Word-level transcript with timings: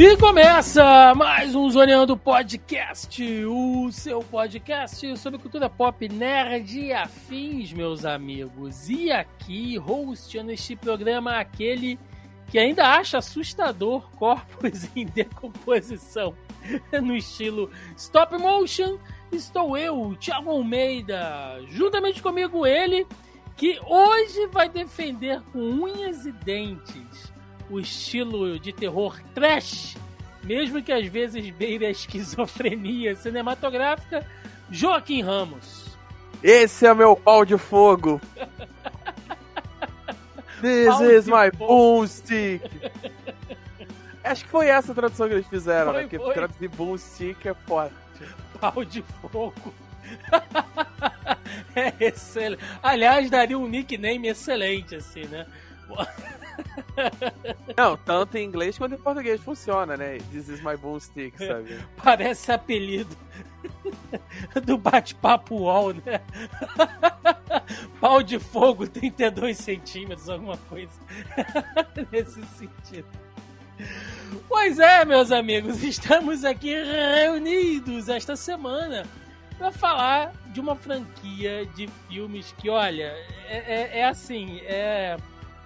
E 0.00 0.16
começa 0.16 1.12
mais 1.16 1.56
um 1.56 1.68
Zoneando 1.68 2.16
Podcast, 2.16 3.20
o 3.46 3.90
seu 3.90 4.20
podcast 4.20 5.16
sobre 5.16 5.40
cultura 5.40 5.68
pop, 5.68 6.08
nerd 6.08 6.78
e 6.78 6.92
afins, 6.92 7.72
meus 7.72 8.04
amigos. 8.04 8.88
E 8.88 9.10
aqui, 9.10 9.76
hosteando 9.76 10.52
este 10.52 10.76
programa, 10.76 11.40
aquele 11.40 11.98
que 12.46 12.60
ainda 12.60 12.86
acha 12.86 13.18
assustador 13.18 14.08
corpos 14.14 14.88
em 14.94 15.04
decomposição 15.04 16.32
no 17.02 17.16
estilo 17.16 17.68
stop 17.96 18.38
motion, 18.38 18.98
estou 19.32 19.76
eu, 19.76 20.14
Thiago 20.20 20.50
Almeida, 20.50 21.60
juntamente 21.70 22.22
comigo 22.22 22.64
ele, 22.64 23.04
que 23.56 23.80
hoje 23.84 24.46
vai 24.46 24.68
defender 24.68 25.42
com 25.50 25.58
unhas 25.58 26.24
e 26.24 26.30
dentes 26.30 27.36
o 27.70 27.78
estilo 27.78 28.58
de 28.58 28.72
terror 28.72 29.20
trash, 29.34 29.96
mesmo 30.42 30.82
que 30.82 30.92
às 30.92 31.06
vezes 31.06 31.50
beire 31.50 31.86
a 31.86 31.90
esquizofrenia 31.90 33.14
cinematográfica, 33.14 34.26
Joaquim 34.70 35.22
Ramos. 35.22 35.86
Esse 36.42 36.86
é 36.86 36.94
meu 36.94 37.16
pau 37.16 37.44
de 37.44 37.58
fogo. 37.58 38.20
This 40.60 40.88
Pau 40.88 41.04
is 41.04 41.26
my 41.26 41.50
boomstick. 41.56 42.62
Acho 44.24 44.44
que 44.44 44.50
foi 44.50 44.66
essa 44.66 44.92
a 44.92 44.94
tradução 44.94 45.28
que 45.28 45.34
eles 45.34 45.46
fizeram, 45.46 45.92
Foi, 45.92 46.02
né? 46.02 46.08
Porque 46.08 46.18
foi. 46.18 46.34
traduzir 46.34 46.68
boomstick 46.68 47.46
é 47.46 47.54
foda. 47.54 47.92
Pau 48.60 48.84
de 48.84 49.02
fogo. 49.30 49.72
é 51.74 51.94
excelente. 52.00 52.62
Aliás, 52.82 53.30
daria 53.30 53.56
um 53.58 53.68
nickname 53.68 54.28
excelente, 54.28 54.96
assim, 54.96 55.24
né? 55.26 55.46
Não, 57.76 57.96
tanto 57.96 58.36
em 58.36 58.44
inglês 58.44 58.76
quanto 58.76 58.94
em 58.94 58.98
português 58.98 59.40
funciona, 59.40 59.96
né? 59.96 60.18
This 60.32 60.48
is 60.48 60.60
my 60.60 60.76
boomstick, 60.76 61.36
sabe? 61.38 61.78
Parece 62.02 62.50
apelido 62.52 63.16
do 64.64 64.76
bate-papo 64.76 65.54
UOL, 65.56 65.94
né? 65.94 66.20
Pau 68.00 68.22
de 68.22 68.38
fogo, 68.38 68.86
32 68.86 69.56
centímetros, 69.56 70.28
alguma 70.28 70.56
coisa 70.56 70.92
nesse 72.10 72.42
sentido. 72.46 73.06
Pois 74.48 74.78
é, 74.78 75.04
meus 75.04 75.30
amigos, 75.30 75.82
estamos 75.84 76.44
aqui 76.44 76.74
reunidos 76.74 78.08
esta 78.08 78.34
semana 78.36 79.06
para 79.56 79.70
falar 79.72 80.32
de 80.52 80.60
uma 80.60 80.74
franquia 80.76 81.64
de 81.76 81.88
filmes 82.08 82.52
que, 82.58 82.68
olha, 82.68 83.14
é, 83.46 83.56
é- 83.66 83.98
é 84.00 84.04
assim, 84.04 84.60
é, 84.64 85.16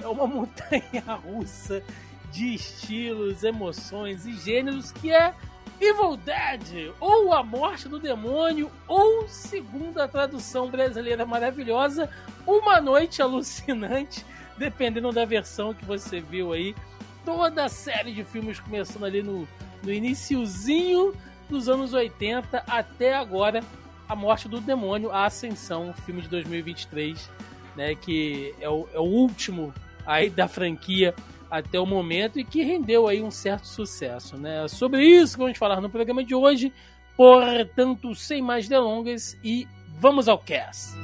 é 0.02 0.08
uma 0.08 0.26
montanha 0.26 1.04
russa 1.24 1.82
de 2.30 2.54
estilos, 2.54 3.44
emoções 3.44 4.26
e 4.26 4.32
gêneros 4.34 4.90
que 4.90 5.12
é 5.12 5.34
Evil 5.80 6.16
Dead, 6.16 6.94
ou 7.00 7.32
A 7.34 7.42
Morte 7.42 7.88
do 7.88 7.98
Demônio, 7.98 8.70
ou, 8.86 9.26
segundo 9.28 10.00
a 10.00 10.06
tradução 10.06 10.70
brasileira 10.70 11.26
maravilhosa, 11.26 12.08
Uma 12.46 12.80
Noite 12.80 13.20
Alucinante, 13.20 14.24
dependendo 14.56 15.10
da 15.10 15.24
versão 15.24 15.74
que 15.74 15.84
você 15.84 16.20
viu 16.20 16.52
aí. 16.52 16.74
Toda 17.24 17.64
a 17.64 17.68
série 17.68 18.12
de 18.12 18.22
filmes 18.22 18.60
começando 18.60 19.04
ali 19.04 19.22
no, 19.22 19.46
no 19.82 19.92
iniciozinho 19.92 21.14
dos 21.50 21.68
anos 21.68 21.92
80 21.92 22.62
até 22.66 23.14
agora, 23.14 23.60
A 24.08 24.14
Morte 24.14 24.48
do 24.48 24.60
Demônio, 24.60 25.10
A 25.10 25.26
Ascensão, 25.26 25.92
filme 25.92 26.22
de 26.22 26.28
2023, 26.28 27.28
né, 27.76 27.94
que 27.96 28.54
é 28.60 28.68
o, 28.68 28.88
é 28.94 28.98
o 29.00 29.04
último 29.04 29.74
aí 30.06 30.30
da 30.30 30.48
franquia 30.48 31.14
até 31.50 31.78
o 31.78 31.84
momento 31.84 32.38
e 32.38 32.44
que 32.44 32.62
rendeu 32.62 33.06
aí 33.06 33.22
um 33.22 33.30
certo 33.30 33.66
sucesso, 33.66 34.36
né? 34.36 34.66
Sobre 34.68 35.04
isso 35.04 35.36
vamos 35.36 35.58
falar 35.58 35.80
no 35.80 35.90
programa 35.90 36.24
de 36.24 36.34
hoje. 36.34 36.72
Portanto, 37.16 38.14
sem 38.14 38.40
mais 38.40 38.66
delongas 38.68 39.38
e 39.44 39.68
vamos 39.98 40.28
ao 40.28 40.38
cast. 40.38 40.96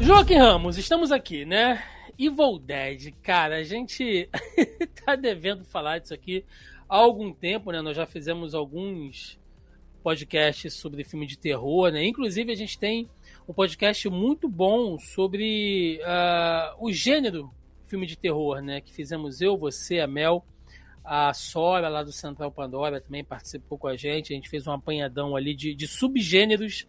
Joaquim 0.00 0.36
Ramos, 0.36 0.76
estamos 0.76 1.12
aqui, 1.12 1.44
né? 1.44 1.82
Evil 2.18 2.58
Dead, 2.58 3.14
cara, 3.22 3.56
a 3.56 3.62
gente 3.62 4.28
tá 5.04 5.16
devendo 5.16 5.64
falar 5.64 5.98
disso 5.98 6.12
aqui 6.12 6.44
há 6.88 6.96
algum 6.96 7.32
tempo, 7.32 7.70
né? 7.72 7.80
Nós 7.80 7.96
já 7.96 8.04
fizemos 8.04 8.54
alguns 8.54 9.38
podcasts 10.04 10.74
sobre 10.74 11.02
filme 11.02 11.26
de 11.26 11.38
terror, 11.38 11.90
né? 11.90 12.04
Inclusive 12.04 12.52
a 12.52 12.54
gente 12.54 12.78
tem 12.78 13.08
um 13.48 13.54
podcast 13.54 14.06
muito 14.10 14.46
bom 14.46 14.98
sobre 14.98 15.98
ah, 16.04 16.76
o 16.78 16.92
gênero 16.92 17.50
filme 17.86 18.06
de 18.06 18.14
terror, 18.14 18.60
né? 18.60 18.82
Que 18.82 18.92
fizemos 18.92 19.40
eu, 19.40 19.56
você, 19.56 20.00
a 20.00 20.06
Mel, 20.06 20.44
a 21.02 21.32
Sora 21.32 21.88
lá 21.88 22.02
do 22.02 22.12
Central 22.12 22.52
Pandora 22.52 23.00
também 23.00 23.24
participou 23.24 23.78
com 23.78 23.88
a 23.88 23.96
gente. 23.96 24.34
A 24.34 24.36
gente 24.36 24.50
fez 24.50 24.66
um 24.66 24.72
apanhadão 24.72 25.34
ali 25.34 25.54
de, 25.54 25.74
de 25.74 25.88
subgêneros 25.88 26.86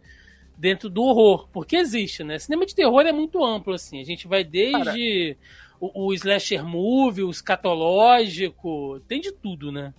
dentro 0.54 0.90
do 0.90 1.02
horror, 1.02 1.48
porque 1.50 1.76
existe, 1.76 2.22
né? 2.22 2.38
Cinema 2.38 2.66
de 2.66 2.74
terror 2.74 3.00
é 3.06 3.12
muito 3.12 3.42
amplo, 3.42 3.72
assim. 3.72 3.98
A 3.98 4.04
gente 4.04 4.28
vai 4.28 4.44
desde 4.44 5.38
o, 5.80 6.08
o 6.08 6.12
slasher 6.12 6.62
movie, 6.62 7.24
o 7.24 7.30
escatológico, 7.30 9.00
tem 9.08 9.22
de 9.22 9.32
tudo, 9.32 9.72
né? 9.72 9.94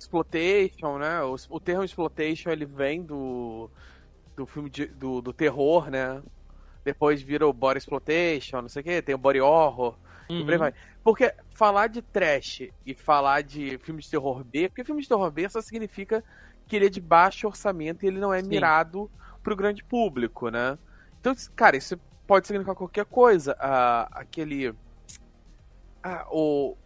Exploitation, 0.00 0.98
né? 0.98 1.22
O, 1.22 1.36
o 1.50 1.60
termo 1.60 1.84
exploitation 1.84 2.50
ele 2.50 2.66
vem 2.66 3.02
do, 3.02 3.70
do 4.36 4.46
filme 4.46 4.70
de- 4.70 4.86
do, 4.86 5.20
do 5.20 5.32
terror, 5.32 5.90
né? 5.90 6.22
Depois 6.84 7.22
vira 7.22 7.46
o 7.46 7.52
body 7.52 7.78
exploitation, 7.78 8.62
não 8.62 8.68
sei 8.68 8.80
o 8.82 8.84
que, 8.84 9.02
tem 9.02 9.14
o 9.14 9.18
body 9.18 9.40
horror, 9.40 9.96
e 10.38 10.42
por 10.44 10.52
aí 10.52 10.58
Uhum. 10.58 10.58
vai. 10.58 10.74
Porque 11.04 11.34
falar 11.50 11.88
de 11.88 12.02
trash 12.02 12.62
e 12.86 12.94
falar 12.94 13.42
de 13.42 13.78
filme 13.78 14.00
de 14.02 14.10
terror 14.10 14.42
B, 14.44 14.68
porque 14.68 14.84
filme 14.84 15.02
de 15.02 15.08
terror 15.08 15.30
B 15.30 15.48
só 15.48 15.60
significa 15.60 16.24
que 16.66 16.76
ele 16.76 16.86
é 16.86 16.88
de 16.88 17.00
baixo 17.00 17.46
orçamento 17.46 18.04
e 18.04 18.08
ele 18.08 18.18
não 18.20 18.32
é 18.32 18.42
Sim. 18.42 18.48
mirado 18.48 19.10
pro 19.42 19.56
grande 19.56 19.84
público, 19.84 20.48
né? 20.50 20.78
Então, 21.20 21.34
cara, 21.54 21.76
isso 21.76 21.98
pode 22.26 22.46
significar 22.46 22.74
qualquer 22.74 23.04
coisa. 23.04 23.56
Ah, 23.60 24.08
aquele. 24.12 24.74
Ah, 26.02 26.26
o, 26.30 26.76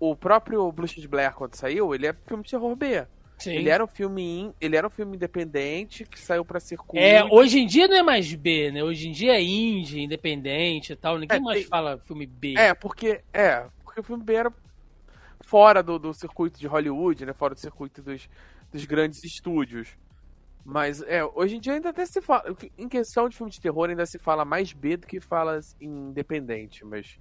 o 0.00 0.16
próprio 0.16 0.72
Blush 0.72 1.00
de 1.00 1.06
Blair, 1.06 1.32
quando 1.34 1.54
saiu, 1.54 1.94
ele 1.94 2.06
é 2.08 2.12
filme 2.26 2.42
de 2.42 2.50
terror 2.50 2.74
B. 2.74 3.06
Sim. 3.38 3.52
Ele 3.52 3.68
era 3.70 3.82
um 3.82 3.86
filme 3.86 4.22
in- 4.22 4.54
ele 4.60 4.76
era 4.76 4.86
um 4.86 4.90
filme 4.90 5.16
independente 5.16 6.04
que 6.04 6.18
saiu 6.20 6.44
pra 6.44 6.58
circuito. 6.60 6.98
É, 7.02 7.24
hoje 7.24 7.58
em 7.60 7.66
dia 7.66 7.86
não 7.88 7.96
é 7.96 8.02
mais 8.02 8.34
B, 8.34 8.70
né? 8.70 8.82
Hoje 8.84 9.08
em 9.08 9.12
dia 9.12 9.34
é 9.34 9.42
indie, 9.42 10.00
independente 10.02 10.92
e 10.92 10.96
tal. 10.96 11.16
Ninguém 11.18 11.38
É, 11.38 11.40
mais 11.40 11.58
tem- 11.60 11.66
fala 11.68 11.98
filme 11.98 12.26
B. 12.26 12.54
É, 12.58 12.74
porque 12.74 13.22
é, 13.32 13.66
porque 13.84 14.00
o 14.00 14.02
filme 14.02 14.22
B 14.24 14.34
era 14.34 14.52
fora 15.42 15.82
do, 15.82 15.98
do 15.98 16.12
circuito 16.12 16.58
de 16.60 16.66
Hollywood, 16.66 17.24
né? 17.24 17.32
Fora 17.32 17.54
do 17.54 17.60
circuito 17.60 18.02
dos, 18.02 18.28
dos 18.70 18.84
grandes 18.84 19.24
estúdios. 19.24 19.96
Mas 20.62 21.00
é, 21.02 21.24
hoje 21.24 21.56
em 21.56 21.60
dia 21.60 21.72
ainda 21.72 21.88
até 21.88 22.04
se 22.04 22.20
fala, 22.20 22.44
em 22.76 22.88
questão 22.90 23.26
de 23.26 23.36
filme 23.36 23.50
de 23.50 23.58
terror 23.60 23.88
ainda 23.88 24.04
se 24.04 24.18
fala 24.18 24.44
mais 24.44 24.74
B 24.74 24.98
do 24.98 25.06
que 25.06 25.18
fala 25.18 25.58
independente, 25.80 26.84
mas 26.84 27.18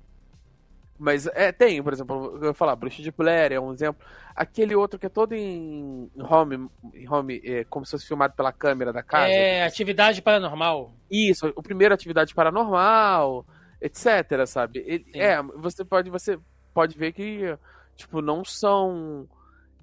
mas 1.00 1.26
é, 1.28 1.52
tem, 1.52 1.82
por 1.82 1.94
exemplo, 1.94 2.38
eu 2.42 2.50
ia 2.50 2.54
falar, 2.54 2.76
Bruxa 2.76 3.02
de 3.02 3.10
Blair 3.12 3.54
é 3.54 3.60
um 3.60 3.72
exemplo. 3.74 4.06
Aquele 4.36 4.76
outro 4.76 5.00
que 5.00 5.06
é 5.06 5.10
todo 5.10 5.34
em 5.34 6.12
home, 6.18 6.70
home 7.10 7.42
é, 7.44 7.64
como 7.64 7.86
se 7.86 7.92
fosse 7.92 8.06
filmado 8.06 8.34
pela 8.36 8.52
câmera 8.52 8.92
da 8.92 9.02
casa. 9.02 9.32
É, 9.32 9.64
atividade 9.64 10.22
paranormal. 10.22 10.94
Isso, 11.10 11.52
o 11.56 11.64
primeiro 11.64 11.94
atividade 11.94 12.36
paranormal, 12.36 13.46
etc, 13.82 14.46
sabe? 14.46 14.84
Ele- 14.86 15.06
é, 15.14 15.42
você 15.42 15.86
pode 15.86 16.10
você 16.10 16.38
pode 16.74 16.98
ver 16.98 17.14
que 17.14 17.58
tipo 17.96 18.22
não 18.22 18.44
são 18.44 19.28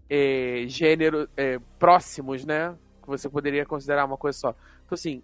é, 0.08 0.64
gênero 0.69 1.29
é, 1.37 1.58
próximos, 1.79 2.44
né? 2.44 2.76
Que 3.02 3.08
você 3.08 3.29
poderia 3.29 3.64
considerar 3.64 4.05
uma 4.05 4.17
coisa 4.17 4.38
só. 4.38 4.50
Então 4.85 4.94
assim, 4.94 5.23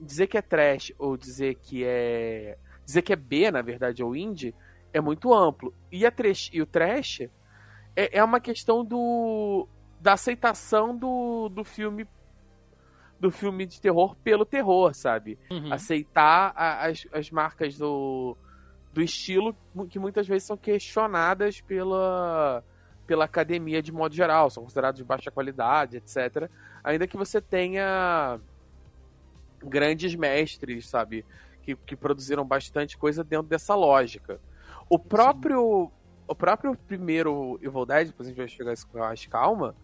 dizer 0.00 0.26
que 0.26 0.38
é 0.38 0.42
trash 0.42 0.92
ou 0.98 1.16
dizer 1.16 1.56
que 1.56 1.84
é 1.84 2.56
dizer 2.84 3.02
que 3.02 3.12
é 3.12 3.16
B, 3.16 3.50
na 3.50 3.62
verdade, 3.62 4.02
ou 4.02 4.14
indie, 4.14 4.54
é 4.94 5.00
muito 5.00 5.34
amplo. 5.34 5.74
E 5.92 6.06
a 6.06 6.10
trash 6.10 6.48
e 6.54 6.62
o 6.62 6.66
trash 6.66 7.20
é, 7.94 8.18
é 8.18 8.24
uma 8.24 8.40
questão 8.40 8.82
do 8.84 9.68
da 10.00 10.14
aceitação 10.14 10.96
do, 10.96 11.48
do 11.50 11.64
filme 11.64 12.06
do 13.20 13.30
filme 13.30 13.64
de 13.64 13.80
terror 13.80 14.14
pelo 14.16 14.44
terror, 14.44 14.94
sabe? 14.94 15.38
Uhum. 15.50 15.72
aceitar 15.72 16.52
a- 16.56 16.86
as, 16.86 17.06
as 17.12 17.30
marcas 17.30 17.78
do, 17.78 18.36
do 18.92 19.00
estilo 19.00 19.56
que 19.88 19.98
muitas 19.98 20.26
vezes 20.28 20.44
são 20.46 20.56
questionadas 20.58 21.60
pela, 21.62 22.62
pela 23.06 23.24
academia 23.24 23.80
de 23.80 23.90
modo 23.92 24.14
geral, 24.14 24.50
são 24.50 24.62
considerados 24.64 24.98
de 24.98 25.04
baixa 25.04 25.30
qualidade, 25.30 25.96
etc. 25.96 26.50
Ainda 26.82 27.06
que 27.06 27.16
você 27.16 27.40
tenha 27.40 28.38
grandes 29.62 30.14
mestres, 30.14 30.86
sabe, 30.88 31.24
que, 31.62 31.74
que 31.76 31.96
produziram 31.96 32.44
bastante 32.44 32.98
coisa 32.98 33.24
dentro 33.24 33.46
dessa 33.48 33.74
lógica. 33.74 34.38
O 34.88 34.98
próprio, 34.98 35.90
o 36.26 36.34
próprio 36.34 36.76
primeiro 36.86 37.58
Evil 37.62 37.86
Dead, 37.86 38.08
depois 38.08 38.26
a 38.26 38.30
gente 38.30 38.38
vai 38.38 38.48
chegar 38.48 38.72
isso 38.72 38.86
com 38.88 38.98
mais 38.98 39.24
calma, 39.26 39.74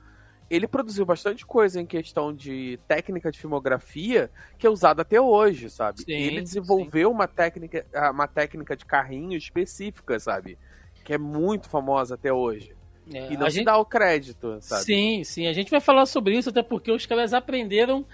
ele 0.49 0.67
produziu 0.67 1.07
bastante 1.07 1.47
coisa 1.47 1.81
em 1.81 1.87
questão 1.87 2.35
de 2.35 2.79
técnica 2.89 3.31
de 3.31 3.39
filmografia 3.39 4.31
que 4.59 4.67
é 4.67 4.71
usada 4.71 5.03
até 5.03 5.21
hoje, 5.21 5.71
sabe? 5.71 6.03
Sim, 6.03 6.13
ele 6.13 6.43
desenvolveu 6.43 7.09
sim. 7.09 7.15
uma 7.15 7.29
técnica, 7.29 7.87
ah, 7.95 8.11
uma 8.11 8.27
técnica 8.27 8.77
de 8.77 8.85
carrinho 8.85 9.37
específica, 9.37 10.19
sabe? 10.19 10.59
Que 11.05 11.15
é 11.15 11.19
muito 11.19 11.69
famosa 11.69 12.15
até 12.17 12.33
hoje. 12.33 12.75
É, 13.13 13.33
E 13.33 13.37
não 13.37 13.47
se 13.49 13.57
gente- 13.57 13.65
dá 13.65 13.77
o 13.79 13.85
crédito, 13.85 14.59
sabe? 14.61 14.85
Sim, 14.85 15.25
sim. 15.25 15.47
A 15.47 15.53
gente 15.53 15.71
vai 15.71 15.81
falar 15.81 16.05
sobre 16.07 16.37
isso 16.37 16.51
até 16.51 16.63
porque 16.63 16.91
os 16.93 17.07
caras 17.07 17.33
aprenderam 17.33 18.05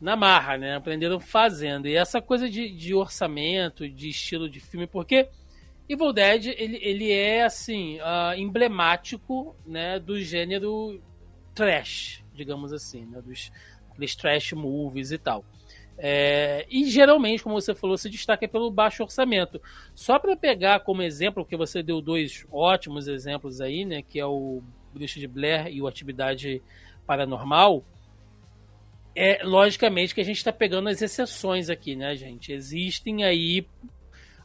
na 0.00 0.16
marra, 0.16 0.56
né? 0.56 0.76
Aprenderam 0.76 1.18
fazendo. 1.20 1.86
E 1.86 1.96
essa 1.96 2.22
coisa 2.22 2.48
de, 2.48 2.70
de 2.70 2.94
orçamento, 2.94 3.88
de 3.88 4.08
estilo 4.08 4.48
de 4.48 4.58
filme, 4.60 4.86
porque 4.86 5.28
Evil 5.92 6.12
Dead, 6.12 6.46
ele, 6.56 6.78
ele 6.80 7.10
é, 7.10 7.42
assim, 7.42 7.98
ah, 8.00 8.34
emblemático, 8.36 9.56
né, 9.66 9.98
do 9.98 10.20
gênero 10.20 11.02
trash, 11.52 12.22
digamos 12.32 12.72
assim, 12.72 13.04
né? 13.06 13.20
Dos, 13.20 13.50
dos 13.98 14.14
trash 14.14 14.52
movies 14.52 15.10
e 15.10 15.18
tal. 15.18 15.44
É, 15.98 16.64
e 16.70 16.88
geralmente, 16.88 17.42
como 17.42 17.60
você 17.60 17.74
falou, 17.74 17.98
se 17.98 18.08
destaca 18.08 18.46
pelo 18.46 18.70
baixo 18.70 19.02
orçamento. 19.02 19.60
Só 19.92 20.16
para 20.18 20.36
pegar 20.36 20.78
como 20.80 21.02
exemplo, 21.02 21.42
porque 21.42 21.56
você 21.56 21.82
deu 21.82 22.00
dois 22.00 22.46
ótimos 22.52 23.08
exemplos 23.08 23.60
aí, 23.60 23.84
né? 23.84 24.00
Que 24.00 24.20
é 24.20 24.24
o 24.24 24.62
Bruxa 24.94 25.18
de 25.18 25.26
Blair 25.26 25.66
e 25.66 25.82
o 25.82 25.88
Atividade 25.88 26.62
Paranormal. 27.04 27.84
É 29.14 29.42
logicamente 29.42 30.14
que 30.14 30.20
a 30.20 30.24
gente 30.24 30.38
está 30.38 30.52
pegando 30.52 30.88
as 30.88 31.02
exceções 31.02 31.68
aqui, 31.68 31.96
né, 31.96 32.14
gente? 32.14 32.52
Existem 32.52 33.24
aí 33.24 33.66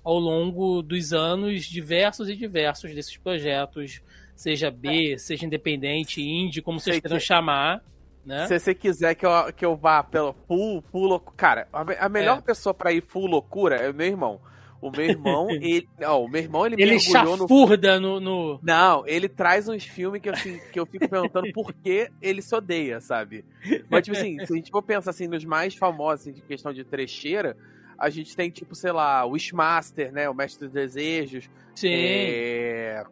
ao 0.06 0.18
longo 0.20 0.82
dos 0.82 1.12
anos 1.12 1.66
diversos 1.66 2.30
e 2.30 2.36
diversos 2.36 2.94
desses 2.96 3.18
projetos, 3.18 4.02
seja 4.36 4.70
B, 4.72 5.18
seja 5.18 5.46
independente, 5.46 6.22
indie, 6.22 6.62
como 6.62 6.80
vocês 6.80 6.96
Sei 6.96 7.02
queiram 7.02 7.18
que- 7.18 7.24
chamar, 7.24 7.84
né? 8.26 8.48
Se 8.48 8.58
você 8.60 8.74
quiser 8.76 9.16
que 9.16 9.26
eu, 9.26 9.32
que 9.54 9.66
eu 9.66 9.76
vá 9.76 10.02
pelo 10.04 10.34
full, 10.48 10.82
full 10.92 11.08
loucura. 11.08 11.36
Cara, 11.36 11.68
a, 11.74 12.06
a 12.06 12.10
melhor 12.10 12.38
É. 12.38 12.42
pessoa 12.42 12.74
pra 12.74 12.92
ir 12.94 13.02
full 13.02 13.26
loucura 13.28 13.76
é 13.78 13.90
o 13.90 13.94
meu 13.94 14.08
irmão. 14.08 14.40
O 14.82 14.92
meu 14.92 15.06
irmão, 15.06 15.48
ele. 15.50 15.88
Não, 16.00 16.24
o 16.26 16.28
meu 16.30 16.42
irmão, 16.42 16.66
ele, 16.66 16.76
Ele 16.76 16.92
mergulhou 16.98 17.38
no. 17.38 17.48
chafurda 17.48 18.00
no, 18.00 18.20
no- 18.20 18.60
Não, 18.62 19.08
ele 19.08 19.28
traz 19.30 19.68
uns 19.68 19.84
filmes 19.86 20.22
que, 20.22 20.30
assim, 20.30 20.60
que 20.72 20.80
eu 20.80 20.86
fico 20.86 21.08
perguntando 21.10 21.52
por 21.54 21.74
que 21.74 22.10
ele 22.22 22.42
se 22.42 22.54
odeia, 22.54 23.00
sabe? 23.02 23.44
Mas, 23.90 24.04
tipo 24.04 24.16
assim, 24.18 24.38
se 24.46 24.54
a 24.54 24.56
gente 24.56 24.70
for 24.70 24.84
pensar 24.84 25.10
assim, 25.12 25.28
nos 25.28 25.44
mais 25.46 25.74
famosos 25.76 26.22
assim, 26.22 26.34
de 26.34 26.42
questão 26.42 26.72
de 26.74 26.84
trecheira, 26.84 27.56
a 27.98 28.10
gente 28.10 28.36
tem, 28.36 28.50
tipo, 28.50 28.76
sei 28.76 28.92
lá, 28.92 29.26
o 29.26 29.32
Wishmaster, 29.32 30.12
né? 30.12 30.30
O 30.30 30.34
Mestre 30.34 30.66
dos 30.66 30.74
Desejos. 30.74 31.50
Sim. 31.76 31.90
É... 31.94 33.04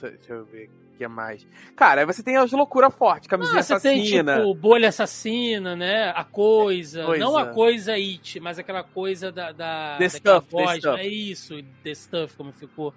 Deixa 0.00 0.32
eu 0.32 0.44
ver 0.44 0.68
o 0.94 0.96
que 0.98 1.08
mais. 1.08 1.46
Cara, 1.76 2.00
aí 2.02 2.06
você 2.06 2.22
tem 2.22 2.36
as 2.36 2.50
loucuras 2.52 2.94
fortes, 2.94 3.28
camisinha 3.28 3.60
Ah, 3.60 3.62
você 3.62 3.80
tem 3.80 4.00
assassina. 4.00 4.36
tipo 4.38 4.54
bolha 4.54 4.88
assassina, 4.88 5.74
né? 5.76 6.10
A 6.14 6.24
coisa, 6.24 7.04
Coisa. 7.04 7.24
não 7.24 7.36
a 7.36 7.46
coisa 7.46 7.92
it, 7.94 8.38
mas 8.40 8.58
aquela 8.58 8.82
coisa 8.84 9.30
da, 9.32 9.50
da 9.52 9.96
The 9.98 10.08
stuff, 10.08 10.46
the 10.48 10.50
voz, 10.50 10.78
stuff. 10.78 11.00
é 11.00 11.06
isso, 11.06 11.54
the 11.82 11.94
stuff 11.94 12.36
como 12.36 12.52
ficou 12.52 12.94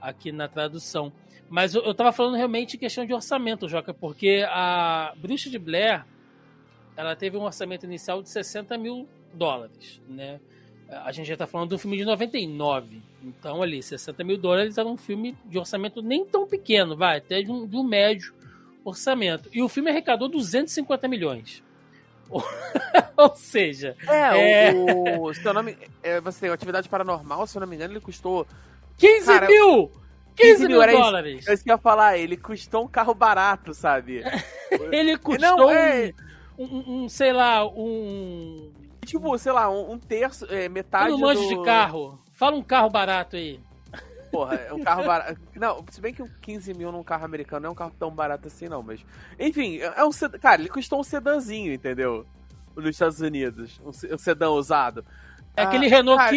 aqui 0.00 0.30
na 0.32 0.48
tradução. 0.48 1.12
Mas 1.50 1.74
eu, 1.74 1.82
eu 1.82 1.94
tava 1.94 2.12
falando 2.12 2.36
realmente 2.36 2.76
em 2.76 2.78
questão 2.78 3.06
de 3.06 3.14
orçamento, 3.14 3.68
Joca, 3.68 3.94
porque 3.94 4.44
a 4.48 5.14
Bruxa 5.16 5.48
de 5.48 5.58
Blair 5.58 6.04
ela 6.94 7.16
teve 7.16 7.36
um 7.38 7.42
orçamento 7.44 7.86
inicial 7.86 8.22
de 8.22 8.28
60 8.28 8.76
mil 8.76 9.08
dólares, 9.34 10.00
né? 10.08 10.40
A 10.90 11.12
gente 11.12 11.26
já 11.26 11.36
tá 11.36 11.46
falando 11.46 11.68
de 11.70 11.74
um 11.74 11.78
filme 11.78 11.96
de 11.98 12.04
99. 12.04 13.02
Então, 13.22 13.62
ali, 13.62 13.82
60 13.82 14.24
mil 14.24 14.38
dólares 14.38 14.78
era 14.78 14.88
um 14.88 14.96
filme 14.96 15.36
de 15.44 15.58
orçamento 15.58 16.00
nem 16.00 16.24
tão 16.24 16.46
pequeno, 16.46 16.96
vai, 16.96 17.18
até 17.18 17.42
de 17.42 17.50
um, 17.50 17.66
de 17.66 17.76
um 17.76 17.82
médio 17.82 18.32
orçamento. 18.84 19.50
E 19.52 19.62
o 19.62 19.68
filme 19.68 19.90
arrecadou 19.90 20.28
250 20.28 21.06
milhões. 21.08 21.62
Ou 23.16 23.34
seja, 23.34 23.96
É, 24.06 24.68
É. 24.70 24.72
o, 24.74 25.32
seu 25.34 25.52
nome. 25.52 25.76
É, 26.02 26.20
você 26.20 26.40
tem 26.40 26.50
atividade 26.50 26.88
paranormal, 26.88 27.46
se 27.46 27.56
eu 27.56 27.60
não 27.60 27.66
me 27.66 27.76
engano, 27.76 27.92
ele 27.94 28.00
custou. 28.00 28.46
15 28.96 29.26
Cara, 29.26 29.46
mil! 29.46 29.90
15 30.36 30.68
mil 30.68 30.80
era 30.82 30.92
isso. 30.92 31.00
dólares! 31.02 31.48
É 31.48 31.54
isso 31.54 31.64
que 31.64 31.70
eu 31.70 31.74
ia 31.74 31.78
falar, 31.78 32.16
ele 32.16 32.36
custou 32.36 32.84
um 32.84 32.88
carro 32.88 33.12
barato, 33.14 33.74
sabe? 33.74 34.22
Ele 34.92 35.16
custou 35.18 35.56
Não, 35.56 35.70
é. 35.70 36.12
um, 36.58 36.64
um- 36.64 37.04
um, 37.04 37.08
sei 37.08 37.32
lá, 37.32 37.66
um. 37.66 38.70
Tipo, 39.08 39.38
sei 39.38 39.52
lá, 39.52 39.70
um, 39.70 39.92
um 39.92 39.98
terço, 39.98 40.46
é, 40.50 40.66
Eu 40.66 40.70
metade. 40.70 41.10
não 41.10 41.18
manjo 41.18 41.40
do... 41.42 41.48
de 41.48 41.64
carro. 41.64 42.18
Fala 42.32 42.56
um 42.56 42.62
carro 42.62 42.90
barato 42.90 43.36
aí. 43.36 43.60
Porra, 44.30 44.56
é 44.56 44.72
um 44.74 44.80
carro 44.80 45.04
barato. 45.04 45.40
Não, 45.56 45.82
se 45.90 46.00
bem 46.00 46.12
que 46.12 46.22
um 46.22 46.28
15 46.42 46.74
mil 46.74 46.92
num 46.92 47.02
carro 47.02 47.24
americano 47.24 47.62
não 47.62 47.68
é 47.70 47.72
um 47.72 47.74
carro 47.74 47.94
tão 47.98 48.10
barato 48.10 48.46
assim, 48.48 48.68
não, 48.68 48.82
mas. 48.82 49.04
Enfim, 49.38 49.78
é 49.78 50.04
um 50.04 50.12
sedã. 50.12 50.38
Cara, 50.38 50.60
ele 50.60 50.68
custou 50.68 51.00
um 51.00 51.02
sedãzinho, 51.02 51.72
entendeu? 51.72 52.26
Nos 52.76 52.90
Estados 52.90 53.20
Unidos. 53.20 53.80
Um 53.84 53.92
se- 53.92 54.12
um 54.14 54.18
sedã 54.18 54.50
usado. 54.50 55.04
É 55.56 55.62
Ah, 55.62 55.64
aquele 55.64 55.88
Renault 55.88 56.18
cara. 56.22 56.36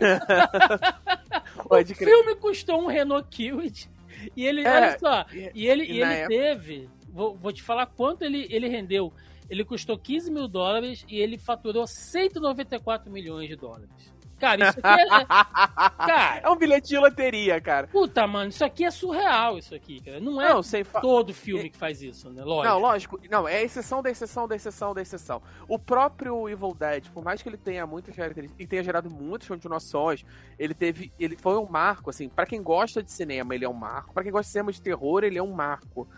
Pode 1.68 1.92
o 1.92 1.96
filme 1.96 2.34
custou 2.36 2.82
um 2.82 2.86
Renault 2.86 3.28
Kwid. 3.34 3.90
E 4.36 4.44
ele, 4.46 4.62
É, 4.66 4.70
olha 4.76 4.98
só, 4.98 5.26
e- 5.32 5.66
ele, 5.68 5.84
e 5.84 5.92
e 5.92 6.02
ele 6.02 6.12
época- 6.12 6.28
teve. 6.28 6.88
Vou, 7.12 7.36
vou 7.36 7.52
te 7.52 7.62
falar 7.62 7.86
quanto 7.86 8.22
ele, 8.22 8.46
ele 8.50 8.68
rendeu. 8.68 9.12
Ele 9.50 9.64
custou 9.64 9.98
15 9.98 10.30
mil 10.30 10.46
dólares 10.48 11.04
e 11.08 11.18
ele 11.18 11.36
faturou 11.36 11.86
194 11.86 13.10
milhões 13.10 13.48
de 13.48 13.56
dólares. 13.56 13.90
Cara, 14.38 14.70
isso 14.70 14.78
aqui 14.82 15.02
é. 15.02 15.16
é- 15.20 15.24
cara, 16.06 16.40
É 16.42 16.48
um 16.48 16.56
bilhete 16.56 16.88
de 16.88 16.98
loteria, 16.98 17.60
cara. 17.60 17.86
puta, 17.88 18.26
mano, 18.26 18.48
isso 18.48 18.64
aqui 18.64 18.86
é 18.86 18.90
surreal, 18.90 19.58
isso 19.58 19.74
aqui, 19.74 20.00
cara. 20.00 20.18
Não 20.18 20.40
é 20.40 20.48
Não, 20.48 20.62
sem 20.62 20.82
fa... 20.82 20.98
todo 21.02 21.34
filme 21.34 21.68
que 21.68 21.76
faz 21.76 22.00
isso, 22.00 22.30
né? 22.30 22.42
Lógico. 22.42 22.72
Não, 22.72 22.80
lógico. 22.80 23.20
Não, 23.30 23.46
é 23.46 23.62
exceção 23.62 24.02
da 24.02 24.08
exceção 24.10 24.48
da 24.48 24.56
exceção 24.56 24.94
da 24.94 25.02
exceção. 25.02 25.42
O 25.68 25.78
próprio 25.78 26.48
Evil 26.48 26.72
Dead, 26.74 27.10
por 27.10 27.22
mais 27.22 27.42
que 27.42 27.50
ele 27.50 27.58
tenha 27.58 27.86
muitas 27.86 28.16
características 28.16 28.64
e 28.64 28.66
tenha 28.66 28.82
gerado 28.82 29.10
muitas 29.10 29.46
continuações, 29.46 30.24
ele 30.58 30.72
teve. 30.72 31.12
Ele 31.18 31.36
foi 31.36 31.58
um 31.58 31.66
marco, 31.68 32.08
assim, 32.08 32.30
pra 32.30 32.46
quem 32.46 32.62
gosta 32.62 33.02
de 33.02 33.12
cinema, 33.12 33.54
ele 33.54 33.66
é 33.66 33.68
um 33.68 33.74
marco. 33.74 34.14
Pra 34.14 34.22
quem 34.22 34.32
gosta 34.32 34.44
de 34.46 34.52
cinema 34.52 34.72
de 34.72 34.80
terror, 34.80 35.22
ele 35.22 35.36
é 35.36 35.42
um 35.42 35.52
marco. 35.52 36.08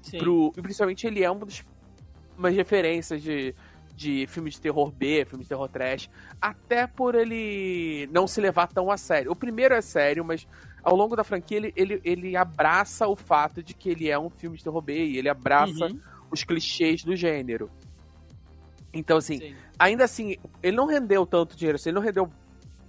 Sim. 0.00 0.16
Pro, 0.18 0.54
e 0.56 0.62
principalmente 0.62 1.06
ele 1.06 1.22
é 1.22 1.30
um 1.30 1.38
dos, 1.40 1.62
umas 2.38 2.54
referências 2.54 3.20
de, 3.20 3.54
de 3.94 4.26
filme 4.28 4.48
de 4.48 4.60
terror 4.60 4.90
B, 4.92 5.24
filme 5.26 5.42
de 5.42 5.48
terror 5.48 5.68
trash, 5.68 6.08
até 6.40 6.86
por 6.86 7.14
ele 7.14 8.08
não 8.12 8.26
se 8.26 8.40
levar 8.40 8.68
tão 8.68 8.90
a 8.90 8.96
sério. 8.96 9.32
O 9.32 9.36
primeiro 9.36 9.74
é 9.74 9.80
sério, 9.80 10.24
mas 10.24 10.46
ao 10.82 10.94
longo 10.94 11.16
da 11.16 11.24
franquia 11.24 11.56
ele, 11.58 11.72
ele, 11.76 12.00
ele 12.04 12.36
abraça 12.36 13.06
o 13.08 13.16
fato 13.16 13.62
de 13.62 13.74
que 13.74 13.90
ele 13.90 14.08
é 14.08 14.18
um 14.18 14.30
filme 14.30 14.56
de 14.56 14.64
terror 14.64 14.80
B 14.80 15.04
e 15.04 15.18
ele 15.18 15.28
abraça 15.28 15.86
Uhum, 15.86 16.00
os 16.30 16.44
clichês 16.44 17.02
do 17.02 17.16
gênero. 17.16 17.68
Então, 18.94 19.18
assim, 19.18 19.38
sim. 19.38 19.56
ainda 19.78 20.04
assim, 20.04 20.36
ele 20.62 20.76
não 20.76 20.86
rendeu 20.86 21.26
tanto 21.26 21.56
dinheiro, 21.56 21.76
assim, 21.76 21.90
ele 21.90 21.96
não 21.96 22.02
rendeu. 22.02 22.30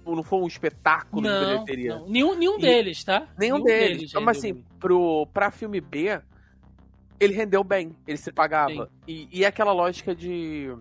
Não 0.06 0.22
foi 0.22 0.40
um 0.40 0.46
espetáculo 0.46 1.22
de 1.22 1.28
Não, 1.28 1.38
bilheteria. 1.38 1.94
não. 1.96 2.08
Nenhum, 2.08 2.34
nenhum 2.34 2.58
E- 2.58 2.62
deles, 2.62 3.04
tá? 3.04 3.28
Nenhum 3.38 3.62
deles. 3.62 4.10
rendeu 4.12 4.22
Mas 4.22 4.38
assim, 4.38 4.64
pro, 4.78 5.26
pra 5.26 5.50
filme 5.50 5.78
B, 5.80 6.20
ele 7.20 7.34
rendeu 7.34 7.62
bem, 7.62 7.94
ele 8.06 8.16
se 8.18 8.32
pagava. 8.32 8.90
E, 9.06 9.28
e 9.30 9.44
é 9.44 9.46
aquela 9.46 9.72
lógica 9.72 10.14
de. 10.14 10.74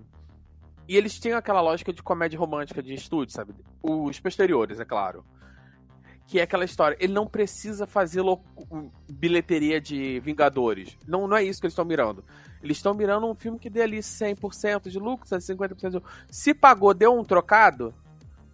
E 0.88 0.96
eles 0.98 1.20
tinham 1.20 1.38
aquela 1.38 1.62
lógica 1.62 1.94
de 1.94 2.02
comédia 2.02 2.40
romântica 2.40 2.82
de 2.82 2.94
estúdio, 2.94 3.34
sabe? 3.36 3.54
Os 3.84 4.20
posteriores, 4.20 4.80
é 4.80 4.86
claro. 4.86 5.24
Que 6.26 6.40
é 6.40 6.44
aquela 6.44 6.66
história. 6.66 6.98
Ele 7.00 7.14
não 7.14 7.28
precisa 7.28 7.86
fazer 7.86 8.22
louco- 8.22 8.92
bilheteria 9.12 9.80
de 9.82 10.20
Vingadores. 10.22 10.98
Não, 11.08 11.28
não 11.28 11.38
é 11.38 11.44
isso 11.44 11.60
que 11.60 11.68
eles 11.68 11.74
estão 11.74 11.86
mirando. 11.86 12.24
Eles 12.64 12.78
estão 12.78 12.94
mirando 12.94 13.28
um 13.28 13.36
filme 13.36 13.60
que 13.60 13.70
dê 13.70 13.82
ali 13.84 14.00
100% 14.00 14.90
de 14.90 15.00
lucro, 15.00 15.28
50% 15.28 15.90
de 15.90 15.96
lucro. 15.96 16.12
Se 16.30 16.54
pagou, 16.54 16.94
deu 16.94 17.18
um 17.18 17.24
trocado, 17.24 17.94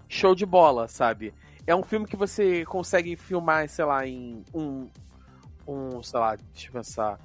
show 0.08 0.36
de 0.36 0.46
bola, 0.46 0.88
sabe? 0.88 1.34
É 1.68 1.76
um 1.76 1.84
filme 1.84 2.06
que 2.06 2.16
você 2.16 2.64
consegue 2.66 3.16
filmar, 3.16 3.68
sei 3.70 3.86
lá, 3.86 4.06
em 4.08 4.44
um. 4.54 4.90
Um, 5.68 6.04
sei 6.04 6.20
lá, 6.20 6.36
deixa 6.36 6.68
eu 6.68 6.74
pensar. 6.74 7.20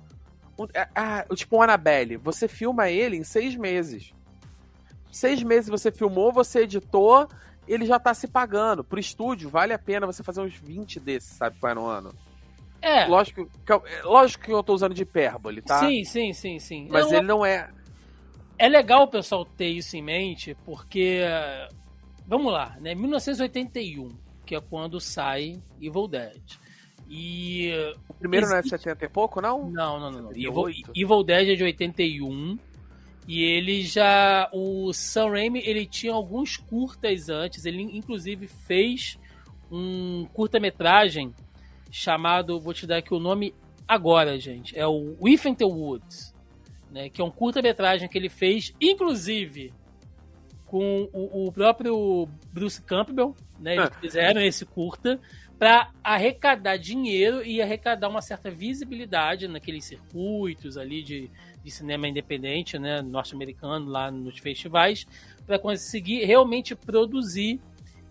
Um, 0.64 0.66
ah, 0.94 1.24
tipo 1.34 1.56
um 1.56 1.62
Annabelle. 1.62 2.16
Você 2.18 2.46
filma 2.48 2.88
ele 2.90 3.16
em 3.16 3.24
seis 3.24 3.54
meses. 3.56 4.12
Seis 5.10 5.42
meses 5.42 5.68
você 5.68 5.90
filmou, 5.90 6.32
você 6.32 6.60
editou, 6.60 7.28
ele 7.66 7.84
já 7.86 7.98
tá 7.98 8.14
se 8.14 8.28
pagando. 8.28 8.84
Pro 8.84 9.00
estúdio, 9.00 9.48
vale 9.48 9.72
a 9.72 9.78
pena 9.78 10.06
você 10.06 10.22
fazer 10.22 10.40
uns 10.40 10.54
20 10.54 11.00
desses, 11.00 11.30
sabe, 11.30 11.56
qual 11.58 11.72
é 11.72 11.74
no 11.74 11.86
ano. 11.86 12.14
É, 12.82 13.06
Lógico 13.06 13.46
que, 13.66 13.72
eu- 13.72 13.82
é, 13.86 14.02
lógico 14.02 14.44
que 14.44 14.52
eu 14.52 14.62
tô 14.62 14.72
usando 14.72 14.94
de 14.94 15.02
hipérbole, 15.02 15.60
tá? 15.60 15.80
sim, 15.80 16.02
sim, 16.04 16.32
sim, 16.32 16.58
sim. 16.58 16.88
Mas 16.90 17.06
Não, 17.10 17.18
ele 17.18 17.26
não 17.26 17.44
é. 17.44 17.68
É 18.56 18.68
legal 18.68 19.02
o 19.02 19.08
pessoal 19.08 19.44
ter 19.44 19.68
isso 19.68 19.96
em 19.96 20.02
mente, 20.02 20.56
porque. 20.64 21.20
Vamos 22.26 22.52
lá, 22.52 22.76
né? 22.80 22.94
1981, 22.94 24.16
que 24.46 24.54
é 24.54 24.60
quando 24.60 25.00
sai 25.00 25.60
Evil 25.80 26.06
Dead. 26.06 26.40
E. 27.10 27.72
O 28.08 28.14
primeiro 28.14 28.46
não 28.48 28.56
é 28.56 28.60
existe- 28.60 28.78
70 28.78 29.04
e 29.04 29.08
pouco, 29.08 29.40
não? 29.40 29.68
Não, 29.68 29.98
não, 29.98 30.10
não. 30.10 30.22
não. 30.22 30.30
Evil, 30.30 30.66
78. 30.66 30.92
Evil 30.94 31.24
Dead 31.24 31.48
é 31.48 31.54
de 31.56 31.64
81. 31.64 32.58
E 33.26 33.42
ele 33.42 33.82
já. 33.82 34.48
O 34.52 34.92
Sam 34.92 35.30
Raimi, 35.30 35.60
ele 35.64 35.84
tinha 35.86 36.12
alguns 36.12 36.56
curtas 36.56 37.28
antes. 37.28 37.64
Ele, 37.64 37.82
inclusive, 37.82 38.46
fez 38.46 39.18
um 39.70 40.26
curta-metragem 40.32 41.34
chamado. 41.90 42.60
Vou 42.60 42.72
te 42.72 42.86
dar 42.86 42.98
aqui 42.98 43.12
o 43.12 43.18
nome 43.18 43.54
agora, 43.88 44.38
gente. 44.38 44.78
É 44.78 44.86
o 44.86 45.16
With 45.20 45.40
in 45.46 45.54
the 45.54 45.64
Woods. 45.64 46.32
Né, 46.92 47.08
que 47.08 47.20
é 47.20 47.24
um 47.24 47.30
curta-metragem 47.30 48.08
que 48.08 48.18
ele 48.18 48.28
fez, 48.28 48.74
inclusive, 48.80 49.72
com 50.66 51.08
o, 51.12 51.46
o 51.46 51.52
próprio 51.52 52.28
Bruce 52.52 52.82
Campbell. 52.82 53.32
Né, 53.60 53.76
eles 53.76 53.86
Ah. 53.88 54.00
fizeram 54.00 54.40
esse 54.40 54.66
curta 54.66 55.20
para 55.60 55.90
arrecadar 56.02 56.78
dinheiro 56.78 57.44
e 57.44 57.60
arrecadar 57.60 58.08
uma 58.08 58.22
certa 58.22 58.50
visibilidade 58.50 59.46
naqueles 59.46 59.84
circuitos 59.84 60.78
ali 60.78 61.02
de, 61.02 61.30
de 61.62 61.70
cinema 61.70 62.08
independente, 62.08 62.78
né, 62.78 63.02
norte-americano, 63.02 63.84
lá 63.84 64.10
nos 64.10 64.38
festivais, 64.38 65.06
para 65.46 65.58
conseguir 65.58 66.24
realmente 66.24 66.74
produzir 66.74 67.60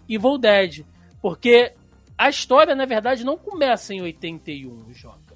Evil 0.08 0.38
Dead. 0.38 0.86
Porque 1.20 1.74
a 2.16 2.30
história, 2.30 2.76
na 2.76 2.86
verdade, 2.86 3.26
não 3.26 3.36
começa 3.36 3.96
em 3.96 4.02
81, 4.04 4.94
Joca. 4.94 5.29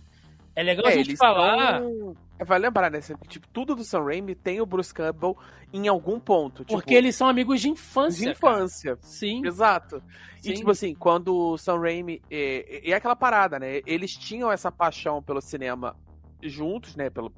É 0.55 0.61
legal 0.63 0.85
a 0.85 0.89
É, 0.89 0.93
gente 0.97 1.09
eles 1.09 1.19
falar. 1.19 1.79
tão- 1.81 2.15
É, 2.39 2.45
Vai 2.45 2.59
lembrar, 2.59 2.91
né? 2.91 2.99
Tipo, 3.27 3.47
tudo 3.49 3.75
do 3.75 3.83
Sam 3.83 4.03
Raimi 4.03 4.35
tem 4.35 4.59
o 4.61 4.65
Bruce 4.65 4.93
Campbell 4.93 5.37
em 5.71 5.87
algum 5.87 6.19
ponto. 6.19 6.63
Tipo, 6.65 6.73
Porque 6.73 6.93
eles 6.93 7.15
são 7.15 7.27
amigos 7.27 7.61
de 7.61 7.69
infância. 7.69 8.33
de 8.33 8.39
cara. 8.39 8.55
infância. 8.57 8.97
Sim. 9.01 9.45
Exato. 9.45 10.01
Sim. 10.41 10.51
E 10.51 10.53
tipo 10.55 10.69
assim, 10.71 10.93
quando 10.93 11.33
o 11.35 11.57
Sam 11.57 11.79
Raimi. 11.79 12.21
É, 12.29 12.89
é 12.91 12.93
aquela 12.93 13.15
parada, 13.15 13.57
né? 13.59 13.81
Eles 13.85 14.11
tinham 14.11 14.51
essa 14.51 14.71
paixão 14.71 15.21
pelo 15.23 15.41
cinema 15.41 15.95
juntos, 16.41 16.95
né? 16.95 17.09
Pelo, 17.09 17.31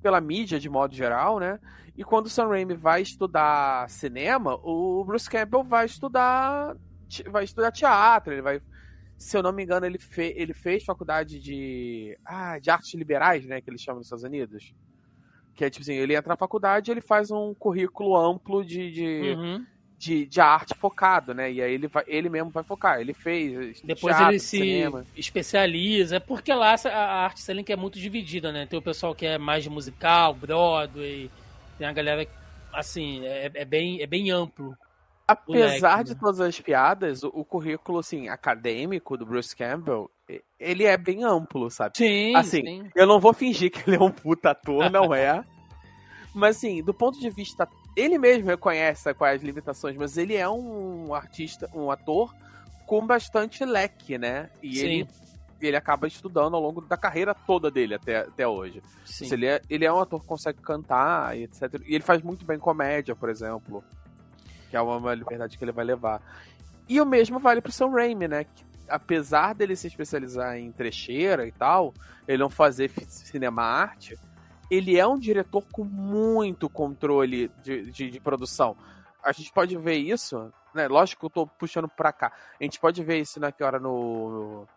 pela 0.00 0.20
mídia 0.20 0.58
de 0.60 0.68
modo 0.68 0.94
geral, 0.94 1.38
né? 1.40 1.58
E 1.96 2.04
quando 2.04 2.26
o 2.26 2.30
Sam 2.30 2.48
Raimi 2.48 2.74
vai 2.74 3.02
estudar 3.02 3.88
cinema, 3.90 4.54
o 4.62 5.02
Bruce 5.04 5.28
Campbell 5.28 5.64
vai 5.64 5.86
estudar. 5.86 6.76
Vai 7.30 7.44
estudar 7.44 7.72
teatro, 7.72 8.32
ele 8.32 8.42
vai. 8.42 8.60
Se 9.18 9.36
eu 9.36 9.42
não 9.42 9.52
me 9.52 9.64
engano, 9.64 9.84
ele, 9.84 9.98
fe, 9.98 10.32
ele 10.36 10.54
fez 10.54 10.84
faculdade 10.84 11.40
de. 11.40 12.16
Ah, 12.24 12.58
de 12.58 12.70
artes 12.70 12.94
liberais, 12.94 13.44
né? 13.44 13.60
Que 13.60 13.68
eles 13.68 13.82
chamam 13.82 13.98
nos 13.98 14.06
Estados 14.06 14.24
Unidos. 14.24 14.72
Que 15.56 15.64
é 15.64 15.70
tipo 15.70 15.82
assim, 15.82 15.94
ele 15.94 16.14
entra 16.14 16.28
na 16.28 16.36
faculdade 16.36 16.88
e 16.88 16.92
ele 16.92 17.00
faz 17.00 17.30
um 17.32 17.52
currículo 17.52 18.16
amplo 18.16 18.64
de, 18.64 18.92
de, 18.92 19.36
Uhum. 19.36 19.66
de, 19.98 20.24
de 20.24 20.40
arte 20.40 20.72
focado, 20.76 21.34
né? 21.34 21.50
E 21.50 21.60
aí 21.60 21.72
ele, 21.74 21.88
vai, 21.88 22.04
ele 22.06 22.28
mesmo 22.28 22.50
vai 22.50 22.62
focar. 22.62 23.00
Ele 23.00 23.12
fez. 23.12 23.80
Depois 23.82 24.14
teatro, 24.14 24.32
ele 24.32 24.38
se 24.38 24.56
cinema. 24.56 25.04
especializa. 25.16 26.16
É 26.16 26.20
porque 26.20 26.54
lá 26.54 26.76
a 26.84 27.24
arte 27.24 27.40
cênica 27.40 27.72
é 27.72 27.76
muito 27.76 27.98
dividida, 27.98 28.52
né? 28.52 28.66
Tem 28.66 28.78
o 28.78 28.82
pessoal 28.82 29.16
que 29.16 29.26
é 29.26 29.36
mais 29.36 29.66
musical, 29.66 30.32
Broadway. 30.32 31.28
Tem 31.76 31.86
a 31.88 31.92
galera, 31.92 32.24
assim, 32.72 33.26
é, 33.26 33.50
é 33.52 33.64
bem, 33.64 34.00
é 34.00 34.06
bem 34.06 34.30
amplo. 34.30 34.76
Apesar 35.28 36.02
de 36.02 36.14
né? 36.14 36.18
todas 36.18 36.40
as 36.40 36.58
piadas, 36.58 37.22
o, 37.22 37.28
o 37.28 37.44
currículo 37.44 37.98
assim, 37.98 38.28
acadêmico 38.28 39.14
do 39.14 39.26
Bruce 39.26 39.54
Campbell, 39.54 40.10
ele 40.58 40.84
é 40.84 40.96
bem 40.96 41.22
amplo, 41.22 41.70
sabe? 41.70 41.98
Sim, 41.98 42.34
Assim, 42.34 42.62
sim. 42.62 42.90
Eu 42.94 43.06
não 43.06 43.20
vou 43.20 43.34
fingir 43.34 43.70
que 43.70 43.88
ele 43.88 43.96
é 43.96 44.00
um 44.00 44.10
puta 44.10 44.50
ator, 44.50 44.90
não 44.90 45.12
é. 45.14 45.44
Mas 46.34 46.56
assim, 46.56 46.82
do 46.82 46.94
ponto 46.94 47.20
de 47.20 47.30
vista. 47.30 47.68
Ele 47.96 48.16
mesmo 48.16 48.46
reconhece 48.46 49.12
quais 49.12 49.40
as 49.40 49.42
limitações, 49.42 49.96
mas 49.96 50.16
ele 50.16 50.36
é 50.36 50.48
um 50.48 51.12
artista, 51.12 51.68
um 51.74 51.90
ator 51.90 52.32
com 52.86 53.04
bastante 53.04 53.64
leque, 53.64 54.16
né? 54.16 54.50
E 54.62 54.76
Sim. 54.76 54.84
ele, 54.84 55.08
ele 55.60 55.76
acaba 55.76 56.06
estudando 56.06 56.54
ao 56.54 56.62
longo 56.62 56.80
da 56.80 56.96
carreira 56.96 57.34
toda 57.34 57.72
dele 57.72 57.94
até, 57.94 58.18
até 58.18 58.46
hoje. 58.46 58.80
sim. 59.04 59.28
Ele, 59.32 59.46
é, 59.46 59.60
ele 59.68 59.84
é 59.84 59.92
um 59.92 59.98
ator 59.98 60.20
que 60.20 60.26
consegue 60.28 60.62
cantar 60.62 61.36
etc. 61.36 61.82
E 61.86 61.96
ele 61.96 62.04
faz 62.04 62.22
muito 62.22 62.46
bem 62.46 62.58
comédia, 62.58 63.16
por 63.16 63.28
exemplo. 63.28 63.82
Que 64.70 64.76
é 64.76 64.80
uma 64.80 65.14
liberdade 65.14 65.56
que 65.56 65.64
ele 65.64 65.72
vai 65.72 65.84
levar. 65.84 66.20
E 66.88 67.00
o 67.00 67.06
mesmo 67.06 67.38
vale 67.38 67.60
pro 67.60 67.72
Sam 67.72 67.90
Raimi, 67.90 68.28
né? 68.28 68.44
Que, 68.44 68.64
apesar 68.88 69.54
dele 69.54 69.76
se 69.76 69.86
especializar 69.86 70.56
em 70.56 70.72
trecheira 70.72 71.46
e 71.46 71.52
tal, 71.52 71.92
ele 72.26 72.38
não 72.38 72.48
fazer 72.50 72.90
cinema 73.08 73.62
arte, 73.62 74.18
ele 74.70 74.98
é 74.98 75.06
um 75.06 75.18
diretor 75.18 75.62
com 75.72 75.84
muito 75.84 76.68
controle 76.68 77.50
de, 77.62 77.90
de, 77.90 78.10
de 78.10 78.20
produção. 78.20 78.76
A 79.22 79.32
gente 79.32 79.52
pode 79.52 79.76
ver 79.76 79.96
isso, 79.96 80.50
né? 80.74 80.88
Lógico 80.88 81.20
que 81.20 81.26
eu 81.26 81.30
tô 81.30 81.46
puxando 81.46 81.88
pra 81.88 82.12
cá. 82.12 82.32
A 82.58 82.64
gente 82.64 82.78
pode 82.80 83.02
ver 83.02 83.18
isso 83.20 83.38
naquela 83.40 83.78
no, 83.78 84.30
no, 84.30 84.68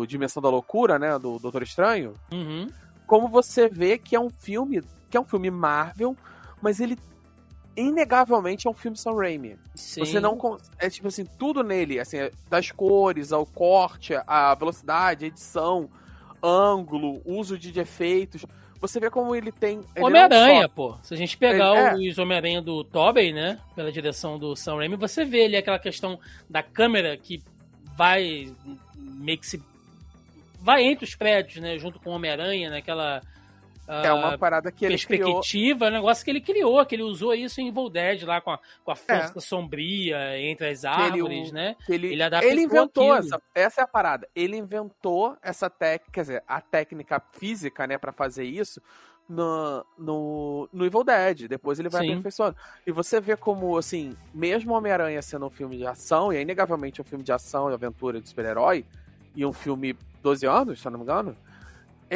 no 0.00 0.06
Dimensão 0.06 0.42
da 0.42 0.48
Loucura, 0.48 0.98
né? 0.98 1.16
Do 1.18 1.38
Doutor 1.38 1.62
Estranho 1.62 2.14
Uhum. 2.32 2.66
como 3.06 3.28
você 3.28 3.68
vê 3.68 3.98
que 3.98 4.16
é 4.16 4.20
um 4.20 4.30
filme, 4.30 4.82
que 5.10 5.16
é 5.16 5.20
um 5.20 5.24
filme 5.24 5.50
Marvel, 5.50 6.16
mas 6.62 6.80
ele 6.80 6.96
inegavelmente 7.76 8.66
é 8.66 8.70
um 8.70 8.74
filme 8.74 8.96
Sam 8.96 9.14
Raimi. 9.14 9.56
Sim. 9.74 10.00
Você 10.00 10.20
não 10.20 10.38
é 10.78 10.88
tipo 10.90 11.08
assim, 11.08 11.24
tudo 11.24 11.62
nele, 11.62 11.98
assim, 11.98 12.18
é 12.18 12.30
das 12.48 12.70
cores, 12.70 13.32
ao 13.32 13.44
corte, 13.46 14.14
a 14.26 14.54
velocidade, 14.54 15.24
a 15.24 15.28
edição, 15.28 15.88
ângulo, 16.42 17.20
uso 17.24 17.58
de 17.58 17.78
efeitos. 17.78 18.44
Você 18.80 19.00
vê 19.00 19.08
como 19.08 19.34
ele 19.34 19.50
tem 19.50 19.80
ele 19.96 20.04
Homem-Aranha, 20.04 20.68
pô. 20.68 20.96
Se 21.02 21.14
a 21.14 21.16
gente 21.16 21.38
pegar 21.38 21.94
Ele- 21.94 22.10
os 22.10 22.18
Homem-Aranha 22.18 22.60
do 22.60 22.84
Tobey, 22.84 23.32
né? 23.32 23.58
Pela 23.74 23.90
direção 23.90 24.38
do 24.38 24.54
Sam 24.54 24.76
Raimi, 24.76 24.96
você 24.96 25.24
vê 25.24 25.44
ali 25.46 25.56
aquela 25.56 25.78
questão 25.78 26.18
da 26.50 26.62
câmera 26.62 27.16
que 27.16 27.42
vai 27.96 28.52
meio 28.96 29.38
que 29.38 29.46
se. 29.46 29.62
Vai 30.60 30.82
entre 30.84 31.04
os 31.06 31.14
prédios, 31.14 31.62
né? 31.62 31.78
Junto 31.78 31.98
com 31.98 32.10
o 32.10 32.12
Homem-Aranha, 32.14 32.68
naquela. 32.70 33.22
só- 33.22 33.28
é 33.86 34.12
uma 34.12 34.38
parada 34.38 34.70
que 34.72 34.84
ele 34.84 34.98
criou. 34.98 35.34
perspectiva, 35.40 35.86
é 35.86 35.88
um 35.90 35.92
negócio 35.92 36.24
que 36.24 36.30
ele 36.30 36.40
criou, 36.40 36.84
que 36.86 36.94
ele 36.94 37.02
usou 37.02 37.34
isso 37.34 37.60
em 37.60 37.68
Evil 37.68 37.88
Dead 37.90 38.22
lá 38.22 38.40
com 38.40 38.50
a, 38.52 38.58
com 38.84 38.90
a 38.90 38.96
força 38.96 39.40
sombria 39.40 40.38
entre 40.40 40.68
as 40.68 40.84
É. 40.84 40.88
ele 40.88 40.96
árvores, 41.20 41.50
u- 41.50 41.54
né? 41.54 41.76
ele, 41.88 42.12
Ele 42.12 42.22
adaptou 42.22 42.50
ele 42.50 42.62
inventou 42.62 43.12
aquilo. 43.12 43.26
essa, 43.34 43.42
essa 43.54 43.80
é 43.80 43.84
a 43.84 43.86
parada. 43.88 44.28
Ele 44.34 44.56
inventou 44.56 45.36
essa 45.42 45.68
técnica, 45.68 46.12
quer 46.12 46.20
dizer, 46.20 46.42
a 46.46 46.60
técnica 46.60 47.20
física, 47.32 47.86
né, 47.86 47.98
para 47.98 48.12
fazer 48.12 48.44
isso 48.44 48.80
no, 49.28 49.84
no, 49.98 50.68
no 50.72 50.84
Evil 50.86 51.04
Dead. 51.04 51.48
Depois 51.48 51.78
ele 51.78 51.88
vai 51.88 52.02
Sim. 52.04 52.10
aperfeiçoando. 52.12 52.56
E 52.86 52.92
você 52.92 53.20
vê 53.20 53.36
como, 53.36 53.76
assim, 53.76 54.16
mesmo 54.34 54.74
Homem-Aranha 54.74 55.20
sendo 55.22 55.46
um 55.46 55.50
filme 55.50 55.76
de 55.78 55.86
ação, 55.86 56.32
e 56.32 56.36
é 56.36 56.42
inegavelmente 56.42 57.00
um 57.00 57.04
filme 57.04 57.24
de 57.24 57.32
ação 57.32 57.70
e 57.70 57.74
aventura 57.74 58.20
de 58.20 58.28
super-herói, 58.28 58.84
e 59.34 59.44
um 59.44 59.52
filme 59.52 59.96
12 60.22 60.46
anos, 60.46 60.80
se 60.80 60.86
eu 60.86 60.90
não 60.92 60.98
me 60.98 61.04
engano, 61.04 61.36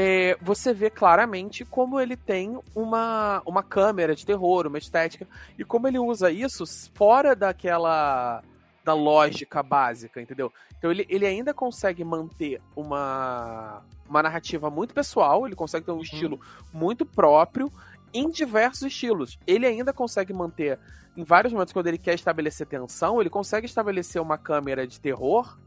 é, 0.01 0.39
você 0.41 0.73
vê 0.73 0.89
claramente 0.91 1.65
como 1.65 1.99
ele 1.99 2.17
tem 2.17 2.57
uma, 2.73 3.43
uma 3.45 3.65
câmera 3.65 4.15
de 4.15 4.25
terror, 4.25 4.69
uma 4.69 4.79
estética, 4.79 5.27
e 5.59 5.65
como 5.65 5.89
ele 5.89 5.99
usa 5.99 6.31
isso 6.31 6.65
fora 6.95 7.35
daquela 7.35 8.41
da 8.85 8.95
lógica 8.95 9.61
básica, 9.61 10.23
entendeu? 10.23 10.53
Então 10.79 10.93
ele, 10.93 11.05
ele 11.09 11.27
ainda 11.27 11.53
consegue 11.53 12.05
manter 12.05 12.63
uma, 12.77 13.83
uma 14.09 14.23
narrativa 14.23 14.71
muito 14.71 14.95
pessoal, 14.95 15.45
ele 15.45 15.57
consegue 15.57 15.87
ter 15.87 15.91
um 15.91 16.01
estilo 16.01 16.41
muito 16.73 17.05
próprio 17.05 17.69
em 18.15 18.31
diversos 18.31 18.83
estilos. 18.83 19.37
Ele 19.49 19.67
ainda 19.67 19.93
consegue 19.93 20.33
manter, 20.33 20.79
em 21.17 21.25
vários 21.25 21.53
momentos, 21.53 21.73
quando 21.73 21.89
ele 21.89 21.99
quer 21.99 22.15
estabelecer 22.15 22.69
tensão, 22.69 23.21
ele 23.21 23.29
consegue 23.29 23.67
estabelecer 23.67 24.23
uma 24.23 24.39
câmera 24.39 24.87
de 24.87 25.01
terror 25.01 25.59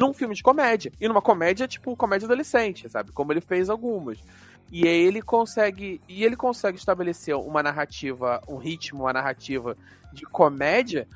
num 0.00 0.14
filme 0.14 0.34
de 0.34 0.42
comédia. 0.42 0.90
E 0.98 1.06
numa 1.06 1.20
comédia, 1.20 1.68
tipo, 1.68 1.94
comédia 1.94 2.24
adolescente, 2.24 2.88
sabe? 2.88 3.12
Como 3.12 3.32
ele 3.32 3.42
fez 3.42 3.68
algumas. 3.68 4.18
E 4.72 4.88
aí 4.88 5.02
ele 5.02 5.20
consegue. 5.20 6.00
E 6.08 6.24
ele 6.24 6.36
consegue 6.36 6.78
estabelecer 6.78 7.36
uma 7.36 7.62
narrativa, 7.62 8.42
um 8.48 8.56
ritmo, 8.56 9.00
uma 9.02 9.12
narrativa 9.12 9.76
de 10.12 10.24
comédia, 10.24 11.06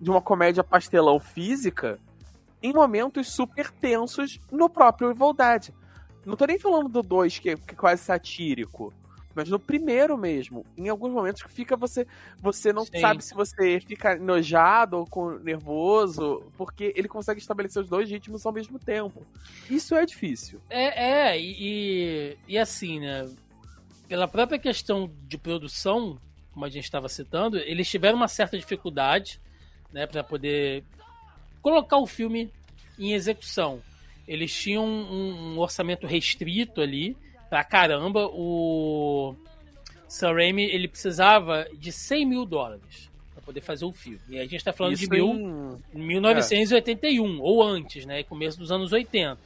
de 0.00 0.10
uma 0.10 0.20
comédia 0.20 0.64
pastelão 0.64 1.20
física, 1.20 1.98
em 2.60 2.72
momentos 2.72 3.28
super 3.32 3.70
tensos 3.70 4.40
no 4.50 4.68
próprio 4.68 5.10
Evil 5.10 5.32
Dead. 5.32 5.70
Não 6.26 6.36
tô 6.36 6.44
nem 6.44 6.58
falando 6.58 6.88
do 6.88 7.02
2, 7.02 7.38
que, 7.38 7.50
é- 7.50 7.56
que 7.56 7.74
é 7.74 7.76
quase 7.76 8.02
satírico. 8.02 8.92
Mas 9.34 9.48
no 9.48 9.58
primeiro 9.58 10.16
mesmo, 10.18 10.64
em 10.76 10.88
alguns 10.88 11.12
momentos 11.12 11.42
que 11.42 11.50
fica 11.50 11.76
você. 11.76 12.06
Você 12.38 12.72
não 12.72 12.84
Sim. 12.84 13.00
sabe 13.00 13.24
se 13.24 13.34
você 13.34 13.80
fica 13.80 14.14
enojado 14.14 14.98
ou 14.98 15.06
com- 15.06 15.38
nervoso, 15.38 16.42
porque 16.56 16.92
ele 16.96 17.08
consegue 17.08 17.40
estabelecer 17.40 17.82
os 17.82 17.88
dois 17.88 18.10
ritmos 18.10 18.44
ao 18.44 18.52
mesmo 18.52 18.78
tempo. 18.78 19.26
Isso 19.70 19.94
é 19.94 20.04
difícil. 20.04 20.60
É, 20.68 21.30
é 21.30 21.40
e, 21.40 21.56
e, 21.58 22.38
e 22.48 22.58
assim, 22.58 23.00
né? 23.00 23.28
Pela 24.08 24.28
própria 24.28 24.58
questão 24.58 25.10
de 25.26 25.38
produção, 25.38 26.18
como 26.52 26.64
a 26.64 26.68
gente 26.68 26.84
estava 26.84 27.08
citando, 27.08 27.56
eles 27.58 27.88
tiveram 27.88 28.16
uma 28.16 28.28
certa 28.28 28.58
dificuldade, 28.58 29.40
né, 29.90 30.06
para 30.06 30.22
poder 30.22 30.84
colocar 31.62 31.96
o 31.98 32.06
filme 32.06 32.50
em 32.98 33.12
execução. 33.12 33.80
Eles 34.26 34.52
tinham 34.52 34.84
um, 34.84 35.54
um 35.54 35.58
orçamento 35.58 36.06
restrito 36.06 36.80
ali, 36.80 37.16
pra 37.52 37.62
caramba. 37.62 38.30
O 38.32 39.36
Sam 40.08 40.32
Raimi, 40.32 40.64
ele 40.64 40.88
precisava 40.88 41.68
de 41.78 41.92
100 41.92 42.24
mil 42.24 42.46
dólares 42.46 43.10
para 43.34 43.42
poder 43.42 43.60
fazer 43.60 43.84
o 43.84 43.92
filme. 43.92 44.20
E 44.26 44.38
a 44.38 44.46
gente 44.46 44.64
tá 44.64 44.72
falando 44.72 44.94
Isso 44.94 45.02
de 45.02 45.10
mil, 45.10 45.78
em- 45.92 45.98
1981, 45.98 47.42
ou 47.42 47.62
antes, 47.62 48.06
né? 48.06 48.22
Começo 48.22 48.58
dos 48.58 48.72
anos 48.72 48.90
80. 48.90 49.38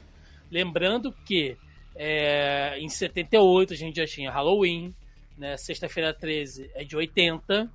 Lembrando 0.49 1.11
que 1.25 1.57
é, 1.97 2.77
em 2.79 2.87
78 2.87 3.73
a 3.73 3.75
gente 3.75 3.97
já 3.97 4.07
tinha 4.07 4.31
Halloween, 4.31 4.95
né? 5.37 5.57
Sexta-feira 5.57 6.13
13 6.13 6.71
é 6.75 6.85
de 6.85 6.95
80. 6.95 7.69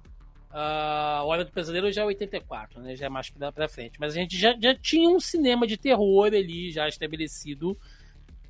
Uh, 0.50 1.26
Hora 1.26 1.44
do 1.44 1.52
Pesadelo 1.52 1.92
já 1.92 2.02
é 2.02 2.04
84, 2.06 2.80
né? 2.80 2.96
Já 2.96 3.04
é 3.04 3.08
mais 3.10 3.30
pra 3.54 3.68
frente. 3.68 4.00
Mas 4.00 4.14
a 4.14 4.16
gente 4.16 4.38
já, 4.38 4.56
já 4.58 4.74
tinha 4.74 5.10
um 5.10 5.20
cinema 5.20 5.66
de 5.66 5.76
terror 5.76 6.28
ali, 6.28 6.70
já 6.70 6.88
estabelecido. 6.88 7.76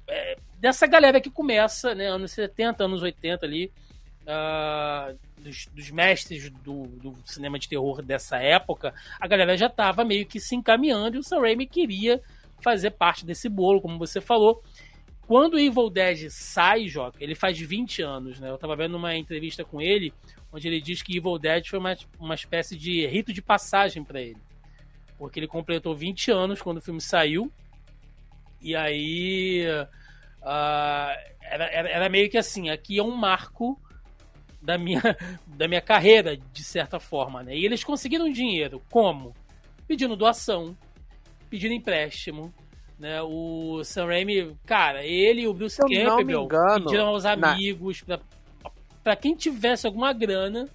É, 0.09 0.37
dessa 0.59 0.87
galera 0.87 1.21
que 1.21 1.30
começa, 1.30 1.94
né? 1.94 2.06
Anos 2.06 2.32
70, 2.32 2.85
anos 2.85 3.02
80 3.02 3.47
ali. 3.47 3.73
Uh, 4.23 5.18
dos, 5.37 5.66
dos, 5.66 5.90
mestres 5.90 6.49
do, 6.49 6.87
do, 6.87 7.16
cinema 7.25 7.59
de 7.59 7.68
terror 7.68 8.00
dessa 8.02 8.37
época, 8.37 8.94
a 9.21 9.26
galera 9.26 9.56
já 9.56 9.66
estava 9.66 10.04
meio 10.04 10.25
que 10.25 10.38
se 10.38 10.54
encaminhando 10.54 11.16
e 11.16 11.18
o 11.18 11.25
Sam 11.25 11.40
Raimi 11.40 11.66
queria 11.66 12.23
fazer 12.62 12.92
parte 12.92 13.26
desse 13.26 13.49
bolo, 13.49 13.80
como 13.80 13.99
você 13.99 14.21
falou. 14.21 14.62
Quando 15.26 15.54
o 15.54 15.59
Evil 15.59 15.90
Dead 15.90 16.30
sai, 16.30 16.88
Joca, 16.88 17.23
ele 17.23 17.35
faz 17.35 17.59
20 17.59 18.02
anos, 18.02 18.38
né? 18.38 18.50
Eu 18.50 18.59
tava 18.59 18.76
vendo 18.76 18.97
uma 18.97 19.16
entrevista 19.16 19.64
com 19.64 19.80
ele, 19.80 20.12
onde 20.52 20.68
ele 20.68 20.80
diz 20.80 21.02
que 21.02 21.16
Evil 21.16 21.38
Dead 21.38 21.66
foi 21.66 21.78
uma, 21.78 21.97
uma 22.18 22.35
espécie 22.35 22.76
de 22.76 23.06
rito 23.06 23.32
de 23.32 23.42
passagem 23.42 24.04
para 24.04 24.21
ele. 24.21 24.38
Porque 25.18 25.38
ele 25.40 25.49
completou 25.49 25.94
20 25.94 26.30
anos 26.30 26.61
quando 26.61 26.78
o 26.78 26.82
filme 26.82 27.00
saiu. 27.00 27.50
E 28.62 28.76
aí. 28.76 29.66
Uh, 30.40 31.33
era, 31.42 31.64
era, 31.66 31.88
era, 31.88 32.09
meio 32.09 32.31
que 32.31 32.38
assim: 32.38 32.71
aqui 32.71 32.99
é 32.99 33.02
um 33.02 33.14
marco 33.14 33.81
da 34.61 34.78
minha, 34.78 35.02
da 35.47 35.66
minha 35.66 35.81
carreira, 35.81 36.37
de 36.37 36.64
certa 36.64 37.00
forma, 37.00 37.42
né? 37.42 37.57
E 37.57 37.64
eles 37.64 37.83
conseguiram 37.83 38.31
dinheiro. 38.31 38.81
Como? 38.90 39.35
Pedindo 39.87 40.16
doação, 40.16 40.76
pedindo 41.50 41.75
empréstimo, 41.75 42.54
né? 42.99 43.21
O 43.23 43.83
Sam 43.85 44.07
Raimi, 44.07 44.57
cara, 44.64 45.04
ele 45.04 45.42
e 45.42 45.49
o 45.49 45.52
Bruce 45.52 45.78
Campbell 45.78 46.49
pediram 46.85 47.09
aos 47.09 47.26
amigos 47.26 48.04
na... 48.07 48.16
pra, 48.16 48.71
pra 49.02 49.16
quem 49.16 49.35
tivesse 49.35 49.87
alguma 49.87 50.12
grana, 50.12 50.69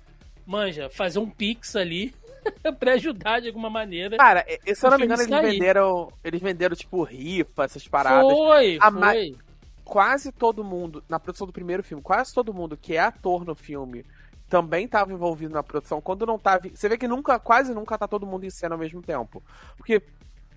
manja, 0.46 0.90
fazer 0.90 1.20
um 1.20 1.30
pix 1.30 1.76
ali 1.76 2.14
pra 2.80 2.94
ajudar 2.94 3.40
de 3.40 3.48
alguma 3.48 3.70
maneira. 3.70 4.18
Cara, 4.18 4.46
se 4.74 4.86
eu 4.86 4.92
não 4.92 4.98
me 4.98 5.06
engano, 5.06 5.22
eles 5.24 5.42
venderam, 5.42 6.12
eles 6.24 6.42
venderam, 6.42 6.76
tipo, 6.76 7.04
rifa, 7.04 7.64
essas 7.64 7.88
paradas. 7.88 8.32
Foi, 8.32 8.78
A 8.82 8.92
foi. 8.92 9.00
Ma... 9.00 9.48
Quase 9.84 10.34
todo 10.34 10.66
mundo, 10.66 11.02
na 11.08 11.18
produção 11.18 11.48
do 11.48 11.54
primeiro 11.54 11.82
filme, 11.82 12.04
quase 12.04 12.34
todo 12.34 12.54
mundo 12.54 12.76
que 12.76 12.96
é 12.96 13.00
ator 13.00 13.46
no 13.46 13.56
filme 13.56 14.04
também 14.50 14.86
estava 14.86 15.12
envolvido 15.12 15.54
na 15.54 15.64
produção. 15.64 16.02
Quando 16.02 16.26
não 16.26 16.40
tava. 16.40 16.70
Você 16.74 16.90
vê 16.90 16.98
que 16.98 17.08
nunca, 17.08 17.40
quase 17.40 17.74
nunca 17.74 17.98
tá 17.98 18.08
todo 18.08 18.26
mundo 18.26 18.46
em 18.46 18.50
cena 18.50 18.76
ao 18.76 18.80
mesmo 18.80 19.02
tempo. 19.02 19.44
Porque 19.78 20.02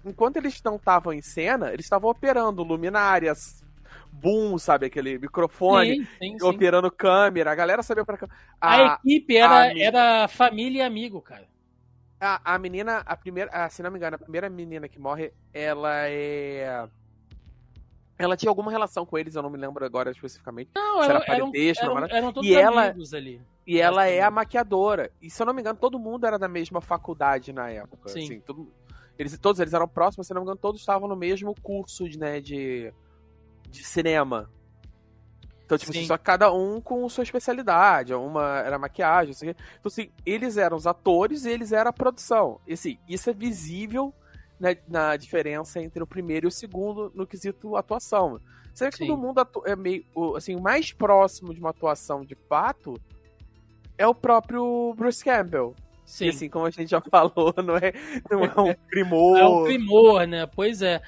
enquanto 0.04 0.36
eles 0.36 0.60
não 0.62 0.76
estavam 0.76 1.12
em 1.12 1.22
cena, 1.22 1.72
eles 1.72 1.86
estavam 1.86 2.10
operando 2.10 2.62
luminárias, 2.62 3.62
boom, 4.12 4.58
sabe? 4.58 4.86
Aquele 4.86 5.18
microfone, 5.18 6.06
sim, 6.20 6.38
sim, 6.38 6.46
operando 6.46 6.88
sim. 6.88 6.94
câmera. 6.96 7.52
A 7.52 7.54
galera 7.54 7.82
sabia 7.82 8.04
pra 8.04 8.18
A, 8.60 8.74
a 8.74 8.94
equipe 8.94 9.36
era, 9.36 9.60
a, 9.60 9.78
era 9.78 10.28
família 10.28 10.82
e 10.82 10.86
amigo, 10.86 11.20
cara. 11.20 11.49
A, 12.20 12.54
a 12.54 12.58
menina, 12.58 12.98
a 13.06 13.16
primeira, 13.16 13.50
a, 13.50 13.68
se 13.70 13.82
não 13.82 13.90
me 13.90 13.96
engano, 13.96 14.16
a 14.16 14.18
primeira 14.18 14.50
menina 14.50 14.88
que 14.88 14.98
morre, 14.98 15.32
ela 15.52 16.08
é. 16.08 16.86
Ela 18.18 18.36
tinha 18.36 18.50
alguma 18.50 18.70
relação 18.70 19.06
com 19.06 19.16
eles, 19.16 19.34
eu 19.34 19.42
não 19.42 19.48
me 19.48 19.56
lembro 19.56 19.82
agora 19.82 20.10
especificamente. 20.10 20.70
Não, 20.74 20.98
se 20.98 21.04
era, 21.04 21.14
era 21.14 21.24
parentesco, 21.24 21.84
eram, 21.84 21.96
eram, 21.96 22.16
eram 22.16 22.32
todos 22.32 22.48
e 22.48 22.54
ela, 22.54 22.94
ali. 23.14 23.40
E 23.66 23.80
ela 23.80 24.06
é 24.06 24.20
a 24.20 24.30
maquiadora. 24.30 25.10
E 25.22 25.30
se 25.30 25.40
eu 25.40 25.46
não 25.46 25.54
me 25.54 25.62
engano, 25.62 25.78
todo 25.78 25.98
mundo 25.98 26.26
era 26.26 26.38
da 26.38 26.46
mesma 26.46 26.82
faculdade 26.82 27.50
na 27.50 27.70
época. 27.70 28.10
Sim. 28.10 28.24
Assim, 28.24 28.40
todo, 28.40 28.70
eles, 29.18 29.38
todos 29.38 29.58
eles 29.58 29.72
eram 29.72 29.88
próximos, 29.88 30.26
se 30.26 30.34
não 30.34 30.42
me 30.42 30.44
engano, 30.44 30.58
todos 30.58 30.80
estavam 30.80 31.08
no 31.08 31.16
mesmo 31.16 31.54
curso 31.62 32.06
de, 32.06 32.18
né, 32.18 32.40
de, 32.40 32.92
de 33.70 33.82
cinema. 33.82 34.50
Então, 35.70 35.78
tipo, 35.78 35.92
assim, 35.92 36.04
só 36.04 36.18
cada 36.18 36.52
um 36.52 36.80
com 36.80 37.08
sua 37.08 37.22
especialidade. 37.22 38.12
Uma 38.12 38.58
era 38.58 38.76
maquiagem, 38.76 39.30
assim. 39.30 39.50
Então, 39.50 39.86
assim, 39.86 40.10
eles 40.26 40.56
eram 40.56 40.76
os 40.76 40.84
atores 40.84 41.44
e 41.44 41.50
eles 41.50 41.70
eram 41.70 41.90
a 41.90 41.92
produção. 41.92 42.60
E, 42.66 42.72
assim, 42.72 42.98
isso 43.08 43.30
é 43.30 43.32
visível 43.32 44.12
né, 44.58 44.76
na 44.88 45.16
diferença 45.16 45.80
entre 45.80 46.02
o 46.02 46.06
primeiro 46.06 46.46
e 46.46 46.48
o 46.48 46.50
segundo 46.50 47.12
no 47.14 47.24
quesito 47.24 47.76
atuação. 47.76 48.40
Vê 48.76 48.90
que 48.90 48.96
Sim. 48.96 49.06
todo 49.06 49.16
mundo 49.16 49.40
é 49.64 49.76
meio. 49.76 50.04
Assim, 50.36 50.56
o 50.56 50.60
mais 50.60 50.92
próximo 50.92 51.54
de 51.54 51.60
uma 51.60 51.70
atuação 51.70 52.24
de 52.24 52.34
fato 52.48 53.00
é 53.96 54.04
o 54.08 54.14
próprio 54.14 54.92
Bruce 54.96 55.22
Campbell. 55.22 55.76
Sim. 56.04 56.24
E 56.24 56.28
assim, 56.30 56.48
como 56.48 56.66
a 56.66 56.70
gente 56.70 56.90
já 56.90 57.00
falou, 57.08 57.54
não 57.64 57.76
é, 57.76 57.92
não 58.28 58.44
é 58.44 58.60
um 58.60 58.74
primor. 58.88 59.38
É 59.38 59.46
um 59.46 59.62
primor, 59.62 60.26
né? 60.26 60.46
Pois 60.46 60.82
é. 60.82 61.00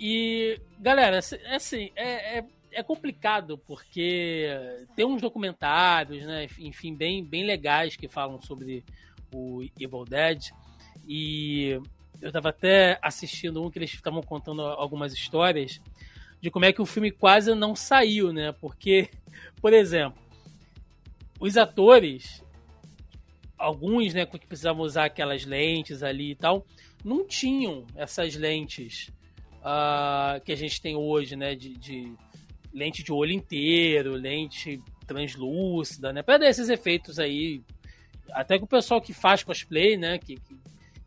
E, 0.00 0.60
galera, 0.80 1.18
assim, 1.18 1.92
é, 1.94 2.38
é, 2.38 2.44
é, 2.72 2.82
complicado 2.82 3.58
porque 3.58 4.48
tem 4.94 5.04
uns 5.04 5.20
documentários, 5.20 6.24
né? 6.24 6.46
Enfim, 6.58 6.94
bem, 6.94 7.24
bem 7.24 7.44
legais 7.44 7.96
que 7.96 8.08
falam 8.08 8.40
sobre 8.40 8.84
o 9.32 9.62
Evil 9.78 10.04
Dead. 10.04 10.50
E 11.06 11.80
eu 12.20 12.30
tava 12.30 12.50
até 12.50 12.98
assistindo 13.02 13.62
um 13.62 13.70
que 13.70 13.78
eles 13.78 13.92
estavam 13.92 14.22
contando 14.22 14.62
algumas 14.62 15.12
histórias 15.12 15.80
de 16.40 16.50
como 16.50 16.64
é 16.64 16.72
que 16.72 16.82
o 16.82 16.86
filme 16.86 17.10
quase 17.10 17.54
não 17.54 17.74
saiu, 17.74 18.32
né? 18.32 18.52
Porque, 18.52 19.10
por 19.60 19.72
exemplo, 19.72 20.20
os 21.38 21.56
atores 21.56 22.42
alguns, 23.60 24.14
né, 24.14 24.24
que 24.24 24.46
precisavam 24.46 24.82
usar 24.82 25.04
aquelas 25.04 25.44
lentes 25.44 26.02
ali 26.02 26.30
e 26.30 26.34
tal, 26.34 26.66
não 27.04 27.26
tinham 27.26 27.86
essas 27.94 28.34
lentes 28.34 29.10
uh, 29.58 30.40
que 30.42 30.50
a 30.50 30.56
gente 30.56 30.80
tem 30.80 30.96
hoje, 30.96 31.36
né, 31.36 31.54
de, 31.54 31.76
de, 31.76 32.12
lente 32.72 33.02
de 33.02 33.12
olho 33.12 33.32
inteiro, 33.32 34.14
lente 34.14 34.80
translúcida, 35.06 36.12
né, 36.12 36.22
para 36.22 36.38
dar 36.38 36.48
esses 36.48 36.68
efeitos 36.68 37.18
aí, 37.18 37.60
até 38.32 38.58
que 38.58 38.64
o 38.64 38.68
pessoal 38.68 39.00
que 39.00 39.12
faz 39.12 39.42
cosplay, 39.42 39.96
né, 39.96 40.18
que, 40.18 40.36
que, 40.36 40.56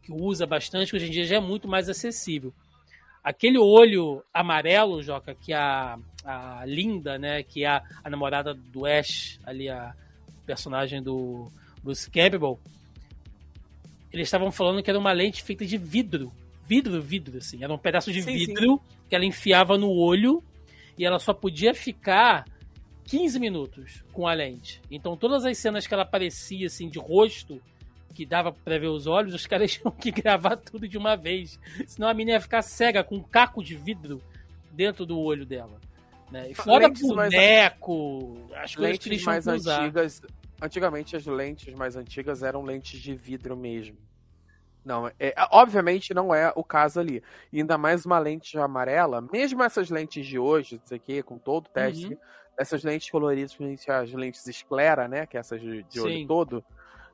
que 0.04 0.12
usa 0.12 0.46
bastante, 0.46 0.96
hoje 0.96 1.08
em 1.08 1.12
dia 1.12 1.26
já 1.26 1.38
é 1.38 1.40
muito 1.40 1.68
mais 1.68 1.88
acessível. 1.88 2.54
Aquele 3.24 3.58
olho 3.58 4.22
amarelo, 4.34 5.02
Joca, 5.02 5.34
que 5.34 5.54
a, 5.54 5.98
a 6.26 6.66
Linda, 6.66 7.18
né, 7.18 7.42
que 7.44 7.64
é 7.64 7.68
a, 7.68 7.84
a 8.04 8.10
namorada 8.10 8.54
do 8.54 8.86
Ash, 8.86 9.40
ali 9.46 9.70
a 9.70 9.96
personagem 10.46 11.02
do 11.02 11.50
Bruce 11.82 12.10
Campbell, 12.12 12.60
eles 14.12 14.28
estavam 14.28 14.52
falando 14.52 14.84
que 14.84 14.90
era 14.90 15.00
uma 15.00 15.14
lente 15.14 15.42
feita 15.42 15.66
de 15.66 15.78
vidro. 15.78 16.32
Vidro, 16.68 17.02
vidro, 17.02 17.38
assim. 17.38 17.64
Era 17.64 17.74
um 17.74 17.78
pedaço 17.78 18.12
de 18.12 18.22
sim, 18.22 18.34
vidro 18.34 18.78
sim. 18.78 18.98
que 19.10 19.16
ela 19.16 19.26
enfiava 19.26 19.78
no 19.78 19.90
olho 19.90 20.44
e 20.98 21.06
ela 21.06 21.20
só 21.20 21.34
podia 21.34 21.74
ficar 21.74 22.46
15 23.06 23.40
minutos 23.40 24.04
com 24.12 24.28
a 24.28 24.34
lente. 24.34 24.82
Então 24.90 25.18
todas 25.18 25.46
as 25.46 25.58
cenas 25.58 25.88
que 25.88 25.94
ela 25.94 26.04
aparecia, 26.04 26.68
assim, 26.68 26.90
de 26.90 27.00
rosto, 27.00 27.62
que 28.14 28.26
dava 28.26 28.52
pra 28.52 28.78
ver 28.78 28.88
os 28.88 29.08
olhos, 29.08 29.34
os 29.34 29.48
caras 29.48 29.72
tinham 29.74 29.92
que 29.92 30.12
gravar 30.12 30.56
tudo 30.58 30.88
de 30.88 30.98
uma 30.98 31.16
vez. 31.16 31.60
Senão 31.88 32.08
a 32.08 32.14
menina 32.14 32.38
ia 32.38 32.42
ficar 32.42 32.62
cega 32.62 33.04
com 33.04 33.16
um 33.16 33.24
caco 33.24 33.64
de 33.64 33.76
vidro 33.76 34.22
dentro 34.72 35.06
do 35.06 35.20
olho 35.20 35.46
dela. 35.46 35.80
Né? 36.32 36.52
E 36.52 36.54
fora 36.54 36.88
lentes 36.88 37.08
boneco, 37.08 38.38
mais... 38.50 38.64
as 38.64 38.76
coisas 38.76 38.92
lentes 38.92 39.20
que 39.20 39.26
mais 39.26 39.48
antigas 39.48 40.22
Antigamente 40.64 41.18
as 41.18 41.26
lentes 41.26 41.74
mais 41.74 41.98
antigas 41.98 42.42
eram 42.42 42.64
lentes 42.64 42.98
de 42.98 43.14
vidro 43.14 43.58
mesmo. 43.58 43.98
Não, 44.86 45.08
é, 45.20 45.34
obviamente 45.52 46.14
não 46.14 46.34
é 46.34 46.52
o 46.56 46.64
caso 46.64 47.00
ali. 47.00 47.24
E 47.52 47.60
ainda 47.60 47.78
mais 47.78 48.06
uma 48.06 48.20
lente 48.20 48.58
amarela, 48.58 49.22
mesmo 49.22 49.64
essas 49.64 49.90
lentes 49.90 50.26
de 50.26 50.38
hoje, 50.38 50.80
isso 50.84 50.94
aqui, 50.94 51.24
com 51.24 51.38
todo 51.38 51.68
o 51.68 51.70
teste, 51.70 52.08
uhum. 52.08 52.18
essas 52.58 52.84
lentes 52.84 53.10
coloridas, 53.10 53.56
as 53.88 54.12
lentes 54.12 54.46
esclera, 54.48 55.08
né, 55.08 55.26
que 55.26 55.38
é 55.38 55.40
essas 55.40 55.62
de, 55.62 55.84
de 55.84 56.02
olho 56.02 56.28
todo, 56.28 56.64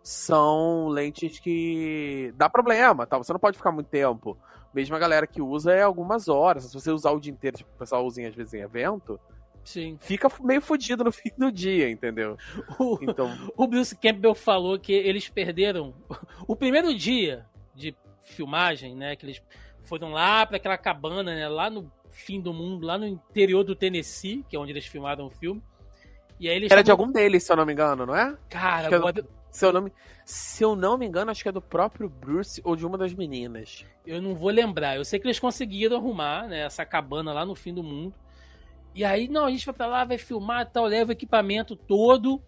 são 0.01 0.87
lentes 0.87 1.39
que 1.39 2.33
dá 2.35 2.49
problema, 2.49 3.05
tá? 3.05 3.17
Você 3.17 3.31
não 3.33 3.39
pode 3.39 3.57
ficar 3.57 3.71
muito 3.71 3.87
tempo. 3.87 4.37
Mesmo 4.73 4.95
a 4.95 4.99
galera 4.99 5.27
que 5.27 5.41
usa 5.41 5.73
é 5.73 5.81
algumas 5.81 6.27
horas. 6.27 6.65
Se 6.65 6.73
você 6.73 6.91
usar 6.91 7.11
o 7.11 7.19
dia 7.19 7.31
inteiro, 7.31 7.57
tipo, 7.57 7.69
o 7.75 7.77
pessoal 7.77 8.05
usa 8.05 8.27
às 8.27 8.35
vezes 8.35 8.53
em 8.53 8.61
evento, 8.61 9.19
Sim. 9.63 9.97
fica 9.99 10.29
meio 10.41 10.61
fodido 10.61 11.03
no 11.03 11.11
fim 11.13 11.31
do 11.37 11.51
dia, 11.51 11.89
entendeu? 11.89 12.37
O, 12.79 12.97
então... 13.01 13.31
o 13.57 13.67
Bruce 13.67 13.95
Campbell 13.95 14.35
falou 14.35 14.79
que 14.79 14.93
eles 14.93 15.27
perderam 15.27 15.93
o 16.47 16.55
primeiro 16.55 16.95
dia 16.95 17.45
de 17.79 17.95
filmagem, 18.21 18.95
né? 18.95 19.15
Que 19.15 19.25
eles 19.25 19.41
foram 19.83 20.11
lá 20.11 20.45
para 20.45 20.57
aquela 20.57 20.77
cabana, 20.77 21.23
né? 21.23 21.47
Lá 21.47 21.69
no 21.69 21.91
fim 22.09 22.41
do 22.41 22.53
mundo, 22.53 22.85
lá 22.85 22.97
no 22.97 23.07
interior 23.07 23.63
do 23.63 23.75
Tennessee, 23.75 24.45
que 24.47 24.55
é 24.55 24.59
onde 24.59 24.71
eles 24.71 24.85
filmaram 24.85 25.25
o 25.25 25.29
filme. 25.29 25.63
E 26.39 26.47
aí 26.47 26.55
eles 26.55 26.71
Era 26.71 26.83
de 26.83 26.91
algum 26.91 27.11
deles, 27.11 27.43
se 27.43 27.51
eu 27.51 27.57
não 27.57 27.65
me 27.65 27.73
engano, 27.73 28.05
não 28.05 28.15
é? 28.15 28.37
Cara, 28.49 28.95
é 28.95 29.11
do... 29.11 29.27
se, 29.51 29.65
eu 29.65 29.73
não 29.73 29.81
me... 29.81 29.93
se 30.23 30.63
eu 30.63 30.75
não 30.75 30.97
me 30.97 31.05
engano, 31.05 31.31
acho 31.31 31.43
que 31.43 31.49
é 31.49 31.51
do 31.51 31.61
próprio 31.61 32.07
Bruce 32.07 32.61
ou 32.63 32.75
de 32.75 32.85
uma 32.85 32.97
das 32.97 33.13
meninas. 33.13 33.85
Eu 34.05 34.21
não 34.21 34.35
vou 34.35 34.49
lembrar. 34.49 34.95
Eu 34.95 35.03
sei 35.03 35.19
que 35.19 35.27
eles 35.27 35.39
conseguiram 35.39 35.97
arrumar 35.97 36.47
né, 36.47 36.61
essa 36.61 36.85
cabana 36.85 37.33
lá 37.33 37.45
no 37.45 37.55
fim 37.55 37.73
do 37.73 37.83
mundo. 37.83 38.13
E 38.95 39.03
aí, 39.03 39.27
não, 39.27 39.45
a 39.45 39.51
gente 39.51 39.65
vai 39.65 39.75
pra 39.75 39.85
lá, 39.85 40.05
vai 40.05 40.17
filmar 40.17 40.69
tal, 40.71 40.85
leva 40.85 41.09
o 41.09 41.13
equipamento 41.13 41.75
todo. 41.75 42.41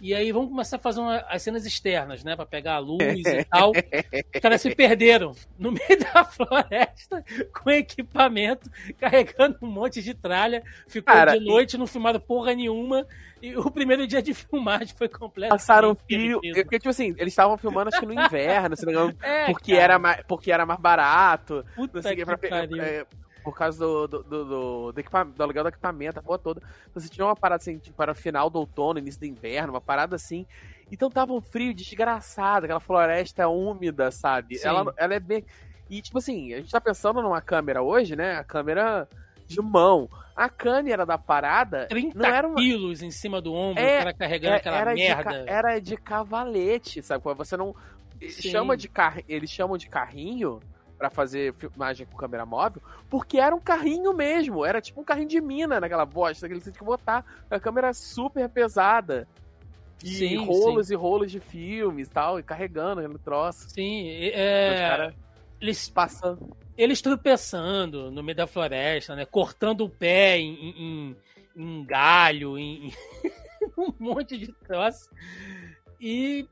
E 0.00 0.14
aí 0.14 0.30
vamos 0.30 0.50
começar 0.50 0.76
a 0.76 0.78
fazer 0.78 1.00
uma, 1.00 1.16
as 1.28 1.40
cenas 1.42 1.64
externas, 1.64 2.22
né? 2.22 2.36
Pra 2.36 2.44
pegar 2.44 2.74
a 2.74 2.78
luz 2.78 3.02
e 3.26 3.44
tal. 3.50 3.70
Os 3.70 4.40
caras 4.40 4.60
se 4.60 4.74
perderam 4.74 5.32
no 5.58 5.72
meio 5.72 5.98
da 6.12 6.22
floresta 6.26 7.24
com 7.52 7.70
equipamento, 7.70 8.70
carregando 8.98 9.56
um 9.62 9.66
monte 9.66 10.02
de 10.02 10.12
tralha. 10.12 10.62
Ficou 10.86 11.14
Cara, 11.14 11.38
de 11.38 11.44
noite, 11.44 11.78
não 11.78 11.86
filmaram 11.86 12.20
porra 12.20 12.54
nenhuma. 12.54 13.06
E 13.40 13.56
o 13.56 13.70
primeiro 13.70 14.06
dia 14.06 14.20
de 14.22 14.32
filmagem 14.34 14.94
foi 14.96 15.08
completo. 15.08 15.50
Passaram 15.50 15.94
fio. 15.94 16.40
Porque, 16.40 16.78
tipo 16.78 16.88
assim, 16.90 17.14
eles 17.18 17.32
estavam 17.32 17.56
filmando 17.56 17.88
acho 17.88 18.00
que 18.00 18.06
no 18.06 18.12
inverno, 18.12 18.76
se 18.76 18.84
não 18.86 18.92
me 18.92 18.98
engano, 18.98 19.18
É, 19.22 19.46
porque, 19.46 19.72
cara. 19.72 19.82
era 19.84 19.98
mais, 19.98 20.22
porque 20.26 20.52
era 20.52 20.66
mais 20.66 20.80
barato. 20.80 21.64
Puta 21.74 21.98
não 21.98 22.02
sei 22.02 22.16
que 22.16 22.24
que, 22.24 22.36
pra- 22.36 22.64
é, 22.64 23.06
por 23.46 23.56
causa 23.56 23.78
do, 23.78 24.08
do, 24.08 24.22
do, 24.24 24.44
do, 24.44 24.92
do 24.92 25.42
aluguel 25.42 25.62
do 25.62 25.68
equipamento, 25.68 26.18
a 26.18 26.22
porra 26.22 26.38
toda. 26.38 26.60
Então, 26.90 27.00
você 27.00 27.08
tinha 27.08 27.24
uma 27.24 27.36
parada 27.36 27.62
assim, 27.62 27.78
tipo, 27.78 27.96
para 27.96 28.10
o 28.10 28.14
final 28.14 28.50
do 28.50 28.58
outono, 28.58 28.98
início 28.98 29.20
do 29.20 29.26
inverno, 29.26 29.72
uma 29.72 29.80
parada 29.80 30.16
assim. 30.16 30.44
Então 30.90 31.08
tava 31.08 31.32
um 31.32 31.40
frio 31.40 31.72
desgraçado, 31.72 32.64
aquela 32.64 32.80
floresta 32.80 33.46
úmida, 33.48 34.10
sabe? 34.10 34.56
Sim. 34.58 34.66
Ela, 34.66 34.92
ela 34.96 35.14
é 35.14 35.20
bem. 35.20 35.44
E, 35.88 36.02
tipo 36.02 36.18
assim, 36.18 36.52
a 36.54 36.56
gente 36.58 36.72
tá 36.72 36.80
pensando 36.80 37.22
numa 37.22 37.40
câmera 37.40 37.82
hoje, 37.82 38.16
né? 38.16 38.36
A 38.36 38.42
câmera 38.44 39.08
de 39.46 39.60
mão. 39.62 40.08
A 40.34 40.48
câmera 40.48 41.06
da 41.06 41.16
parada 41.16 41.86
30 41.86 42.18
não 42.18 42.26
era 42.26 42.46
uma. 42.48 42.56
quilos 42.56 43.00
em 43.00 43.10
cima 43.12 43.40
do 43.40 43.54
ombro, 43.54 43.80
É, 43.82 43.94
o 43.96 43.98
cara 43.98 44.12
carregando 44.14 44.54
É, 44.54 44.56
aquela 44.58 44.76
era, 44.76 44.94
de, 44.94 45.00
merda. 45.00 45.24
ca- 45.24 45.44
era 45.46 45.78
de 45.78 45.96
cavalete, 45.96 47.00
sabe? 47.02 47.22
Você 47.36 47.56
não. 47.56 47.74
Sim. 48.20 48.50
Chama 48.50 48.76
de 48.76 48.88
car... 48.88 49.20
Eles 49.28 49.50
chamam 49.50 49.76
de 49.76 49.88
carrinho 49.88 50.58
pra 50.98 51.10
fazer 51.10 51.52
filmagem 51.54 52.06
com 52.06 52.16
câmera 52.16 52.46
móvel, 52.46 52.82
porque 53.08 53.38
era 53.38 53.54
um 53.54 53.60
carrinho 53.60 54.12
mesmo. 54.12 54.64
Era 54.64 54.80
tipo 54.80 55.00
um 55.00 55.04
carrinho 55.04 55.28
de 55.28 55.40
mina 55.40 55.80
naquela 55.80 56.06
bosta 56.06 56.46
que 56.46 56.54
eles 56.54 56.64
tinham 56.64 56.74
que 56.74 56.84
botar. 56.84 57.24
A 57.50 57.60
câmera 57.60 57.92
super 57.92 58.48
pesada. 58.48 59.28
E 60.04 60.08
Sim, 60.08 60.44
rolos 60.44 60.90
e 60.90 60.94
rolos 60.94 61.32
de 61.32 61.40
filmes 61.40 62.08
e 62.08 62.10
tal, 62.10 62.38
e 62.38 62.42
carregando 62.42 63.00
aquele 63.00 63.18
troço. 63.18 63.70
Sim, 63.70 64.08
Os 64.10 64.32
é, 64.34 64.88
caras 64.88 65.14
eles, 65.60 65.88
passando. 65.88 66.56
eles 66.76 67.00
tropeçando 67.00 68.10
no 68.10 68.22
meio 68.22 68.36
da 68.36 68.46
floresta, 68.46 69.14
né? 69.14 69.24
Cortando 69.24 69.82
o 69.82 69.88
pé 69.88 70.38
em, 70.38 70.54
em, 70.54 71.16
em 71.56 71.84
galho, 71.84 72.56
em, 72.58 72.92
um 73.76 73.92
monte 73.98 74.36
de 74.36 74.52
troço. 74.52 75.10
E 76.00 76.46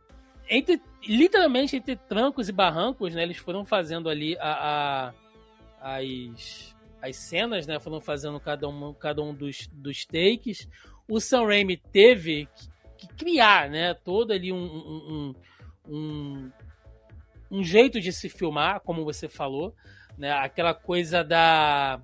entre, 0.48 0.80
literalmente 1.06 1.76
entre 1.76 1.96
trancos 1.96 2.48
e 2.48 2.52
barrancos, 2.52 3.14
né? 3.14 3.22
Eles 3.22 3.36
foram 3.36 3.64
fazendo 3.64 4.08
ali 4.08 4.36
a, 4.38 5.12
a- 5.82 5.98
as, 5.98 6.74
as 7.02 7.16
cenas, 7.16 7.66
né? 7.66 7.78
Foram 7.78 8.00
fazendo 8.00 8.38
cada 8.40 8.68
um, 8.68 8.92
cada 8.94 9.22
um 9.22 9.34
dos, 9.34 9.66
dos 9.72 10.04
takes. 10.04 10.68
O 11.08 11.20
Sam 11.20 11.46
Raimi 11.46 11.76
teve 11.76 12.48
que, 12.96 13.06
que 13.06 13.14
criar, 13.14 13.68
né? 13.68 13.94
Todo 13.94 14.32
ali 14.32 14.52
um, 14.52 14.56
um, 14.64 15.34
um, 15.88 16.50
um, 17.50 17.62
jeito 17.62 18.00
de 18.00 18.12
se 18.12 18.28
filmar, 18.28 18.80
como 18.80 19.04
você 19.04 19.28
falou, 19.28 19.74
né? 20.16 20.32
Aquela 20.32 20.72
coisa 20.74 21.22
da 21.22 22.00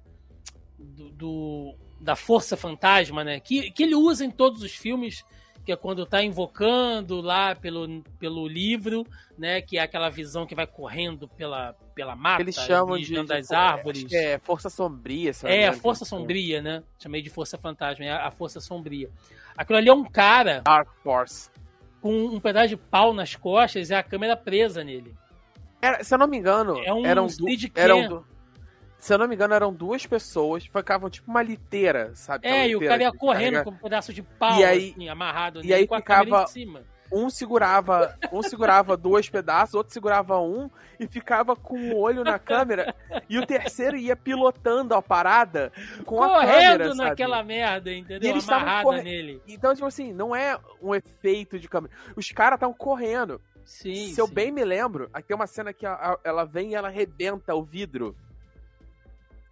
do, 0.79 1.11
do- 1.11 1.75
da 2.01 2.17
força 2.17 2.57
fantasma, 2.57 3.23
né? 3.23 3.41
Que, 3.41 3.71
que 3.71 3.83
ele 3.83 3.95
usa 3.95 4.25
em 4.25 4.31
todos 4.31 4.63
os 4.63 4.73
filmes, 4.75 5.23
que 5.65 5.71
é 5.73 5.77
quando 5.77 6.07
tá 6.07 6.23
invocando 6.23 7.21
lá 7.21 7.55
pelo, 7.55 8.03
pelo 8.19 8.49
livro, 8.49 9.07
né? 9.39 9.61
Que 9.61 9.79
é 9.79 9.83
aquela 9.83 10.09
visão 10.09 10.47
que 10.47 10.55
vai 10.55 10.67
correndo 10.67 11.29
pela, 11.29 11.75
pela 11.95 12.17
mata, 12.17 12.43
Eles 12.43 12.55
chamam 12.57 12.97
de. 12.99 13.05
de- 13.07 13.23
das 13.25 13.51
árvores. 13.53 14.11
é 14.13 14.39
força 14.39 14.71
sombria, 14.71 15.33
É, 15.45 15.69
a 15.69 15.73
força 15.73 16.05
sombria, 16.05 16.63
né? 16.63 16.83
Chamei 16.99 17.21
de 17.23 17.31
força 17.31 17.59
fantasma, 17.59 18.05
é 18.05 18.11
a 18.11 18.31
força 18.31 18.61
sombria. 18.61 19.11
Aquilo 19.57 19.79
ali 19.79 19.89
é 19.89 19.95
um 19.95 20.05
cara 20.05 20.63
Dark 20.65 20.89
Force. 21.03 21.51
com 22.01 22.13
um 22.27 22.41
pedaço 22.41 22.69
de 22.69 22.77
pau 22.77 23.13
nas 23.13 23.37
costas 23.37 23.91
e 23.91 23.95
a 23.95 24.03
câmera 24.03 24.37
presa 24.37 24.83
nele. 24.83 25.15
Era, 25.83 26.03
se 26.05 26.15
eu 26.15 26.19
não 26.19 26.27
me 26.27 26.37
engano, 26.39 26.79
É 26.85 26.93
um 26.93 27.05
eram, 27.07 27.27
du 27.27 27.33
Steadicam. 27.33 27.83
eram 27.83 28.09
du- 28.09 28.27
Se 29.01 29.13
eu 29.15 29.19
não 29.19 29.27
me 29.27 29.35
engano, 29.35 29.55
eram 29.55 29.73
duas 29.73 30.05
pessoas, 30.07 30.65
ficavam 30.67 31.09
tipo 31.11 31.31
uma 31.31 31.43
liteira, 31.43 32.13
sabe? 32.15 32.47
É, 32.47 32.69
e 32.69 32.77
o 32.77 32.81
cara 32.81 33.03
ia 33.03 33.11
que 33.11 33.19
correndo 33.19 33.53
carrega- 33.55 33.65
com 33.65 33.71
um 33.71 33.77
pedaço 33.79 34.13
de 34.13 34.23
pau 34.23 34.59
E 34.61 34.65
aí- 34.65 34.91
assim, 34.95 35.09
amarrado 35.09 35.65
e 35.65 35.73
aí 35.73 35.87
com 35.87 35.95
a 35.95 35.99
ficava- 35.99 36.43
em 36.43 36.47
cima. 36.47 36.83
Um 37.13 37.29
segurava, 37.29 38.17
um 38.31 38.41
segurava 38.41 38.97
dois 38.97 39.29
pedaços, 39.29 39.75
outro 39.75 39.93
segurava 39.93 40.39
um 40.39 40.71
e 41.01 41.09
ficava 41.09 41.57
com 41.57 41.77
o 41.77 41.99
olho 41.99 42.23
na 42.23 42.39
câmera. 42.39 42.95
e 43.29 43.37
o 43.37 43.45
terceiro 43.45 43.97
ia 43.97 44.15
pilotando 44.15 44.95
a 44.95 45.03
parada 45.03 45.73
com 46.05 46.23
a 46.23 46.29
Correndo 46.29 46.63
câmera, 46.73 46.95
sabe? 46.95 47.09
naquela 47.09 47.43
merda, 47.43 47.91
E 47.91 47.99
entendeu? 47.99 48.31
eles 48.31 48.45
estavam 48.45 48.69
Amarrada 48.69 49.03
nele. 49.03 49.43
Então, 49.49 49.75
tipo 49.75 49.87
assim, 49.87 50.13
não 50.13 50.37
é 50.37 50.57
um 50.81 50.95
efeito 50.95 51.59
de 51.59 51.69
câmera. 51.69 51.93
Os 52.15 52.31
caras 52.31 52.59
estavam 52.59 52.75
correndo. 52.77 53.41
Sim, 53.65 54.13
Se 54.15 54.21
eu 54.21 54.27
sim. 54.29 54.35
bem 54.35 54.53
me 54.53 54.65
lembro, 54.65 55.09
aqui 55.13 55.29
tem 55.29 55.37
uma 55.37 55.47
cena 55.49 55.73
que 55.73 55.85
a- 55.87 55.95
a- 55.95 56.19
ela 56.23 56.45
vem 56.45 56.71
e 56.71 56.75
ela 56.77 56.89
arrebenta 56.89 57.55
o 57.57 57.63
vidro. 57.65 58.15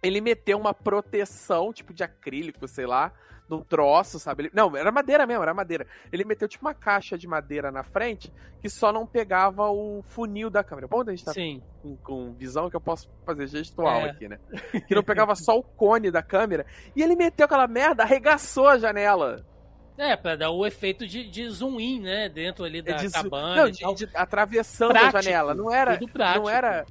Ele 0.01 0.21
meteu 0.21 0.57
uma 0.57 0.73
proteção, 0.73 1.73
tipo 1.73 1.93
de 1.93 2.03
acrílico, 2.03 2.67
sei 2.67 2.85
lá, 2.85 3.11
num 3.49 3.61
troço, 3.61 4.19
sabe? 4.19 4.43
Ele- 4.43 4.51
não, 4.53 4.77
era 4.77 4.91
madeira 4.91 5.25
mesmo, 5.25 5.41
era 5.43 5.53
madeira. 5.53 5.85
Ele 6.11 6.23
meteu 6.23 6.47
tipo 6.47 6.65
uma 6.65 6.73
caixa 6.73 7.17
de 7.17 7.27
madeira 7.27 7.71
na 7.71 7.83
frente 7.83 8.31
que 8.61 8.69
só 8.69 8.93
não 8.93 9.05
pegava 9.07 9.69
o 9.69 10.03
funil 10.03 10.49
da 10.49 10.63
câmera. 10.63 10.87
Bom, 10.87 11.01
a 11.01 11.09
gente 11.09 11.25
tá 11.25 11.33
Sim, 11.33 11.61
com, 11.81 11.95
com 11.97 12.33
visão 12.33 12.69
que 12.69 12.75
eu 12.75 12.81
posso 12.81 13.09
fazer 13.25 13.47
gestual 13.47 14.01
É. 14.01 14.09
aqui, 14.11 14.27
né? 14.29 14.37
Que 14.87 14.93
não 14.95 15.03
pegava 15.03 15.33
só 15.35 15.57
o 15.57 15.63
cone 15.63 16.11
da 16.11 16.21
câmera. 16.21 16.65
E 16.95 17.01
ele 17.01 17.15
meteu 17.15 17.45
aquela 17.45 17.67
merda, 17.67 18.03
arregaçou 18.03 18.67
a 18.67 18.77
janela. 18.77 19.43
é, 19.97 20.15
pra 20.15 20.35
dar 20.37 20.51
o 20.51 20.65
efeito 20.65 21.05
de, 21.07 21.29
de 21.29 21.49
zoom 21.49 21.77
in, 21.79 21.99
né? 22.01 22.29
Dentro 22.29 22.63
ali 22.63 22.81
da 22.81 22.91
É 22.91 22.95
de- 22.95 23.11
cabana 23.11 23.63
não, 23.63 23.71
de, 23.93 24.05
de- 24.05 24.15
atravessando 24.15 24.91
Prático, 24.91 25.17
a 25.17 25.21
janela. 25.21 25.53
Não 25.55 25.73
era, 25.73 25.97
Tudo 25.97 26.11
prático. 26.13 26.39
não 26.45 26.49
era. 26.49 26.85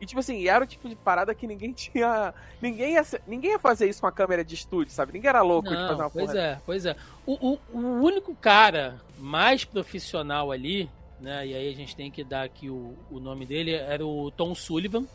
E 0.00 0.06
tipo 0.06 0.20
assim, 0.20 0.46
era 0.46 0.62
o 0.62 0.66
tipo 0.66 0.88
de 0.88 0.94
parada 0.94 1.34
que 1.34 1.46
ninguém 1.46 1.72
tinha. 1.74 2.34
Ninguém 2.60 2.94
ia, 2.94 3.04
ninguém 3.26 3.50
ia 3.52 3.58
fazer 3.58 3.88
isso 3.88 4.00
com 4.00 4.06
a 4.06 4.12
câmera 4.12 4.44
de 4.44 4.54
estúdio, 4.54 4.92
sabe? 4.92 5.12
Ninguém 5.12 5.28
era 5.28 5.42
louco 5.42 5.68
de 5.68 5.74
fazer 5.74 5.88
Não, 5.88 5.98
uma 5.98 6.10
pois 6.10 6.26
porra. 6.26 6.38
é, 6.38 6.60
pois 6.64 6.86
é. 6.86 6.96
O, 7.24 7.52
o, 7.52 7.58
o 7.72 8.02
único 8.02 8.34
cara 8.34 9.00
mais 9.18 9.64
profissional 9.64 10.52
ali, 10.52 10.90
né? 11.20 11.46
E 11.46 11.54
aí 11.54 11.72
a 11.72 11.74
gente 11.74 11.96
tem 11.96 12.10
que 12.10 12.22
dar 12.22 12.44
aqui 12.44 12.68
o, 12.68 12.94
o 13.10 13.18
nome 13.18 13.46
dele, 13.46 13.72
era 13.72 14.04
o 14.04 14.30
Tom 14.30 14.54
Sullivan, 14.54 15.06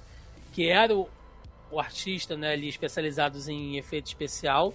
que 0.52 0.68
era 0.68 0.96
o, 0.96 1.08
o 1.72 1.80
artista 1.80 2.36
né, 2.36 2.54
ali 2.54 2.68
especializado 2.68 3.38
em 3.50 3.78
efeito 3.78 4.08
especial, 4.08 4.74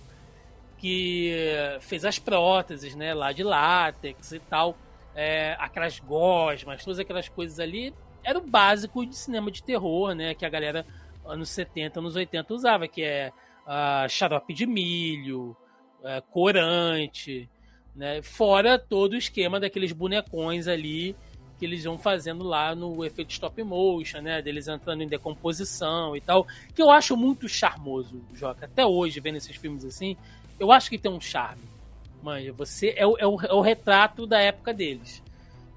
que 0.79 1.33
fez 1.81 2.05
as 2.05 2.19
próteses, 2.19 2.95
né? 2.95 3.13
Lá 3.15 3.33
de 3.33 3.43
látex 3.43 4.33
e 4.33 4.39
tal. 4.39 4.77
É, 5.17 5.57
aquelas 5.59 5.99
gosmas, 5.99 6.85
todas 6.85 7.01
aquelas 7.01 7.29
coisas 7.29 7.59
ali. 7.59 7.93
Era 8.23 8.39
o 8.39 8.43
básico 8.43 9.05
de 9.05 9.17
cinema 9.17 9.51
de 9.51 9.63
terror, 9.63 10.15
né? 10.15 10.35
Que 10.35 10.45
a 10.45 10.49
galera 10.49 10.87
anos 11.25 11.49
70, 11.49 11.99
anos 11.99 12.15
80 12.15 12.55
usava, 12.55 12.87
que 12.87 13.03
é 13.03 13.33
ah, 13.67 14.07
xarope 14.09 14.55
de 14.55 14.67
milho, 14.67 15.57
é, 16.05 16.21
corante, 16.31 17.49
né? 17.95 18.23
Fora 18.23 18.79
todo 18.79 19.15
o 19.15 19.17
esquema 19.17 19.59
daqueles 19.59 19.93
bonecões 19.93 20.69
ali 20.69 21.17
que 21.59 21.65
eles 21.65 21.83
vão 21.83 21.99
fazendo 21.99 22.45
lá 22.45 22.75
no 22.75 23.05
efeito 23.05 23.31
stop 23.31 23.63
motion, 23.63 24.21
né? 24.21 24.43
Deles 24.43 24.69
entrando 24.69 25.03
em 25.03 25.09
decomposição 25.09 26.15
e 26.17 26.21
tal, 26.21 26.47
que 26.75 26.83
eu 26.83 26.91
acho 26.91 27.17
muito 27.17 27.49
charmoso, 27.49 28.23
Joca. 28.35 28.67
Até 28.67 28.85
hoje, 28.85 29.21
vendo 29.21 29.37
esses 29.37 29.57
filmes 29.57 29.85
assim, 29.85 30.17
eu 30.61 30.71
acho 30.71 30.91
que 30.91 30.99
tem 30.99 31.11
um 31.11 31.21
charme. 31.21 31.63
Manja, 32.27 32.53
você 32.53 32.93
é 32.97 33.07
o, 33.07 33.17
é 33.17 33.25
o, 33.25 33.41
é 33.41 33.53
o 33.53 33.61
retrato 33.61 34.27
da 34.27 34.41
época 34.41 34.75
deles. 34.75 35.23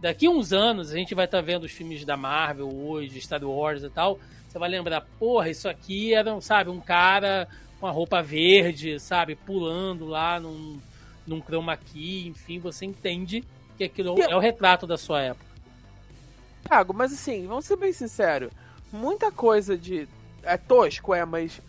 Daqui 0.01 0.25
a 0.25 0.31
uns 0.31 0.51
anos, 0.51 0.91
a 0.91 0.97
gente 0.97 1.13
vai 1.13 1.25
estar 1.25 1.41
vendo 1.41 1.65
os 1.65 1.71
filmes 1.71 2.03
da 2.03 2.17
Marvel 2.17 2.67
hoje, 2.73 3.21
Star 3.21 3.43
Wars 3.43 3.83
e 3.83 3.89
tal. 3.89 4.19
Você 4.47 4.57
vai 4.57 4.67
lembrar, 4.67 5.01
porra, 5.19 5.47
isso 5.47 5.69
aqui 5.69 6.11
era, 6.11 6.41
sabe, 6.41 6.71
um 6.71 6.79
cara 6.79 7.47
com 7.79 7.85
a 7.85 7.91
roupa 7.91 8.23
verde, 8.23 8.99
sabe, 8.99 9.35
pulando 9.35 10.07
lá 10.07 10.39
num, 10.39 10.79
num 11.27 11.39
chroma 11.39 11.77
key, 11.77 12.27
enfim, 12.27 12.57
você 12.57 12.83
entende 12.83 13.43
que 13.77 13.83
aquilo 13.83 14.19
é 14.19 14.35
o 14.35 14.39
retrato 14.39 14.87
da 14.87 14.97
sua 14.97 15.21
época. 15.21 15.45
Thiago, 16.67 16.95
mas 16.95 17.13
assim, 17.13 17.45
vamos 17.45 17.65
ser 17.65 17.75
bem 17.75 17.93
sinceros. 17.93 18.51
Muita 18.91 19.31
coisa 19.31 19.77
de. 19.77 20.07
É 20.41 20.57
tosco, 20.57 21.13
é, 21.13 21.23
mas. 21.25 21.61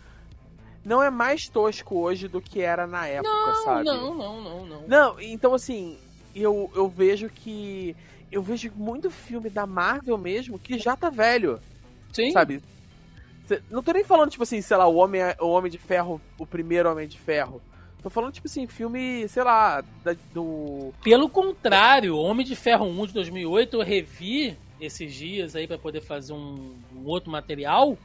Não 0.83 1.01
é 1.01 1.09
mais 1.09 1.47
tosco 1.47 1.97
hoje 1.99 2.27
do 2.27 2.41
que 2.41 2.61
era 2.61 2.87
na 2.87 3.05
época, 3.07 3.29
Não, 3.29 3.63
sabe? 3.63 3.85
não, 3.85 4.15
não, 4.15 4.41
não, 4.41 4.65
não. 4.65 4.87
Não, 4.87 5.19
então 5.21 5.53
assim, 5.53 5.97
eu, 6.35 6.71
eu 6.75 6.87
vejo 6.87 7.29
que. 7.29 7.95
Eu 8.31 8.41
vejo 8.41 8.71
muito 8.75 9.09
filme 9.11 9.49
da 9.49 9.65
Marvel 9.67 10.17
mesmo 10.17 10.57
que 10.57 10.79
já 10.79 10.95
tá 10.95 11.09
velho, 11.09 11.59
Sim, 12.13 12.31
sabe? 12.31 12.61
Não 13.69 13.83
tô 13.83 13.91
nem 13.91 14.03
falando, 14.05 14.29
tipo 14.29 14.43
assim, 14.43 14.61
sei 14.61 14.77
lá, 14.77 14.87
o 14.87 14.95
Homem, 14.95 15.21
o 15.41 15.47
Homem 15.49 15.69
de 15.69 15.77
Ferro, 15.77 16.21
o 16.39 16.45
primeiro 16.45 16.89
Homem 16.89 17.07
de 17.07 17.19
Ferro. 17.19 17.61
Tô 18.01 18.09
falando, 18.09 18.31
tipo 18.33 18.47
assim, 18.47 18.65
filme, 18.65 19.27
sei 19.27 19.43
lá, 19.43 19.83
da- 20.03 20.15
do. 20.33 20.93
Pelo 21.03 21.29
contrário, 21.29 22.17
Homem 22.17 22.45
de 22.45 22.55
Ferro 22.55 22.85
1 22.85 23.07
de 23.07 23.13
2008, 23.13 23.75
eu 23.77 23.83
revi 23.83 24.57
esses 24.79 25.13
dias 25.13 25.55
aí 25.55 25.67
pra 25.67 25.77
poder 25.77 26.01
fazer 26.01 26.31
um, 26.33 26.73
um 26.95 27.05
outro 27.05 27.29
material. 27.29 27.97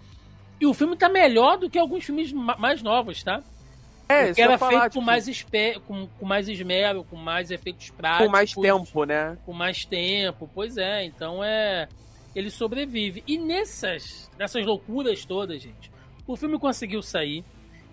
E 0.61 0.67
o 0.67 0.73
filme 0.73 0.97
tá 0.97 1.09
melhor 1.09 1.59
do 1.59 1.69
que 1.69 1.79
alguns 1.79 2.05
filmes 2.05 2.33
ma- 2.33 2.57
mais 2.57 2.83
novos, 2.83 3.23
tá? 3.23 3.43
É, 4.09 4.27
Porque 4.27 4.41
era 4.41 4.57
falar, 4.57 4.71
feito 4.71 4.83
tipo... 4.85 4.95
com, 4.95 5.01
mais 5.01 5.29
espe... 5.29 5.81
com, 5.81 6.07
com 6.07 6.25
mais 6.25 6.49
esmero, 6.49 7.05
com 7.05 7.17
mais 7.17 7.51
efeitos 7.51 7.91
práticos. 7.91 8.27
Com 8.27 8.33
mais 8.33 8.55
tempo, 8.55 9.05
né? 9.05 9.37
Com 9.45 9.53
mais 9.53 9.85
tempo, 9.85 10.49
pois 10.55 10.77
é. 10.77 11.05
Então 11.05 11.43
é. 11.43 11.89
Ele 12.35 12.51
sobrevive. 12.51 13.25
E 13.27 13.37
nessas, 13.39 14.31
nessas 14.39 14.65
loucuras 14.65 15.25
todas, 15.25 15.61
gente, 15.61 15.91
o 16.27 16.37
filme 16.37 16.59
conseguiu 16.59 17.03
sair, 17.03 17.43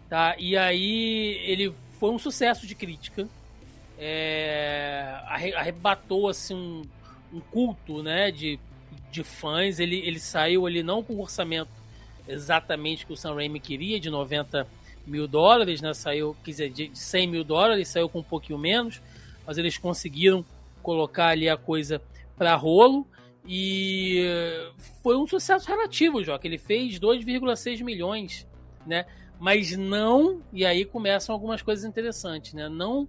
tá? 0.10 0.36
E 0.38 0.56
aí 0.56 1.42
ele 1.46 1.74
foi 2.00 2.12
um 2.12 2.20
sucesso 2.20 2.68
de 2.68 2.76
crítica. 2.76 3.28
É... 3.98 5.16
Arrebatou, 5.56 6.30
assim, 6.30 6.54
um, 6.54 7.38
um 7.38 7.40
culto, 7.40 8.04
né? 8.04 8.30
De, 8.32 8.60
de 9.12 9.24
fãs. 9.24 9.80
Ele, 9.80 9.98
ele 10.06 10.20
saiu 10.20 10.68
ali 10.68 10.84
não 10.84 11.02
com 11.02 11.14
o 11.14 11.22
orçamento 11.22 11.83
exatamente 12.28 13.06
que 13.06 13.14
o 13.14 13.18
Sam 13.18 13.36
Raimi 13.36 13.60
queria, 13.60 14.00
de 14.00 14.10
90 14.10 14.68
mil 15.06 15.28
dólares, 15.28 15.82
né? 15.82 15.94
Saiu, 15.94 16.36
quer 16.44 16.52
dizer, 16.52 16.70
de 16.70 16.92
100 16.94 17.28
mil 17.28 17.44
dólares, 17.44 17.88
saiu 17.88 18.10
com 18.10 18.20
um 18.20 18.24
pouquinho 18.24 18.58
menos, 18.58 19.02
mas 19.46 19.58
eles 19.58 19.78
conseguiram 19.78 20.46
colocar 20.82 21.28
ali 21.28 21.50
a 21.50 21.58
coisa 21.58 22.02
para 22.38 22.56
rolo 22.56 23.06
e 23.46 24.24
foi 25.02 25.18
um 25.18 25.28
sucesso 25.28 25.68
relativo, 25.68 26.24
Joca. 26.24 26.48
Ele 26.48 26.58
fez 26.58 27.00
2,6 27.00 27.84
milhões, 27.84 28.48
né? 28.86 29.06
Mas 29.40 29.76
não, 29.76 30.42
e 30.54 30.66
aí 30.66 30.86
começam 30.86 31.34
algumas 31.34 31.62
coisas 31.62 31.84
interessantes, 31.84 32.54
né? 32.54 32.70
Não 32.70 33.08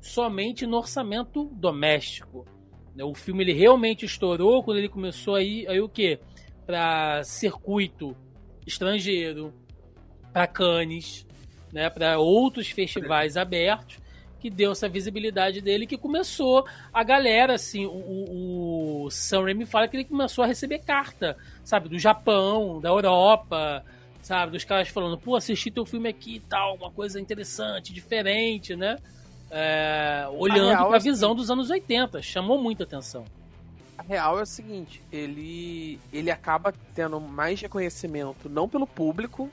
somente 0.00 0.66
no 0.66 0.78
orçamento 0.78 1.44
doméstico. 1.52 2.46
Né? 2.94 3.04
O 3.04 3.14
filme 3.14 3.44
ele 3.44 3.52
realmente 3.52 4.04
estourou 4.04 4.62
quando 4.62 4.78
ele 4.78 4.88
começou 4.88 5.34
aí, 5.34 5.66
aí 5.68 5.80
o 5.80 5.88
quê? 5.88 6.18
Para 6.64 7.22
circuito 7.24 8.16
estrangeiro, 8.66 9.52
para 10.32 10.46
Cannes, 10.46 11.26
né, 11.72 11.88
para 11.88 12.18
outros 12.18 12.68
festivais 12.68 13.36
abertos, 13.36 13.98
que 14.40 14.50
deu 14.50 14.72
essa 14.72 14.88
visibilidade 14.88 15.60
dele, 15.60 15.86
que 15.86 15.96
começou 15.96 16.66
a 16.92 17.02
galera, 17.02 17.54
assim, 17.54 17.86
o, 17.86 19.04
o 19.04 19.10
Sam 19.10 19.44
Raimi 19.44 19.64
fala 19.64 19.88
que 19.88 19.96
ele 19.96 20.04
começou 20.04 20.44
a 20.44 20.46
receber 20.46 20.80
carta, 20.80 21.36
sabe, 21.64 21.88
do 21.88 21.98
Japão, 21.98 22.80
da 22.80 22.88
Europa, 22.88 23.84
sabe, 24.20 24.52
dos 24.52 24.64
caras 24.64 24.88
falando, 24.88 25.18
pô, 25.18 25.36
assisti 25.36 25.70
teu 25.70 25.86
filme 25.86 26.08
aqui 26.08 26.36
e 26.36 26.40
tal, 26.40 26.76
uma 26.76 26.90
coisa 26.90 27.20
interessante, 27.20 27.92
diferente, 27.92 28.76
né, 28.76 28.98
é, 29.50 30.26
olhando 30.32 30.76
para 30.86 30.96
a 30.96 30.96
é 30.96 31.00
visão 31.00 31.34
dos 31.34 31.50
anos 31.50 31.70
80, 31.70 32.20
chamou 32.22 32.60
muita 32.60 32.84
atenção. 32.84 33.24
A 33.98 34.02
real 34.02 34.38
é 34.38 34.42
o 34.42 34.46
seguinte, 34.46 35.02
ele, 35.10 35.98
ele 36.12 36.30
acaba 36.30 36.72
tendo 36.94 37.20
mais 37.20 37.60
reconhecimento, 37.60 38.48
não 38.48 38.68
pelo 38.68 38.86
público, 38.86 39.50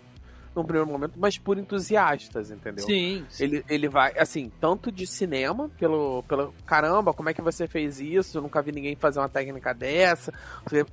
num 0.55 0.63
primeiro 0.63 0.87
momento, 0.87 1.13
mas 1.17 1.37
por 1.37 1.57
entusiastas, 1.57 2.51
entendeu? 2.51 2.85
Sim. 2.85 3.25
sim. 3.29 3.43
Ele, 3.43 3.65
ele 3.67 3.89
vai, 3.89 4.13
assim, 4.17 4.51
tanto 4.61 4.91
de 4.91 5.07
cinema, 5.07 5.69
pelo, 5.79 6.23
pelo 6.23 6.53
caramba, 6.65 7.13
como 7.13 7.29
é 7.29 7.33
que 7.33 7.41
você 7.41 7.67
fez 7.67 7.99
isso? 7.99 8.37
Eu 8.37 8.41
nunca 8.43 8.61
vi 8.61 8.71
ninguém 8.71 8.95
fazer 8.95 9.19
uma 9.19 9.29
técnica 9.29 9.73
dessa. 9.73 10.31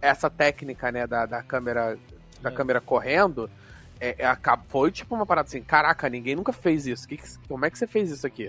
Essa 0.00 0.30
técnica, 0.30 0.90
né, 0.90 1.06
da, 1.06 1.26
da 1.26 1.42
câmera 1.42 1.98
da 2.40 2.50
é. 2.50 2.52
câmera 2.52 2.80
correndo, 2.80 3.50
é, 4.00 4.16
é, 4.18 4.38
foi 4.68 4.90
tipo 4.90 5.14
uma 5.14 5.26
parada 5.26 5.46
assim, 5.46 5.62
caraca, 5.62 6.08
ninguém 6.08 6.34
nunca 6.34 6.52
fez 6.52 6.86
isso. 6.86 7.06
Que, 7.06 7.18
como 7.46 7.64
é 7.64 7.70
que 7.70 7.78
você 7.78 7.86
fez 7.86 8.10
isso 8.10 8.26
aqui? 8.26 8.48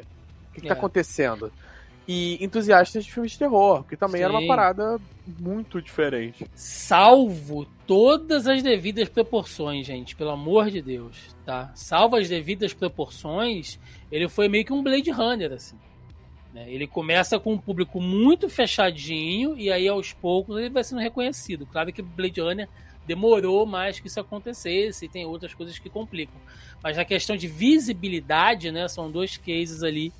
O 0.49 0.53
que, 0.53 0.61
que 0.61 0.67
tá 0.67 0.73
é. 0.73 0.77
acontecendo? 0.77 1.51
E 2.07 2.43
entusiastas 2.43 3.05
de 3.05 3.11
filmes 3.11 3.33
de 3.33 3.39
terror, 3.39 3.83
que 3.83 3.95
também 3.95 4.19
Sim. 4.19 4.25
era 4.25 4.33
uma 4.33 4.47
parada 4.47 4.99
muito 5.39 5.81
diferente. 5.81 6.45
Salvo 6.55 7.65
todas 7.85 8.47
as 8.47 8.63
devidas 8.63 9.07
proporções, 9.07 9.85
gente, 9.85 10.15
pelo 10.15 10.31
amor 10.31 10.69
de 10.69 10.81
Deus, 10.81 11.35
tá? 11.45 11.71
Salvo 11.75 12.15
as 12.15 12.27
devidas 12.27 12.73
proporções, 12.73 13.79
ele 14.11 14.27
foi 14.27 14.47
meio 14.47 14.65
que 14.65 14.73
um 14.73 14.81
Blade 14.81 15.11
Runner, 15.11 15.53
assim. 15.53 15.77
Né? 16.53 16.65
Ele 16.67 16.87
começa 16.87 17.39
com 17.39 17.53
um 17.53 17.57
público 17.57 18.01
muito 18.01 18.49
fechadinho 18.49 19.57
e 19.57 19.71
aí 19.71 19.87
aos 19.87 20.11
poucos 20.11 20.57
ele 20.57 20.69
vai 20.69 20.83
sendo 20.83 20.99
reconhecido. 20.99 21.65
Claro 21.65 21.93
que 21.93 22.01
Blade 22.01 22.41
Runner 22.41 22.67
demorou 23.05 23.65
mais 23.65 23.99
que 23.99 24.07
isso 24.07 24.19
acontecesse 24.19 25.05
e 25.05 25.09
tem 25.09 25.25
outras 25.25 25.53
coisas 25.53 25.79
que 25.79 25.89
complicam. 25.89 26.39
Mas 26.83 26.97
na 26.97 27.05
questão 27.05 27.35
de 27.35 27.47
visibilidade, 27.47 28.71
né, 28.71 28.87
são 28.87 29.09
dois 29.09 29.37
cases 29.37 29.83
ali 29.83 30.11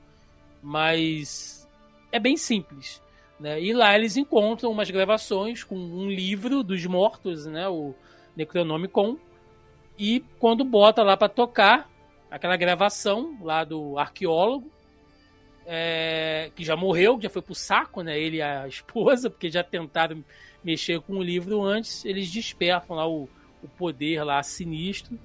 mas 0.63 1.67
é 2.13 2.21
bem 2.21 2.37
simples. 2.37 3.01
Né? 3.41 3.59
E 3.59 3.73
lá 3.73 3.95
eles 3.95 4.19
encontram 4.19 4.71
umas 4.71 4.91
gravações 4.91 5.65
com 5.65 5.75
um 5.75 6.11
livro 6.11 6.63
dos 6.63 6.85
mortos, 6.85 7.47
né? 7.47 7.67
o 7.71 7.95
Necronomicon, 8.37 9.17
e 9.99 10.23
quando 10.39 10.63
bota 10.63 11.03
lá 11.03 11.17
para 11.17 11.31
tocar 11.31 11.91
aquela 12.31 12.57
gravação 12.59 13.39
lá 13.41 13.65
do 13.65 13.99
arqueólogo, 13.99 14.71
é, 15.67 16.51
que 16.55 16.65
já 16.65 16.77
morreu, 16.77 17.17
que 17.17 17.25
já 17.25 17.31
foi 17.31 17.43
pro 17.43 17.55
saco, 17.55 18.03
né? 18.03 18.19
Ele 18.19 18.39
e 18.39 18.43
a 18.43 18.67
esposa, 18.67 19.29
porque 19.31 19.51
já 19.51 19.63
tentaram 19.63 20.25
mexer 20.63 21.01
com 21.01 21.15
o 21.15 21.23
livro 21.23 21.63
antes, 21.63 22.05
eles 22.05 22.31
despertam 22.31 22.97
lá 22.97 23.09
o, 23.09 23.29
o 23.63 23.69
poder 23.69 24.23
lá 24.23 24.43
sinistro 24.43 25.19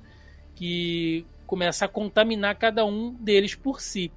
que 0.56 1.26
começa 1.46 1.86
a 1.86 1.88
contaminar 1.88 2.56
cada 2.56 2.84
um 2.86 3.14
deles 3.14 3.54
por 3.54 3.80
si. 3.80 4.12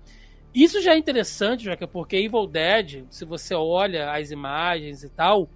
Isso 0.55 0.81
já 0.81 0.95
é 0.95 0.99
interessante, 0.99 1.77
que 1.77 1.87
porque 1.87 2.17
Evil 2.17 2.47
Dead, 2.47 3.05
se 3.09 3.25
você 3.25 3.55
olha 3.55 4.11
as 4.11 4.31
imagens 4.31 5.05
e 5.05 5.09
tal, 5.09 5.49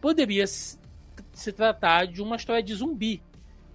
poderia 0.00 0.46
se 0.46 1.52
tratar 1.54 2.06
de 2.06 2.20
uma 2.20 2.36
história 2.36 2.62
de 2.62 2.74
zumbi. 2.74 3.22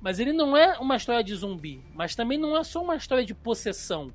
Mas 0.02 0.20
ele 0.20 0.34
não 0.34 0.58
é 0.58 0.78
uma 0.80 0.98
história 0.98 1.24
de 1.24 1.34
zumbi, 1.34 1.82
mas 1.94 2.14
também 2.14 2.38
não 2.38 2.58
é 2.58 2.64
só 2.64 2.84
uma 2.84 2.98
história 2.98 3.24
de 3.24 3.34
possessão 3.34 4.12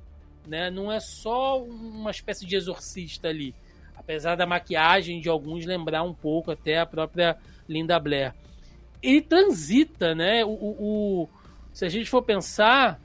né? 0.49 0.69
Não 0.69 0.91
é 0.91 0.99
só 0.99 1.63
uma 1.63 2.11
espécie 2.11 2.45
de 2.45 2.55
exorcista 2.55 3.27
ali. 3.27 3.55
Apesar 3.95 4.35
da 4.35 4.45
maquiagem 4.45 5.21
de 5.21 5.29
alguns 5.29 5.65
lembrar 5.65 6.03
um 6.03 6.13
pouco 6.13 6.51
até 6.51 6.79
a 6.79 6.85
própria 6.85 7.37
Linda 7.67 7.99
Blair. 7.99 8.33
Ele 9.01 9.21
transita, 9.21 10.15
né? 10.15 10.43
O, 10.43 10.49
o, 10.49 11.23
o 11.23 11.29
se 11.71 11.85
a 11.85 11.89
gente 11.89 12.09
for 12.09 12.23
pensar, 12.23 12.99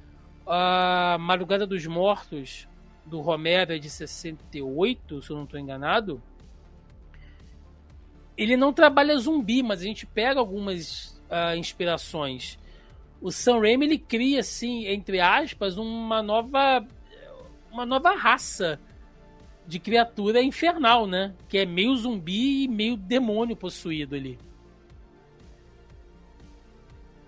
a 0.46 1.16
Madrugada 1.20 1.66
dos 1.66 1.86
Mortos 1.86 2.66
do 3.04 3.20
Romero 3.20 3.72
é 3.72 3.78
de 3.78 3.90
68, 3.90 5.22
se 5.22 5.30
eu 5.30 5.36
não 5.36 5.44
estou 5.44 5.60
enganado. 5.60 6.22
Ele 8.36 8.56
não 8.56 8.72
trabalha 8.72 9.16
zumbi, 9.16 9.62
mas 9.62 9.80
a 9.80 9.84
gente 9.84 10.06
pega 10.06 10.40
algumas 10.40 11.20
uh, 11.30 11.56
inspirações. 11.56 12.58
O 13.20 13.30
Sam 13.30 13.60
Raimi 13.60 13.86
ele 13.86 13.98
cria, 13.98 14.40
assim, 14.40 14.86
entre 14.86 15.20
aspas, 15.20 15.78
uma 15.78 16.22
nova 16.22 16.84
uma 17.74 17.84
nova 17.84 18.14
raça 18.14 18.80
de 19.66 19.80
criatura 19.80 20.40
infernal, 20.40 21.06
né? 21.06 21.34
Que 21.48 21.58
é 21.58 21.66
meio 21.66 21.94
zumbi 21.96 22.64
e 22.64 22.68
meio 22.68 22.96
demônio 22.96 23.56
possuído 23.56 24.14
ali. 24.14 24.38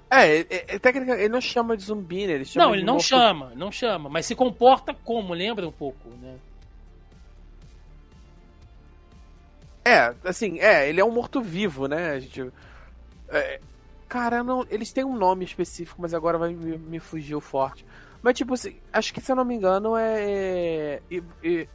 É, 0.08 0.38
é, 0.38 0.46
é 0.48 0.78
técnica, 0.78 1.14
ele 1.14 1.28
não 1.28 1.40
chama 1.40 1.76
de 1.76 1.82
zumbi, 1.82 2.26
né? 2.26 2.34
Ele 2.34 2.44
chama 2.44 2.66
não, 2.66 2.74
ele 2.74 2.84
não 2.84 2.94
morto... 2.94 3.06
chama, 3.06 3.52
não 3.56 3.72
chama, 3.72 4.08
mas 4.08 4.24
se 4.24 4.36
comporta 4.36 4.94
como, 4.94 5.34
lembra 5.34 5.66
um 5.66 5.72
pouco, 5.72 6.08
né? 6.22 6.36
É, 9.84 10.14
assim, 10.24 10.60
é, 10.60 10.88
ele 10.88 11.00
é 11.00 11.04
um 11.04 11.10
morto-vivo, 11.10 11.88
né? 11.88 12.10
A 12.12 12.20
gente. 12.20 12.52
É, 13.28 13.60
cara, 14.08 14.44
não, 14.44 14.64
eles 14.70 14.92
têm 14.92 15.04
um 15.04 15.16
nome 15.16 15.44
específico, 15.44 16.00
mas 16.00 16.14
agora 16.14 16.38
vai 16.38 16.54
me, 16.54 16.78
me 16.78 16.98
fugir 17.00 17.34
o 17.34 17.40
forte. 17.40 17.84
Mas, 18.26 18.36
tipo 18.36 18.54
acho 18.92 19.14
que 19.14 19.20
se 19.20 19.30
eu 19.30 19.36
não 19.36 19.44
me 19.44 19.54
engano 19.54 19.96
é. 19.96 21.00
É, 21.08 21.22
é, 21.44 21.68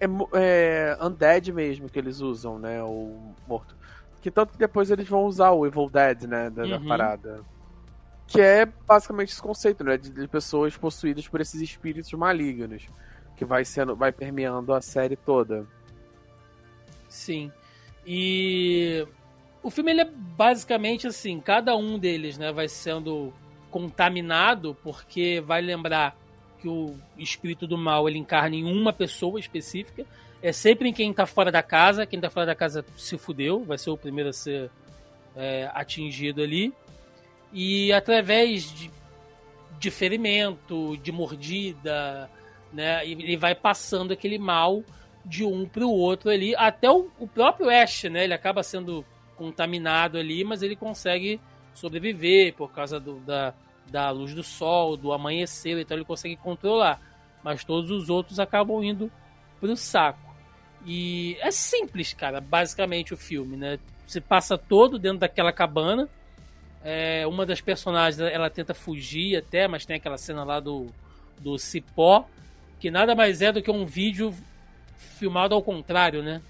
é, 0.00 0.06
é 0.32 0.98
Undead 0.98 1.52
mesmo 1.52 1.90
que 1.90 1.98
eles 1.98 2.20
usam, 2.20 2.58
né? 2.58 2.82
O 2.82 3.34
morto. 3.46 3.76
Que 4.22 4.30
tanto 4.30 4.54
que 4.54 4.58
depois 4.58 4.90
eles 4.90 5.06
vão 5.06 5.26
usar 5.26 5.50
o 5.50 5.66
Evil 5.66 5.90
Dead, 5.90 6.22
né? 6.22 6.48
Da, 6.48 6.62
uhum. 6.62 6.70
da 6.70 6.80
parada. 6.80 7.44
Que 8.26 8.40
é 8.40 8.64
basicamente 8.64 9.28
esse 9.28 9.42
conceito, 9.42 9.84
né? 9.84 9.98
De, 9.98 10.08
de, 10.08 10.26
pessoas 10.26 10.74
possuídas 10.74 11.28
por 11.28 11.38
esses 11.38 11.60
espíritos 11.60 12.10
malignos. 12.14 12.88
que 13.36 13.44
vai 13.44 13.62
sendo, 13.62 13.94
vai 13.94 14.10
permeando 14.10 14.72
a 14.72 14.80
série 14.80 15.16
toda. 15.16 15.66
Sim. 17.10 17.52
E 18.06 19.06
o 19.62 19.68
filme 19.68 19.90
ele 19.90 20.00
é 20.00 20.10
basicamente 20.10 21.06
assim, 21.06 21.38
cada 21.40 21.76
um 21.76 21.98
deles, 21.98 22.38
né, 22.38 22.50
vai 22.50 22.68
sendo 22.70 23.34
contaminado 23.72 24.76
porque 24.84 25.40
vai 25.40 25.62
lembrar 25.62 26.14
que 26.60 26.68
o 26.68 26.94
espírito 27.18 27.66
do 27.66 27.76
mal 27.76 28.08
ele 28.08 28.18
encarna 28.18 28.54
em 28.54 28.64
uma 28.64 28.92
pessoa 28.92 29.40
específica. 29.40 30.04
É 30.40 30.52
sempre 30.52 30.88
em 30.88 30.92
quem 30.92 31.12
tá 31.12 31.26
fora 31.26 31.50
da 31.50 31.62
casa. 31.62 32.06
Quem 32.06 32.20
tá 32.20 32.30
fora 32.30 32.46
da 32.46 32.54
casa 32.54 32.84
se 32.96 33.16
fudeu, 33.16 33.64
vai 33.64 33.78
ser 33.78 33.90
o 33.90 33.96
primeiro 33.96 34.30
a 34.30 34.32
ser 34.32 34.70
é, 35.34 35.70
atingido 35.74 36.42
ali. 36.42 36.72
E 37.52 37.92
através 37.92 38.72
de, 38.72 38.90
de 39.78 39.90
ferimento, 39.90 40.96
de 40.98 41.10
mordida, 41.10 42.30
né, 42.72 43.06
ele 43.06 43.36
vai 43.36 43.54
passando 43.54 44.12
aquele 44.12 44.38
mal 44.38 44.84
de 45.24 45.44
um 45.44 45.66
para 45.66 45.84
o 45.84 45.90
outro 45.90 46.30
ali, 46.30 46.54
até 46.56 46.90
o, 46.90 47.08
o, 47.18 47.28
próprio 47.28 47.70
Ash, 47.70 48.04
né? 48.04 48.24
Ele 48.24 48.34
acaba 48.34 48.62
sendo 48.62 49.04
contaminado 49.36 50.18
ali, 50.18 50.42
mas 50.42 50.62
ele 50.62 50.74
consegue 50.74 51.40
sobreviver 51.74 52.54
por 52.54 52.72
causa 52.72 52.98
do, 53.00 53.20
da, 53.20 53.54
da 53.90 54.10
luz 54.10 54.34
do 54.34 54.42
sol, 54.42 54.96
do 54.96 55.12
amanhecer, 55.12 55.78
então 55.78 55.96
ele 55.96 56.04
consegue 56.04 56.36
controlar. 56.36 57.00
Mas 57.42 57.64
todos 57.64 57.90
os 57.90 58.08
outros 58.08 58.38
acabam 58.38 58.82
indo 58.82 59.10
pro 59.60 59.76
saco. 59.76 60.32
E 60.84 61.36
é 61.40 61.50
simples, 61.50 62.12
cara, 62.12 62.40
basicamente 62.40 63.14
o 63.14 63.16
filme, 63.16 63.56
né? 63.56 63.78
Você 64.06 64.20
passa 64.20 64.58
todo 64.58 64.98
dentro 64.98 65.18
daquela 65.18 65.52
cabana. 65.52 66.08
É, 66.84 67.26
uma 67.26 67.46
das 67.46 67.60
personagens 67.60 68.20
ela 68.20 68.50
tenta 68.50 68.74
fugir 68.74 69.36
até, 69.36 69.68
mas 69.68 69.86
tem 69.86 69.96
aquela 69.96 70.18
cena 70.18 70.42
lá 70.42 70.58
do, 70.58 70.86
do 71.38 71.56
cipó, 71.56 72.26
que 72.80 72.90
nada 72.90 73.14
mais 73.14 73.40
é 73.40 73.52
do 73.52 73.62
que 73.62 73.70
um 73.70 73.86
vídeo 73.86 74.34
filmado 74.96 75.54
ao 75.54 75.62
contrário, 75.62 76.22
né? 76.22 76.42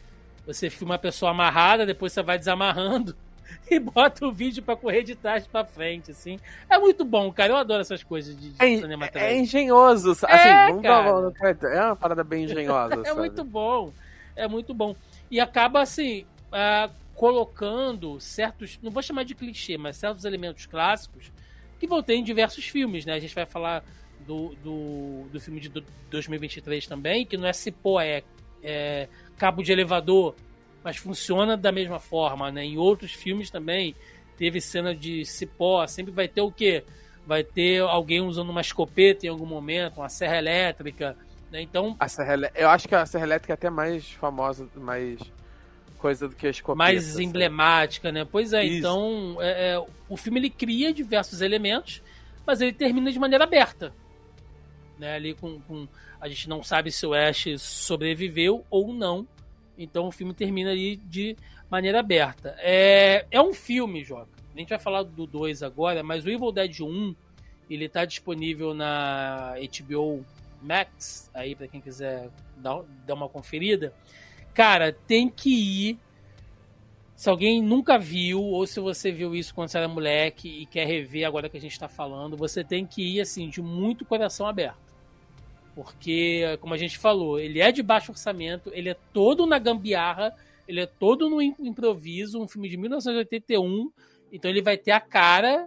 Você 0.46 0.70
filma 0.70 0.94
a 0.94 0.98
pessoa 0.98 1.30
amarrada, 1.30 1.86
depois 1.86 2.12
você 2.12 2.22
vai 2.22 2.38
desamarrando 2.38 3.14
e 3.70 3.78
bota 3.78 4.26
o 4.26 4.32
vídeo 4.32 4.62
para 4.62 4.76
correr 4.76 5.02
de 5.02 5.14
trás 5.14 5.46
para 5.46 5.64
frente, 5.64 6.10
assim. 6.10 6.38
É 6.68 6.78
muito 6.78 7.04
bom, 7.04 7.32
cara. 7.32 7.52
Eu 7.52 7.56
adoro 7.56 7.80
essas 7.80 8.02
coisas 8.02 8.36
de, 8.38 8.50
de 8.50 8.64
é, 8.64 8.76
cinema 8.78 9.08
É 9.14 9.36
engenhoso. 9.36 10.12
Assim, 10.12 10.26
é, 10.28 10.66
vamos 10.68 10.82
dar 10.82 11.70
é 11.70 11.84
uma 11.86 11.96
parada 11.96 12.24
bem 12.24 12.44
engenhosa. 12.44 13.02
é 13.06 13.14
muito 13.14 13.44
bom. 13.44 13.92
É 14.34 14.48
muito 14.48 14.72
bom. 14.72 14.96
E 15.30 15.40
acaba, 15.40 15.80
assim, 15.80 16.24
uh, 16.48 16.90
colocando 17.14 18.18
certos, 18.20 18.78
não 18.82 18.90
vou 18.90 19.02
chamar 19.02 19.24
de 19.24 19.34
clichê, 19.34 19.76
mas 19.76 19.96
certos 19.96 20.24
elementos 20.24 20.66
clássicos 20.66 21.30
que 21.78 21.86
vão 21.86 22.02
ter 22.02 22.14
em 22.14 22.24
diversos 22.24 22.66
filmes, 22.66 23.04
né? 23.04 23.14
A 23.14 23.20
gente 23.20 23.34
vai 23.34 23.46
falar 23.46 23.84
do, 24.26 24.54
do, 24.62 25.28
do 25.32 25.40
filme 25.40 25.60
de 25.60 25.68
2023 26.10 26.86
também, 26.86 27.26
que 27.26 27.36
não 27.36 27.46
é 27.46 27.52
cipó, 27.52 28.00
é, 28.00 28.22
é 28.62 29.08
cabo 29.36 29.62
de 29.62 29.72
elevador, 29.72 30.34
mas 30.84 30.96
funciona 30.96 31.56
da 31.56 31.70
mesma 31.70 31.98
forma, 31.98 32.50
né? 32.50 32.64
Em 32.64 32.78
outros 32.78 33.12
filmes 33.12 33.50
também 33.50 33.94
teve 34.36 34.60
cena 34.60 34.94
de 34.94 35.24
cipó, 35.24 35.86
sempre 35.86 36.12
vai 36.12 36.28
ter 36.28 36.40
o 36.40 36.50
quê? 36.50 36.84
Vai 37.26 37.44
ter 37.44 37.80
alguém 37.80 38.20
usando 38.20 38.50
uma 38.50 38.60
escopeta 38.60 39.26
em 39.26 39.28
algum 39.28 39.46
momento, 39.46 39.98
uma 39.98 40.08
serra 40.08 40.38
elétrica, 40.38 41.16
né? 41.50 41.62
Então... 41.62 41.96
A 42.00 42.08
serra, 42.08 42.50
eu 42.54 42.68
acho 42.68 42.88
que 42.88 42.94
a 42.94 43.06
serra 43.06 43.24
elétrica 43.24 43.52
é 43.52 43.54
até 43.54 43.70
mais 43.70 44.10
famosa, 44.12 44.68
mais 44.74 45.20
coisa 45.98 46.28
do 46.28 46.34
que 46.34 46.48
a 46.48 46.50
escopeta. 46.50 46.76
Mais 46.76 47.12
assim. 47.12 47.24
emblemática, 47.24 48.10
né? 48.10 48.24
Pois 48.24 48.52
é, 48.52 48.64
Isso. 48.64 48.78
então 48.78 49.36
é, 49.40 49.74
é, 49.74 49.86
o 50.08 50.16
filme 50.16 50.40
ele 50.40 50.50
cria 50.50 50.92
diversos 50.92 51.40
elementos, 51.40 52.02
mas 52.44 52.60
ele 52.60 52.72
termina 52.72 53.12
de 53.12 53.18
maneira 53.20 53.44
aberta. 53.44 53.94
Né? 54.98 55.14
Ali 55.14 55.34
com, 55.34 55.60
com 55.60 55.86
a 56.20 56.28
gente 56.28 56.48
não 56.48 56.62
sabe 56.62 56.90
se 56.90 57.06
o 57.06 57.14
Ash 57.14 57.46
sobreviveu 57.58 58.64
ou 58.68 58.92
não 58.92 59.26
então 59.76 60.06
o 60.06 60.12
filme 60.12 60.34
termina 60.34 60.70
ali 60.70 60.96
de 60.96 61.36
maneira 61.70 62.00
aberta. 62.00 62.54
É, 62.58 63.26
é 63.30 63.40
um 63.40 63.54
filme, 63.54 64.04
Joca. 64.04 64.28
A 64.54 64.58
gente 64.58 64.68
vai 64.68 64.78
falar 64.78 65.02
do 65.02 65.26
2 65.26 65.62
agora, 65.62 66.02
mas 66.02 66.24
o 66.24 66.30
Evil 66.30 66.52
Dead 66.52 66.80
1 66.80 67.14
ele 67.70 67.88
tá 67.88 68.04
disponível 68.04 68.74
na 68.74 69.54
HBO 69.80 70.24
Max, 70.60 71.30
aí 71.32 71.54
para 71.54 71.66
quem 71.66 71.80
quiser 71.80 72.28
dar, 72.56 72.82
dar 73.06 73.14
uma 73.14 73.28
conferida. 73.28 73.92
Cara, 74.52 74.92
tem 74.92 75.28
que 75.28 75.50
ir. 75.88 75.98
Se 77.16 77.30
alguém 77.30 77.62
nunca 77.62 77.98
viu, 77.98 78.42
ou 78.42 78.66
se 78.66 78.80
você 78.80 79.12
viu 79.12 79.34
isso 79.34 79.54
quando 79.54 79.68
você 79.68 79.78
era 79.78 79.88
moleque 79.88 80.48
e 80.48 80.66
quer 80.66 80.86
rever 80.86 81.26
agora 81.26 81.48
que 81.48 81.56
a 81.56 81.60
gente 81.60 81.78
tá 81.78 81.88
falando, 81.88 82.36
você 82.36 82.64
tem 82.64 82.84
que 82.84 83.02
ir 83.02 83.20
assim, 83.20 83.48
de 83.48 83.62
muito 83.62 84.04
coração 84.04 84.46
aberto. 84.46 84.91
Porque, 85.74 86.42
como 86.60 86.74
a 86.74 86.76
gente 86.76 86.98
falou, 86.98 87.38
ele 87.38 87.60
é 87.60 87.72
de 87.72 87.82
baixo 87.82 88.12
orçamento, 88.12 88.70
ele 88.74 88.90
é 88.90 88.96
todo 89.12 89.46
na 89.46 89.58
gambiarra, 89.58 90.34
ele 90.68 90.80
é 90.80 90.86
todo 90.86 91.30
no 91.30 91.40
improviso, 91.40 92.40
um 92.40 92.48
filme 92.48 92.68
de 92.68 92.76
1981, 92.76 93.90
então 94.30 94.50
ele 94.50 94.62
vai 94.62 94.76
ter 94.76 94.90
a 94.90 95.00
cara 95.00 95.66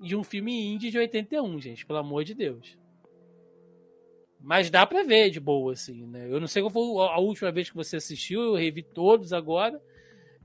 de 0.00 0.14
um 0.14 0.22
filme 0.22 0.72
indie 0.72 0.90
de 0.90 0.98
81, 0.98 1.60
gente, 1.60 1.86
pelo 1.86 1.98
amor 1.98 2.24
de 2.24 2.34
Deus. 2.34 2.78
Mas 4.40 4.70
dá 4.70 4.86
pra 4.86 5.02
ver 5.02 5.30
de 5.30 5.40
boa, 5.40 5.72
assim, 5.72 6.06
né? 6.06 6.28
Eu 6.30 6.38
não 6.38 6.46
sei 6.46 6.62
qual 6.62 6.70
foi 6.70 6.82
a 7.08 7.18
última 7.18 7.50
vez 7.50 7.68
que 7.68 7.76
você 7.76 7.96
assistiu, 7.96 8.42
eu 8.42 8.54
revi 8.54 8.82
todos 8.82 9.32
agora. 9.32 9.80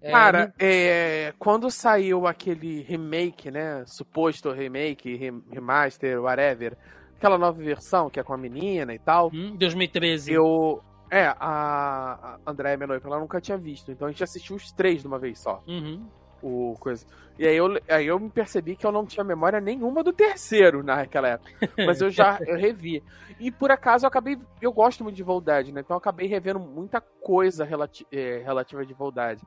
É, 0.01 0.09
Cara, 0.09 0.47
no... 0.47 0.53
é, 0.57 1.33
quando 1.37 1.69
saiu 1.69 2.25
aquele 2.25 2.81
remake, 2.81 3.51
né? 3.51 3.83
Suposto 3.85 4.51
remake, 4.51 5.19
remaster, 5.51 6.19
whatever, 6.19 6.75
aquela 7.21 7.38
nova 7.38 7.62
versão 7.62 8.10
que 8.10 8.19
é 8.19 8.23
com 8.23 8.34
a 8.34 8.38
menina 8.38 8.93
e 8.93 8.99
tal. 8.99 9.29
Hum, 9.31 9.55
2013. 9.55 10.34
Eu. 10.34 10.81
É, 11.10 11.25
a, 11.25 12.38
a 12.45 12.51
Andréia, 12.51 12.77
minha 12.77 12.88
noiva, 12.88 13.07
ela 13.07 13.19
nunca 13.19 13.39
tinha 13.39 13.57
visto. 13.57 13.91
Então 13.91 14.07
a 14.07 14.12
gente 14.12 14.23
assistiu 14.23 14.55
os 14.55 14.71
três 14.71 15.01
de 15.01 15.07
uma 15.07 15.19
vez 15.19 15.39
só. 15.39 15.62
Uhum. 15.67 16.05
O 16.41 16.75
coisa. 16.79 17.05
E 17.38 17.45
aí 17.45 17.55
eu, 17.55 17.79
aí 17.88 18.07
eu 18.07 18.17
me 18.17 18.29
percebi 18.29 18.75
que 18.75 18.86
eu 18.86 18.91
não 18.91 19.05
tinha 19.05 19.23
memória 19.23 19.60
nenhuma 19.60 20.03
do 20.03 20.12
terceiro 20.13 20.81
naquela 20.81 21.27
época. 21.27 21.51
Mas 21.86 22.01
eu 22.01 22.10
já 22.10 22.39
eu 22.47 22.57
revi. 22.57 23.03
E 23.39 23.51
por 23.51 23.71
acaso 23.71 24.05
eu 24.05 24.07
acabei. 24.07 24.39
Eu 24.62 24.71
gosto 24.71 25.03
muito 25.03 25.15
de 25.15 25.23
Voldade, 25.23 25.71
né? 25.71 25.81
Então 25.81 25.95
eu 25.95 25.99
acabei 25.99 26.27
revendo 26.27 26.60
muita 26.60 27.01
coisa 27.01 27.63
relati 27.63 28.07
é, 28.12 28.41
relativa 28.43 28.86
de 28.86 28.93
Voldade. 28.93 29.45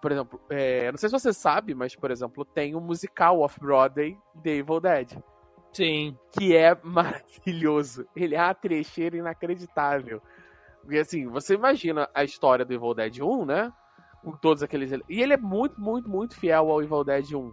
Por 0.00 0.10
exemplo, 0.10 0.40
é, 0.48 0.90
não 0.90 0.98
sei 0.98 1.08
se 1.08 1.12
você 1.12 1.32
sabe, 1.32 1.74
mas, 1.74 1.94
por 1.94 2.10
exemplo, 2.10 2.44
tem 2.44 2.74
o 2.74 2.78
um 2.78 2.80
musical 2.80 3.40
Off-Broadway 3.40 4.18
de 4.34 4.58
Evil 4.58 4.80
Dead. 4.80 5.16
Sim. 5.72 6.16
Que 6.32 6.56
é 6.56 6.76
maravilhoso. 6.82 8.06
Ele 8.14 8.34
é 8.34 8.42
uma 8.42 8.54
trecheira 8.54 9.16
inacreditável. 9.16 10.22
E 10.88 10.98
assim, 10.98 11.26
você 11.26 11.54
imagina 11.54 12.08
a 12.14 12.24
história 12.24 12.64
do 12.64 12.72
Evil 12.72 12.94
Dead 12.94 13.20
1, 13.20 13.44
né? 13.44 13.72
Com 14.22 14.32
todos 14.32 14.62
aqueles. 14.62 14.92
E 15.08 15.22
ele 15.22 15.32
é 15.32 15.36
muito, 15.36 15.80
muito, 15.80 16.08
muito 16.08 16.36
fiel 16.36 16.70
ao 16.70 16.82
Evil 16.82 17.04
Dead 17.04 17.32
1. 17.32 17.52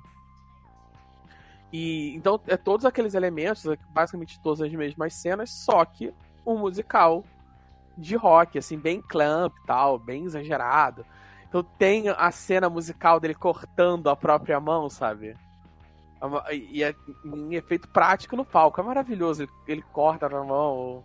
E 1.72 2.16
então 2.16 2.40
é 2.48 2.58
todos 2.58 2.86
aqueles 2.86 3.14
elementos, 3.14 3.64
basicamente 3.90 4.42
todas 4.42 4.62
as 4.62 4.72
mesmas 4.74 5.14
cenas, 5.14 5.52
só 5.52 5.86
que 5.86 6.14
um 6.46 6.58
musical 6.58 7.24
de 7.96 8.16
rock, 8.16 8.58
assim, 8.58 8.78
bem 8.78 9.02
clamp 9.02 9.54
e 9.56 9.68
tal, 9.68 10.00
bem 10.00 10.24
exagerado. 10.24 11.06
Então 11.48 11.64
tem 11.64 12.10
a 12.10 12.32
cena 12.32 12.70
musical 12.70 13.20
dele 13.20 13.36
cortando 13.36 14.10
a 14.10 14.16
própria 14.16 14.60
mão, 14.60 14.90
sabe? 14.90 15.36
E 16.52 16.84
é 16.84 16.94
em 17.24 17.56
efeito 17.56 17.88
prático 17.88 18.36
no 18.36 18.44
palco. 18.44 18.80
É 18.82 18.84
maravilhoso. 18.84 19.44
Ele, 19.44 19.52
ele 19.68 19.82
corta 19.94 20.28
na 20.28 20.44
mão 20.44 21.04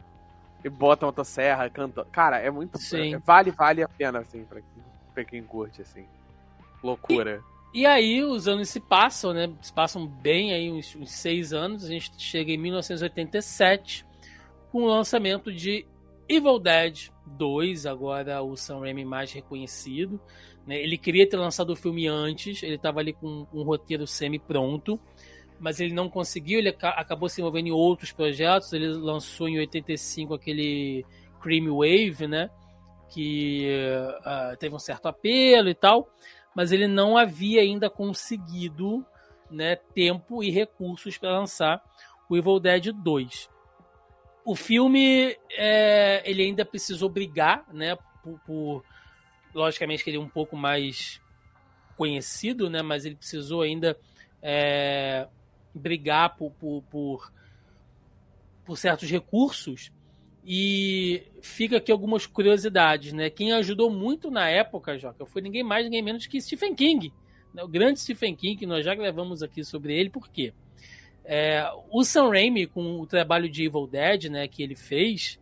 e 0.64 0.68
bota 0.68 1.04
uma 1.04 1.12
motosserra, 1.12 1.68
canta. 1.70 2.04
Cara, 2.06 2.38
é 2.38 2.50
muito. 2.50 2.78
Sim. 2.78 3.18
vale, 3.24 3.50
vale 3.50 3.82
a 3.82 3.88
pena, 3.88 4.20
assim, 4.20 4.44
pra, 4.44 4.60
pra 5.12 5.24
quem 5.24 5.42
curte, 5.42 5.82
assim. 5.82 6.06
Loucura. 6.82 7.42
E, 7.72 7.80
e, 7.82 7.86
aí 7.86 8.24
os 8.24 8.48
anos 8.48 8.68
se 8.68 8.80
passam, 8.80 9.32
né? 9.32 9.52
Se 9.60 9.72
passam 9.72 10.06
bem 10.06 10.52
aí 10.52 10.70
uns, 10.72 10.96
uns 10.96 11.12
seis 11.12 11.52
anos. 11.52 11.84
A 11.84 11.88
gente 11.88 12.10
chega 12.18 12.50
em 12.50 12.58
1987 12.58 14.06
com 14.72 14.82
o 14.82 14.88
lançamento 14.88 15.52
de 15.52 15.86
Evil 16.28 16.58
Dead 16.58 17.10
2, 17.26 17.86
agora 17.86 18.42
o 18.42 18.56
Sam 18.56 18.80
Raimi 18.80 19.04
mais 19.04 19.32
reconhecido. 19.32 20.20
Né? 20.66 20.80
Ele 20.80 20.96
queria 20.96 21.28
ter 21.28 21.36
lançado 21.36 21.70
o 21.70 21.76
filme 21.76 22.06
antes, 22.06 22.62
ele 22.62 22.76
estava 22.76 23.00
ali 23.00 23.12
com 23.12 23.46
um 23.52 23.62
roteiro 23.62 24.06
semi-pronto, 24.06 24.98
mas 25.58 25.80
ele 25.80 25.94
não 25.94 26.08
conseguiu, 26.08 26.58
ele 26.58 26.68
acabou 26.68 27.28
se 27.28 27.40
envolvendo 27.40 27.68
em 27.68 27.72
outros 27.72 28.12
projetos. 28.12 28.72
Ele 28.72 28.88
lançou 28.88 29.48
em 29.48 29.58
85 29.58 30.34
aquele 30.34 31.04
Cream 31.40 31.66
Wave, 31.76 32.26
né? 32.26 32.50
que 33.14 33.70
uh, 34.26 34.56
teve 34.56 34.74
um 34.74 34.78
certo 34.78 35.06
apelo 35.06 35.68
e 35.68 35.74
tal, 35.74 36.08
mas 36.54 36.72
ele 36.72 36.88
não 36.88 37.16
havia 37.16 37.60
ainda 37.60 37.88
conseguido 37.88 39.06
né, 39.48 39.76
tempo 39.76 40.42
e 40.42 40.50
recursos 40.50 41.16
para 41.16 41.38
lançar 41.38 41.80
o 42.28 42.36
Evil 42.36 42.58
Dead 42.58 42.92
2. 42.92 43.48
O 44.44 44.56
filme 44.56 45.36
é, 45.52 46.22
ele 46.28 46.42
ainda 46.42 46.64
precisou 46.64 47.08
brigar, 47.08 47.64
né, 47.72 47.96
por, 48.22 48.40
por 48.40 48.84
logicamente 49.54 50.02
que 50.02 50.10
ele 50.10 50.16
é 50.16 50.20
um 50.20 50.28
pouco 50.28 50.56
mais 50.56 51.20
conhecido, 51.96 52.68
né? 52.68 52.82
Mas 52.82 53.04
ele 53.04 53.14
precisou 53.14 53.62
ainda 53.62 53.96
é, 54.42 55.26
brigar 55.74 56.36
por, 56.36 56.50
por, 56.52 56.82
por, 56.90 57.32
por 58.64 58.76
certos 58.76 59.10
recursos. 59.10 59.92
E 60.46 61.22
fica 61.40 61.78
aqui 61.78 61.90
algumas 61.90 62.26
curiosidades, 62.26 63.14
né? 63.14 63.30
Quem 63.30 63.52
ajudou 63.52 63.90
muito 63.90 64.30
na 64.30 64.48
época, 64.48 64.98
Joca, 64.98 65.24
foi 65.24 65.40
ninguém 65.40 65.62
mais, 65.62 65.84
ninguém 65.84 66.02
menos 66.02 66.26
que 66.26 66.40
Stephen 66.40 66.74
King. 66.74 67.10
Né? 67.54 67.62
O 67.62 67.68
grande 67.68 68.00
Stephen 68.00 68.36
King, 68.36 68.56
que 68.56 68.66
nós 68.66 68.84
já 68.84 68.92
levamos 68.92 69.42
aqui 69.42 69.64
sobre 69.64 69.98
ele, 69.98 70.10
por 70.10 70.28
quê? 70.28 70.52
É, 71.24 71.66
o 71.90 72.04
Sam 72.04 72.28
Raimi, 72.28 72.66
com 72.66 73.00
o 73.00 73.06
trabalho 73.06 73.48
de 73.48 73.64
Evil 73.64 73.86
Dead, 73.86 74.24
né, 74.24 74.46
que 74.46 74.62
ele 74.62 74.76
fez, 74.76 75.40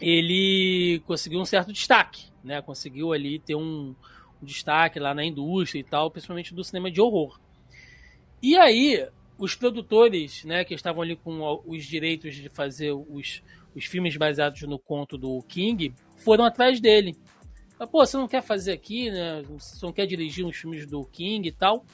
ele 0.00 1.02
conseguiu 1.06 1.40
um 1.40 1.44
certo 1.44 1.72
destaque, 1.72 2.24
né? 2.46 2.62
Conseguiu 2.62 3.12
ali 3.12 3.38
ter 3.38 3.54
um, 3.54 3.94
um 4.42 4.46
destaque 4.46 4.98
lá 4.98 5.12
na 5.12 5.24
indústria 5.24 5.80
e 5.80 5.84
tal, 5.84 6.10
principalmente 6.10 6.54
do 6.54 6.64
cinema 6.64 6.90
de 6.90 7.00
horror. 7.00 7.38
E 8.42 8.56
aí, 8.56 9.06
os 9.38 9.54
produtores, 9.54 10.44
né, 10.44 10.64
que 10.64 10.74
estavam 10.74 11.02
ali 11.02 11.16
com 11.16 11.60
os 11.66 11.84
direitos 11.84 12.34
de 12.34 12.48
fazer 12.48 12.92
os, 12.92 13.42
os 13.74 13.84
filmes 13.84 14.16
baseados 14.16 14.62
no 14.62 14.78
conto 14.78 15.18
do 15.18 15.42
King, 15.42 15.94
foram 16.16 16.44
atrás 16.44 16.80
dele. 16.80 17.16
Pô, 17.90 18.06
você 18.06 18.16
não 18.16 18.28
quer 18.28 18.42
fazer 18.42 18.72
aqui, 18.72 19.10
né? 19.10 19.42
Você 19.50 19.84
não 19.84 19.92
quer 19.92 20.06
dirigir 20.06 20.46
uns 20.46 20.56
filmes 20.56 20.86
do 20.86 21.04
King 21.04 21.46
e 21.46 21.52
tal? 21.52 21.84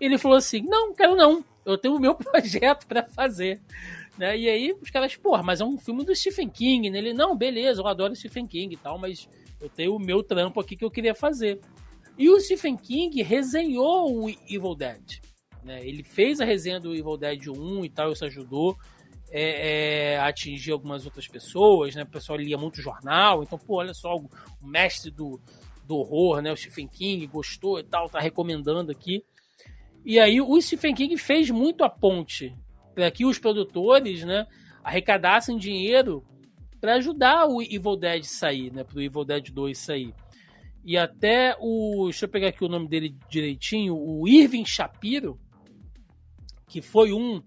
Ele 0.00 0.18
falou 0.18 0.36
assim: 0.36 0.62
não, 0.62 0.92
quero 0.92 1.14
não. 1.14 1.44
Eu 1.64 1.78
tenho 1.78 1.94
o 1.94 2.00
meu 2.00 2.14
projeto 2.16 2.86
para 2.86 3.04
fazer. 3.04 3.60
Né? 4.16 4.36
E 4.36 4.48
aí 4.48 4.76
os 4.82 4.90
caras, 4.90 5.14
porra, 5.14 5.44
mas 5.44 5.60
é 5.60 5.64
um 5.64 5.78
filme 5.78 6.04
do 6.04 6.14
Stephen 6.14 6.48
King. 6.48 6.90
Né? 6.90 6.98
Ele, 6.98 7.12
não, 7.12 7.36
beleza, 7.36 7.80
eu 7.80 7.86
adoro 7.86 8.16
Stephen 8.16 8.48
King 8.48 8.74
e 8.74 8.76
tal, 8.76 8.98
mas 8.98 9.28
eu 9.60 9.68
tenho 9.68 9.94
o 9.94 9.98
meu 9.98 10.22
trampo 10.22 10.60
aqui 10.60 10.76
que 10.76 10.84
eu 10.84 10.90
queria 10.90 11.14
fazer. 11.14 11.60
E 12.16 12.28
o 12.28 12.40
Stephen 12.40 12.76
King 12.76 13.22
resenhou 13.22 14.24
o 14.24 14.28
Evil 14.28 14.74
Dead. 14.74 15.20
Né? 15.62 15.86
Ele 15.86 16.02
fez 16.02 16.40
a 16.40 16.44
resenha 16.44 16.80
do 16.80 16.94
Evil 16.94 17.16
Dead 17.16 17.48
1 17.48 17.84
e 17.84 17.88
tal, 17.90 18.12
isso 18.12 18.24
ajudou 18.24 18.76
é, 19.30 20.12
é, 20.12 20.18
a 20.18 20.26
atingir 20.28 20.72
algumas 20.72 21.04
outras 21.04 21.28
pessoas, 21.28 21.94
né? 21.94 22.02
O 22.02 22.06
pessoal 22.06 22.38
lia 22.38 22.56
muito 22.56 22.80
jornal, 22.80 23.42
então, 23.42 23.58
pô, 23.58 23.76
olha 23.76 23.92
só, 23.92 24.16
o 24.16 24.28
mestre 24.66 25.10
do, 25.10 25.40
do 25.84 25.96
horror, 25.96 26.40
né? 26.40 26.50
O 26.50 26.56
Stephen 26.56 26.88
King 26.88 27.26
gostou 27.26 27.78
e 27.78 27.84
tal, 27.84 28.08
tá 28.08 28.18
recomendando 28.18 28.90
aqui. 28.90 29.22
E 30.04 30.18
aí 30.18 30.40
o 30.40 30.60
Stephen 30.60 30.94
King 30.94 31.16
fez 31.18 31.50
muito 31.50 31.84
a 31.84 31.90
ponte 31.90 32.56
para 32.94 33.10
que 33.10 33.24
os 33.24 33.38
produtores, 33.38 34.24
né, 34.24 34.46
arrecadassem 34.82 35.58
dinheiro 35.58 36.24
para 36.80 36.94
ajudar 36.94 37.46
o 37.46 37.62
Evil 37.62 37.96
Dead 37.96 38.24
sair, 38.24 38.72
né, 38.72 38.84
para 38.84 38.96
o 38.96 39.00
Evil 39.00 39.24
Dead 39.24 39.50
2 39.50 39.78
sair. 39.78 40.14
E 40.84 40.96
até 40.96 41.56
o, 41.60 42.04
deixa 42.04 42.24
eu 42.24 42.28
pegar 42.28 42.48
aqui 42.48 42.64
o 42.64 42.68
nome 42.68 42.88
dele 42.88 43.16
direitinho, 43.28 43.96
o 43.96 44.26
Irving 44.28 44.64
Shapiro, 44.64 45.38
que 46.68 46.80
foi 46.80 47.12
um 47.12 47.42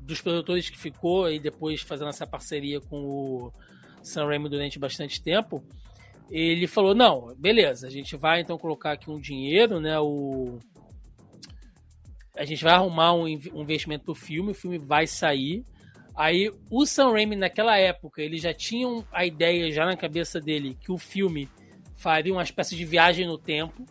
dos 0.00 0.20
produtores 0.20 0.68
que 0.68 0.78
ficou 0.78 1.24
aí 1.24 1.38
depois 1.38 1.80
fazendo 1.82 2.08
essa 2.08 2.26
parceria 2.26 2.80
com 2.80 2.96
o 2.96 3.52
Sam 4.02 4.26
Raimi 4.26 4.48
durante 4.48 4.78
bastante 4.78 5.22
tempo, 5.22 5.64
ele 6.30 6.66
falou: 6.66 6.94
não, 6.94 7.34
beleza, 7.36 7.86
a 7.86 7.90
gente 7.90 8.16
vai 8.16 8.40
então 8.40 8.58
colocar 8.58 8.92
aqui 8.92 9.10
um 9.10 9.20
dinheiro, 9.20 9.80
né? 9.80 9.98
O, 9.98 10.58
a 12.36 12.44
gente 12.44 12.62
vai 12.62 12.74
arrumar 12.74 13.12
um, 13.12 13.26
investimento 13.28 14.04
pro 14.04 14.14
filme, 14.14 14.52
o 14.52 14.54
filme 14.54 14.78
vai 14.78 15.06
sair. 15.06 15.64
Aí 16.20 16.52
o 16.70 16.84
Sam 16.84 17.12
Raimi 17.12 17.34
naquela 17.34 17.78
época, 17.78 18.20
ele 18.20 18.36
já 18.36 18.52
tinha 18.52 18.86
a 19.10 19.24
ideia 19.24 19.72
já 19.72 19.86
na 19.86 19.96
cabeça 19.96 20.38
dele 20.38 20.76
que 20.78 20.92
o 20.92 20.98
filme 20.98 21.48
faria 21.96 22.30
uma 22.30 22.42
espécie 22.42 22.76
de 22.76 22.84
viagem 22.84 23.26
no 23.26 23.38
tempo, 23.38 23.86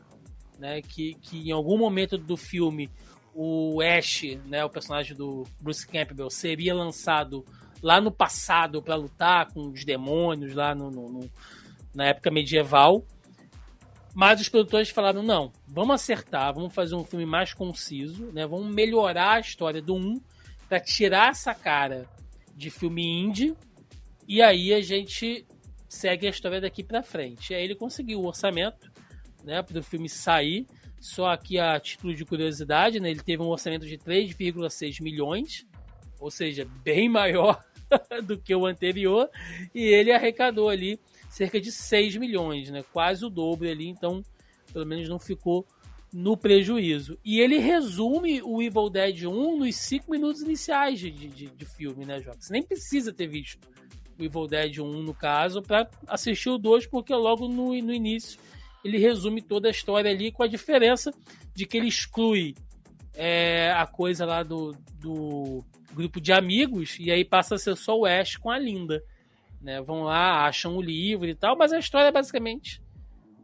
né? 0.59 0.79
Que, 0.79 1.15
que 1.15 1.49
em 1.49 1.51
algum 1.51 1.75
momento 1.75 2.19
do 2.19 2.37
filme 2.37 2.87
o 3.33 3.81
Ash, 3.81 4.37
né, 4.45 4.63
o 4.63 4.69
personagem 4.69 5.17
do 5.17 5.43
Bruce 5.59 5.87
Campbell, 5.87 6.29
seria 6.29 6.71
lançado 6.71 7.43
lá 7.81 7.99
no 7.99 8.11
passado 8.11 8.79
para 8.79 8.93
lutar 8.93 9.51
com 9.51 9.61
os 9.69 9.83
demônios 9.83 10.53
lá 10.53 10.75
no, 10.75 10.91
no, 10.91 11.09
no, 11.09 11.31
na 11.95 12.09
época 12.09 12.29
medieval. 12.29 13.03
Mas 14.13 14.39
os 14.39 14.49
produtores 14.49 14.91
falaram: 14.91 15.23
não, 15.23 15.51
vamos 15.67 15.95
acertar, 15.95 16.53
vamos 16.53 16.75
fazer 16.75 16.93
um 16.93 17.03
filme 17.03 17.25
mais 17.25 17.55
conciso, 17.55 18.31
né? 18.31 18.45
Vamos 18.45 18.71
melhorar 18.71 19.37
a 19.37 19.39
história 19.39 19.81
do 19.81 19.95
1 19.95 20.21
para 20.67 20.79
tirar 20.79 21.31
essa 21.31 21.55
cara 21.55 22.07
de 22.59 22.69
filme 22.69 23.01
indie. 23.01 23.55
E 24.27 24.41
aí 24.41 24.73
a 24.73 24.81
gente 24.81 25.45
segue 25.87 26.27
a 26.27 26.29
história 26.29 26.61
daqui 26.61 26.83
para 26.83 27.01
frente. 27.01 27.53
Aí 27.53 27.63
ele 27.63 27.73
conseguiu 27.73 28.19
o 28.19 28.27
orçamento, 28.27 28.91
né, 29.43 29.63
para 29.63 29.79
o 29.79 29.83
filme 29.83 30.09
sair. 30.09 30.67
Só 30.99 31.27
aqui 31.27 31.57
a 31.57 31.79
título 31.79 32.13
de 32.13 32.25
curiosidade, 32.25 32.99
né, 32.99 33.09
ele 33.09 33.23
teve 33.23 33.41
um 33.41 33.47
orçamento 33.47 33.87
de 33.87 33.97
3,6 33.97 35.01
milhões, 35.01 35.65
ou 36.19 36.29
seja, 36.29 36.67
bem 36.83 37.07
maior 37.07 37.63
do 38.25 38.37
que 38.37 38.53
o 38.53 38.65
anterior, 38.65 39.29
e 39.73 39.81
ele 39.81 40.11
arrecadou 40.11 40.67
ali 40.67 40.99
cerca 41.29 41.59
de 41.59 41.71
6 41.71 42.17
milhões, 42.17 42.69
né? 42.69 42.83
Quase 42.91 43.25
o 43.25 43.29
dobro 43.29 43.69
ali, 43.69 43.87
então 43.87 44.21
pelo 44.73 44.85
menos 44.85 45.07
não 45.07 45.17
ficou 45.17 45.65
no 46.13 46.35
prejuízo. 46.35 47.17
E 47.23 47.39
ele 47.39 47.57
resume 47.57 48.41
o 48.41 48.61
Evil 48.61 48.89
Dead 48.89 49.23
1 49.25 49.57
nos 49.57 49.75
5 49.75 50.11
minutos 50.11 50.41
iniciais 50.41 50.99
de, 50.99 51.11
de, 51.11 51.45
de 51.47 51.65
filme, 51.65 52.05
né, 52.05 52.19
Jota? 52.21 52.41
Você 52.41 52.53
nem 52.53 52.63
precisa 52.63 53.13
ter 53.13 53.27
visto 53.27 53.67
o 54.17 54.23
Evil 54.23 54.47
Dead 54.47 54.79
1, 54.79 55.03
no 55.03 55.13
caso, 55.13 55.61
para 55.61 55.89
assistir 56.07 56.49
o 56.49 56.57
2, 56.57 56.87
porque 56.87 57.13
logo 57.13 57.47
no, 57.47 57.69
no 57.81 57.93
início 57.93 58.39
ele 58.83 58.97
resume 58.97 59.41
toda 59.41 59.67
a 59.67 59.71
história 59.71 60.09
ali, 60.09 60.31
com 60.31 60.43
a 60.43 60.47
diferença 60.47 61.13
de 61.53 61.65
que 61.65 61.77
ele 61.77 61.87
exclui 61.87 62.55
é, 63.13 63.71
a 63.71 63.85
coisa 63.85 64.25
lá 64.25 64.41
do, 64.41 64.73
do 64.95 65.63
grupo 65.93 66.21
de 66.21 66.31
amigos, 66.31 66.97
e 66.99 67.11
aí 67.11 67.25
passa 67.25 67.55
a 67.55 67.57
ser 67.57 67.75
só 67.75 67.97
o 67.97 68.05
Ash 68.05 68.37
com 68.37 68.49
a 68.49 68.57
Linda 68.57 69.03
né? 69.61 69.81
Vão 69.81 70.03
lá, 70.03 70.45
acham 70.45 70.75
o 70.75 70.81
livro 70.81 71.27
e 71.27 71.35
tal, 71.35 71.57
mas 71.57 71.73
a 71.73 71.79
história 71.79 72.11
basicamente 72.11 72.81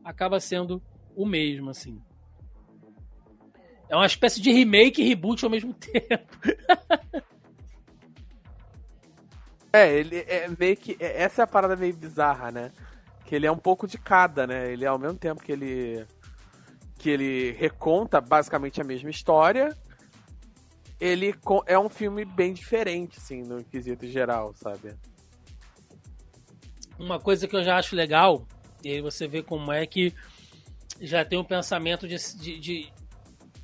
acaba 0.03 0.39
sendo 0.39 0.81
o 1.15 1.25
mesmo, 1.25 1.69
assim. 1.69 2.01
É 3.89 3.95
uma 3.95 4.05
espécie 4.05 4.41
de 4.41 4.51
remake 4.51 5.01
e 5.01 5.07
reboot 5.07 5.43
ao 5.43 5.51
mesmo 5.51 5.73
tempo. 5.75 6.37
é, 9.71 9.93
ele 9.93 10.17
é 10.27 10.47
meio 10.57 10.77
que. 10.77 10.97
É, 10.99 11.23
essa 11.23 11.41
é 11.41 11.43
a 11.43 11.47
parada 11.47 11.75
meio 11.75 11.95
bizarra, 11.95 12.51
né? 12.51 12.71
Que 13.25 13.35
ele 13.35 13.45
é 13.47 13.51
um 13.51 13.57
pouco 13.57 13.87
de 13.87 13.97
cada, 13.97 14.45
né? 14.47 14.71
Ele 14.71 14.85
é 14.85 14.87
ao 14.87 14.99
mesmo 14.99 15.17
tempo 15.17 15.43
que 15.43 15.51
ele. 15.51 16.05
que 16.97 17.09
ele 17.09 17.51
reconta 17.51 18.19
basicamente 18.19 18.81
a 18.81 18.83
mesma 18.83 19.09
história. 19.09 19.75
Ele 20.99 21.35
é 21.65 21.77
um 21.77 21.89
filme 21.89 22.23
bem 22.23 22.53
diferente, 22.53 23.17
assim, 23.17 23.41
no 23.41 23.63
quesito 23.63 24.07
geral, 24.07 24.53
sabe? 24.55 24.95
uma 26.97 27.19
coisa 27.19 27.47
que 27.47 27.55
eu 27.55 27.63
já 27.63 27.77
acho 27.77 27.95
legal, 27.95 28.47
e 28.83 28.91
aí 28.91 29.01
você 29.01 29.27
vê 29.27 29.41
como 29.43 29.71
é 29.71 29.85
que 29.85 30.13
já 31.01 31.25
tem 31.25 31.37
um 31.37 31.43
pensamento 31.43 32.07
de, 32.07 32.17
de, 32.37 32.59
de 32.59 32.93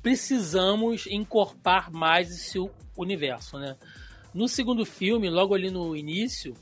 precisamos 0.02 1.06
encorpar 1.06 1.92
mais 1.92 2.30
esse 2.30 2.58
universo, 2.96 3.58
né? 3.58 3.76
No 4.34 4.48
segundo 4.48 4.84
filme, 4.84 5.30
logo 5.30 5.54
ali 5.54 5.70
no 5.70 5.94
início, 5.96 6.54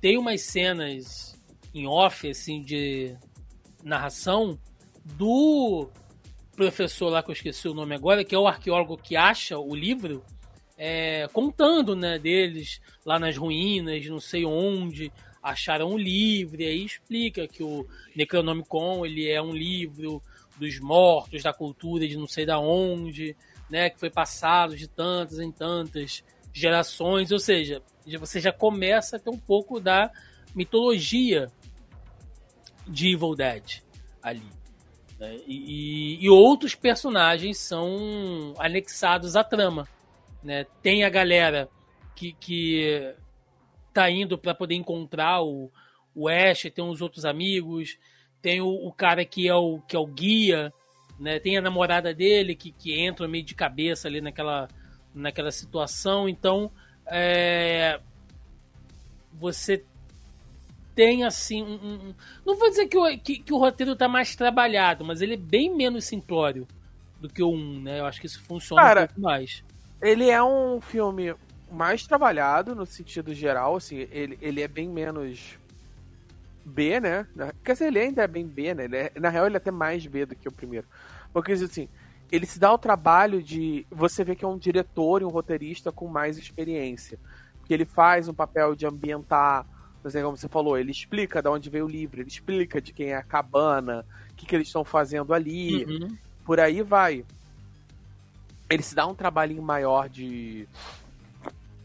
tem 0.00 0.18
umas 0.18 0.40
cenas 0.42 1.38
em 1.74 1.86
off, 1.86 2.28
assim, 2.28 2.62
de 2.62 3.14
narração 3.82 4.58
do 5.04 5.88
professor 6.56 7.08
lá 7.08 7.22
que 7.22 7.30
eu 7.30 7.34
esqueci 7.34 7.68
o 7.68 7.74
nome 7.74 7.94
agora, 7.94 8.24
que 8.24 8.34
é 8.34 8.38
o 8.38 8.46
arqueólogo 8.46 8.96
que 8.96 9.16
acha 9.16 9.58
o 9.58 9.74
livro, 9.74 10.24
é, 10.76 11.28
contando, 11.32 11.94
né, 11.94 12.18
deles 12.18 12.80
lá 13.04 13.18
nas 13.18 13.36
ruínas, 13.36 14.06
não 14.06 14.20
sei 14.20 14.44
onde, 14.44 15.12
acharam 15.42 15.92
um 15.92 15.98
livro, 15.98 16.60
e 16.60 16.66
aí 16.66 16.84
explica 16.84 17.46
que 17.46 17.62
o 17.62 17.86
Necronomicon 18.14 19.04
ele 19.06 19.28
é 19.28 19.40
um 19.40 19.52
livro 19.52 20.22
dos 20.60 20.78
mortos, 20.78 21.42
da 21.42 21.52
cultura 21.52 22.06
de 22.06 22.16
não 22.16 22.26
sei 22.26 22.46
da 22.46 22.58
onde, 22.58 23.34
né, 23.68 23.90
que 23.90 23.98
foi 23.98 24.10
passado 24.10 24.76
de 24.76 24.86
tantas 24.86 25.40
em 25.40 25.50
tantas 25.50 26.22
gerações, 26.52 27.32
ou 27.32 27.38
seja, 27.38 27.82
você 28.18 28.40
já 28.40 28.52
começa 28.52 29.16
a 29.16 29.18
ter 29.18 29.30
um 29.30 29.38
pouco 29.38 29.80
da 29.80 30.10
mitologia 30.54 31.50
de 32.86 33.12
Evil 33.12 33.34
Dead 33.34 33.82
ali. 34.22 34.42
Né? 35.18 35.38
E, 35.46 36.18
e, 36.20 36.28
outros 36.28 36.74
personagens 36.74 37.58
são 37.58 38.54
anexados 38.58 39.36
à 39.36 39.44
trama. 39.44 39.86
Né? 40.42 40.66
Tem 40.82 41.04
a 41.04 41.10
galera 41.10 41.68
que, 42.16 42.32
que 42.32 43.14
tá 43.92 44.10
indo 44.10 44.36
para 44.36 44.54
poder 44.54 44.74
encontrar 44.74 45.42
o, 45.42 45.70
o 46.14 46.28
Ash, 46.28 46.66
tem 46.74 46.84
uns 46.84 47.00
outros 47.00 47.24
amigos, 47.24 47.98
tem 48.42 48.60
o, 48.60 48.68
o, 48.68 48.92
cara 48.92 49.24
que 49.24 49.48
é 49.48 49.54
o, 49.54 49.80
que 49.80 49.94
é 49.94 49.98
o 49.98 50.06
guia, 50.06 50.72
né? 51.18 51.38
Tem 51.38 51.56
a 51.56 51.62
namorada 51.62 52.14
dele 52.14 52.54
que, 52.54 52.72
que 52.72 52.98
entra 52.98 53.28
meio 53.28 53.44
de 53.44 53.54
cabeça 53.54 54.08
ali 54.08 54.20
naquela, 54.20 54.68
naquela 55.14 55.50
situação. 55.50 56.28
Então, 56.28 56.70
é, 57.06 58.00
você 59.34 59.84
tem 60.94 61.24
assim 61.24 61.62
um, 61.62 61.74
um, 61.74 62.14
não 62.44 62.56
vou 62.56 62.68
dizer 62.68 62.86
que 62.86 62.98
o, 62.98 63.18
que, 63.18 63.38
que, 63.38 63.52
o 63.52 63.58
roteiro 63.58 63.94
tá 63.94 64.08
mais 64.08 64.34
trabalhado, 64.34 65.04
mas 65.04 65.20
ele 65.20 65.34
é 65.34 65.38
bem 65.38 65.74
menos 65.74 66.04
simplório 66.04 66.66
do 67.20 67.28
que 67.28 67.42
o 67.42 67.50
1, 67.50 67.80
né? 67.80 68.00
Eu 68.00 68.06
acho 68.06 68.20
que 68.20 68.26
isso 68.26 68.42
funciona 68.42 68.82
Cara, 68.82 69.02
um 69.02 69.06
pouco 69.06 69.20
mais. 69.20 69.62
Ele 70.02 70.30
é 70.30 70.42
um 70.42 70.80
filme 70.80 71.34
mais 71.70 72.06
trabalhado 72.06 72.74
no 72.74 72.86
sentido 72.86 73.34
geral, 73.34 73.76
assim, 73.76 74.08
ele, 74.10 74.38
ele 74.40 74.62
é 74.62 74.68
bem 74.68 74.88
menos 74.88 75.59
B, 76.64 77.00
né? 77.00 77.26
Quer 77.64 77.72
dizer, 77.72 77.86
ele 77.86 77.98
ainda 77.98 78.22
é 78.22 78.28
bem 78.28 78.46
B, 78.46 78.74
né? 78.74 78.84
É, 78.92 79.12
na 79.18 79.28
real, 79.28 79.46
ele 79.46 79.56
é 79.56 79.58
até 79.58 79.70
mais 79.70 80.06
B 80.06 80.26
do 80.26 80.36
que 80.36 80.48
o 80.48 80.52
primeiro. 80.52 80.86
Porque, 81.32 81.52
assim, 81.52 81.88
ele 82.30 82.46
se 82.46 82.58
dá 82.58 82.72
o 82.72 82.78
trabalho 82.78 83.42
de. 83.42 83.86
Você 83.90 84.22
vê 84.22 84.36
que 84.36 84.44
é 84.44 84.48
um 84.48 84.58
diretor 84.58 85.22
e 85.22 85.24
um 85.24 85.30
roteirista 85.30 85.90
com 85.90 86.06
mais 86.06 86.38
experiência. 86.38 87.18
Porque 87.58 87.74
ele 87.74 87.84
faz 87.84 88.28
um 88.28 88.34
papel 88.34 88.74
de 88.74 88.86
ambientar. 88.86 89.66
Assim, 90.02 90.22
como 90.22 90.36
você 90.36 90.48
falou, 90.48 90.78
ele 90.78 90.90
explica 90.90 91.42
de 91.42 91.48
onde 91.48 91.68
veio 91.68 91.84
o 91.84 91.88
livro, 91.88 92.20
ele 92.20 92.28
explica 92.28 92.80
de 92.80 92.90
quem 92.90 93.08
é 93.08 93.16
a 93.16 93.22
cabana, 93.22 94.06
o 94.30 94.34
que, 94.34 94.46
que 94.46 94.54
eles 94.54 94.68
estão 94.68 94.82
fazendo 94.84 95.34
ali. 95.34 95.84
Uhum. 95.84 96.16
Por 96.44 96.58
aí 96.58 96.82
vai. 96.82 97.24
Ele 98.70 98.82
se 98.82 98.94
dá 98.94 99.06
um 99.06 99.14
trabalhinho 99.14 99.62
maior 99.62 100.08
de. 100.08 100.66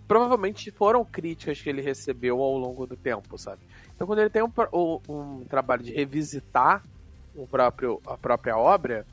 Provavelmente 0.07 0.69
foram 0.69 1.03
críticas 1.03 1.59
que 1.59 1.67
ele 1.67 1.81
recebeu 1.81 2.39
ao 2.39 2.57
longo 2.57 2.85
do 2.85 2.95
tempo, 2.95 3.37
sabe? 3.37 3.61
Então, 3.95 4.05
quando 4.05 4.19
ele 4.19 4.29
tem 4.29 4.43
um, 4.43 4.51
um, 4.73 4.99
um 5.07 5.45
trabalho 5.45 5.83
de 5.83 5.93
revisitar 5.93 6.83
o 7.33 7.47
próprio, 7.47 8.01
a 8.05 8.17
própria 8.17 8.57
obra, 8.57 9.05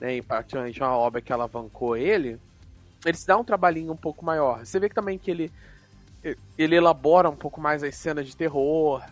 né, 0.00 0.20
particularmente 0.22 0.80
uma 0.80 0.96
obra 0.96 1.20
que 1.20 1.32
alavancou 1.32 1.96
ele, 1.96 2.38
ele 3.04 3.16
se 3.16 3.26
dá 3.26 3.36
um 3.36 3.44
trabalhinho 3.44 3.92
um 3.92 3.96
pouco 3.96 4.24
maior. 4.24 4.64
Você 4.64 4.78
vê 4.80 4.88
que 4.88 4.94
também 4.94 5.18
que 5.18 5.30
ele, 5.30 5.52
ele 6.56 6.76
elabora 6.76 7.30
um 7.30 7.36
pouco 7.36 7.60
mais 7.60 7.82
as 7.82 7.94
cenas 7.94 8.26
de 8.26 8.36
terror. 8.36 9.02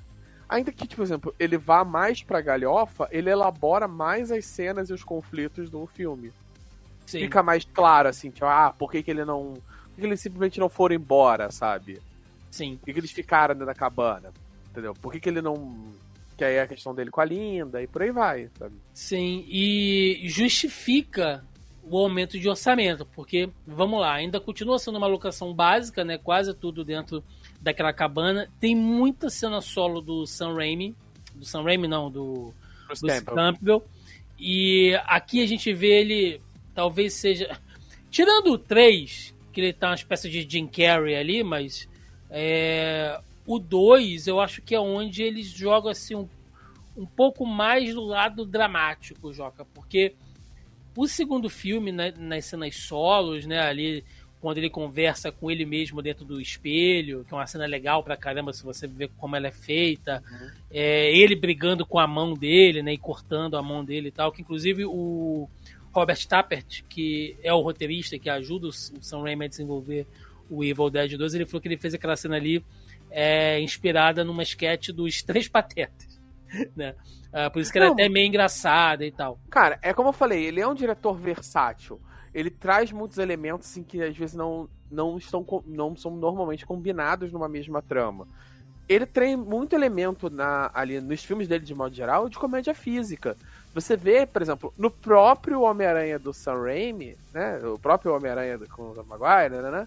Ainda 0.48 0.72
que, 0.72 0.86
tipo, 0.86 0.96
por 0.96 1.02
exemplo, 1.02 1.34
ele 1.38 1.56
vá 1.56 1.84
mais 1.84 2.22
pra 2.22 2.40
galhofa, 2.40 3.08
ele 3.10 3.30
elabora 3.30 3.88
mais 3.88 4.30
as 4.30 4.44
cenas 4.44 4.90
e 4.90 4.92
os 4.92 5.02
conflitos 5.02 5.70
do 5.70 5.86
filme. 5.86 6.32
Sim. 7.06 7.20
Fica 7.20 7.42
mais 7.42 7.64
claro, 7.64 8.08
assim, 8.08 8.30
tipo, 8.30 8.46
ah, 8.46 8.74
por 8.76 8.90
que, 8.90 9.02
que 9.02 9.10
ele 9.10 9.24
não. 9.24 9.54
Por 9.54 9.94
que, 9.94 10.00
que 10.00 10.06
eles 10.06 10.20
simplesmente 10.20 10.60
não 10.60 10.68
foram 10.68 10.94
embora, 10.94 11.50
sabe? 11.50 12.00
Sim. 12.50 12.76
Por 12.76 12.86
que, 12.86 12.92
que 12.92 13.00
eles 13.00 13.12
ficaram 13.12 13.54
dentro 13.54 13.66
da 13.66 13.74
cabana? 13.74 14.32
Entendeu? 14.76 14.92
Por 14.92 15.10
que, 15.10 15.20
que 15.20 15.28
ele 15.30 15.40
não. 15.40 15.90
Que 16.36 16.44
aí 16.44 16.56
é 16.56 16.60
a 16.60 16.66
questão 16.66 16.94
dele 16.94 17.10
com 17.10 17.22
a 17.22 17.24
Linda 17.24 17.82
e 17.82 17.86
por 17.86 18.02
aí 18.02 18.10
vai, 18.10 18.50
sabe? 18.58 18.74
Sim, 18.92 19.42
e 19.48 20.20
justifica 20.26 21.42
o 21.82 21.96
aumento 21.96 22.38
de 22.38 22.46
orçamento, 22.46 23.06
porque, 23.06 23.48
vamos 23.66 24.00
lá, 24.00 24.12
ainda 24.12 24.38
continua 24.38 24.78
sendo 24.78 24.98
uma 24.98 25.06
locação 25.06 25.54
básica, 25.54 26.04
né? 26.04 26.18
Quase 26.18 26.52
tudo 26.52 26.84
dentro 26.84 27.24
daquela 27.58 27.90
cabana. 27.90 28.50
Tem 28.60 28.76
muita 28.76 29.30
cena 29.30 29.62
solo 29.62 30.02
do 30.02 30.26
Sam 30.26 30.52
Raimi. 30.54 30.94
Do 31.34 31.46
Sam 31.46 31.62
Raimi, 31.62 31.88
não, 31.88 32.10
do 32.10 32.52
Bruce, 32.86 33.00
Bruce 33.00 33.24
Campbell. 33.24 33.34
Campbell. 33.34 33.84
E 34.38 34.94
aqui 35.06 35.42
a 35.42 35.46
gente 35.46 35.72
vê 35.72 36.00
ele, 36.00 36.42
talvez 36.74 37.14
seja. 37.14 37.58
Tirando 38.10 38.52
o 38.52 38.58
3, 38.58 39.34
que 39.54 39.60
ele 39.62 39.72
tá 39.72 39.88
uma 39.88 39.94
espécie 39.94 40.28
de 40.28 40.46
Jim 40.46 40.66
Carrey 40.66 41.16
ali, 41.16 41.42
mas. 41.42 41.88
É, 42.28 43.18
o 43.46 43.58
2, 43.58 44.26
eu 44.26 44.40
acho 44.40 44.60
que 44.60 44.74
é 44.74 44.80
onde 44.80 45.22
eles 45.22 45.46
jogam 45.46 45.90
assim 45.90 46.14
um, 46.14 46.28
um 46.96 47.06
pouco 47.06 47.46
mais 47.46 47.94
do 47.94 48.02
lado 48.02 48.44
dramático, 48.44 49.32
Joca, 49.32 49.64
porque 49.64 50.14
o 50.96 51.06
segundo 51.06 51.48
filme, 51.48 51.92
né, 51.92 52.12
nas 52.18 52.46
cenas 52.46 52.74
solos, 52.76 53.46
né, 53.46 53.60
ali 53.60 54.02
quando 54.40 54.58
ele 54.58 54.70
conversa 54.70 55.32
com 55.32 55.50
ele 55.50 55.64
mesmo 55.64 56.02
dentro 56.02 56.24
do 56.24 56.40
espelho, 56.40 57.24
que 57.24 57.34
é 57.34 57.36
uma 57.36 57.46
cena 57.46 57.66
legal 57.66 58.02
pra 58.02 58.16
caramba 58.16 58.52
se 58.52 58.62
você 58.62 58.86
ver 58.86 59.10
como 59.16 59.34
ela 59.34 59.48
é 59.48 59.52
feita, 59.52 60.22
uhum. 60.30 60.50
é, 60.70 61.16
ele 61.16 61.34
brigando 61.34 61.86
com 61.86 61.98
a 61.98 62.06
mão 62.06 62.34
dele, 62.34 62.82
né, 62.82 62.92
e 62.92 62.98
cortando 62.98 63.56
a 63.56 63.62
mão 63.62 63.84
dele 63.84 64.08
e 64.08 64.12
tal, 64.12 64.30
que 64.30 64.42
inclusive 64.42 64.84
o 64.84 65.48
Robert 65.92 66.26
Tappert, 66.26 66.82
que 66.88 67.36
é 67.42 67.52
o 67.52 67.60
roteirista 67.60 68.18
que 68.18 68.28
ajuda 68.28 68.68
o 68.68 68.72
Sam 68.72 69.22
Raimi 69.22 69.46
a 69.46 69.48
desenvolver 69.48 70.06
o 70.48 70.62
Evil 70.62 70.90
Dead 70.90 71.16
2, 71.16 71.34
ele 71.34 71.46
falou 71.46 71.60
que 71.60 71.68
ele 71.68 71.78
fez 71.78 71.94
aquela 71.94 72.16
cena 72.16 72.36
ali 72.36 72.62
é 73.10 73.60
inspirada 73.60 74.24
numa 74.24 74.42
sketch 74.42 74.88
dos 74.90 75.22
Três 75.22 75.48
Patetas. 75.48 76.16
Né? 76.76 76.94
Uh, 77.26 77.50
por 77.50 77.60
isso 77.60 77.70
que 77.70 77.76
ela 77.76 77.88
é 77.88 77.90
até 77.90 78.08
meio 78.08 78.28
engraçada 78.28 79.04
e 79.04 79.10
tal. 79.10 79.38
Cara, 79.50 79.78
é 79.82 79.92
como 79.92 80.08
eu 80.08 80.12
falei, 80.12 80.44
ele 80.44 80.60
é 80.60 80.66
um 80.66 80.74
diretor 80.74 81.12
versátil. 81.12 82.00
Ele 82.32 82.48
traz 82.48 82.92
muitos 82.92 83.18
elementos 83.18 83.68
assim, 83.68 83.82
que 83.82 84.00
às 84.00 84.16
vezes 84.16 84.34
não, 84.34 84.68
não, 84.90 85.18
estão, 85.18 85.44
não 85.66 85.94
são 85.96 86.12
normalmente 86.12 86.64
combinados 86.64 87.32
numa 87.32 87.48
mesma 87.48 87.82
trama. 87.82 88.26
Ele 88.88 89.04
tem 89.04 89.36
muito 89.36 89.74
elemento 89.74 90.30
na, 90.30 90.70
ali 90.72 91.00
nos 91.00 91.24
filmes 91.24 91.48
dele, 91.48 91.64
de 91.64 91.74
modo 91.74 91.94
geral, 91.94 92.28
de 92.28 92.38
comédia 92.38 92.74
física. 92.74 93.36
Você 93.74 93.96
vê, 93.96 94.24
por 94.24 94.40
exemplo, 94.40 94.72
no 94.78 94.90
próprio 94.90 95.60
Homem-Aranha 95.62 96.18
do 96.18 96.32
Sam 96.32 96.62
Raimi, 96.62 97.18
né? 97.34 97.58
O 97.66 97.78
próprio 97.78 98.14
Homem-Aranha 98.14 98.58
com 98.70 98.92
o 98.92 99.04
Maguire, 99.04 99.60
né? 99.60 99.84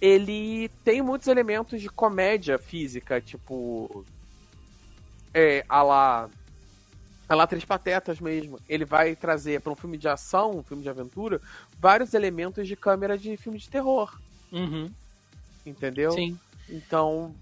Ele 0.00 0.68
tem 0.84 1.02
muitos 1.02 1.26
elementos 1.28 1.80
de 1.80 1.88
comédia 1.88 2.58
física, 2.58 3.20
tipo. 3.20 4.04
É, 5.34 5.64
a 5.68 5.82
lá. 5.82 6.30
A 7.28 7.34
lá 7.34 7.46
Três 7.46 7.64
Patetas 7.64 8.20
mesmo. 8.20 8.58
Ele 8.68 8.84
vai 8.84 9.14
trazer 9.14 9.60
para 9.60 9.72
um 9.72 9.76
filme 9.76 9.98
de 9.98 10.08
ação, 10.08 10.58
um 10.58 10.62
filme 10.62 10.82
de 10.82 10.88
aventura, 10.88 11.40
vários 11.78 12.14
elementos 12.14 12.66
de 12.66 12.74
câmera 12.74 13.18
de 13.18 13.36
filme 13.36 13.58
de 13.58 13.68
terror. 13.68 14.18
Uhum. 14.50 14.90
Entendeu? 15.66 16.12
Sim. 16.12 16.38
Então. 16.68 17.34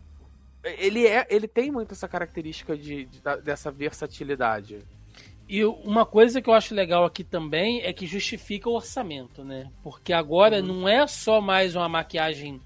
Ele, 0.65 1.07
é, 1.07 1.25
ele 1.31 1.47
tem 1.47 1.71
muito 1.71 1.93
essa 1.93 2.09
característica 2.09 2.77
de, 2.77 3.05
de 3.05 3.23
dessa 3.45 3.71
versatilidade. 3.71 4.83
E 5.49 5.65
uma 5.65 6.05
coisa 6.05 6.43
que 6.43 6.51
eu 6.51 6.55
acho 6.55 6.75
legal 6.75 7.05
aqui 7.05 7.23
também 7.23 7.81
é 7.83 7.93
que 7.93 8.07
justifica 8.07 8.69
o 8.69 8.75
orçamento, 8.75 9.45
né? 9.45 9.71
Porque 9.83 10.13
agora 10.13 10.61
uhum. 10.61 10.67
não 10.67 10.89
é 10.89 11.07
só 11.07 11.41
mais 11.41 11.77
uma 11.77 11.89
maquiagem 11.89 12.61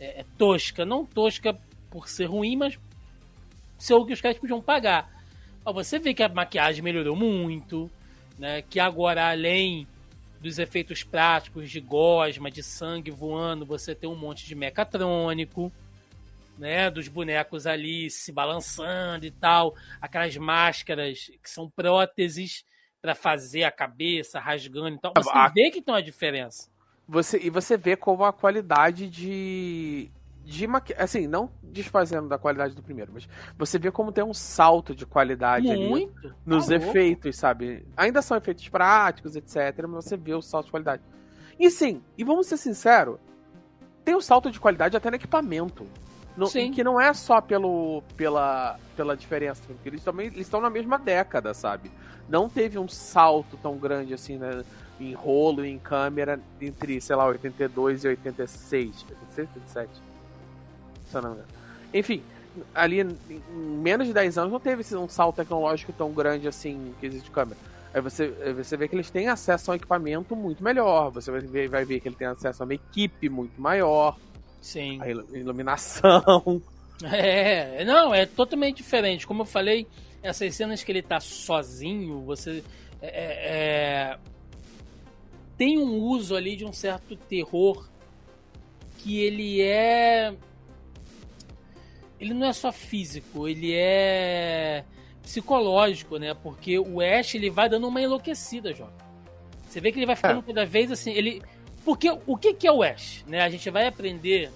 é, 0.00 0.20
é, 0.20 0.24
tosca, 0.38 0.84
não 0.86 1.04
tosca 1.04 1.58
por 1.90 2.08
ser 2.08 2.24
ruim, 2.24 2.56
mas 2.56 2.78
ser 3.76 3.94
o 3.94 4.06
que 4.06 4.14
os 4.14 4.20
caras 4.20 4.38
podiam 4.38 4.62
pagar. 4.62 5.10
Ó, 5.62 5.72
você 5.74 5.98
vê 5.98 6.14
que 6.14 6.22
a 6.22 6.28
maquiagem 6.28 6.82
melhorou 6.82 7.14
muito, 7.14 7.90
né? 8.38 8.62
Que 8.62 8.80
agora, 8.80 9.30
além 9.30 9.86
dos 10.40 10.58
efeitos 10.58 11.04
práticos 11.04 11.70
de 11.70 11.80
gosma, 11.80 12.50
de 12.50 12.62
sangue 12.62 13.10
voando, 13.10 13.66
você 13.66 13.94
tem 13.94 14.08
um 14.08 14.16
monte 14.16 14.46
de 14.46 14.54
mecatrônico 14.54 15.70
né, 16.62 16.88
dos 16.88 17.08
bonecos 17.08 17.66
ali 17.66 18.08
se 18.08 18.30
balançando 18.30 19.26
e 19.26 19.32
tal, 19.32 19.74
aquelas 20.00 20.36
máscaras 20.36 21.26
que 21.42 21.50
são 21.50 21.68
próteses 21.68 22.64
para 23.00 23.16
fazer 23.16 23.64
a 23.64 23.72
cabeça 23.72 24.38
rasgando 24.38 24.94
e 24.94 25.00
tal. 25.00 25.12
Você 25.16 25.30
a... 25.32 25.48
vê 25.48 25.70
que 25.72 25.82
tem 25.82 25.92
uma 25.92 26.02
diferença. 26.02 26.70
Você, 27.08 27.36
e 27.42 27.50
você 27.50 27.76
vê 27.76 27.96
como 27.96 28.24
a 28.24 28.32
qualidade 28.32 29.10
de. 29.10 30.08
de 30.44 30.68
maqui... 30.68 30.94
Assim, 30.96 31.26
não 31.26 31.50
desfazendo 31.60 32.28
da 32.28 32.38
qualidade 32.38 32.76
do 32.76 32.82
primeiro, 32.82 33.10
mas 33.12 33.28
você 33.58 33.76
vê 33.76 33.90
como 33.90 34.12
tem 34.12 34.22
um 34.22 34.32
salto 34.32 34.94
de 34.94 35.04
qualidade 35.04 35.66
Muito. 35.66 36.28
ali 36.28 36.34
nos 36.46 36.68
tá 36.68 36.76
efeitos, 36.76 37.36
sabe? 37.36 37.84
Ainda 37.96 38.22
são 38.22 38.36
efeitos 38.36 38.68
práticos, 38.68 39.34
etc., 39.34 39.84
mas 39.88 40.04
você 40.04 40.16
vê 40.16 40.32
o 40.32 40.40
salto 40.40 40.66
de 40.66 40.70
qualidade. 40.70 41.02
E 41.58 41.68
sim, 41.70 42.00
e 42.16 42.22
vamos 42.22 42.46
ser 42.46 42.56
sinceros, 42.56 43.18
tem 44.04 44.14
um 44.14 44.20
salto 44.20 44.48
de 44.48 44.60
qualidade 44.60 44.96
até 44.96 45.10
no 45.10 45.16
equipamento. 45.16 45.86
No, 46.36 46.50
que 46.50 46.82
não 46.82 47.00
é 47.00 47.12
só 47.12 47.40
pelo, 47.40 48.02
pela, 48.16 48.78
pela 48.96 49.16
diferença, 49.16 49.62
porque 49.66 49.88
eles 49.88 50.02
também 50.02 50.28
eles 50.28 50.40
estão 50.40 50.60
na 50.60 50.70
mesma 50.70 50.98
década, 50.98 51.52
sabe? 51.52 51.90
Não 52.28 52.48
teve 52.48 52.78
um 52.78 52.88
salto 52.88 53.58
tão 53.62 53.76
grande 53.76 54.14
assim, 54.14 54.38
né? 54.38 54.64
Em 54.98 55.12
rolo, 55.12 55.64
em 55.64 55.78
câmera, 55.78 56.40
entre, 56.60 57.00
sei 57.00 57.16
lá, 57.16 57.26
82 57.26 58.04
e 58.04 58.08
86. 58.08 59.04
86, 59.08 59.48
87. 59.56 59.90
Se 61.06 61.16
eu 61.16 61.22
não 61.22 61.30
me 61.30 61.36
engano. 61.36 61.48
Enfim, 61.92 62.22
ali 62.74 63.00
em 63.00 63.16
menos 63.80 64.06
de 64.06 64.12
10 64.12 64.38
anos 64.38 64.52
não 64.52 64.60
teve 64.60 64.96
um 64.96 65.08
salto 65.08 65.36
tecnológico 65.36 65.92
tão 65.92 66.12
grande 66.12 66.48
assim 66.48 66.94
que 67.00 67.06
existe 67.06 67.30
câmera. 67.30 67.58
Aí 67.92 68.00
você, 68.00 68.28
você 68.54 68.76
vê 68.76 68.88
que 68.88 68.94
eles 68.94 69.10
têm 69.10 69.28
acesso 69.28 69.70
a 69.70 69.74
um 69.74 69.76
equipamento 69.76 70.34
muito 70.34 70.64
melhor. 70.64 71.10
Você 71.10 71.30
vai 71.30 71.40
ver, 71.40 71.68
vai 71.68 71.84
ver 71.84 72.00
que 72.00 72.08
ele 72.08 72.16
tem 72.16 72.26
acesso 72.26 72.62
a 72.62 72.64
uma 72.64 72.74
equipe 72.74 73.28
muito 73.28 73.60
maior. 73.60 74.16
Sim. 74.62 74.98
A 75.02 75.10
iluminação. 75.10 76.62
É, 77.04 77.84
não, 77.84 78.14
é 78.14 78.24
totalmente 78.26 78.76
diferente. 78.76 79.26
Como 79.26 79.42
eu 79.42 79.46
falei, 79.46 79.88
essas 80.22 80.54
cenas 80.54 80.84
que 80.84 80.92
ele 80.92 81.02
tá 81.02 81.18
sozinho, 81.18 82.20
você. 82.20 82.62
É, 83.00 83.06
é, 83.06 83.38
é, 84.14 84.18
tem 85.58 85.78
um 85.78 85.98
uso 85.98 86.36
ali 86.36 86.54
de 86.54 86.64
um 86.64 86.72
certo 86.72 87.16
terror 87.16 87.88
que 88.98 89.20
ele 89.20 89.60
é. 89.62 90.32
Ele 92.20 92.32
não 92.34 92.46
é 92.46 92.52
só 92.52 92.70
físico, 92.70 93.48
ele 93.48 93.74
é 93.74 94.84
psicológico, 95.22 96.18
né? 96.18 96.34
Porque 96.34 96.78
o 96.78 97.00
Ash 97.00 97.34
ele 97.34 97.50
vai 97.50 97.68
dando 97.68 97.88
uma 97.88 98.00
enlouquecida, 98.00 98.72
Jota. 98.72 99.04
Você 99.66 99.80
vê 99.80 99.90
que 99.90 99.98
ele 99.98 100.06
vai 100.06 100.14
ficando 100.14 100.40
é. 100.40 100.42
cada 100.42 100.64
vez 100.64 100.92
assim. 100.92 101.10
Ele, 101.12 101.42
porque 101.84 102.10
o 102.26 102.36
que, 102.36 102.54
que 102.54 102.66
é 102.66 102.72
o 102.72 102.82
Ash? 102.82 103.24
Né? 103.26 103.42
A 103.42 103.48
gente 103.48 103.68
vai 103.70 103.86
aprender 103.86 104.50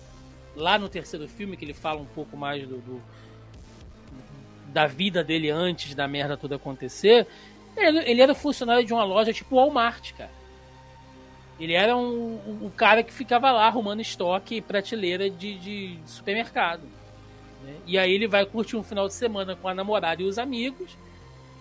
lá 0.54 0.78
no 0.78 0.88
terceiro 0.88 1.28
filme, 1.28 1.56
que 1.56 1.64
ele 1.64 1.74
fala 1.74 2.00
um 2.00 2.06
pouco 2.06 2.36
mais 2.36 2.66
do, 2.66 2.78
do 2.78 3.02
da 4.68 4.86
vida 4.86 5.24
dele 5.24 5.50
antes 5.50 5.94
da 5.94 6.06
merda 6.06 6.36
toda 6.36 6.56
acontecer. 6.56 7.26
Ele, 7.76 7.98
ele 8.00 8.20
era 8.20 8.34
funcionário 8.34 8.84
de 8.84 8.92
uma 8.92 9.04
loja 9.04 9.32
tipo 9.32 9.56
Walmart, 9.56 10.12
cara. 10.12 10.30
Ele 11.58 11.72
era 11.72 11.96
um, 11.96 12.64
um, 12.64 12.70
cara 12.70 13.02
que 13.02 13.12
ficava 13.12 13.50
lá 13.50 13.66
arrumando 13.66 14.00
estoque 14.00 14.56
e 14.56 14.60
prateleira 14.60 15.30
de, 15.30 15.58
de 15.58 15.98
supermercado. 16.04 16.82
Né? 17.64 17.76
E 17.86 17.98
aí 17.98 18.12
ele 18.12 18.28
vai 18.28 18.44
curtir 18.44 18.76
um 18.76 18.82
final 18.82 19.08
de 19.08 19.14
semana 19.14 19.56
com 19.56 19.66
a 19.66 19.74
namorada 19.74 20.22
e 20.22 20.26
os 20.26 20.38
amigos 20.38 20.96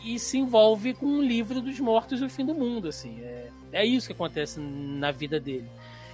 e 0.05 0.19
se 0.19 0.37
envolve 0.37 0.93
com 0.93 1.07
um 1.07 1.21
livro 1.21 1.59
dos 1.59 1.79
mortos 1.79 2.21
e 2.21 2.23
o 2.23 2.29
fim 2.29 2.45
do 2.45 2.53
mundo. 2.53 2.89
assim 2.89 3.19
É, 3.21 3.49
é 3.73 3.85
isso 3.85 4.05
que 4.05 4.13
acontece 4.13 4.59
na 4.59 5.11
vida 5.11 5.39
dele. 5.39 5.67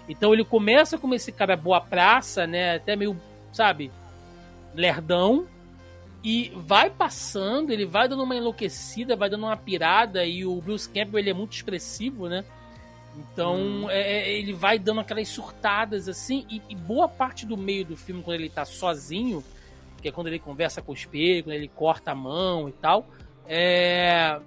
Então 0.08 0.34
ele 0.34 0.46
começa 0.46 0.98
como 0.98 1.14
esse 1.14 1.32
cara 1.32 1.58
boa 1.58 1.82
praça, 1.82 2.48
né? 2.48 2.76
Até 2.76 2.96
meio, 2.96 3.20
sabe, 3.52 3.92
lerdão. 4.74 5.46
E 6.24 6.52
vai 6.56 6.90
passando, 6.90 7.72
ele 7.72 7.86
vai 7.86 8.08
dando 8.08 8.24
uma 8.24 8.36
enlouquecida, 8.36 9.16
vai 9.16 9.30
dando 9.30 9.46
uma 9.46 9.58
pirada. 9.58 10.26
E 10.26 10.46
o 10.46 10.62
Bruce 10.62 10.88
Campbell 10.88 11.20
ele 11.20 11.30
é 11.30 11.34
muito 11.34 11.54
expressivo, 11.54 12.30
né? 12.30 12.46
Então 13.18 13.58
hum. 13.58 13.90
É, 13.90 14.00
é, 14.00 14.32
ele 14.32 14.54
vai 14.54 14.80
dando 14.80 15.02
aquelas 15.02 15.28
surtadas 15.28 16.08
assim, 16.08 16.46
e, 16.50 16.62
e, 16.70 16.76
boa 16.76 17.10
parte 17.10 17.46
do 17.46 17.58
meio 17.58 17.84
do 17.84 17.98
filme, 17.98 18.24
quando 18.24 18.40
ele 18.40 18.50
tá 18.50 18.64
sozinho, 18.64 19.44
que 20.02 20.08
é 20.08 20.12
quando 20.12 20.28
ele 20.28 20.40
conversa 20.40 20.82
com 20.82 20.94
o 20.94 20.96
espelho, 20.96 21.44
quando 21.44 21.56
ele 21.56 21.68
corta 21.68 22.12
a 22.12 22.16
mão 22.16 22.70
e 22.70 22.72
tal, 22.72 23.08
é... 23.54 24.40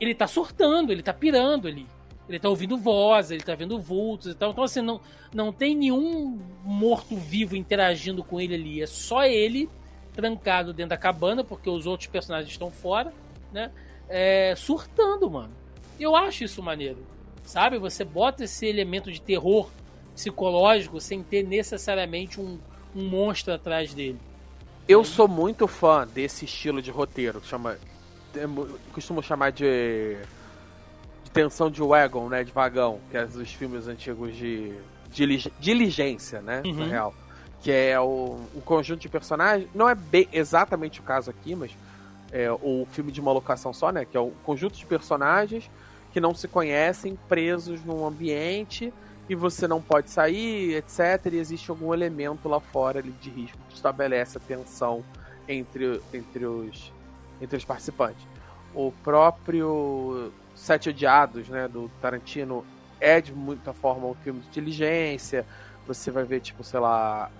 ele 0.00 0.14
tá 0.14 0.26
surtando, 0.26 0.92
ele 0.92 1.02
tá 1.02 1.12
pirando 1.12 1.68
ali. 1.68 1.86
Ele 2.28 2.38
tá 2.38 2.48
ouvindo 2.48 2.78
vozes, 2.78 3.32
ele 3.32 3.42
tá 3.42 3.54
vendo 3.54 3.78
vultos 3.78 4.32
e 4.32 4.34
tal. 4.34 4.52
Então, 4.52 4.62
assim, 4.64 4.80
não, 4.80 5.00
não 5.34 5.52
tem 5.52 5.74
nenhum 5.74 6.38
morto-vivo 6.64 7.56
interagindo 7.56 8.22
com 8.22 8.40
ele 8.40 8.54
ali. 8.54 8.82
É 8.82 8.86
só 8.86 9.24
ele 9.24 9.68
trancado 10.12 10.72
dentro 10.72 10.90
da 10.90 10.96
cabana, 10.96 11.42
porque 11.42 11.68
os 11.68 11.86
outros 11.86 12.08
personagens 12.08 12.52
estão 12.52 12.70
fora, 12.70 13.12
né? 13.52 13.70
É, 14.08 14.54
surtando, 14.56 15.28
mano. 15.28 15.52
Eu 15.98 16.14
acho 16.14 16.44
isso 16.44 16.62
maneiro 16.62 17.04
sabe? 17.50 17.78
Você 17.78 18.04
bota 18.04 18.44
esse 18.44 18.64
elemento 18.66 19.10
de 19.10 19.20
terror 19.20 19.68
psicológico 20.14 21.00
sem 21.00 21.22
ter 21.22 21.42
necessariamente 21.42 22.40
um, 22.40 22.58
um 22.94 23.08
monstro 23.08 23.52
atrás 23.52 23.92
dele. 23.92 24.18
Eu 24.88 25.04
sou 25.04 25.28
muito 25.28 25.66
fã 25.66 26.06
desse 26.06 26.44
estilo 26.44 26.80
de 26.80 26.90
roteiro, 26.90 27.40
que 27.40 27.46
chama, 27.46 27.76
costumo 28.92 29.22
chamar 29.22 29.52
de, 29.52 30.16
de 31.24 31.30
tensão 31.32 31.70
de 31.70 31.80
wagon, 31.82 32.28
né, 32.28 32.44
de 32.44 32.52
vagão, 32.52 33.00
que 33.10 33.16
é 33.16 33.24
os 33.24 33.52
filmes 33.52 33.86
antigos 33.86 34.34
de, 34.34 34.74
de 35.10 35.50
diligência, 35.58 36.40
né, 36.40 36.62
uhum. 36.64 36.74
na 36.74 36.86
real. 36.86 37.14
Que 37.62 37.70
é 37.70 38.00
o, 38.00 38.38
o 38.54 38.62
conjunto 38.64 39.00
de 39.00 39.08
personagens, 39.08 39.68
não 39.74 39.88
é 39.88 39.94
bem 39.94 40.28
exatamente 40.32 41.00
o 41.00 41.02
caso 41.02 41.30
aqui, 41.30 41.54
mas 41.54 41.72
é 42.32 42.50
o 42.50 42.86
filme 42.92 43.12
de 43.12 43.20
uma 43.20 43.32
locação 43.32 43.72
só, 43.72 43.90
né, 43.90 44.04
que 44.04 44.16
é 44.16 44.20
o 44.20 44.30
conjunto 44.44 44.78
de 44.78 44.86
personagens 44.86 45.70
que 46.12 46.20
não 46.20 46.34
se 46.34 46.48
conhecem, 46.48 47.18
presos 47.28 47.84
num 47.84 48.04
ambiente 48.04 48.92
e 49.28 49.34
você 49.34 49.68
não 49.68 49.80
pode 49.80 50.10
sair, 50.10 50.74
etc. 50.74 51.32
E 51.32 51.36
existe 51.36 51.70
algum 51.70 51.94
elemento 51.94 52.48
lá 52.48 52.58
fora 52.58 52.98
ali, 52.98 53.12
de 53.12 53.30
risco 53.30 53.58
que 53.68 53.76
estabelece 53.76 54.38
a 54.38 54.40
tensão 54.40 55.04
entre, 55.48 56.00
entre, 56.12 56.46
os, 56.46 56.92
entre 57.40 57.56
os 57.56 57.64
participantes. 57.64 58.26
O 58.74 58.92
próprio 59.02 60.32
Sete 60.54 60.90
Odiados, 60.90 61.48
né, 61.48 61.66
do 61.66 61.90
Tarantino, 62.00 62.64
é 63.00 63.20
de 63.20 63.32
muita 63.32 63.72
forma 63.72 64.06
um 64.06 64.14
filme 64.14 64.40
de 64.40 64.48
inteligência. 64.48 65.46
Você 65.86 66.10
vai 66.10 66.24
ver, 66.24 66.40
tipo, 66.40 66.62
sei 66.62 66.80
lá. 66.80 67.30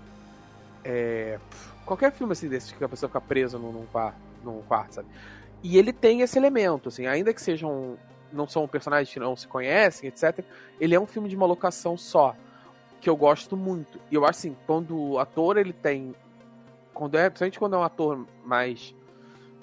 É, 0.82 1.38
qualquer 1.84 2.12
filme 2.12 2.32
assim 2.32 2.48
desse 2.48 2.74
que 2.74 2.82
a 2.82 2.88
pessoa 2.88 3.08
fica 3.08 3.20
presa 3.20 3.58
num, 3.58 3.70
num, 3.70 3.86
quarto, 3.86 4.16
num 4.42 4.62
quarto, 4.62 4.94
sabe? 4.94 5.08
E 5.62 5.76
ele 5.76 5.92
tem 5.92 6.22
esse 6.22 6.38
elemento, 6.38 6.88
assim, 6.88 7.06
ainda 7.06 7.34
que 7.34 7.42
seja 7.42 7.66
um, 7.66 7.96
não 8.32 8.48
são 8.48 8.66
personagens 8.66 9.12
que 9.12 9.20
não 9.20 9.36
se 9.36 9.46
conhecem, 9.46 10.08
etc. 10.08 10.44
Ele 10.80 10.94
é 10.94 11.00
um 11.00 11.06
filme 11.06 11.28
de 11.28 11.36
uma 11.36 11.46
locação 11.46 11.96
só, 11.96 12.34
que 13.00 13.08
eu 13.08 13.16
gosto 13.16 13.56
muito. 13.56 14.00
E 14.10 14.14
eu 14.14 14.24
acho 14.24 14.38
assim, 14.38 14.56
quando 14.66 14.96
o 14.96 15.18
ator 15.18 15.56
ele 15.56 15.72
tem. 15.72 16.14
Quando 16.94 17.16
é, 17.16 17.28
principalmente 17.28 17.58
quando 17.58 17.76
é 17.76 17.78
um 17.78 17.82
ator 17.82 18.26
mais. 18.44 18.94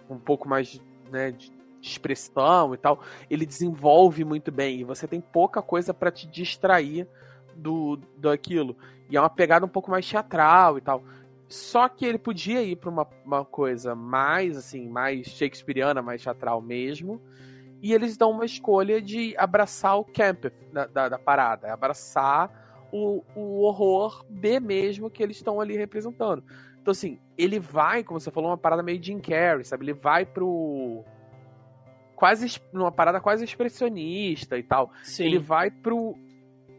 Um 0.10 0.20
pouco 0.20 0.48
mais 0.48 0.82
né, 1.12 1.32
de, 1.32 1.56
expressão 1.80 2.74
e 2.74 2.78
tal, 2.78 3.02
ele 3.30 3.46
desenvolve 3.46 4.26
muito 4.26 4.52
bem. 4.52 4.82
E 4.82 4.84
você 4.84 5.08
tem 5.08 5.22
pouca 5.22 5.62
coisa 5.62 5.94
para 5.94 6.12
te 6.12 6.28
distrair 6.28 7.08
do 7.56 7.98
daquilo. 8.18 8.76
E 9.10 9.16
é 9.16 9.20
uma 9.20 9.30
pegada 9.30 9.66
um 9.66 9.70
pouco 9.70 9.90
mais 9.90 10.06
teatral 10.06 10.78
e 10.78 10.82
tal. 10.82 11.02
Só 11.48 11.88
que 11.88 12.06
ele 12.06 12.18
podia 12.18 12.62
ir 12.62 12.76
para 12.76 12.90
uma, 12.90 13.08
uma 13.24 13.46
coisa 13.46 13.96
mais 13.96 14.58
assim, 14.58 14.90
mais 14.90 15.28
shakespeariana, 15.28 16.02
mais 16.02 16.22
teatral 16.22 16.62
mesmo 16.62 17.22
e 17.82 17.94
eles 17.94 18.18
dão 18.18 18.32
uma 18.32 18.46
escolha 18.46 19.02
de 19.02 19.36
abraçar 19.38 19.98
o 20.00 20.04
camp 20.04 20.46
da, 20.72 20.88
da, 20.88 21.10
da 21.10 21.20
parada, 21.20 21.72
abraçar 21.72 22.88
o, 22.92 23.24
o 23.36 23.62
horror 23.62 24.26
B 24.30 24.60
mesmo 24.60 25.10
que 25.10 25.22
eles 25.22 25.38
estão 25.38 25.62
ali 25.62 25.76
representando. 25.76 26.44
Então, 26.88 26.94
assim, 26.94 27.20
ele 27.38 27.60
vai, 27.60 28.02
como 28.02 28.18
você 28.18 28.32
falou, 28.32 28.50
uma 28.50 28.58
parada 28.58 28.82
meio 28.82 29.04
Jim 29.04 29.20
Carrey, 29.20 29.66
sabe? 29.66 29.84
Ele 29.84 29.92
vai 29.92 30.26
pro. 30.26 31.04
Quase. 32.16 32.62
numa 32.72 32.94
parada 32.94 33.20
quase 33.20 33.44
expressionista 33.44 34.58
e 34.58 34.64
tal. 34.64 34.94
Sim. 35.04 35.26
Ele 35.26 35.38
vai 35.38 35.70
pro. 35.70 36.16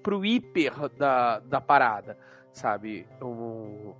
pro 0.02 0.24
hiper 0.24 0.88
da, 0.96 1.40
da 1.40 1.60
parada, 1.60 2.16
sabe? 2.54 3.06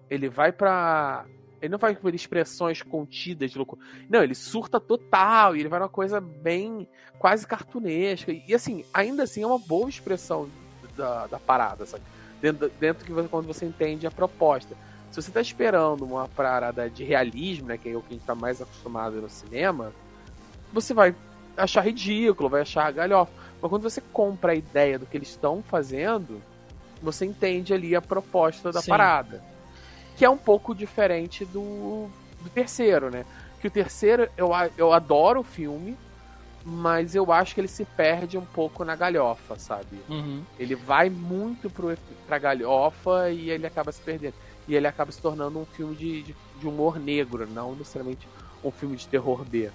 Ele 0.09 0.30
vai 0.30 0.50
pra 0.50 1.26
ele 1.61 1.72
não 1.72 1.78
vai 1.78 1.94
com 1.94 2.09
expressões 2.09 2.80
contidas 2.80 3.50
de 3.50 3.59
loucura. 3.59 3.82
Não, 4.09 4.22
ele 4.22 4.34
surta 4.34 4.80
total 4.80 5.54
e 5.56 5.61
ele 5.61 5.68
vai 5.68 5.80
numa 5.80 5.90
coisa 5.90 6.22
bem 6.22 6.88
quase 7.18 7.46
cartunesca. 7.46 8.32
E 8.32 8.54
assim, 8.54 8.82
ainda 8.94 9.24
assim 9.24 9.42
é 9.42 9.46
uma 9.46 9.59
boa 9.59 9.90
expressão 9.90 10.48
da, 10.96 11.26
da 11.26 11.38
parada, 11.38 11.84
sabe? 11.84 12.04
Dentro, 12.40 12.70
dentro 12.80 13.04
que 13.04 13.12
você, 13.12 13.28
quando 13.28 13.46
você 13.46 13.66
entende 13.66 14.06
a 14.06 14.11
proposta. 14.11 14.74
Se 15.11 15.22
você 15.22 15.30
tá 15.30 15.40
esperando 15.40 16.04
uma 16.04 16.28
parada 16.28 16.88
de 16.88 17.04
realismo, 17.04 17.68
né, 17.68 17.78
que 17.78 17.88
é 17.88 17.96
o 17.96 18.02
que 18.02 18.14
a 18.14 18.16
gente 18.16 18.26
tá 18.26 18.34
mais 18.34 18.61
acostumado 18.61 19.20
no 19.20 19.28
cinema, 19.28 19.92
você 20.72 20.92
vai 20.92 21.14
achar 21.56 21.84
ridículo, 21.84 22.48
vai 22.48 22.62
achar 22.62 22.92
galhofa. 22.92 23.32
Mas 23.61 23.70
quando 23.70 23.82
você 23.82 24.00
compra 24.12 24.52
a 24.52 24.54
ideia 24.54 24.98
do 24.98 25.06
que 25.06 25.16
eles 25.16 25.30
estão 25.30 25.62
fazendo, 25.62 26.40
você 27.02 27.24
entende 27.24 27.72
ali 27.72 27.96
a 27.96 28.02
proposta 28.02 28.70
da 28.70 28.80
Sim. 28.80 28.90
parada 28.90 29.42
que 30.18 30.24
é 30.24 30.28
um 30.28 30.36
pouco 30.36 30.74
diferente 30.74 31.44
do, 31.44 32.09
do 32.42 32.50
terceiro, 32.50 33.09
né? 33.09 33.24
Que 33.61 33.68
o 33.68 33.70
terceiro, 33.70 34.28
eu, 34.36 34.50
eu 34.76 34.92
adoro 34.92 35.40
o 35.40 35.44
filme, 35.44 35.96
mas 36.64 37.14
eu 37.14 37.32
acho 37.32 37.54
que 37.54 37.61
ele 37.61 37.68
se 37.68 37.84
perde 37.84 38.36
um 38.36 38.44
pouco 38.44 38.84
na 38.84 38.96
galhofa, 38.96 39.56
sabe? 39.56 40.00
Uhum. 40.09 40.42
Ele 40.59 40.74
vai 40.74 41.09
muito 41.09 41.70
pro, 41.70 41.96
pra 42.26 42.36
galhofa 42.36 43.30
e 43.30 43.48
ele 43.48 43.64
acaba 43.64 43.92
se 43.92 44.00
perdendo. 44.00 44.34
E 44.68 44.76
ele 44.76 44.86
acaba 44.86 45.10
se 45.10 45.20
tornando 45.20 45.58
um 45.58 45.64
filme 45.64 45.96
de, 45.96 46.22
de, 46.22 46.36
de 46.60 46.68
humor 46.68 47.00
negro, 47.00 47.48
não 47.48 47.74
necessariamente 47.74 48.28
um 48.62 48.70
filme 48.70 48.96
de 48.96 49.08
terror 49.08 49.44
B. 49.44 49.70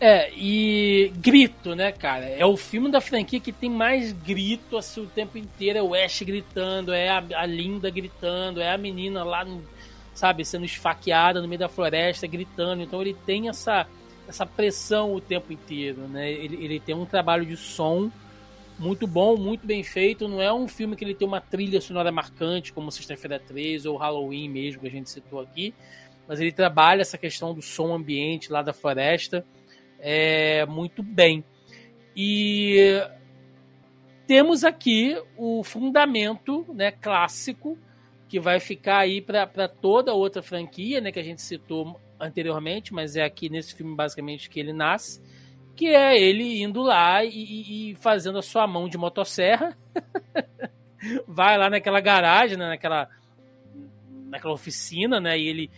É, 0.00 0.32
e 0.34 1.12
grito, 1.16 1.76
né, 1.76 1.92
cara? 1.92 2.24
É 2.24 2.44
o 2.44 2.56
filme 2.56 2.90
da 2.90 3.00
franquia 3.00 3.38
que 3.38 3.52
tem 3.52 3.70
mais 3.70 4.12
grito 4.12 4.76
assim, 4.76 5.00
o 5.00 5.06
tempo 5.06 5.38
inteiro. 5.38 5.78
É 5.78 5.82
o 5.82 5.94
Ash 5.94 6.22
gritando, 6.22 6.92
é 6.92 7.08
a, 7.08 7.22
a 7.36 7.46
Linda 7.46 7.88
gritando, 7.88 8.60
é 8.60 8.72
a 8.72 8.78
menina 8.78 9.22
lá, 9.22 9.44
no, 9.44 9.62
sabe, 10.12 10.44
sendo 10.44 10.64
esfaqueada 10.64 11.40
no 11.40 11.46
meio 11.46 11.60
da 11.60 11.68
floresta 11.68 12.26
gritando. 12.26 12.82
Então 12.82 13.00
ele 13.00 13.16
tem 13.24 13.48
essa, 13.48 13.86
essa 14.26 14.44
pressão 14.44 15.14
o 15.14 15.20
tempo 15.20 15.52
inteiro, 15.52 16.08
né? 16.08 16.32
Ele, 16.32 16.64
ele 16.64 16.80
tem 16.80 16.96
um 16.96 17.06
trabalho 17.06 17.46
de 17.46 17.56
som 17.56 18.10
muito 18.78 19.06
bom, 19.06 19.36
muito 19.36 19.66
bem 19.66 19.82
feito. 19.82 20.28
Não 20.28 20.40
é 20.40 20.52
um 20.52 20.68
filme 20.68 20.96
que 20.96 21.04
ele 21.04 21.14
tem 21.14 21.26
uma 21.26 21.40
trilha 21.40 21.80
sonora 21.80 22.10
marcante, 22.10 22.72
como 22.72 22.90
Sexta-feira 22.90 23.38
13 23.38 23.88
ou 23.88 23.96
Halloween 23.96 24.48
mesmo, 24.48 24.80
que 24.80 24.88
a 24.88 24.90
gente 24.90 25.10
citou 25.10 25.40
aqui. 25.40 25.74
Mas 26.26 26.40
ele 26.40 26.52
trabalha 26.52 27.02
essa 27.02 27.18
questão 27.18 27.54
do 27.54 27.62
som 27.62 27.94
ambiente 27.94 28.50
lá 28.50 28.62
da 28.62 28.72
floresta 28.72 29.44
é, 30.02 30.66
muito 30.66 31.02
bem. 31.02 31.44
E 32.14 33.00
temos 34.26 34.64
aqui 34.64 35.16
o 35.36 35.62
fundamento 35.62 36.66
né, 36.74 36.90
clássico 36.90 37.78
que 38.28 38.40
vai 38.40 38.58
ficar 38.58 38.98
aí 38.98 39.20
para 39.20 39.68
toda 39.68 40.12
outra 40.12 40.42
franquia, 40.42 41.00
né, 41.00 41.12
que 41.12 41.20
a 41.20 41.22
gente 41.22 41.40
citou 41.40 42.00
anteriormente, 42.18 42.92
mas 42.92 43.14
é 43.14 43.22
aqui 43.22 43.48
nesse 43.48 43.74
filme 43.74 43.94
basicamente 43.94 44.50
que 44.50 44.58
ele 44.58 44.72
nasce, 44.72 45.22
que 45.74 45.88
é 45.88 46.18
ele 46.18 46.62
indo 46.62 46.82
lá 46.82 47.24
e, 47.24 47.90
e 47.90 47.94
fazendo 47.96 48.38
a 48.38 48.42
sua 48.42 48.66
mão 48.66 48.88
de 48.88 48.98
motosserra, 48.98 49.76
vai 51.26 51.56
lá 51.58 51.70
naquela 51.70 52.00
garagem, 52.00 52.56
né, 52.56 52.68
naquela 52.68 53.08
naquela 54.28 54.54
oficina, 54.54 55.20
né, 55.20 55.38
e 55.38 55.46
ele 55.46 55.70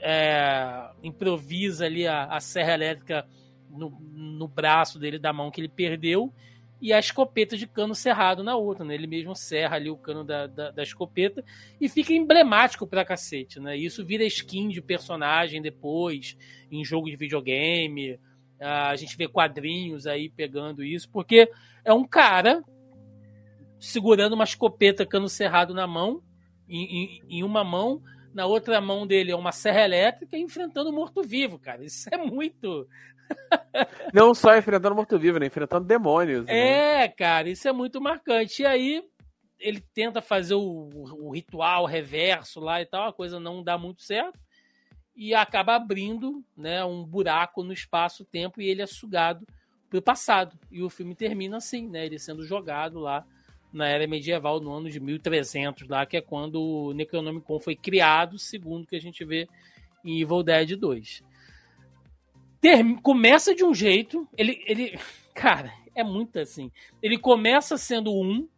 é, 0.00 0.90
improvisa 1.02 1.86
ali 1.86 2.06
a, 2.06 2.24
a 2.26 2.40
serra 2.40 2.74
elétrica 2.74 3.26
no, 3.68 3.90
no 4.12 4.46
braço 4.46 4.98
dele 4.98 5.18
da 5.18 5.32
mão 5.32 5.50
que 5.50 5.60
ele 5.60 5.68
perdeu 5.68 6.32
e 6.80 6.92
a 6.92 6.98
escopeta 6.98 7.56
de 7.56 7.66
cano 7.66 7.94
cerrado 7.94 8.42
na 8.42 8.56
outra, 8.56 8.84
né? 8.84 8.94
Ele 8.94 9.06
mesmo 9.06 9.36
serra 9.36 9.76
ali 9.76 9.90
o 9.90 9.96
cano 9.96 10.24
da, 10.24 10.46
da, 10.46 10.70
da, 10.70 10.82
escopeta 10.82 11.44
e 11.78 11.88
fica 11.88 12.12
emblemático 12.12 12.86
pra 12.86 13.04
cacete, 13.04 13.60
né? 13.60 13.76
Isso 13.76 14.04
vira 14.04 14.24
skin 14.24 14.68
de 14.68 14.80
personagem 14.80 15.60
depois, 15.60 16.36
em 16.70 16.82
jogo 16.82 17.10
de 17.10 17.16
videogame. 17.16 18.18
A 18.60 18.94
gente 18.96 19.16
vê 19.16 19.26
quadrinhos 19.26 20.06
aí 20.06 20.28
pegando 20.28 20.84
isso, 20.84 21.08
porque 21.10 21.50
é 21.84 21.92
um 21.92 22.06
cara 22.06 22.62
segurando 23.78 24.34
uma 24.34 24.44
escopeta 24.44 25.06
cano 25.06 25.28
cerrado 25.28 25.72
na 25.72 25.86
mão, 25.86 26.22
em, 26.68 26.84
em, 26.84 27.22
em 27.38 27.42
uma 27.42 27.64
mão, 27.64 28.02
na 28.34 28.46
outra 28.46 28.80
mão 28.80 29.06
dele 29.06 29.32
é 29.32 29.36
uma 29.36 29.52
serra 29.52 29.82
elétrica 29.82 30.36
enfrentando 30.36 30.90
um 30.90 30.94
morto-vivo, 30.94 31.58
cara. 31.58 31.84
Isso 31.84 32.08
é 32.12 32.16
muito. 32.16 32.86
Não 34.14 34.34
só 34.34 34.56
enfrentando 34.56 34.94
morto-vivo, 34.94 35.38
né? 35.38 35.46
Enfrentando 35.46 35.86
demônios. 35.86 36.44
Né? 36.44 37.04
É, 37.04 37.08
cara, 37.08 37.48
isso 37.48 37.66
é 37.66 37.72
muito 37.72 38.00
marcante. 38.00 38.62
E 38.62 38.66
aí 38.66 39.02
ele 39.58 39.82
tenta 39.92 40.22
fazer 40.22 40.54
o, 40.54 40.88
o 40.94 41.32
ritual 41.34 41.84
reverso 41.86 42.60
lá 42.60 42.80
e 42.80 42.86
tal, 42.86 43.08
a 43.08 43.12
coisa 43.12 43.38
não 43.38 43.62
dá 43.62 43.76
muito 43.76 44.02
certo. 44.02 44.38
E 45.22 45.34
acaba 45.34 45.76
abrindo 45.76 46.42
né, 46.56 46.82
um 46.82 47.04
buraco 47.04 47.62
no 47.62 47.74
espaço-tempo 47.74 48.58
e 48.58 48.66
ele 48.70 48.80
é 48.80 48.86
sugado 48.86 49.46
pro 49.90 50.00
passado. 50.00 50.58
E 50.70 50.82
o 50.82 50.88
filme 50.88 51.14
termina 51.14 51.58
assim, 51.58 51.86
né? 51.86 52.06
Ele 52.06 52.18
sendo 52.18 52.42
jogado 52.42 52.98
lá 52.98 53.26
na 53.70 53.86
era 53.86 54.06
medieval, 54.06 54.60
no 54.60 54.72
ano 54.72 54.88
de 54.88 54.98
1300, 54.98 55.86
lá, 55.88 56.06
que 56.06 56.16
é 56.16 56.22
quando 56.22 56.62
o 56.62 56.94
Necronomicon 56.94 57.60
foi 57.60 57.76
criado, 57.76 58.38
segundo 58.38 58.86
que 58.86 58.96
a 58.96 59.00
gente 59.00 59.22
vê 59.22 59.46
em 60.02 60.22
Evil 60.22 60.42
Dead 60.42 60.74
2. 60.74 61.22
Ter, 62.58 62.82
começa 63.02 63.54
de 63.54 63.62
um 63.62 63.74
jeito, 63.74 64.26
ele, 64.38 64.64
ele. 64.66 64.98
Cara, 65.34 65.70
é 65.94 66.02
muito 66.02 66.38
assim. 66.38 66.72
Ele 67.02 67.18
começa 67.18 67.76
sendo 67.76 68.10
um, 68.10 68.48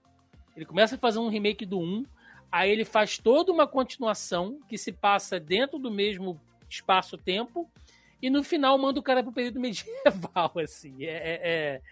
ele 0.56 0.64
começa 0.64 0.94
a 0.94 0.98
fazer 0.98 1.18
um 1.18 1.28
remake 1.28 1.66
do 1.66 1.80
1, 1.80 2.06
aí 2.52 2.70
ele 2.70 2.84
faz 2.84 3.18
toda 3.18 3.50
uma 3.50 3.66
continuação 3.66 4.60
que 4.68 4.78
se 4.78 4.92
passa 4.92 5.40
dentro 5.40 5.76
do 5.76 5.90
mesmo 5.90 6.40
espaço-tempo, 6.74 7.70
e 8.20 8.30
no 8.30 8.42
final 8.42 8.78
manda 8.78 9.00
o 9.00 9.02
cara 9.02 9.22
pro 9.22 9.32
período 9.32 9.58
medieval, 9.60 10.52
assim. 10.58 11.04
É, 11.04 11.10
é, 11.10 11.40
é 11.42 11.82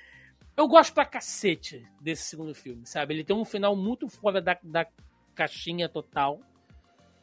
eu 0.56 0.68
gosto 0.68 0.92
pra 0.92 1.06
cacete 1.06 1.86
desse 2.00 2.24
segundo 2.24 2.54
filme, 2.54 2.86
sabe? 2.86 3.14
Ele 3.14 3.24
tem 3.24 3.34
um 3.34 3.44
final 3.44 3.74
muito 3.74 4.08
fora 4.08 4.42
da, 4.42 4.58
da 4.62 4.86
caixinha 5.34 5.88
total. 5.88 6.40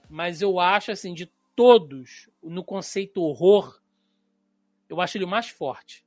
Mas 0.10 0.42
eu 0.42 0.60
acho, 0.60 0.92
assim, 0.92 1.14
de 1.14 1.30
todos, 1.56 2.30
no 2.42 2.64
conceito 2.64 3.22
horror, 3.22 3.80
eu 4.90 5.00
acho 5.02 5.18
ele 5.18 5.26
o 5.26 5.28
mais 5.28 5.50
forte. 5.50 6.06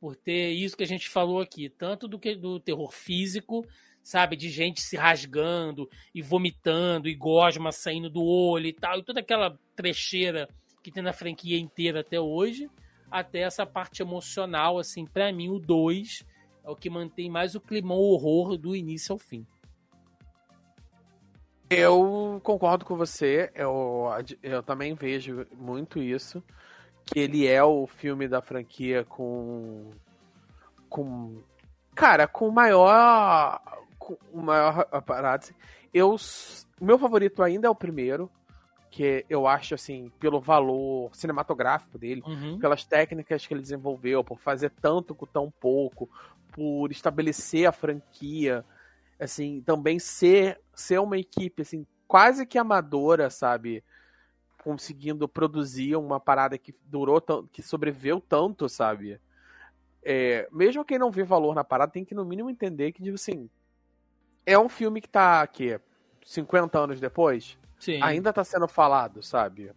Por 0.00 0.14
ter 0.14 0.50
isso 0.50 0.76
que 0.76 0.82
a 0.82 0.86
gente 0.86 1.08
falou 1.08 1.40
aqui, 1.40 1.68
tanto 1.68 2.06
do 2.06 2.18
que 2.18 2.34
do 2.34 2.60
terror 2.60 2.92
físico, 2.92 3.66
sabe, 4.02 4.36
de 4.36 4.48
gente 4.50 4.80
se 4.80 4.96
rasgando 4.96 5.88
e 6.14 6.22
vomitando 6.22 7.08
e 7.08 7.14
gosma 7.14 7.72
saindo 7.72 8.10
do 8.10 8.22
olho 8.22 8.66
e 8.66 8.72
tal, 8.72 8.98
e 8.98 9.04
toda 9.04 9.20
aquela 9.20 9.58
trecheira 9.74 10.48
que 10.88 10.94
tem 10.94 11.02
na 11.02 11.12
franquia 11.12 11.58
inteira 11.58 12.00
até 12.00 12.18
hoje, 12.18 12.70
até 13.10 13.40
essa 13.40 13.66
parte 13.66 14.00
emocional, 14.00 14.78
assim, 14.78 15.04
para 15.04 15.30
mim 15.30 15.50
o 15.50 15.58
2 15.58 16.24
é 16.64 16.70
o 16.70 16.74
que 16.74 16.88
mantém 16.88 17.30
mais 17.30 17.54
o 17.54 17.60
climão 17.60 17.98
horror 17.98 18.56
do 18.56 18.74
início 18.74 19.12
ao 19.12 19.18
fim. 19.18 19.46
Eu 21.68 22.40
concordo 22.42 22.86
com 22.86 22.96
você, 22.96 23.52
eu, 23.54 24.06
eu 24.42 24.62
também 24.62 24.94
vejo 24.94 25.46
muito 25.54 26.02
isso, 26.02 26.42
que 27.04 27.18
ele 27.18 27.46
é 27.46 27.62
o 27.62 27.86
filme 27.86 28.26
da 28.26 28.40
franquia 28.40 29.04
com. 29.04 29.90
com. 30.88 31.42
Cara, 31.94 32.26
com 32.26 32.50
maior. 32.50 33.60
com 33.98 34.16
maior 34.32 34.88
aparato. 34.90 35.54
Eu. 35.92 36.16
Meu 36.80 36.98
favorito 36.98 37.42
ainda 37.42 37.66
é 37.66 37.70
o 37.70 37.74
primeiro, 37.74 38.30
que 38.98 39.24
eu 39.30 39.46
acho, 39.46 39.76
assim, 39.76 40.10
pelo 40.18 40.40
valor 40.40 41.14
cinematográfico 41.14 41.96
dele, 41.96 42.20
uhum. 42.26 42.58
pelas 42.58 42.84
técnicas 42.84 43.46
que 43.46 43.54
ele 43.54 43.60
desenvolveu, 43.60 44.24
por 44.24 44.40
fazer 44.40 44.72
tanto 44.82 45.14
com 45.14 45.24
tão 45.24 45.52
pouco, 45.52 46.10
por 46.50 46.90
estabelecer 46.90 47.68
a 47.68 47.70
franquia, 47.70 48.64
assim, 49.16 49.62
também 49.64 50.00
ser, 50.00 50.60
ser 50.74 50.98
uma 50.98 51.16
equipe, 51.16 51.62
assim, 51.62 51.86
quase 52.08 52.44
que 52.44 52.58
amadora, 52.58 53.30
sabe? 53.30 53.84
Conseguindo 54.64 55.28
produzir 55.28 55.94
uma 55.94 56.18
parada 56.18 56.58
que 56.58 56.74
durou, 56.84 57.22
que 57.52 57.62
sobreviveu 57.62 58.20
tanto, 58.20 58.68
sabe? 58.68 59.20
É, 60.02 60.48
mesmo 60.50 60.84
quem 60.84 60.98
não 60.98 61.12
vê 61.12 61.22
valor 61.22 61.54
na 61.54 61.62
parada 61.62 61.92
tem 61.92 62.04
que 62.04 62.16
no 62.16 62.24
mínimo 62.24 62.50
entender 62.50 62.90
que, 62.90 63.00
tipo 63.00 63.14
assim, 63.14 63.48
é 64.44 64.58
um 64.58 64.68
filme 64.68 65.00
que 65.00 65.08
tá, 65.08 65.40
aqui 65.40 65.78
50 66.24 66.76
anos 66.76 67.00
depois, 67.00 67.56
Sim. 67.78 68.00
ainda 68.02 68.32
tá 68.32 68.42
sendo 68.44 68.66
falado, 68.66 69.22
sabe? 69.22 69.72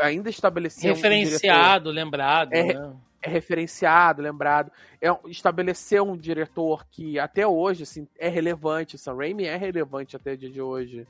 Ainda 0.00 0.30
estabeleceu 0.30 0.94
Referenciado, 0.94 1.90
um 1.90 1.92
lembrado, 1.92 2.52
é, 2.52 2.74
né? 2.74 2.96
é 3.22 3.30
referenciado, 3.30 4.22
lembrado. 4.22 4.70
É 5.00 5.08
estabelecer 5.26 6.02
um 6.02 6.16
diretor 6.16 6.86
que 6.90 7.18
até 7.18 7.46
hoje 7.46 7.82
assim, 7.82 8.06
é 8.18 8.28
relevante. 8.28 8.98
Sam 8.98 9.16
Raimi 9.16 9.44
é 9.44 9.56
relevante 9.56 10.16
até 10.16 10.32
o 10.32 10.36
dia 10.36 10.50
de 10.50 10.60
hoje. 10.60 11.06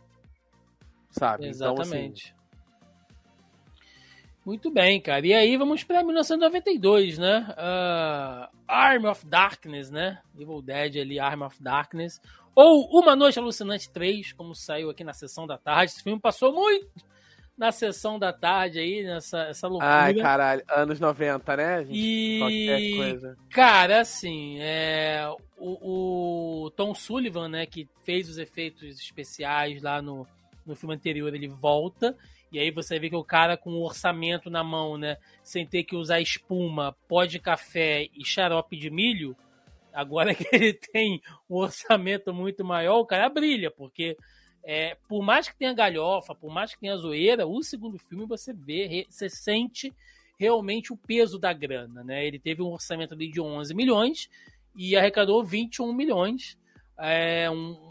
Sabe? 1.10 1.46
Exatamente. 1.46 2.32
Então, 2.32 2.36
assim... 2.36 2.40
Muito 4.44 4.70
bem, 4.70 5.00
cara. 5.00 5.26
E 5.26 5.34
aí 5.34 5.56
vamos 5.56 5.84
para 5.84 6.02
1992, 6.02 7.18
né? 7.18 7.46
Uh, 7.50 8.48
Arm 8.66 9.04
of 9.04 9.26
Darkness, 9.26 9.90
né? 9.90 10.18
Evil 10.38 10.62
Dead 10.62 10.96
ali, 10.96 11.20
Arm 11.20 11.42
of 11.42 11.62
Darkness. 11.62 12.20
Ou 12.60 13.00
Uma 13.00 13.16
Noite 13.16 13.38
Alucinante 13.38 13.88
3, 13.88 14.34
como 14.34 14.54
saiu 14.54 14.90
aqui 14.90 15.02
na 15.02 15.14
sessão 15.14 15.46
da 15.46 15.56
tarde. 15.56 15.92
Esse 15.92 16.02
filme 16.02 16.20
passou 16.20 16.52
muito 16.52 16.90
na 17.56 17.72
sessão 17.72 18.18
da 18.18 18.34
tarde 18.34 18.78
aí, 18.78 19.02
nessa 19.02 19.44
essa 19.44 19.66
loucura. 19.66 19.90
Ai, 19.90 20.14
caralho, 20.14 20.62
anos 20.68 21.00
90, 21.00 21.56
né? 21.56 21.84
Gente, 21.84 21.98
e, 21.98 23.20
cara, 23.50 24.02
assim, 24.02 24.58
é, 24.60 25.26
o, 25.56 26.64
o, 26.66 26.70
Tom 26.72 26.94
Sullivan, 26.94 27.48
né, 27.48 27.64
que 27.64 27.88
fez 28.02 28.28
os 28.28 28.36
efeitos 28.36 29.00
especiais 29.00 29.80
lá 29.80 30.02
no, 30.02 30.26
no 30.66 30.76
filme 30.76 30.94
anterior, 30.94 31.34
ele 31.34 31.48
volta, 31.48 32.14
e 32.52 32.58
aí 32.58 32.70
você 32.70 32.98
vê 32.98 33.08
que 33.08 33.16
o 33.16 33.24
cara 33.24 33.56
com 33.56 33.70
o 33.70 33.84
orçamento 33.84 34.50
na 34.50 34.62
mão, 34.62 34.98
né, 34.98 35.16
sem 35.42 35.66
ter 35.66 35.84
que 35.84 35.96
usar 35.96 36.20
espuma, 36.20 36.94
pó 37.08 37.24
de 37.24 37.38
café 37.38 38.06
e 38.14 38.22
xarope 38.22 38.76
de 38.76 38.90
milho, 38.90 39.34
agora 39.92 40.34
que 40.34 40.46
ele 40.52 40.72
tem 40.72 41.20
um 41.48 41.56
orçamento 41.56 42.32
muito 42.32 42.64
maior, 42.64 42.98
o 42.98 43.06
cara 43.06 43.28
brilha, 43.28 43.70
porque 43.70 44.16
é, 44.62 44.96
por 45.08 45.22
mais 45.22 45.48
que 45.48 45.56
tenha 45.56 45.72
galhofa, 45.72 46.34
por 46.34 46.52
mais 46.52 46.74
que 46.74 46.80
tenha 46.80 46.96
zoeira, 46.96 47.46
o 47.46 47.62
segundo 47.62 47.98
filme 47.98 48.26
você 48.26 48.52
vê, 48.52 49.06
você 49.08 49.28
sente 49.28 49.92
realmente 50.38 50.92
o 50.92 50.96
peso 50.96 51.38
da 51.38 51.52
grana, 51.52 52.02
né? 52.02 52.26
Ele 52.26 52.38
teve 52.38 52.62
um 52.62 52.72
orçamento 52.72 53.14
ali 53.14 53.30
de 53.30 53.40
11 53.40 53.74
milhões 53.74 54.28
e 54.74 54.96
arrecadou 54.96 55.44
21 55.44 55.92
milhões. 55.92 56.58
É 56.98 57.50
um... 57.50 57.90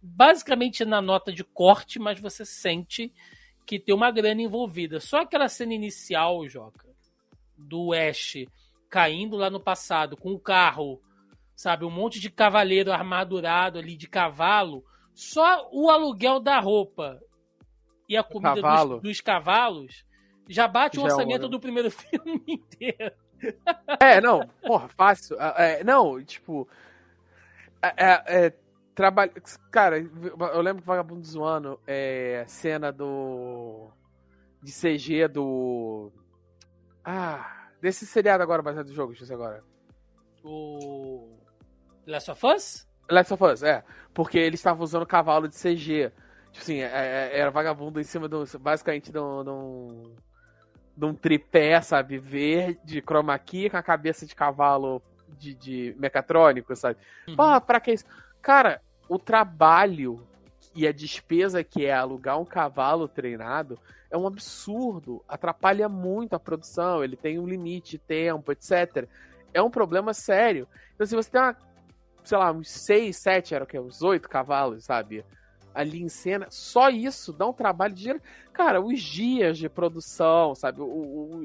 Basicamente 0.00 0.84
na 0.84 1.02
nota 1.02 1.32
de 1.32 1.44
corte, 1.44 1.98
mas 1.98 2.20
você 2.20 2.44
sente 2.44 3.12
que 3.66 3.78
tem 3.78 3.94
uma 3.94 4.10
grana 4.10 4.40
envolvida. 4.40 5.00
Só 5.00 5.18
aquela 5.20 5.48
cena 5.48 5.74
inicial, 5.74 6.48
Joca, 6.48 6.88
do 7.56 7.92
Ash 7.92 8.36
caindo 8.88 9.36
lá 9.36 9.50
no 9.50 9.60
passado 9.60 10.16
com 10.16 10.32
o 10.32 10.40
carro 10.40 11.00
sabe? 11.58 11.84
Um 11.84 11.90
monte 11.90 12.20
de 12.20 12.30
cavaleiro 12.30 12.92
armadurado 12.92 13.80
ali 13.80 13.96
de 13.96 14.08
cavalo. 14.08 14.84
Só 15.12 15.68
o 15.72 15.90
aluguel 15.90 16.38
da 16.38 16.60
roupa 16.60 17.20
e 18.08 18.16
a 18.16 18.22
comida 18.22 18.62
dos, 18.62 19.02
dos, 19.02 19.20
cavalos 19.20 20.06
já 20.48 20.68
bate 20.68 20.96
já 20.96 21.02
o 21.02 21.08
é 21.08 21.12
orçamento 21.12 21.46
é 21.46 21.48
do 21.48 21.58
primeiro 21.58 21.90
filme 21.90 22.44
inteiro. 22.46 23.12
É, 23.98 24.20
não, 24.20 24.46
porra, 24.62 24.88
fácil. 24.88 25.36
É, 25.40 25.82
não, 25.82 26.22
tipo. 26.22 26.68
É, 27.82 27.88
é, 27.96 28.46
é 28.46 28.52
trabalho. 28.94 29.32
Cara, 29.72 29.98
eu 29.98 30.60
lembro 30.60 30.82
que 30.82 30.86
Vagabundo 30.86 31.26
Zoando 31.26 31.80
é 31.88 32.44
cena 32.46 32.92
do. 32.92 33.90
de 34.62 34.70
CG 34.70 35.26
do. 35.26 36.12
Ah, 37.04 37.57
desse 37.80 38.06
seriado 38.06 38.42
agora 38.42 38.62
baseado 38.62 38.88
no 38.88 38.94
jogo, 38.94 39.12
deixa 39.12 39.32
eu 39.32 39.36
agora. 39.36 39.64
O. 40.44 41.36
Last 42.06 42.30
of 42.30 42.46
Us? 42.46 42.88
Last 43.10 43.32
of 43.32 43.44
Us, 43.44 43.62
é. 43.62 43.84
Porque 44.14 44.38
eles 44.38 44.60
estavam 44.60 44.82
usando 44.82 45.06
cavalo 45.06 45.48
de 45.48 45.56
CG. 45.56 46.12
Tipo 46.52 46.62
assim, 46.62 46.80
é, 46.80 47.30
é, 47.32 47.38
era 47.38 47.50
vagabundo 47.50 48.00
em 48.00 48.04
cima 48.04 48.28
do. 48.28 48.44
Basicamente 48.58 49.12
de 49.12 49.18
um. 49.18 50.14
De 50.96 51.04
um 51.04 51.14
tripé, 51.14 51.80
sabe? 51.80 52.18
Verde, 52.18 53.00
chroma 53.00 53.38
key, 53.38 53.70
com 53.70 53.76
a 53.76 53.82
cabeça 53.82 54.26
de 54.26 54.34
cavalo 54.34 55.00
de, 55.38 55.54
de 55.54 55.94
mecatrônico, 55.98 56.74
sabe? 56.74 56.98
Uhum. 57.28 57.36
Pô, 57.36 57.60
pra 57.60 57.80
que 57.80 57.92
isso? 57.92 58.04
Cara, 58.42 58.80
o 59.08 59.18
trabalho 59.18 60.26
e 60.78 60.86
a 60.86 60.92
despesa 60.92 61.64
que 61.64 61.84
é 61.84 61.92
alugar 61.92 62.40
um 62.40 62.44
cavalo 62.44 63.08
treinado 63.08 63.78
é 64.10 64.16
um 64.16 64.26
absurdo. 64.26 65.24
Atrapalha 65.28 65.88
muito 65.88 66.34
a 66.34 66.40
produção, 66.40 67.02
ele 67.02 67.16
tem 67.16 67.38
um 67.38 67.46
limite 67.46 67.92
de 67.92 67.98
tempo, 67.98 68.52
etc. 68.52 69.08
É 69.52 69.60
um 69.60 69.70
problema 69.70 70.14
sério. 70.14 70.68
Então, 70.94 71.06
se 71.06 71.16
você 71.16 71.30
tem 71.30 71.40
uma 71.40 71.56
sei 72.28 72.36
lá, 72.36 72.52
uns 72.52 72.70
6, 72.70 73.16
7, 73.16 73.54
era 73.54 73.64
o 73.64 73.66
que? 73.66 73.78
Uns 73.78 74.02
8 74.02 74.28
cavalos, 74.28 74.84
sabe? 74.84 75.24
Ali 75.74 76.02
em 76.02 76.08
cena. 76.08 76.46
Só 76.50 76.90
isso 76.90 77.32
dá 77.32 77.46
um 77.46 77.52
trabalho 77.52 77.94
de. 77.94 78.20
Cara, 78.52 78.80
os 78.80 79.00
dias 79.00 79.56
de 79.56 79.68
produção, 79.68 80.54
sabe? 80.54 80.82
O, 80.82 80.84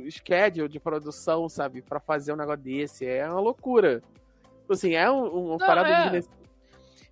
o 0.05 0.11
schedule 0.11 0.67
de 0.67 0.79
produção, 0.79 1.47
sabe? 1.47 1.81
para 1.81 1.99
fazer 1.99 2.33
um 2.33 2.35
negócio 2.35 2.61
desse. 2.61 3.05
É 3.05 3.27
uma 3.29 3.39
loucura. 3.39 4.03
Assim, 4.69 4.93
é 4.93 5.09
um, 5.09 5.51
Não, 5.51 5.57
parada 5.57 5.89
é. 5.89 6.19
de. 6.19 6.27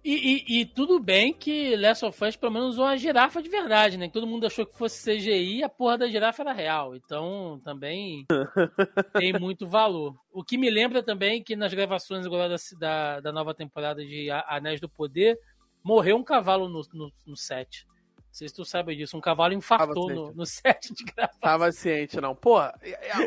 E, 0.03 0.13
e, 0.47 0.61
e, 0.61 0.65
tudo 0.65 0.99
bem 0.99 1.31
que 1.31 1.75
Last 1.75 2.03
of 2.03 2.25
Us 2.25 2.35
pelo 2.35 2.51
menos 2.51 2.69
usou 2.69 2.85
uma 2.85 2.97
girafa 2.97 3.41
de 3.41 3.49
verdade, 3.49 3.97
né? 3.97 4.09
Todo 4.09 4.25
mundo 4.25 4.47
achou 4.47 4.65
que 4.65 4.75
fosse 4.75 5.03
CGI 5.03 5.57
e 5.57 5.63
a 5.63 5.69
porra 5.69 5.99
da 5.99 6.07
girafa 6.07 6.41
era 6.41 6.53
real. 6.53 6.95
Então 6.95 7.61
também 7.63 8.25
tem 9.13 9.33
muito 9.33 9.67
valor. 9.67 10.15
O 10.31 10.43
que 10.43 10.57
me 10.57 10.71
lembra 10.71 11.03
também 11.03 11.43
que 11.43 11.55
nas 11.55 11.71
gravações 11.71 12.25
agora 12.25 12.49
da, 12.49 12.55
da, 12.79 13.19
da 13.19 13.31
nova 13.31 13.53
temporada 13.53 14.03
de 14.03 14.29
Anéis 14.47 14.81
do 14.81 14.89
Poder 14.89 15.37
morreu 15.83 16.17
um 16.17 16.23
cavalo 16.23 16.67
no, 16.67 16.81
no, 16.93 17.11
no 17.27 17.37
set. 17.37 17.85
Não 18.17 18.33
sei 18.33 18.47
se 18.47 18.55
tu 18.55 18.63
sabe 18.63 18.95
disso. 18.95 19.17
Um 19.17 19.21
cavalo 19.21 19.53
infartou 19.53 20.09
no, 20.09 20.33
no, 20.33 20.45
set 20.47 20.93
de 20.93 21.03
gravação. 21.03 21.39
Tava 21.41 21.71
ciente, 21.71 22.19
não. 22.19 22.33
Pô, 22.33 22.59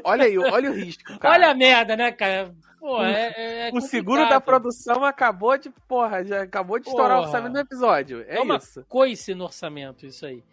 olha 0.02 0.24
aí, 0.24 0.38
olha 0.38 0.70
o 0.70 0.74
risco, 0.74 1.18
cara. 1.18 1.34
Olha 1.34 1.50
a 1.50 1.54
merda, 1.54 1.94
né, 1.94 2.10
cara? 2.10 2.54
Pô, 2.84 3.02
é, 3.02 3.32
é, 3.34 3.68
é 3.68 3.70
o 3.72 3.80
seguro 3.80 4.28
da 4.28 4.38
produção 4.38 5.06
acabou 5.06 5.56
de, 5.56 5.70
porra, 5.88 6.22
já 6.22 6.42
acabou 6.42 6.78
de 6.78 6.86
estourar 6.86 7.16
porra. 7.16 7.20
o 7.20 7.24
orçamento 7.24 7.52
do 7.54 7.58
episódio. 7.58 8.20
É, 8.28 8.36
é 8.36 8.40
uma 8.42 8.58
isso. 8.58 8.84
coice 8.86 9.34
no 9.34 9.44
orçamento, 9.44 10.04
isso 10.04 10.26
aí. 10.26 10.44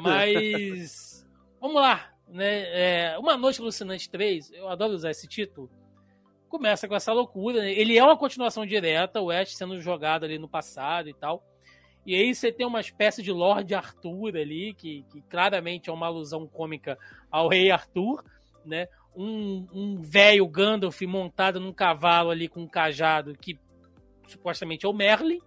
Mas, 0.00 1.26
vamos 1.60 1.82
lá. 1.82 2.12
Né? 2.28 2.62
É, 3.12 3.18
uma 3.18 3.36
Noite 3.36 3.60
Alucinante 3.60 4.08
3, 4.08 4.52
eu 4.52 4.68
adoro 4.68 4.92
usar 4.92 5.10
esse 5.10 5.26
título, 5.26 5.68
começa 6.48 6.86
com 6.86 6.94
essa 6.94 7.12
loucura. 7.12 7.58
Né? 7.58 7.72
Ele 7.72 7.98
é 7.98 8.04
uma 8.04 8.16
continuação 8.16 8.64
direta, 8.64 9.20
o 9.20 9.28
Ash 9.28 9.56
sendo 9.56 9.80
jogado 9.80 10.22
ali 10.22 10.38
no 10.38 10.48
passado 10.48 11.08
e 11.08 11.12
tal. 11.12 11.44
E 12.06 12.14
aí 12.14 12.32
você 12.32 12.52
tem 12.52 12.64
uma 12.64 12.80
espécie 12.80 13.20
de 13.20 13.32
Lord 13.32 13.74
Arthur 13.74 14.36
ali, 14.36 14.74
que, 14.74 15.04
que 15.10 15.22
claramente 15.22 15.90
é 15.90 15.92
uma 15.92 16.06
alusão 16.06 16.46
cômica 16.46 16.96
ao 17.28 17.48
rei 17.48 17.68
Arthur, 17.68 18.24
né? 18.64 18.86
Um, 19.14 19.66
um 19.72 20.02
velho 20.02 20.46
Gandalf 20.46 21.00
montado 21.02 21.60
num 21.60 21.72
cavalo 21.72 22.30
ali 22.30 22.48
com 22.48 22.62
um 22.62 22.68
cajado 22.68 23.34
que 23.34 23.58
supostamente 24.26 24.86
é 24.86 24.88
o 24.88 24.92
Merlin. 24.92 25.40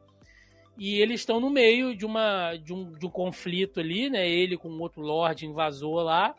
E 0.77 0.99
eles 0.99 1.21
estão 1.21 1.39
no 1.39 1.49
meio 1.49 1.95
de, 1.95 2.05
uma, 2.05 2.55
de, 2.55 2.73
um, 2.73 2.91
de 2.91 3.05
um 3.05 3.09
conflito 3.09 3.79
ali, 3.79 4.09
né? 4.09 4.27
Ele 4.27 4.57
com 4.57 4.69
outro 4.79 5.01
Lorde 5.01 5.45
invasor 5.45 6.03
lá. 6.03 6.35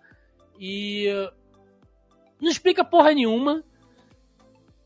E 0.59 1.07
não 2.41 2.51
explica 2.51 2.85
porra 2.85 3.13
nenhuma. 3.13 3.65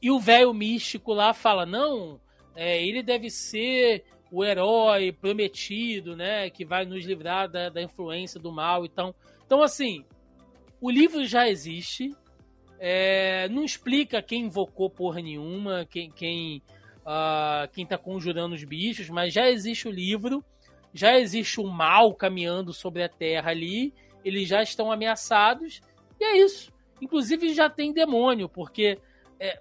E 0.00 0.10
o 0.10 0.20
velho 0.20 0.52
místico 0.52 1.12
lá 1.12 1.32
fala: 1.32 1.64
não, 1.64 2.20
é, 2.54 2.82
ele 2.82 3.02
deve 3.02 3.30
ser 3.30 4.04
o 4.30 4.44
herói 4.44 5.12
prometido, 5.12 6.14
né? 6.14 6.50
Que 6.50 6.64
vai 6.64 6.84
nos 6.84 7.04
livrar 7.04 7.48
da, 7.48 7.68
da 7.70 7.82
influência 7.82 8.38
do 8.38 8.52
mal. 8.52 8.84
Então, 8.84 9.14
então, 9.46 9.62
assim, 9.62 10.04
o 10.80 10.90
livro 10.90 11.24
já 11.24 11.48
existe. 11.48 12.14
É, 12.78 13.48
não 13.48 13.64
explica 13.64 14.22
quem 14.22 14.44
invocou 14.44 14.88
porra 14.88 15.20
nenhuma, 15.20 15.86
quem, 15.90 16.10
quem, 16.10 16.62
uh, 17.00 17.68
quem 17.72 17.84
tá 17.84 17.98
conjurando 17.98 18.54
os 18.54 18.62
bichos, 18.64 19.08
mas 19.10 19.32
já 19.32 19.50
existe 19.50 19.88
o 19.88 19.90
livro, 19.90 20.44
já 20.92 21.18
existe 21.18 21.60
o 21.60 21.66
mal 21.66 22.14
caminhando 22.14 22.72
sobre 22.72 23.02
a 23.02 23.08
Terra 23.08 23.50
ali, 23.50 23.92
eles 24.24 24.48
já 24.48 24.62
estão 24.62 24.92
ameaçados, 24.92 25.80
e 26.20 26.24
é 26.24 26.38
isso. 26.38 26.72
Inclusive 27.00 27.52
já 27.52 27.68
tem 27.68 27.92
demônio, 27.92 28.48
porque 28.48 28.98
é, 29.38 29.60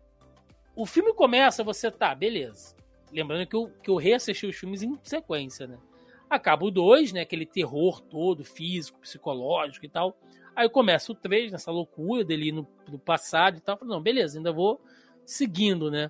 o 0.76 0.86
filme 0.86 1.14
começa, 1.14 1.64
você 1.64 1.90
tá, 1.90 2.14
beleza. 2.14 2.76
Lembrando 3.12 3.48
que 3.48 3.56
eu, 3.56 3.72
que 3.82 3.90
eu 3.90 3.96
reassisti 3.96 4.46
os 4.46 4.56
filmes 4.56 4.84
em 4.84 4.98
sequência, 5.04 5.66
né? 5.66 5.78
Acaba 6.30 6.66
o 6.66 6.72
2, 6.72 7.14
né? 7.14 7.22
Aquele 7.22 7.46
terror 7.46 8.02
todo, 8.02 8.44
físico, 8.44 9.00
psicológico 9.00 9.86
e 9.86 9.90
tal. 9.90 10.18
Aí 10.58 10.68
começa 10.68 11.12
o 11.12 11.16
3, 11.16 11.52
nessa 11.52 11.70
loucura 11.70 12.26
dele 12.26 12.48
ir 12.48 12.52
no, 12.52 12.68
no 12.90 12.98
passado 12.98 13.58
e 13.58 13.62
tal. 13.62 13.78
Não, 13.84 14.02
beleza, 14.02 14.40
ainda 14.40 14.52
vou 14.52 14.82
seguindo, 15.24 15.92
né? 15.92 16.10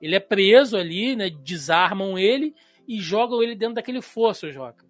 Ele 0.00 0.14
é 0.14 0.20
preso 0.20 0.76
ali, 0.76 1.16
né? 1.16 1.28
Desarmam 1.28 2.16
ele 2.16 2.54
e 2.86 3.00
jogam 3.00 3.42
ele 3.42 3.56
dentro 3.56 3.74
daquele 3.74 4.00
fosso, 4.00 4.52
Joca. 4.52 4.86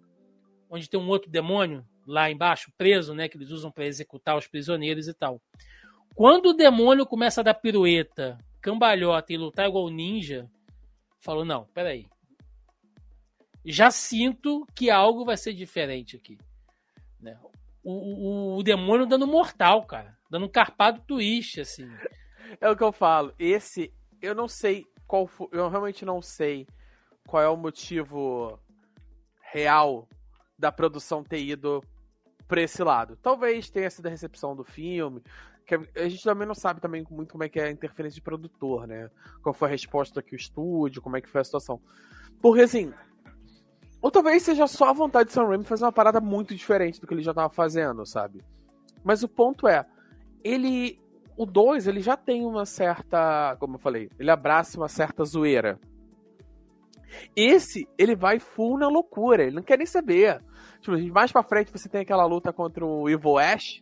Onde 0.69 0.87
tem 0.87 0.99
um 0.99 1.09
outro 1.09 1.27
demônio 1.27 1.83
lá 2.05 2.29
embaixo, 2.29 2.71
preso, 2.77 3.15
né? 3.15 3.27
Que 3.27 3.35
eles 3.35 3.49
usam 3.49 3.71
para 3.71 3.87
executar 3.87 4.37
os 4.37 4.45
prisioneiros 4.45 5.07
e 5.07 5.13
tal. 5.15 5.41
Quando 6.13 6.49
o 6.49 6.53
demônio 6.53 7.03
começa 7.03 7.41
a 7.41 7.43
dar 7.43 7.55
pirueta, 7.55 8.37
cambalhota 8.61 9.33
e 9.33 9.37
lutar 9.37 9.67
igual 9.67 9.89
ninja, 9.89 10.47
falou: 11.17 11.43
não, 11.43 11.65
peraí. 11.73 12.05
Já 13.65 13.89
sinto 13.89 14.67
que 14.75 14.91
algo 14.91 15.25
vai 15.25 15.35
ser 15.35 15.53
diferente 15.53 16.15
aqui. 16.15 16.37
Né? 17.19 17.35
O, 17.83 18.57
o, 18.57 18.63
demônio 18.63 19.05
dando 19.05 19.27
mortal, 19.27 19.85
cara. 19.85 20.17
Dando 20.29 20.45
um 20.45 20.51
carpado 20.51 21.01
twist, 21.01 21.61
assim. 21.61 21.89
É 22.59 22.69
o 22.69 22.75
que 22.75 22.83
eu 22.83 22.91
falo. 22.91 23.33
Esse, 23.37 23.93
eu 24.21 24.35
não 24.35 24.47
sei 24.47 24.85
qual 25.07 25.27
foi, 25.27 25.47
Eu 25.51 25.69
realmente 25.69 26.05
não 26.05 26.21
sei 26.21 26.67
qual 27.27 27.43
é 27.43 27.49
o 27.49 27.57
motivo 27.57 28.59
real 29.51 30.07
da 30.57 30.71
produção 30.71 31.23
ter 31.23 31.41
ido 31.41 31.83
pra 32.47 32.61
esse 32.61 32.83
lado. 32.83 33.15
Talvez 33.21 33.69
tenha 33.69 33.89
sido 33.89 34.07
a 34.07 34.09
recepção 34.09 34.55
do 34.55 34.63
filme. 34.63 35.21
Que 35.65 35.75
a 35.75 36.09
gente 36.09 36.23
também 36.23 36.47
não 36.47 36.55
sabe 36.55 36.81
também 36.81 37.05
muito 37.09 37.31
como 37.31 37.43
é 37.43 37.49
que 37.49 37.59
é 37.59 37.65
a 37.65 37.71
interferência 37.71 38.15
de 38.15 38.23
produtor, 38.23 38.87
né? 38.87 39.09
Qual 39.43 39.53
foi 39.53 39.67
a 39.67 39.71
resposta 39.71 40.21
que 40.21 40.33
o 40.33 40.35
estúdio, 40.35 41.01
como 41.01 41.15
é 41.15 41.21
que 41.21 41.29
foi 41.29 41.41
a 41.41 41.43
situação. 41.43 41.79
Porque 42.41 42.61
assim, 42.61 42.91
ou 44.01 44.09
talvez 44.09 44.43
seja 44.43 44.65
só 44.67 44.89
a 44.89 44.93
vontade 44.93 45.27
de 45.27 45.33
Sam 45.33 45.47
Raimi 45.47 45.63
fazer 45.63 45.83
uma 45.83 45.91
parada 45.91 46.21
muito 46.21 46.55
diferente 46.55 47.01
do 47.01 47.07
que 47.07 47.13
ele 47.13 47.21
já 47.21 47.33
tava 47.33 47.49
fazendo, 47.49 48.05
sabe? 48.05 48.41
Mas 49.03 49.23
o 49.23 49.27
ponto 49.27 49.67
é, 49.67 49.85
ele. 50.43 50.99
O 51.35 51.45
2, 51.45 51.87
ele 51.87 52.01
já 52.01 52.17
tem 52.17 52.45
uma 52.45 52.65
certa. 52.65 53.55
Como 53.59 53.75
eu 53.75 53.79
falei, 53.79 54.09
ele 54.19 54.29
abraça 54.29 54.77
uma 54.77 54.89
certa 54.89 55.23
zoeira. 55.23 55.79
Esse, 57.35 57.87
ele 57.97 58.15
vai 58.15 58.39
full 58.39 58.77
na 58.77 58.87
loucura, 58.87 59.43
ele 59.43 59.55
não 59.55 59.63
quer 59.63 59.77
nem 59.77 59.87
saber. 59.87 60.41
Tipo, 60.81 60.97
mais 61.13 61.31
pra 61.31 61.43
frente 61.43 61.71
você 61.71 61.89
tem 61.89 62.01
aquela 62.01 62.25
luta 62.25 62.53
contra 62.53 62.85
o 62.85 63.09
Evil 63.09 63.37
Ash. 63.37 63.81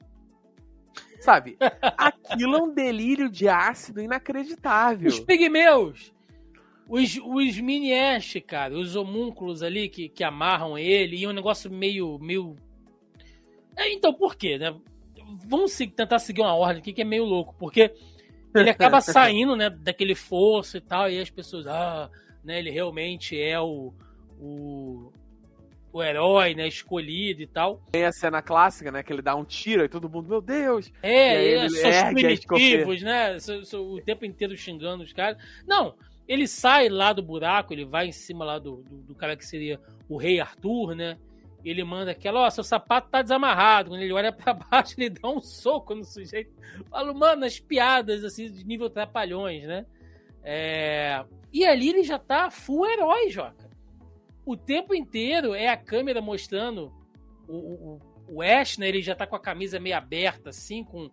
Sabe? 1.19 1.57
Aquilo 1.97 2.57
é 2.57 2.61
um 2.61 2.73
delírio 2.73 3.29
de 3.29 3.49
ácido 3.49 4.01
inacreditável. 4.01 5.07
Os 5.07 5.19
pigmeus! 5.19 6.13
Os, 6.89 7.17
os 7.17 7.59
mini 7.59 7.93
Ash, 7.93 8.37
cara, 8.45 8.73
os 8.73 8.95
homúnculos 8.95 9.61
ali 9.61 9.89
que, 9.89 10.07
que 10.07 10.23
amarram 10.23 10.77
ele, 10.77 11.17
e 11.17 11.27
um 11.27 11.33
negócio 11.33 11.69
meio. 11.69 12.17
meio... 12.19 12.55
É, 13.75 13.91
então, 13.91 14.13
por 14.13 14.35
quê, 14.35 14.57
né? 14.57 14.73
Vamos 15.45 15.73
se, 15.73 15.87
tentar 15.87 16.19
seguir 16.19 16.41
uma 16.41 16.55
ordem 16.55 16.79
aqui 16.79 16.93
que 16.93 17.01
é 17.01 17.05
meio 17.05 17.25
louco, 17.25 17.53
porque 17.59 17.93
ele 18.55 18.69
acaba 18.69 19.01
saindo, 19.01 19.55
né, 19.55 19.69
daquele 19.69 20.15
fosso 20.15 20.77
e 20.77 20.81
tal, 20.81 21.09
e 21.09 21.19
as 21.19 21.29
pessoas, 21.29 21.67
ah, 21.67 22.09
né, 22.43 22.59
ele 22.59 22.71
realmente 22.71 23.39
é 23.39 23.59
o, 23.59 23.93
o, 24.39 25.11
o 25.91 26.01
herói, 26.01 26.55
né, 26.55 26.65
escolhido 26.65 27.41
e 27.41 27.47
tal. 27.47 27.81
Tem 27.91 28.05
a 28.05 28.11
cena 28.13 28.41
clássica, 28.41 28.89
né, 28.89 29.03
que 29.03 29.11
ele 29.11 29.21
dá 29.21 29.35
um 29.35 29.43
tiro 29.43 29.83
e 29.83 29.89
todo 29.89 30.09
mundo, 30.09 30.29
meu 30.29 30.41
Deus! 30.41 30.89
É, 31.03 31.55
e 31.55 31.57
aí, 31.57 31.69
são 31.69 32.13
primitivos, 32.13 33.01
né, 33.01 33.37
o 33.73 34.01
tempo 34.01 34.25
inteiro 34.25 34.55
xingando 34.55 35.03
os 35.03 35.11
caras. 35.11 35.37
Não, 35.67 35.93
ele 36.27 36.47
sai 36.47 36.89
lá 36.89 37.13
do 37.13 37.23
buraco, 37.23 37.73
ele 37.73 37.85
vai 37.85 38.07
em 38.07 38.11
cima 38.11 38.43
lá 38.43 38.59
do, 38.59 38.83
do, 38.83 38.97
do 38.97 39.15
cara 39.15 39.37
que 39.37 39.45
seria 39.45 39.79
o 40.09 40.17
rei 40.17 40.39
Arthur, 40.39 40.93
né? 40.95 41.17
Ele 41.63 41.83
manda 41.83 42.11
aquela, 42.11 42.41
ó, 42.41 42.47
oh, 42.47 42.51
seu 42.51 42.63
sapato 42.63 43.09
tá 43.09 43.21
desamarrado. 43.21 43.89
Quando 43.89 44.01
ele 44.01 44.13
olha 44.13 44.31
para 44.31 44.53
baixo, 44.71 44.95
ele 44.97 45.09
dá 45.09 45.29
um 45.29 45.41
soco 45.41 45.95
no 45.95 46.03
sujeito. 46.03 46.51
Falo, 46.89 47.15
mano, 47.15 47.45
as 47.45 47.59
piadas, 47.59 48.23
assim, 48.23 48.51
de 48.51 48.65
nível 48.65 48.89
trapalhões, 48.89 49.63
né? 49.63 49.85
É... 50.43 51.25
E 51.51 51.65
ali 51.65 51.89
ele 51.89 52.03
já 52.03 52.19
tá 52.19 52.51
full 52.51 52.85
herói, 52.85 53.29
Joca. 53.29 53.67
O 54.45 54.55
tempo 54.55 54.93
inteiro 54.93 55.53
é 55.53 55.67
a 55.67 55.75
câmera 55.75 56.21
mostrando 56.21 56.93
o, 57.47 57.57
o, 57.57 57.99
o 58.29 58.41
Ash, 58.41 58.77
né? 58.77 58.87
Ele 58.87 59.01
já 59.01 59.15
tá 59.15 59.25
com 59.25 59.35
a 59.35 59.39
camisa 59.39 59.79
meio 59.79 59.97
aberta, 59.97 60.49
assim, 60.49 60.83
com, 60.83 61.09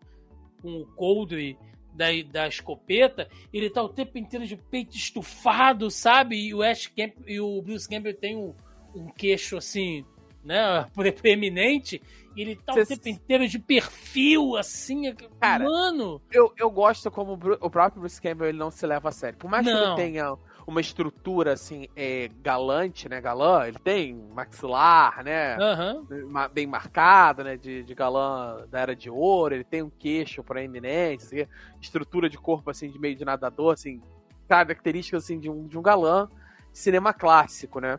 com 0.61 0.83
o 0.83 0.87
coldre 0.95 1.59
da, 1.95 2.07
da 2.31 2.49
escopeta, 2.49 3.29
ele 3.53 3.71
tá 3.71 3.83
o 3.83 3.89
tempo 3.89 4.19
inteiro 4.19 4.47
de 4.47 4.57
peito 4.57 4.97
estufado, 4.97 5.91
sabe? 5.91 6.37
E 6.37 6.55
o 6.55 6.63
Ash 6.63 6.87
Camp 6.89 7.15
e 7.27 7.41
o 7.41 7.63
Bruce 7.63 7.89
Campbell 7.89 8.15
tem 8.15 8.37
um, 8.37 8.55
um 8.95 9.07
queixo 9.07 9.57
assim, 9.57 10.05
né, 10.45 10.87
preeminente, 11.21 12.03
e 12.37 12.43
ele 12.43 12.57
tá 12.57 12.73
Cê... 12.73 12.81
o 12.81 12.87
tempo 12.87 13.09
inteiro 13.09 13.49
de 13.49 13.59
perfil, 13.59 14.57
assim, 14.57 15.15
Cara, 15.41 15.65
mano. 15.65 16.21
Eu, 16.33 16.53
eu 16.57 16.71
gosto 16.71 17.11
como 17.11 17.33
o 17.33 17.71
próprio 17.71 18.01
Bruce 18.01 18.21
Campbell 18.21 18.49
ele 18.49 18.59
não 18.59 18.71
se 18.71 18.85
leva 18.87 19.09
a 19.09 19.13
sério. 19.13 19.39
Por 19.39 19.49
mais 19.49 19.65
não. 19.65 19.73
que 19.73 20.03
ele 20.03 20.13
tenha 20.13 20.37
uma 20.67 20.81
estrutura 20.81 21.53
assim 21.53 21.89
é, 21.95 22.31
galante, 22.43 23.09
né, 23.09 23.21
galã, 23.21 23.67
ele 23.67 23.79
tem 23.79 24.15
maxilar, 24.35 25.23
né, 25.23 25.57
uhum. 25.59 26.07
bem 26.53 26.67
marcado, 26.67 27.45
né, 27.45 27.57
de, 27.57 27.83
de 27.83 27.95
galã 27.95 28.67
da 28.71 28.81
era 28.81 28.97
de 28.97 29.11
ouro, 29.11 29.55
ele 29.55 29.65
tem 29.65 29.83
um 29.83 29.91
queixo 29.91 30.43
proeminente, 30.43 31.25
assim, 31.25 31.47
estrutura 31.81 32.29
de 32.29 32.39
corpo 32.39 32.71
assim 32.71 32.91
de 32.91 32.99
meio 32.99 33.15
de 33.15 33.25
nadador, 33.25 33.75
assim, 33.75 34.01
características 34.49 35.25
assim 35.25 35.39
de 35.39 35.51
um, 35.51 35.67
de 35.67 35.79
um 35.79 35.83
galã 35.83 36.29
de 36.73 36.79
cinema 36.79 37.13
clássico, 37.13 37.81
né. 37.81 37.99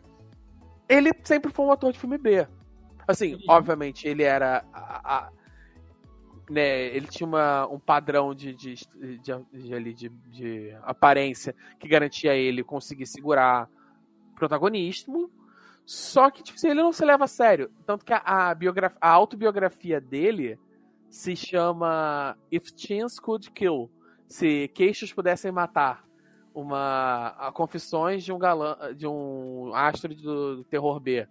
Ele 0.88 1.12
sempre 1.24 1.52
foi 1.52 1.66
um 1.66 1.72
ator 1.72 1.92
de 1.92 1.98
filme 1.98 2.18
B. 2.18 2.46
Assim, 3.08 3.38
obviamente, 3.48 4.06
ele 4.06 4.22
era 4.22 4.64
a, 4.72 5.16
a 5.16 5.30
né, 6.48 6.86
ele 6.94 7.06
tinha 7.08 7.26
uma, 7.26 7.66
um 7.66 7.78
padrão 7.78 8.34
de, 8.34 8.54
de, 8.54 8.74
de, 8.74 9.94
de, 9.94 10.08
de, 10.08 10.76
aparência 10.82 11.54
que 11.78 11.88
garantia 11.88 12.34
ele 12.34 12.62
conseguir 12.62 13.06
segurar 13.06 13.68
protagonismo, 14.34 15.30
só 15.84 16.30
que 16.30 16.42
tipo, 16.42 16.56
assim, 16.56 16.68
ele 16.68 16.82
não 16.82 16.92
se 16.92 17.04
leva 17.04 17.24
a 17.24 17.28
sério. 17.28 17.70
Tanto 17.84 18.04
que 18.04 18.12
a, 18.12 18.20
a, 18.24 18.54
biografia, 18.54 18.98
a 19.00 19.10
autobiografia 19.10 20.00
dele 20.00 20.58
se 21.08 21.34
chama 21.36 22.36
If 22.50 22.72
Chance 22.76 23.20
Could 23.20 23.50
Kill. 23.50 23.90
Se 24.26 24.68
queixos 24.74 25.12
pudessem 25.12 25.52
matar. 25.52 26.04
Uma 26.52 27.34
a 27.38 27.52
confissões 27.52 28.24
de 28.24 28.32
um 28.32 28.38
galã, 28.38 28.76
de 28.96 29.06
um 29.06 29.74
astro 29.74 30.14
do, 30.14 30.56
do 30.56 30.64
terror 30.64 30.98
B. 30.98 31.28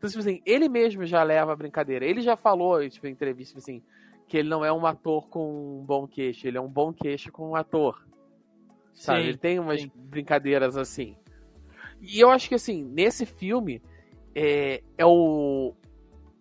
Então, 0.00 0.08
tipo 0.08 0.20
assim, 0.20 0.40
ele 0.46 0.66
mesmo 0.66 1.04
já 1.04 1.22
leva 1.22 1.52
a 1.52 1.56
brincadeira. 1.56 2.06
Ele 2.06 2.22
já 2.22 2.34
falou, 2.34 2.88
tipo, 2.88 3.06
em 3.06 3.10
entrevista, 3.10 3.50
tipo 3.50 3.58
assim, 3.58 3.82
que 4.26 4.38
ele 4.38 4.48
não 4.48 4.64
é 4.64 4.72
um 4.72 4.86
ator 4.86 5.28
com 5.28 5.80
um 5.80 5.84
bom 5.84 6.06
queixo, 6.06 6.46
ele 6.46 6.56
é 6.56 6.60
um 6.60 6.70
bom 6.70 6.90
queixo 6.90 7.30
com 7.30 7.50
um 7.50 7.54
ator. 7.54 8.02
Sabe? 8.94 9.20
Sim, 9.20 9.28
ele 9.28 9.36
tem 9.36 9.58
umas 9.58 9.82
sim. 9.82 9.92
brincadeiras 9.94 10.74
assim. 10.78 11.18
E 12.00 12.18
eu 12.18 12.30
acho 12.30 12.48
que, 12.48 12.54
assim, 12.54 12.82
nesse 12.82 13.26
filme, 13.26 13.82
é, 14.34 14.82
é 14.96 15.04
o. 15.04 15.74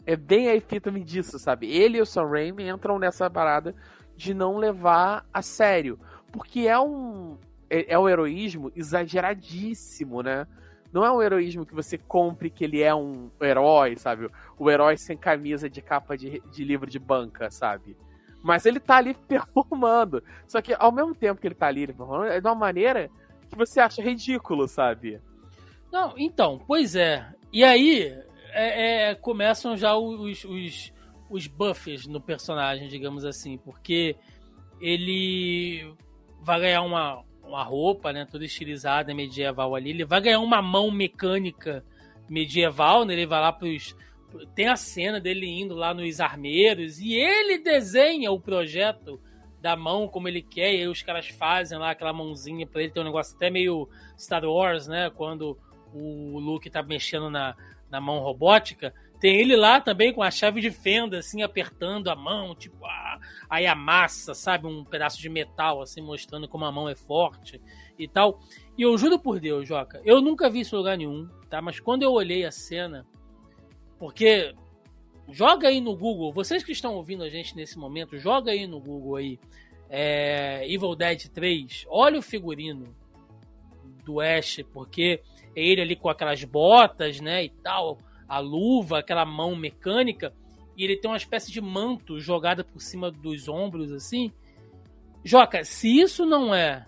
É 0.06 0.16
bem 0.16 0.48
a 0.48 0.56
epítome 0.56 1.04
disso, 1.04 1.38
sabe? 1.38 1.70
Ele 1.70 1.98
e 1.98 2.02
o 2.02 2.06
Sam 2.06 2.30
Raimi 2.30 2.70
entram 2.70 2.98
nessa 2.98 3.30
parada 3.30 3.76
de 4.16 4.34
não 4.34 4.56
levar 4.56 5.28
a 5.34 5.42
sério. 5.42 6.00
Porque 6.32 6.62
é 6.62 6.80
um. 6.80 7.38
É, 7.70 7.94
é 7.94 8.00
um 8.00 8.08
heroísmo 8.08 8.72
exageradíssimo, 8.74 10.24
né? 10.24 10.48
Não 10.92 11.06
é 11.06 11.12
um 11.12 11.22
heroísmo 11.22 11.66
que 11.66 11.74
você 11.74 11.98
compre 11.98 12.50
que 12.50 12.64
ele 12.64 12.82
é 12.82 12.94
um 12.94 13.30
herói, 13.42 13.96
sabe? 13.96 14.30
O 14.58 14.70
herói 14.70 14.98
sem 14.98 15.16
camisa 15.16 15.70
de 15.70 15.82
capa 15.82 16.18
de, 16.18 16.42
de 16.52 16.64
livro 16.64 16.90
de 16.90 16.98
banca, 16.98 17.52
sabe? 17.52 17.96
Mas 18.42 18.66
ele 18.66 18.80
tá 18.80 18.98
ali 18.98 19.14
performando. 19.28 20.24
Só 20.48 20.62
que 20.62 20.76
ao 20.78 20.92
mesmo 20.92 21.14
tempo 21.14 21.40
que 21.40 21.48
ele 21.48 21.56
tá 21.56 21.68
ali 21.68 21.86
performando, 21.86 22.26
é 22.26 22.42
de 22.42 22.48
uma 22.48 22.56
maneira 22.56 23.10
que 23.50 23.58
você 23.58 23.80
acha 23.80 24.02
ridículo, 24.02 24.68
sabe? 24.68 25.22
Não, 25.92 26.14
então, 26.18 26.60
pois 26.68 26.96
é. 26.96 27.28
E 27.52 27.64
aí 27.64 28.16
é, 28.52 29.10
é, 29.10 29.16
começam 29.16 29.76
já 29.78 29.96
os, 29.96 30.44
os, 30.44 30.94
os 31.30 31.48
buffs 31.48 32.08
no 32.08 32.22
personagem, 32.22 32.88
digamos 32.88 33.26
assim, 33.26 33.58
porque 33.58 34.16
ele 34.80 35.94
vai 36.42 36.60
ganhar 36.60 36.82
uma, 36.82 37.24
uma 37.50 37.64
roupa, 37.64 38.14
né, 38.14 38.26
toda 38.30 38.46
estilizada, 38.46 39.14
medieval 39.14 39.76
ali, 39.76 39.90
ele 39.90 40.06
vai 40.06 40.22
ganhar 40.22 40.40
uma 40.40 40.62
mão 40.62 40.90
mecânica 40.92 41.84
medieval, 42.30 43.06
né, 43.06 43.14
ele 43.14 43.26
vai 43.26 43.42
lá 43.42 43.52
pros... 43.52 43.96
Tem 44.54 44.68
a 44.68 44.76
cena 44.76 45.20
dele 45.20 45.48
indo 45.48 45.74
lá 45.74 45.92
nos 45.94 46.20
armeiros 46.20 47.00
e 47.00 47.16
ele 47.16 47.58
desenha 47.58 48.32
o 48.32 48.40
projeto 48.40 49.20
da 49.60 49.76
mão 49.76 50.08
como 50.08 50.28
ele 50.28 50.42
quer, 50.42 50.74
e 50.74 50.82
aí 50.82 50.88
os 50.88 51.02
caras 51.02 51.28
fazem 51.28 51.78
lá 51.78 51.92
aquela 51.92 52.14
mãozinha 52.14 52.66
pra 52.66 52.82
ele, 52.82 52.92
tem 52.92 53.02
um 53.02 53.08
negócio 53.08 53.36
até 53.36 53.50
meio 53.50 53.90
Star 54.18 54.46
Wars, 54.46 54.88
né, 54.88 55.10
quando 55.10 55.58
o 55.94 56.40
Luke 56.40 56.70
tá 56.70 56.84
mexendo 56.84 57.30
na, 57.30 57.56
na 57.90 58.00
mão 58.00 58.20
robótica, 58.20 58.94
tem 59.20 59.42
ele 59.42 59.56
lá 59.56 59.82
também 59.82 60.14
com 60.14 60.24
a 60.24 60.32
chave 60.32 60.62
de 60.62 60.72
fenda, 60.72 61.20
assim, 61.20 61.42
apertando 61.42 62.10
a 62.10 62.16
mão, 62.16 62.56
tipo, 62.56 62.86
ah, 62.86 63.20
aí 63.50 63.68
amassa, 63.68 64.34
sabe? 64.34 64.66
Um 64.66 64.84
pedaço 64.86 65.20
de 65.20 65.28
metal, 65.28 65.82
assim, 65.82 66.02
mostrando 66.02 66.48
como 66.48 66.66
a 66.66 66.72
mão 66.72 66.88
é 66.88 66.96
forte 66.96 67.62
e 67.98 68.08
tal. 68.08 68.40
E 68.78 68.84
eu 68.84 68.98
juro 68.98 69.20
por 69.20 69.40
Deus, 69.40 69.68
Joca, 69.68 70.02
eu 70.06 70.22
nunca 70.22 70.50
vi 70.50 70.62
isso 70.62 70.74
em 70.74 70.78
lugar 70.78 70.98
nenhum, 70.98 71.28
tá? 71.50 71.62
Mas 71.62 71.82
quando 71.82 72.04
eu 72.04 72.14
olhei 72.14 72.46
a 72.46 72.52
cena, 72.52 73.06
porque 73.98 74.56
joga 75.28 75.68
aí 75.68 75.82
no 75.82 75.98
Google, 75.98 76.32
vocês 76.32 76.64
que 76.64 76.72
estão 76.72 76.96
ouvindo 76.96 77.24
a 77.24 77.30
gente 77.30 77.56
nesse 77.58 77.78
momento, 77.78 78.18
joga 78.18 78.52
aí 78.52 78.66
no 78.66 78.80
Google 78.80 79.18
aí, 79.18 79.40
é, 79.90 80.64
Evil 80.66 80.96
Dead 80.96 81.28
3, 81.28 81.86
olha 81.90 82.20
o 82.20 82.22
figurino 82.22 82.96
do 84.06 84.22
Ash, 84.22 84.64
porque 84.72 85.22
ele 85.54 85.82
ali 85.82 85.96
com 85.98 86.08
aquelas 86.08 86.42
botas, 86.46 87.20
né, 87.20 87.44
e 87.44 87.50
tal, 87.50 87.98
a 88.30 88.40
luva, 88.40 89.00
aquela 89.00 89.26
mão 89.26 89.56
mecânica, 89.56 90.34
e 90.78 90.84
ele 90.84 90.96
tem 90.96 91.10
uma 91.10 91.18
espécie 91.18 91.52
de 91.52 91.60
manto 91.60 92.20
jogada 92.20 92.64
por 92.64 92.80
cima 92.80 93.12
dos 93.12 93.50
ombros, 93.50 93.92
assim. 93.92 94.32
Joca, 95.26 95.64
se 95.64 96.00
isso 96.00 96.26
não 96.26 96.54
é 96.54 96.86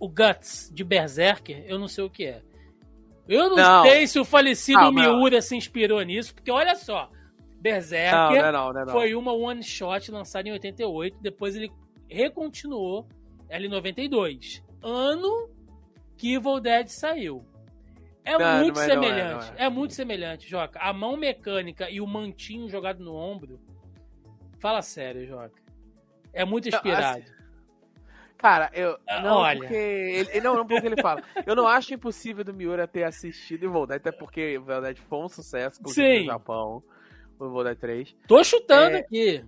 o 0.00 0.08
Guts 0.08 0.70
de 0.72 0.84
Berserker, 0.84 1.64
eu 1.66 1.78
não 1.78 1.88
sei 1.88 2.04
o 2.04 2.10
que 2.10 2.24
é. 2.24 2.42
Eu 3.28 3.50
não, 3.50 3.56
não. 3.56 3.82
sei 3.84 4.06
se 4.06 4.18
o 4.18 4.24
falecido 4.24 4.80
não, 4.80 4.92
Miura 4.92 5.42
se 5.42 5.56
inspirou 5.56 6.00
nisso, 6.02 6.34
porque 6.34 6.50
olha 6.50 6.74
só, 6.74 7.10
Berserker 7.60 8.52
não, 8.52 8.72
não, 8.72 8.92
foi 8.92 9.14
uma 9.14 9.32
one 9.32 9.62
shot 9.62 10.10
lançada 10.10 10.48
em 10.48 10.52
88, 10.52 11.18
depois 11.20 11.56
ele 11.56 11.72
recontinuou 12.08 13.08
ela 13.48 13.64
em 13.64 13.68
92, 13.68 14.62
ano 14.82 15.48
que 16.16 16.34
Evil 16.34 16.60
Dead 16.60 16.88
saiu. 16.88 17.44
É 18.24 18.38
não, 18.38 18.60
muito 18.60 18.80
é, 18.80 18.86
semelhante. 18.86 19.52
É, 19.56 19.62
é. 19.62 19.66
é, 19.66 19.68
muito 19.68 19.94
semelhante, 19.94 20.48
Joca. 20.48 20.80
A 20.80 20.92
mão 20.92 21.16
mecânica 21.16 21.90
e 21.90 22.00
o 22.00 22.06
mantinho 22.06 22.68
jogado 22.68 23.04
no 23.04 23.14
ombro. 23.14 23.60
Fala 24.58 24.80
sério, 24.80 25.26
Joca. 25.26 25.62
É 26.32 26.44
muito 26.44 26.68
inspirado. 26.68 27.22
Assim, 27.22 27.32
cara, 28.38 28.70
eu. 28.72 28.98
Ah, 29.06 29.20
não, 29.20 29.36
Olha. 29.36 29.60
porque. 29.60 29.74
Ele, 29.74 30.40
não, 30.40 30.56
não 30.56 30.66
porque 30.66 30.86
ele 30.86 31.00
fala. 31.00 31.22
Eu 31.46 31.54
não 31.54 31.68
acho 31.68 31.92
impossível 31.92 32.42
do 32.42 32.54
Miura 32.54 32.88
ter 32.88 33.04
assistido 33.04 33.66
Evil 33.66 33.84
até 33.84 34.10
porque 34.10 34.56
o 34.58 34.80
Dead 34.80 34.96
foi 34.96 35.18
um 35.18 35.28
sucesso 35.28 35.82
no 35.82 36.24
Japão. 36.24 36.82
O 37.38 37.46
Evil 37.46 37.64
Dead 37.64 37.78
3. 37.78 38.16
Tô 38.26 38.42
chutando 38.42 38.96
é... 38.96 39.00
aqui. 39.00 39.44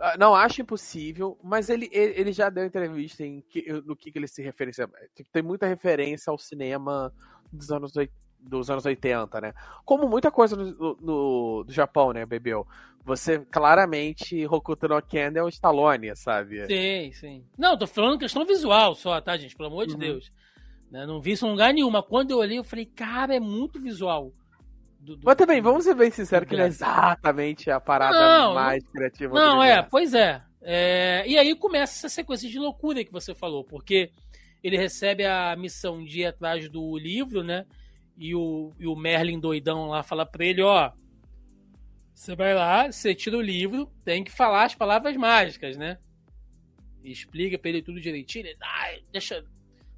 Ah, 0.00 0.16
não 0.18 0.34
acho 0.34 0.62
impossível, 0.62 1.38
mas 1.42 1.68
ele, 1.68 1.86
ele, 1.92 2.32
já 2.32 2.48
deu 2.48 2.64
entrevista 2.64 3.22
em 3.22 3.42
que, 3.42 3.70
no 3.84 3.94
que, 3.94 4.10
que 4.10 4.18
ele 4.18 4.26
se 4.26 4.42
referencia. 4.42 4.88
Tipo, 5.14 5.28
tem 5.30 5.42
muita 5.42 5.66
referência 5.66 6.30
ao 6.30 6.38
cinema 6.38 7.12
dos 7.52 7.70
anos, 7.70 7.92
dos 8.38 8.70
anos 8.70 8.84
80, 8.84 9.40
né? 9.40 9.54
Como 9.84 10.08
muita 10.08 10.30
coisa 10.30 10.56
no, 10.56 10.96
no, 11.00 11.64
do 11.64 11.72
Japão, 11.72 12.12
né, 12.12 12.24
Bebeu? 12.24 12.66
Você 13.04 13.38
claramente 13.38 14.46
Hokuto 14.46 14.86
no 14.88 15.00
Ken 15.02 15.32
é 15.34 15.42
o 15.42 15.48
Stallone, 15.48 16.14
sabe? 16.14 16.66
Sim, 16.66 17.12
sim. 17.12 17.44
Não, 17.56 17.76
tô 17.76 17.86
falando 17.86 18.18
questão 18.18 18.44
visual 18.44 18.94
só, 18.94 19.20
tá, 19.20 19.36
gente? 19.36 19.56
Pelo 19.56 19.68
amor 19.68 19.86
de 19.86 19.94
uhum. 19.94 19.98
Deus. 19.98 20.32
Né? 20.90 21.06
Não 21.06 21.20
vi 21.20 21.32
isso 21.32 21.46
em 21.46 21.50
lugar 21.50 21.72
nenhum, 21.72 21.90
mas 21.90 22.04
quando 22.06 22.32
eu 22.32 22.38
olhei, 22.38 22.58
eu 22.58 22.64
falei, 22.64 22.84
cara, 22.84 23.34
é 23.34 23.40
muito 23.40 23.80
visual. 23.80 24.32
Do, 24.98 25.16
do, 25.16 25.24
Mas 25.24 25.36
também, 25.36 25.62
vamos 25.62 25.84
ser 25.84 25.94
bem 25.94 26.10
sinceros, 26.10 26.46
que 26.46 26.54
ele 26.54 26.62
é 26.62 26.66
exatamente 26.66 27.70
a 27.70 27.80
parada 27.80 28.20
não, 28.20 28.54
mais 28.54 28.84
criativa 28.88 29.34
Não, 29.34 29.56
do 29.56 29.62
é, 29.62 29.82
pois 29.82 30.12
é. 30.12 30.42
é. 30.60 31.24
E 31.26 31.38
aí 31.38 31.54
começa 31.54 31.94
essa 31.94 32.14
sequência 32.14 32.50
de 32.50 32.58
loucura 32.58 33.02
que 33.02 33.12
você 33.12 33.34
falou, 33.34 33.64
porque 33.64 34.10
ele 34.62 34.76
recebe 34.76 35.24
a 35.24 35.54
missão 35.56 36.04
de 36.04 36.20
ir 36.20 36.26
atrás 36.26 36.68
do 36.68 36.96
livro, 36.96 37.42
né? 37.42 37.66
E 38.16 38.34
o, 38.34 38.72
e 38.78 38.86
o 38.86 38.94
Merlin 38.94 39.40
doidão 39.40 39.88
lá 39.88 40.02
fala 40.02 40.26
pra 40.26 40.44
ele, 40.44 40.62
ó. 40.62 40.92
Você 42.12 42.36
vai 42.36 42.54
lá, 42.54 42.90
você 42.90 43.14
tira 43.14 43.36
o 43.36 43.40
livro, 43.40 43.90
tem 44.04 44.22
que 44.22 44.30
falar 44.30 44.64
as 44.64 44.74
palavras 44.74 45.16
mágicas, 45.16 45.76
né? 45.76 45.98
E 47.02 47.10
explica 47.10 47.58
pra 47.58 47.70
ele 47.70 47.82
tudo 47.82 48.00
direitinho. 48.00 48.46
Ele, 48.46 48.58
ah, 48.60 48.98
deixa, 49.10 49.44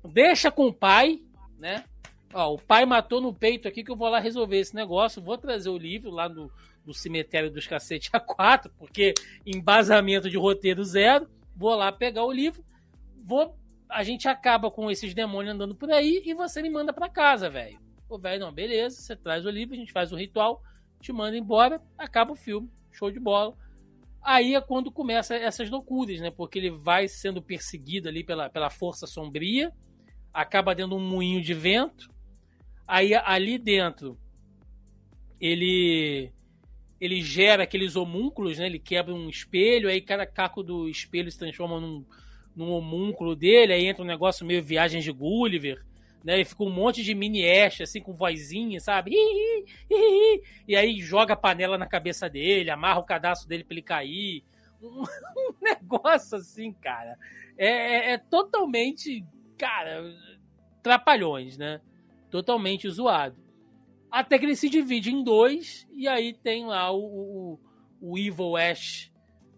deixa 0.04 0.50
com 0.50 0.66
o 0.66 0.72
pai, 0.72 1.20
né? 1.58 1.84
Ó, 2.32 2.54
o 2.54 2.58
pai 2.58 2.86
matou 2.86 3.20
no 3.20 3.34
peito 3.34 3.68
aqui 3.68 3.84
que 3.84 3.90
eu 3.90 3.96
vou 3.96 4.08
lá 4.08 4.18
resolver 4.18 4.58
esse 4.58 4.74
negócio. 4.74 5.20
Vou 5.20 5.36
trazer 5.36 5.68
o 5.68 5.76
livro 5.76 6.10
lá 6.10 6.28
no, 6.28 6.50
no 6.84 6.94
cemitério 6.94 7.50
dos 7.50 7.66
cacete 7.66 8.10
A4, 8.10 8.70
porque 8.78 9.14
embasamento 9.44 10.30
de 10.30 10.36
roteiro 10.36 10.82
zero. 10.84 11.28
Vou 11.54 11.74
lá 11.74 11.92
pegar 11.92 12.24
o 12.24 12.32
livro. 12.32 12.64
Vou. 13.24 13.56
A 13.92 14.02
gente 14.02 14.28
acaba 14.28 14.70
com 14.70 14.90
esses 14.90 15.14
demônios 15.14 15.54
andando 15.54 15.74
por 15.74 15.90
aí 15.90 16.22
e 16.24 16.34
você 16.34 16.62
me 16.62 16.70
manda 16.70 16.92
para 16.92 17.08
casa, 17.08 17.48
velho. 17.50 17.78
O 18.08 18.18
velho, 18.18 18.40
não, 18.40 18.52
beleza, 18.52 18.96
você 18.96 19.16
traz 19.16 19.46
o 19.46 19.50
livro, 19.50 19.74
a 19.74 19.78
gente 19.78 19.92
faz 19.92 20.12
o 20.12 20.16
ritual, 20.16 20.62
te 21.00 21.12
manda 21.12 21.36
embora, 21.36 21.80
acaba 21.96 22.32
o 22.32 22.36
filme. 22.36 22.70
Show 22.90 23.10
de 23.10 23.20
bola. 23.20 23.56
Aí 24.22 24.54
é 24.54 24.60
quando 24.60 24.92
começa 24.92 25.34
essas 25.34 25.70
loucuras, 25.70 26.20
né? 26.20 26.30
Porque 26.30 26.58
ele 26.58 26.70
vai 26.70 27.08
sendo 27.08 27.42
perseguido 27.42 28.08
ali 28.08 28.22
pela, 28.22 28.50
pela 28.50 28.70
força 28.70 29.06
sombria, 29.06 29.72
acaba 30.32 30.74
dando 30.74 30.96
um 30.96 31.00
moinho 31.00 31.40
de 31.42 31.54
vento, 31.54 32.12
Aí 32.86 33.14
ali 33.14 33.56
dentro 33.56 34.18
ele 35.40 36.30
ele 37.00 37.22
gera 37.22 37.64
aqueles 37.64 37.96
homúnculos, 37.96 38.58
né? 38.58 38.66
Ele 38.66 38.78
quebra 38.78 39.14
um 39.14 39.30
espelho, 39.30 39.88
aí 39.88 40.00
cada 40.00 40.26
caco 40.26 40.62
do 40.62 40.88
espelho 40.88 41.30
se 41.32 41.38
transforma 41.38 41.80
num, 41.80 42.04
num 42.54 42.70
homúnculo 42.70 43.34
dele, 43.34 43.72
aí 43.72 43.86
entra 43.86 44.02
um 44.02 44.06
negócio 44.06 44.46
meio 44.46 44.62
viagens 44.62 45.04
de 45.04 45.12
Gulliver, 45.12 45.84
né? 46.24 46.40
E 46.40 46.44
fica 46.44 46.62
um 46.62 46.70
monte 46.70 47.02
de 47.02 47.14
mini 47.14 47.48
Ash, 47.48 47.80
assim, 47.80 48.00
com 48.00 48.14
vozinha, 48.14 48.80
sabe? 48.80 49.12
E 50.66 50.76
aí 50.76 51.00
joga 51.00 51.34
a 51.34 51.36
panela 51.36 51.76
na 51.76 51.86
cabeça 51.86 52.28
dele, 52.28 52.70
amarra 52.70 53.00
o 53.00 53.04
cadastro 53.04 53.48
dele 53.48 53.64
pra 53.64 53.74
ele 53.74 53.82
cair. 53.82 54.44
Um, 54.84 55.02
um 55.02 55.54
negócio 55.62 56.36
assim, 56.36 56.72
cara. 56.72 57.16
É, 57.56 57.68
é, 57.68 58.12
é 58.14 58.18
totalmente, 58.18 59.24
cara, 59.56 60.12
trapalhões, 60.82 61.56
né? 61.56 61.80
totalmente 62.32 62.88
zoado. 62.88 63.36
Até 64.10 64.38
que 64.38 64.46
ele 64.46 64.56
se 64.56 64.68
divide 64.68 65.12
em 65.12 65.22
dois, 65.22 65.86
e 65.92 66.08
aí 66.08 66.32
tem 66.32 66.66
lá 66.66 66.90
o, 66.90 67.04
o, 67.04 67.60
o 68.00 68.18
Evil 68.18 68.56
Ash, 68.56 69.11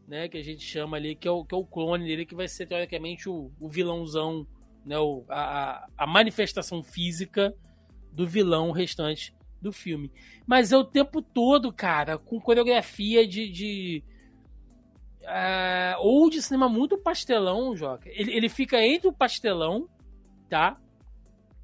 né? 0.07 0.29
Que 0.29 0.39
a 0.39 0.45
gente 0.45 0.65
chama 0.65 0.97
ali, 0.97 1.15
que 1.15 1.29
é 1.29 1.31
o, 1.31 1.45
que 1.45 1.55
é 1.55 1.59
o 1.59 1.65
clone 1.65 2.05
dele, 2.05 2.27
que 2.27 2.35
vai 2.35 2.49
ser 2.49 2.67
teoricamente 2.67 3.29
o, 3.29 3.51
o 3.61 3.69
vilãozão 3.69 4.47
né, 4.85 4.99
o, 4.99 5.25
a, 5.29 5.87
a 5.97 6.07
manifestação 6.07 6.83
física 6.83 7.55
do 8.13 8.27
vilão 8.27 8.71
restante 8.71 9.35
do 9.61 9.73
filme. 9.73 10.13
Mas 10.47 10.73
é 10.73 10.77
o 10.77 10.85
tempo 10.85 11.23
todo, 11.23 11.73
cara, 11.73 12.19
com 12.19 12.41
coreografia 12.41 13.27
de. 13.27 13.49
de 13.49 14.05
uh, 15.23 15.99
ou 16.01 16.29
de 16.29 16.43
cinema 16.43 16.69
muito 16.69 16.99
pastelão, 16.99 17.75
Joca. 17.75 18.11
Ele, 18.13 18.33
ele 18.33 18.49
fica 18.49 18.85
entre 18.85 19.09
o 19.09 19.13
pastelão, 19.13 19.89
tá? 20.49 20.79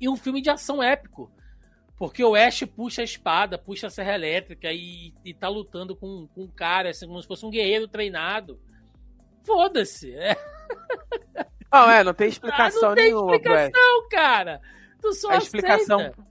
E 0.00 0.08
um 0.08 0.16
filme 0.16 0.40
de 0.40 0.48
ação 0.48 0.82
épico. 0.82 1.30
Porque 2.00 2.24
o 2.24 2.34
Ash 2.34 2.64
puxa 2.64 3.02
a 3.02 3.04
espada, 3.04 3.58
puxa 3.58 3.88
a 3.88 3.90
serra 3.90 4.14
elétrica 4.14 4.72
e, 4.72 5.12
e 5.22 5.34
tá 5.34 5.50
lutando 5.50 5.94
com, 5.94 6.26
com 6.28 6.44
um 6.44 6.48
cara, 6.48 6.88
assim, 6.88 7.06
como 7.06 7.20
se 7.20 7.28
fosse 7.28 7.44
um 7.44 7.50
guerreiro 7.50 7.86
treinado. 7.86 8.58
Foda-se. 9.44 10.14
É. 10.14 10.34
Não, 11.70 11.88
é, 11.88 12.02
não 12.02 12.12
tem 12.12 12.28
explicação 12.28 12.86
ah, 12.86 12.88
não 12.88 12.94
tem 12.96 13.04
nenhuma. 13.04 13.36
explicação, 13.36 14.08
cara. 14.10 14.60
Tu 15.00 15.12
só 15.12 15.30
a 15.30 15.36
explicação, 15.36 16.00
aceita. 16.00 16.26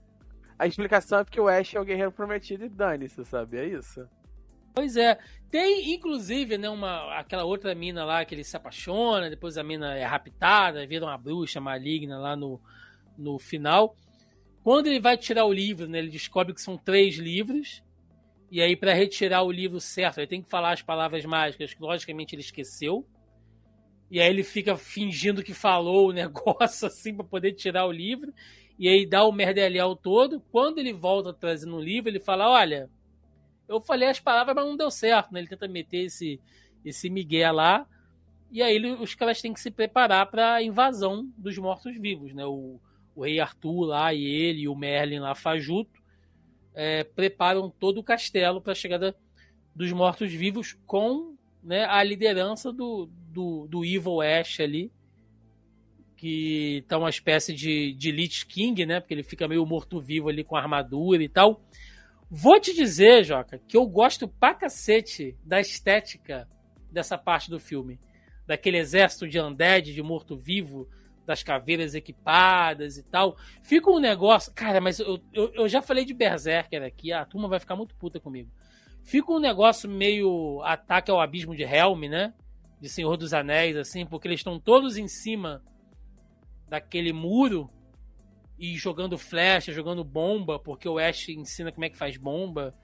a 0.58 0.66
explicação 0.66 1.18
é 1.20 1.24
porque 1.24 1.40
o 1.40 1.48
Ash 1.48 1.74
é 1.74 1.80
o 1.80 1.84
guerreiro 1.84 2.12
prometido 2.12 2.66
e 2.66 2.68
dane-se, 2.68 3.24
sabe? 3.24 3.56
É 3.56 3.64
isso. 3.64 4.06
Pois 4.74 4.98
é. 4.98 5.18
Tem, 5.50 5.94
inclusive, 5.94 6.58
né, 6.58 6.68
uma, 6.68 7.18
aquela 7.18 7.44
outra 7.44 7.74
mina 7.74 8.04
lá 8.04 8.22
que 8.22 8.34
ele 8.34 8.44
se 8.44 8.54
apaixona, 8.54 9.30
depois 9.30 9.56
a 9.56 9.62
mina 9.62 9.96
é 9.96 10.04
raptada, 10.04 10.86
vira 10.86 11.06
uma 11.06 11.16
bruxa 11.16 11.58
maligna 11.58 12.18
lá 12.18 12.36
no, 12.36 12.60
no 13.16 13.38
final. 13.38 13.96
Quando 14.62 14.88
ele 14.88 15.00
vai 15.00 15.16
tirar 15.16 15.44
o 15.44 15.52
livro, 15.52 15.88
né, 15.88 15.98
ele 15.98 16.10
descobre 16.10 16.52
que 16.52 16.60
são 16.60 16.76
três 16.76 17.16
livros. 17.16 17.82
E 18.50 18.60
aí, 18.60 18.76
para 18.76 18.92
retirar 18.92 19.42
o 19.42 19.50
livro 19.50 19.80
certo, 19.80 20.18
ele 20.18 20.26
tem 20.26 20.42
que 20.42 20.50
falar 20.50 20.72
as 20.72 20.82
palavras 20.82 21.24
mágicas, 21.24 21.72
que 21.72 21.80
logicamente 21.80 22.34
ele 22.34 22.42
esqueceu. 22.42 23.06
E 24.10 24.20
aí 24.20 24.28
ele 24.28 24.42
fica 24.42 24.76
fingindo 24.76 25.42
que 25.42 25.54
falou 25.54 26.08
o 26.08 26.12
negócio 26.12 26.88
assim 26.88 27.14
para 27.14 27.24
poder 27.24 27.52
tirar 27.52 27.86
o 27.86 27.92
livro. 27.92 28.32
E 28.78 28.88
aí 28.88 29.06
dá 29.06 29.24
o 29.24 29.32
merdelhão 29.32 29.94
todo. 29.94 30.40
Quando 30.50 30.78
ele 30.78 30.92
volta 30.92 31.32
trazendo 31.32 31.76
o 31.76 31.80
livro, 31.80 32.10
ele 32.10 32.18
fala: 32.18 32.50
Olha, 32.50 32.90
eu 33.68 33.80
falei 33.80 34.08
as 34.08 34.18
palavras, 34.18 34.56
mas 34.56 34.66
não 34.66 34.76
deu 34.76 34.90
certo. 34.90 35.32
Né? 35.32 35.40
Ele 35.40 35.48
tenta 35.48 35.68
meter 35.68 36.06
esse, 36.06 36.40
esse 36.84 37.08
Miguel 37.08 37.54
lá. 37.54 37.86
E 38.50 38.62
aí 38.62 38.84
os 38.94 39.14
caras 39.14 39.40
têm 39.40 39.52
que 39.52 39.60
se 39.60 39.70
preparar 39.70 40.28
para 40.28 40.54
a 40.54 40.62
invasão 40.62 41.30
dos 41.38 41.56
mortos-vivos. 41.56 42.34
Né? 42.34 42.44
O, 42.44 42.80
o 43.20 43.24
rei 43.24 43.38
Arthur 43.38 43.84
lá 43.84 44.14
e 44.14 44.24
ele 44.24 44.62
e 44.62 44.68
o 44.68 44.74
Merlin 44.74 45.18
lá 45.18 45.34
fajuto 45.34 46.00
é, 46.74 47.04
preparam 47.04 47.68
todo 47.68 47.98
o 47.98 48.02
castelo 48.02 48.60
para 48.60 48.72
a 48.72 48.74
chegada 48.74 49.14
dos 49.74 49.92
mortos-vivos 49.92 50.78
com 50.86 51.36
né, 51.62 51.84
a 51.84 52.02
liderança 52.02 52.72
do, 52.72 53.10
do, 53.28 53.66
do 53.68 53.84
Evil 53.84 54.22
Ash 54.22 54.60
ali, 54.60 54.90
que 56.16 56.82
tá 56.88 56.96
uma 56.96 57.10
espécie 57.10 57.54
de, 57.54 57.92
de 57.94 58.10
Lich 58.10 58.46
King, 58.46 58.86
né? 58.86 59.00
Porque 59.00 59.14
ele 59.14 59.22
fica 59.22 59.48
meio 59.48 59.64
morto-vivo 59.66 60.28
ali 60.28 60.42
com 60.42 60.56
armadura 60.56 61.22
e 61.22 61.28
tal. 61.28 61.62
Vou 62.30 62.58
te 62.60 62.74
dizer, 62.74 63.24
Joca, 63.24 63.58
que 63.58 63.76
eu 63.76 63.86
gosto 63.86 64.28
pra 64.28 64.54
cacete 64.54 65.36
da 65.44 65.60
estética 65.60 66.48
dessa 66.90 67.18
parte 67.18 67.50
do 67.50 67.58
filme. 67.58 67.98
Daquele 68.46 68.78
exército 68.78 69.28
de 69.28 69.40
undead, 69.40 69.92
de 69.92 70.02
morto-vivo, 70.02 70.88
das 71.26 71.42
caveiras 71.42 71.94
equipadas 71.94 72.96
e 72.96 73.02
tal. 73.02 73.36
Fica 73.62 73.90
um 73.90 73.98
negócio. 73.98 74.52
Cara, 74.54 74.80
mas 74.80 74.98
eu, 74.98 75.20
eu, 75.32 75.52
eu, 75.54 75.68
já 75.68 75.80
falei 75.80 76.04
de 76.04 76.14
Berserker 76.14 76.82
aqui, 76.82 77.12
a 77.12 77.24
turma 77.24 77.48
vai 77.48 77.60
ficar 77.60 77.76
muito 77.76 77.94
puta 77.94 78.18
comigo. 78.18 78.50
Fica 79.02 79.32
um 79.32 79.38
negócio 79.38 79.88
meio 79.88 80.60
ataque 80.62 81.10
ao 81.10 81.20
abismo 81.20 81.54
de 81.54 81.62
Helm, 81.62 82.02
né? 82.08 82.34
De 82.80 82.88
Senhor 82.88 83.16
dos 83.16 83.32
Anéis, 83.32 83.76
assim, 83.76 84.06
porque 84.06 84.28
eles 84.28 84.40
estão 84.40 84.58
todos 84.58 84.96
em 84.96 85.08
cima 85.08 85.62
daquele 86.68 87.12
muro 87.12 87.70
e 88.58 88.76
jogando 88.76 89.16
flecha, 89.16 89.72
jogando 89.72 90.04
bomba, 90.04 90.58
porque 90.58 90.88
o 90.88 90.98
Ash 90.98 91.30
ensina 91.30 91.72
como 91.72 91.84
é 91.84 91.90
que 91.90 91.96
faz 91.96 92.16
bomba. 92.16 92.74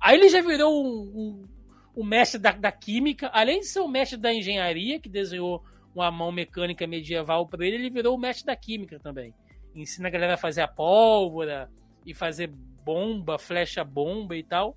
Aí 0.00 0.16
ele 0.16 0.28
já 0.28 0.40
virou 0.40 0.84
um, 0.84 0.98
um, 1.14 1.48
um 1.96 2.04
mestre 2.04 2.40
da, 2.40 2.52
da, 2.52 2.72
química, 2.72 3.28
além 3.32 3.60
de 3.60 3.66
ser 3.66 3.80
o 3.80 3.88
mestre 3.88 4.18
da 4.18 4.32
engenharia, 4.32 4.98
que 4.98 5.08
desenhou 5.08 5.62
uma 5.94 6.10
mão 6.10 6.32
mecânica 6.32 6.86
medieval 6.86 7.46
para 7.46 7.64
ele, 7.64 7.76
ele 7.76 7.90
virou 7.90 8.16
o 8.16 8.18
mestre 8.18 8.46
da 8.46 8.56
química 8.56 8.98
também. 8.98 9.34
Ensina 9.74 10.08
a 10.08 10.10
galera 10.10 10.34
a 10.34 10.38
fazer 10.38 10.62
a 10.62 10.68
pólvora 10.68 11.70
e 12.04 12.12
fazer 12.12 12.48
bomba, 12.48 13.38
flecha 13.38 13.84
bomba 13.84 14.36
e 14.36 14.42
tal. 14.42 14.76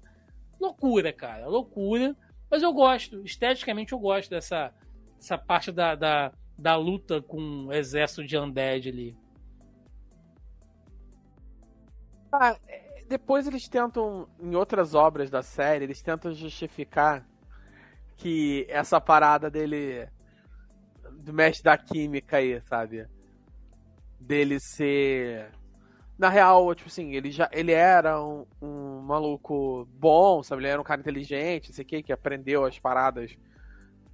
Loucura, 0.60 1.12
cara, 1.12 1.48
loucura. 1.48 2.16
Mas 2.50 2.64
eu 2.64 2.74
gosto, 2.74 3.24
esteticamente 3.26 3.94
eu 3.94 4.00
gosto 4.00 4.30
dessa, 4.30 4.74
dessa 5.18 5.38
parte 5.38 5.72
da, 5.72 5.96
da, 5.96 6.32
da 6.58 6.76
luta 6.76 7.22
com 7.22 7.66
o 7.66 7.74
exército 7.74 8.24
de 8.24 8.38
undead 8.38 8.90
ali. 8.90 9.18
Ah, 12.32 12.58
depois 13.08 13.48
eles 13.48 13.68
tentam, 13.68 14.28
em 14.40 14.56
outras 14.56 14.94
obras 14.94 15.30
da 15.30 15.42
série, 15.42 15.86
eles 15.86 16.02
tentam 16.02 16.34
justificar 16.34 17.28
que 18.18 18.66
essa 18.70 19.00
parada 19.00 19.50
dele 19.50 20.10
do 21.28 21.34
mestre 21.34 21.64
da 21.64 21.78
química 21.78 22.38
aí, 22.38 22.60
sabe? 22.62 23.06
Dele 24.20 24.60
ser. 24.60 25.52
Na 26.18 26.30
real, 26.30 26.74
tipo 26.74 26.90
assim, 26.90 27.14
ele 27.14 27.30
já 27.30 27.50
ele 27.52 27.74
era 27.74 28.20
um, 28.24 28.46
um 28.62 29.02
maluco 29.02 29.88
bom, 29.92 30.42
sabe? 30.42 30.62
Ele 30.62 30.70
era 30.70 30.82
um 30.82 30.86
cara 30.86 31.02
inteligente, 31.02 31.74
sei 31.74 31.86
que, 31.86 32.02
que 32.02 32.14
aprendeu 32.14 32.66
as 32.66 32.80
paradas 32.80 33.38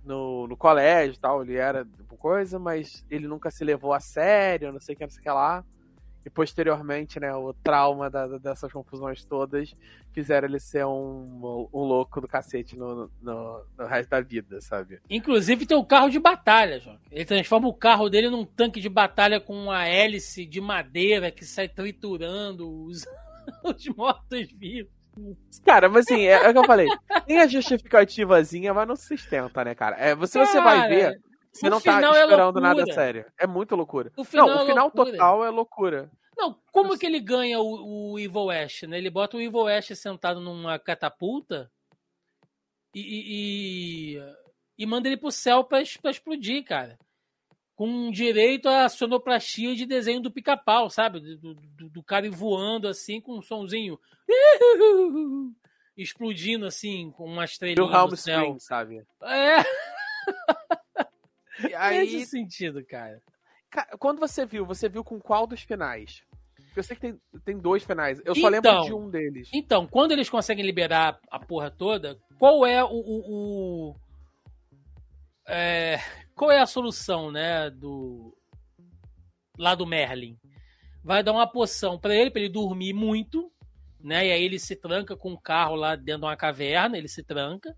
no, 0.03 0.47
no 0.47 0.57
colégio 0.57 1.15
e 1.15 1.19
tal. 1.19 1.43
Ele 1.43 1.55
era 1.55 1.87
coisa, 2.17 2.57
mas 2.57 3.05
ele 3.09 3.27
nunca 3.27 3.51
se 3.51 3.63
levou 3.63 3.93
a 3.93 3.99
sério, 3.99 4.71
não 4.71 4.79
sei 4.79 4.95
o 4.95 4.97
que, 4.97 5.03
não 5.03 5.11
sei 5.11 5.19
o 5.19 5.23
que 5.23 5.29
lá. 5.29 5.63
E 6.25 6.29
posteriormente, 6.29 7.19
né, 7.19 7.33
o 7.33 7.53
trauma 7.53 8.09
da, 8.09 8.25
dessas 8.37 8.71
confusões 8.71 9.25
todas 9.25 9.75
fizeram 10.13 10.47
ele 10.47 10.59
ser 10.59 10.85
um, 10.85 11.67
um 11.73 11.79
louco 11.79 12.21
do 12.21 12.27
cacete 12.27 12.77
no, 12.77 13.11
no, 13.21 13.65
no, 13.77 13.85
resto 13.85 14.09
da 14.09 14.21
vida, 14.21 14.61
sabe? 14.61 14.99
Inclusive 15.09 15.65
tem 15.65 15.75
o 15.75 15.83
carro 15.83 16.09
de 16.09 16.19
batalha, 16.19 16.79
João. 16.79 16.97
Ele 17.11 17.25
transforma 17.25 17.67
o 17.67 17.73
carro 17.73 18.09
dele 18.09 18.29
num 18.29 18.45
tanque 18.45 18.79
de 18.79 18.89
batalha 18.89 19.39
com 19.39 19.53
uma 19.53 19.85
hélice 19.85 20.45
de 20.45 20.61
madeira 20.61 21.29
que 21.31 21.43
sai 21.43 21.67
triturando 21.67 22.69
os, 22.85 23.05
os 23.63 23.87
mortos-vivos. 23.89 24.91
Cara, 25.63 25.89
mas 25.89 26.05
assim, 26.07 26.21
é, 26.21 26.45
é 26.45 26.49
o 26.49 26.53
que 26.53 26.59
eu 26.59 26.65
falei. 26.65 26.87
Tem 27.27 27.39
a 27.39 27.47
justificativazinha, 27.47 28.73
mas 28.73 28.87
não 28.87 28.95
se 28.95 29.07
sustenta, 29.07 29.63
né, 29.63 29.75
cara? 29.75 29.95
É, 29.97 30.15
você, 30.15 30.39
cara, 30.39 30.51
você 30.51 30.61
vai 30.61 30.89
ver 30.89 31.21
você 31.53 31.69
não 31.69 31.79
tá 31.79 32.01
é 32.01 32.21
esperando 32.21 32.57
é 32.57 32.61
nada 32.61 32.85
sério. 32.91 33.25
É 33.37 33.45
muito 33.45 33.75
loucura. 33.75 34.11
O 34.17 34.23
final 34.23 34.47
não, 34.47 34.57
o 34.57 34.61
é 34.61 34.65
final 34.65 34.91
total 34.91 35.45
é 35.45 35.49
loucura. 35.49 36.11
Não, 36.35 36.59
como 36.71 36.97
que 36.97 37.05
ele 37.05 37.19
ganha 37.19 37.59
o, 37.59 38.13
o 38.13 38.19
Evil 38.19 38.49
Ash, 38.49 38.81
né? 38.83 38.97
Ele 38.97 39.09
bota 39.09 39.37
o 39.37 39.41
Evil 39.41 39.67
Ash 39.67 39.87
sentado 39.95 40.41
numa 40.41 40.79
catapulta 40.79 41.71
e, 42.93 44.17
e, 44.17 44.33
e 44.77 44.85
manda 44.85 45.07
ele 45.07 45.17
pro 45.17 45.31
céu 45.31 45.63
pra, 45.63 45.79
pra 46.01 46.11
explodir, 46.11 46.63
cara. 46.63 46.97
Com 47.75 48.09
direito 48.09 48.67
a 48.67 48.89
sonoplastia 48.89 49.75
de 49.75 49.85
desenho 49.85 50.21
do 50.21 50.31
pica-pau, 50.31 50.89
sabe? 50.89 51.19
Do, 51.19 51.53
do, 51.53 51.89
do, 51.89 52.03
cara 52.03 52.29
voando 52.31 52.87
assim 52.87 53.21
com 53.21 53.37
um 53.37 53.41
sonzinho. 53.41 53.99
Explodindo 55.95 56.65
assim, 56.65 57.11
com 57.11 57.25
uma 57.25 57.45
estrelinha. 57.45 57.75
Do 57.75 57.93
Helm 57.93 58.13
Spring, 58.13 58.59
sabe? 58.59 59.05
É. 59.21 59.57
aí... 61.77 61.99
Nesse 61.99 62.25
sentido, 62.25 62.83
cara. 62.85 63.21
Quando 63.97 64.19
você 64.19 64.45
viu, 64.45 64.65
você 64.65 64.87
viu 64.87 65.03
com 65.03 65.19
qual 65.19 65.47
dos 65.47 65.61
finais? 65.61 66.23
Eu 66.75 66.83
sei 66.83 66.95
que 66.95 67.01
tem, 67.01 67.21
tem 67.45 67.57
dois 67.57 67.83
finais. 67.83 68.21
Eu 68.25 68.35
só 68.35 68.47
lembro 68.47 68.69
então, 68.69 68.85
de 68.85 68.93
um 68.93 69.09
deles. 69.09 69.49
Então, 69.53 69.87
quando 69.87 70.11
eles 70.11 70.29
conseguem 70.29 70.65
liberar 70.65 71.19
a 71.29 71.39
porra 71.39 71.69
toda, 71.69 72.17
qual 72.39 72.65
é 72.65 72.83
o. 72.83 72.87
o, 72.87 73.89
o 73.89 73.95
é, 75.47 75.99
qual 76.35 76.51
é 76.51 76.59
a 76.59 76.65
solução, 76.65 77.31
né? 77.31 77.69
Do. 77.69 78.35
Lá 79.57 79.75
do 79.75 79.85
Merlin. 79.85 80.37
Vai 81.03 81.21
dar 81.21 81.33
uma 81.33 81.45
poção 81.45 81.99
para 81.99 82.15
ele, 82.15 82.31
para 82.31 82.41
ele 82.41 82.49
dormir 82.49 82.93
muito, 82.93 83.51
né? 83.99 84.27
E 84.27 84.31
aí 84.31 84.43
ele 84.43 84.57
se 84.57 84.75
tranca 84.75 85.15
com 85.15 85.33
o 85.33 85.39
carro 85.39 85.75
lá 85.75 85.95
dentro 85.95 86.21
de 86.21 86.25
uma 86.25 86.37
caverna, 86.37 86.97
ele 86.97 87.07
se 87.07 87.23
tranca. 87.23 87.75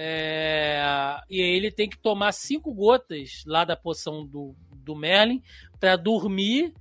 É, 0.00 0.80
e 1.28 1.40
ele 1.40 1.72
tem 1.72 1.88
que 1.88 1.98
tomar 1.98 2.30
cinco 2.30 2.72
gotas 2.72 3.42
lá 3.44 3.64
da 3.64 3.74
poção 3.74 4.24
do, 4.24 4.54
do 4.70 4.94
Merlin 4.94 5.42
para 5.80 5.96
dormir 5.96 6.72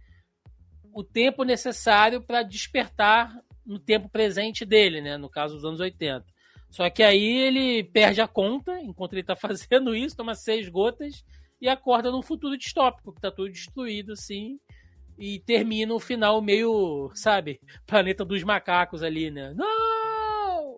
o 0.94 1.03
tempo 1.03 1.44
necessário 1.44 2.22
para 2.22 2.44
despertar 2.44 3.35
no 3.65 3.80
tempo 3.80 4.07
presente 4.07 4.64
dele, 4.64 5.02
né? 5.02 5.18
No 5.18 5.31
caso 5.31 5.56
dos 5.56 5.65
anos 5.65 5.80
80. 5.80 6.23
Só 6.69 6.88
que 6.91 7.02
aí 7.02 7.39
ele 7.39 7.84
perde 7.85 8.22
a 8.22 8.27
conta 8.27 8.80
enquanto 8.81 9.14
ele 9.14 9.22
está 9.22 9.34
fazendo 9.35 9.95
isso, 9.95 10.15
toma 10.15 10.35
seis 10.35 10.69
gotas 10.69 11.26
e 11.60 11.68
acorda 11.68 12.11
num 12.11 12.22
futuro 12.22 12.56
distópico, 12.56 13.11
que 13.11 13.22
tá 13.22 13.31
tudo 13.31 13.52
destruído, 13.52 14.14
assim. 14.14 14.60
E 15.18 15.39
termina 15.39 15.91
o 15.91 15.99
final 15.99 16.39
meio, 16.39 17.10
sabe, 17.15 17.60
planeta 17.88 18.23
dos 18.23 18.44
macacos 18.44 19.02
ali, 19.02 19.31
né? 19.31 19.56
Não! 19.56 20.77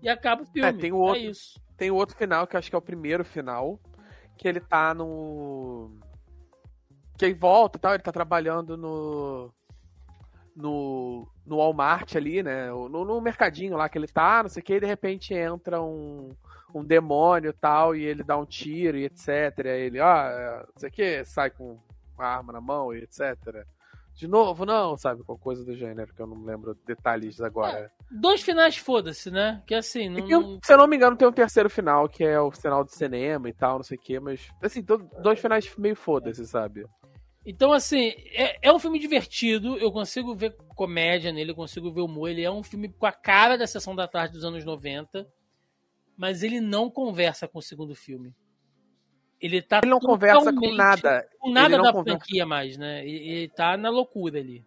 E 0.00 0.08
acaba 0.08 0.44
o 0.44 0.46
filme. 0.46 0.68
É, 0.68 0.72
tem 0.72 0.92
o 0.92 0.98
outro, 0.98 1.20
é 1.20 1.24
isso. 1.26 1.60
Tem 1.80 1.90
o 1.90 1.94
outro 1.94 2.14
final, 2.14 2.46
que 2.46 2.58
acho 2.58 2.68
que 2.68 2.76
é 2.76 2.78
o 2.78 2.82
primeiro 2.82 3.24
final, 3.24 3.80
que 4.36 4.46
ele 4.46 4.60
tá 4.60 4.92
no. 4.92 5.90
que 7.16 7.24
aí 7.24 7.32
volta 7.32 7.78
e 7.78 7.80
tal, 7.80 7.94
ele 7.94 8.02
tá 8.02 8.12
trabalhando 8.12 8.76
no. 8.76 9.50
No, 10.54 11.26
no 11.46 11.56
Walmart 11.56 12.16
ali, 12.16 12.42
né? 12.42 12.68
No, 12.68 13.02
no 13.02 13.18
mercadinho 13.22 13.78
lá 13.78 13.88
que 13.88 13.96
ele 13.96 14.08
tá, 14.08 14.42
não 14.42 14.50
sei 14.50 14.60
o 14.60 14.64
que, 14.64 14.74
e 14.74 14.80
de 14.80 14.84
repente 14.84 15.32
entra 15.32 15.80
um, 15.80 16.36
um 16.74 16.84
demônio 16.84 17.50
tal, 17.54 17.96
e 17.96 18.04
ele 18.04 18.22
dá 18.22 18.36
um 18.36 18.44
tiro 18.44 18.98
e 18.98 19.06
etc. 19.06 19.28
E 19.64 19.68
ele, 19.68 20.00
ah, 20.00 20.66
não 20.66 20.78
sei 20.78 20.90
o 20.90 20.92
que, 20.92 21.24
sai 21.24 21.48
com 21.48 21.80
a 22.18 22.26
arma 22.26 22.52
na 22.52 22.60
mão 22.60 22.92
e 22.92 22.98
etc. 22.98 23.64
De 24.20 24.28
novo, 24.28 24.66
não, 24.66 24.98
sabe? 24.98 25.24
Qualquer 25.24 25.42
coisa 25.42 25.64
do 25.64 25.74
gênero, 25.74 26.14
que 26.14 26.20
eu 26.20 26.26
não 26.26 26.44
lembro 26.44 26.76
detalhes 26.86 27.40
agora. 27.40 27.78
É, 27.78 27.90
dois 28.10 28.42
finais, 28.42 28.76
foda-se, 28.76 29.30
né? 29.30 29.62
Que 29.66 29.74
assim, 29.74 30.10
não... 30.10 30.60
Se 30.62 30.74
eu 30.74 30.76
não 30.76 30.86
me 30.86 30.94
engano, 30.94 31.16
tem 31.16 31.26
um 31.26 31.32
terceiro 31.32 31.70
final, 31.70 32.06
que 32.06 32.22
é 32.22 32.38
o 32.38 32.50
final 32.50 32.84
do 32.84 32.90
cinema 32.90 33.48
e 33.48 33.54
tal, 33.54 33.76
não 33.76 33.82
sei 33.82 33.96
o 33.96 34.00
que, 34.00 34.20
mas, 34.20 34.46
assim, 34.62 34.84
dois 35.22 35.40
finais 35.40 35.74
meio 35.78 35.96
foda-se, 35.96 36.46
sabe? 36.46 36.84
Então, 37.46 37.72
assim, 37.72 38.12
é, 38.34 38.58
é, 38.68 38.70
um 38.70 38.78
filme 38.78 38.98
divertido, 38.98 39.78
eu 39.78 39.90
consigo 39.90 40.34
ver 40.34 40.54
comédia 40.76 41.32
nele, 41.32 41.52
eu 41.52 41.56
consigo 41.56 41.90
ver 41.90 42.02
humor, 42.02 42.28
ele 42.28 42.44
é 42.44 42.50
um 42.50 42.62
filme 42.62 42.90
com 42.90 43.06
a 43.06 43.12
cara 43.12 43.56
da 43.56 43.66
Sessão 43.66 43.96
da 43.96 44.06
Tarde 44.06 44.34
dos 44.34 44.44
anos 44.44 44.66
90, 44.66 45.26
mas 46.14 46.42
ele 46.42 46.60
não 46.60 46.90
conversa 46.90 47.48
com 47.48 47.58
o 47.58 47.62
segundo 47.62 47.94
filme. 47.94 48.34
Ele 49.40 49.62
tá 49.62 49.78
Ele 49.78 49.90
não 49.90 50.00
conversa 50.00 50.52
com 50.52 50.74
nada. 50.74 51.28
Com 51.38 51.50
nada 51.50 51.78
da 51.78 51.92
conversa. 51.92 52.18
franquia 52.18 52.44
mais, 52.44 52.76
né? 52.76 53.06
Ele, 53.06 53.28
ele 53.30 53.48
tá 53.48 53.76
na 53.76 53.88
loucura 53.88 54.38
ali. 54.38 54.64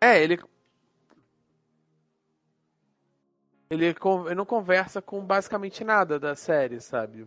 É, 0.00 0.22
ele 0.22 0.38
ele, 3.70 3.86
ele 3.86 4.34
não 4.34 4.46
conversa 4.46 5.02
com 5.02 5.20
basicamente 5.20 5.84
nada 5.84 6.18
da 6.18 6.34
série, 6.34 6.80
sabe? 6.80 7.26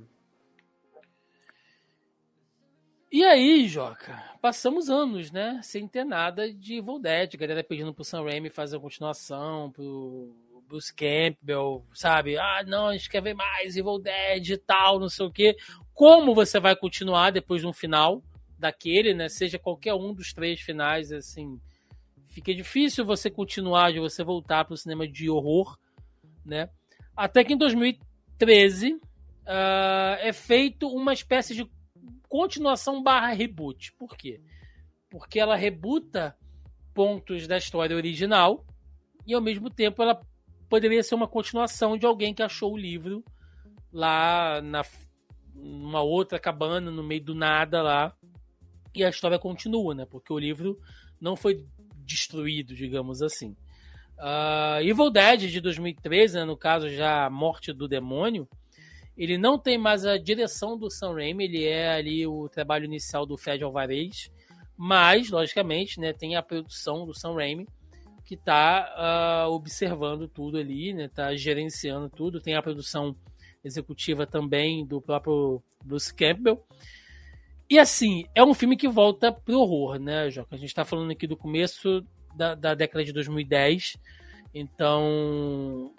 E 3.11 3.23
aí, 3.23 3.67
Joca, 3.67 4.23
passamos 4.41 4.89
anos, 4.89 5.31
né? 5.31 5.59
Sem 5.61 5.87
ter 5.87 6.03
nada 6.03 6.51
de 6.51 6.77
Evil 6.77 6.97
Dead. 6.97 7.35
A 7.35 7.37
galera 7.37 7.63
pedindo 7.63 7.93
pro 7.93 8.05
Sam 8.05 8.23
Raimi 8.23 8.49
fazer 8.49 8.77
a 8.77 8.79
continuação, 8.79 9.69
pro 9.69 10.33
Bruce 10.71 10.93
Campbell, 10.93 11.85
sabe? 11.93 12.37
Ah, 12.37 12.63
não, 12.65 12.87
a 12.87 12.93
gente 12.93 13.09
quer 13.09 13.21
ver 13.21 13.33
mais 13.33 13.75
Evil 13.75 13.99
Dead 13.99 14.51
e 14.51 14.57
tal, 14.57 15.01
não 15.01 15.09
sei 15.09 15.25
o 15.25 15.31
quê. 15.31 15.57
Como 15.93 16.33
você 16.33 16.61
vai 16.61 16.77
continuar 16.77 17.31
depois 17.31 17.59
de 17.59 17.67
um 17.67 17.73
final 17.73 18.23
daquele, 18.57 19.13
né? 19.13 19.27
Seja 19.27 19.59
qualquer 19.59 19.93
um 19.93 20.13
dos 20.13 20.31
três 20.31 20.61
finais, 20.61 21.11
assim. 21.11 21.59
Fica 22.29 22.55
difícil 22.55 23.05
você 23.05 23.29
continuar, 23.29 23.91
de 23.91 23.99
você 23.99 24.23
voltar 24.23 24.63
pro 24.63 24.77
cinema 24.77 25.05
de 25.05 25.29
horror, 25.29 25.77
né? 26.45 26.69
Até 27.17 27.43
que 27.43 27.53
em 27.53 27.57
2013 27.57 28.93
uh, 28.93 28.99
ah, 29.45 30.17
é 30.21 30.31
feito 30.31 30.87
uma 30.87 31.11
espécie 31.11 31.53
de 31.53 31.69
continuação 32.29 33.03
barra 33.03 33.33
reboot. 33.33 33.91
Por 33.99 34.15
quê? 34.15 34.39
Porque 35.09 35.37
ela 35.37 35.57
rebuta 35.57 36.33
pontos 36.93 37.45
da 37.45 37.57
história 37.57 37.93
original 37.93 38.65
e 39.27 39.33
ao 39.33 39.41
mesmo 39.41 39.69
tempo 39.69 40.01
ela 40.01 40.21
poderia 40.71 41.03
ser 41.03 41.15
uma 41.15 41.27
continuação 41.27 41.97
de 41.97 42.05
alguém 42.05 42.33
que 42.33 42.41
achou 42.41 42.71
o 42.71 42.77
livro 42.77 43.21
lá 43.91 44.61
na 44.61 44.83
uma 45.53 46.01
outra 46.01 46.39
cabana 46.39 46.89
no 46.89 47.03
meio 47.03 47.21
do 47.21 47.35
nada 47.35 47.81
lá 47.81 48.15
e 48.95 49.03
a 49.03 49.09
história 49.09 49.37
continua, 49.37 49.93
né? 49.93 50.05
Porque 50.09 50.31
o 50.31 50.39
livro 50.39 50.79
não 51.19 51.35
foi 51.35 51.67
destruído, 52.05 52.73
digamos 52.73 53.21
assim. 53.21 53.53
Uh, 54.17 54.81
Evil 54.81 55.11
Dead 55.11 55.41
de 55.41 55.59
2013, 55.59 56.35
né, 56.37 56.45
no 56.45 56.55
caso 56.55 56.89
já 56.89 57.29
Morte 57.29 57.73
do 57.73 57.85
Demônio, 57.85 58.47
ele 59.17 59.37
não 59.37 59.59
tem 59.59 59.77
mais 59.77 60.05
a 60.05 60.17
direção 60.17 60.77
do 60.77 60.89
Sam 60.89 61.15
Raimi, 61.15 61.43
ele 61.43 61.65
é 61.65 61.91
ali 61.91 62.25
o 62.25 62.47
trabalho 62.47 62.85
inicial 62.85 63.25
do 63.25 63.37
Fred 63.37 63.61
Alvarez, 63.61 64.31
mas, 64.77 65.29
logicamente, 65.29 65.99
né, 65.99 66.13
tem 66.13 66.37
a 66.37 66.41
produção 66.41 67.05
do 67.05 67.13
Sam 67.13 67.33
Raimi, 67.33 67.67
que 68.25 68.35
está 68.35 68.93
uh, 68.95 69.01
ah, 69.01 69.47
observando 69.49 70.27
tudo 70.27 70.57
ali, 70.57 70.93
né, 70.93 71.07
tá 71.07 71.35
gerenciando 71.35 72.09
tudo, 72.09 72.39
tem 72.39 72.55
a 72.55 72.61
produção 72.61 73.15
executiva 73.63 74.25
também 74.25 74.85
do 74.85 75.01
próprio 75.01 75.61
Bruce 75.83 76.13
Campbell. 76.13 76.63
E 77.69 77.79
assim, 77.79 78.25
é 78.35 78.43
um 78.43 78.53
filme 78.53 78.75
que 78.75 78.87
volta 78.87 79.31
pro 79.31 79.59
horror, 79.59 79.99
né, 79.99 80.29
Joca? 80.29 80.55
A 80.55 80.57
gente 80.57 80.69
está 80.69 80.83
falando 80.83 81.11
aqui 81.11 81.25
do 81.25 81.37
começo 81.37 82.05
da, 82.35 82.55
da 82.55 82.73
década 82.73 83.03
de 83.03 83.13
2010, 83.13 83.97
então 84.53 85.93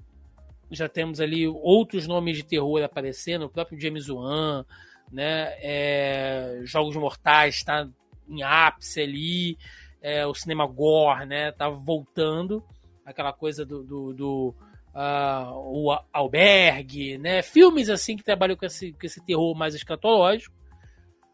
já 0.70 0.88
temos 0.88 1.20
ali 1.20 1.46
outros 1.46 2.06
nomes 2.06 2.36
de 2.36 2.44
terror 2.44 2.82
aparecendo, 2.82 3.44
o 3.44 3.50
próprio 3.50 3.80
James 3.80 4.08
Wan, 4.08 4.64
né? 5.10 5.54
É, 5.60 6.60
Jogos 6.64 6.96
Mortais 6.96 7.56
está 7.56 7.88
em 8.28 8.42
ápice 8.42 9.00
ali, 9.00 9.58
é, 10.02 10.26
o 10.26 10.34
cinema 10.34 10.66
gore, 10.66 11.24
né? 11.24 11.52
Tá 11.52 11.70
voltando, 11.70 12.62
aquela 13.06 13.32
coisa 13.32 13.64
do, 13.64 13.82
do, 13.84 14.12
do 14.12 14.54
uh, 14.94 15.54
o 15.54 15.96
albergue, 16.12 17.16
né? 17.18 17.40
Filmes 17.42 17.88
assim 17.88 18.16
que 18.16 18.24
trabalham 18.24 18.56
com 18.56 18.66
esse, 18.66 18.92
com 18.92 19.06
esse 19.06 19.24
terror 19.24 19.54
mais 19.56 19.74
escatológico. 19.74 20.54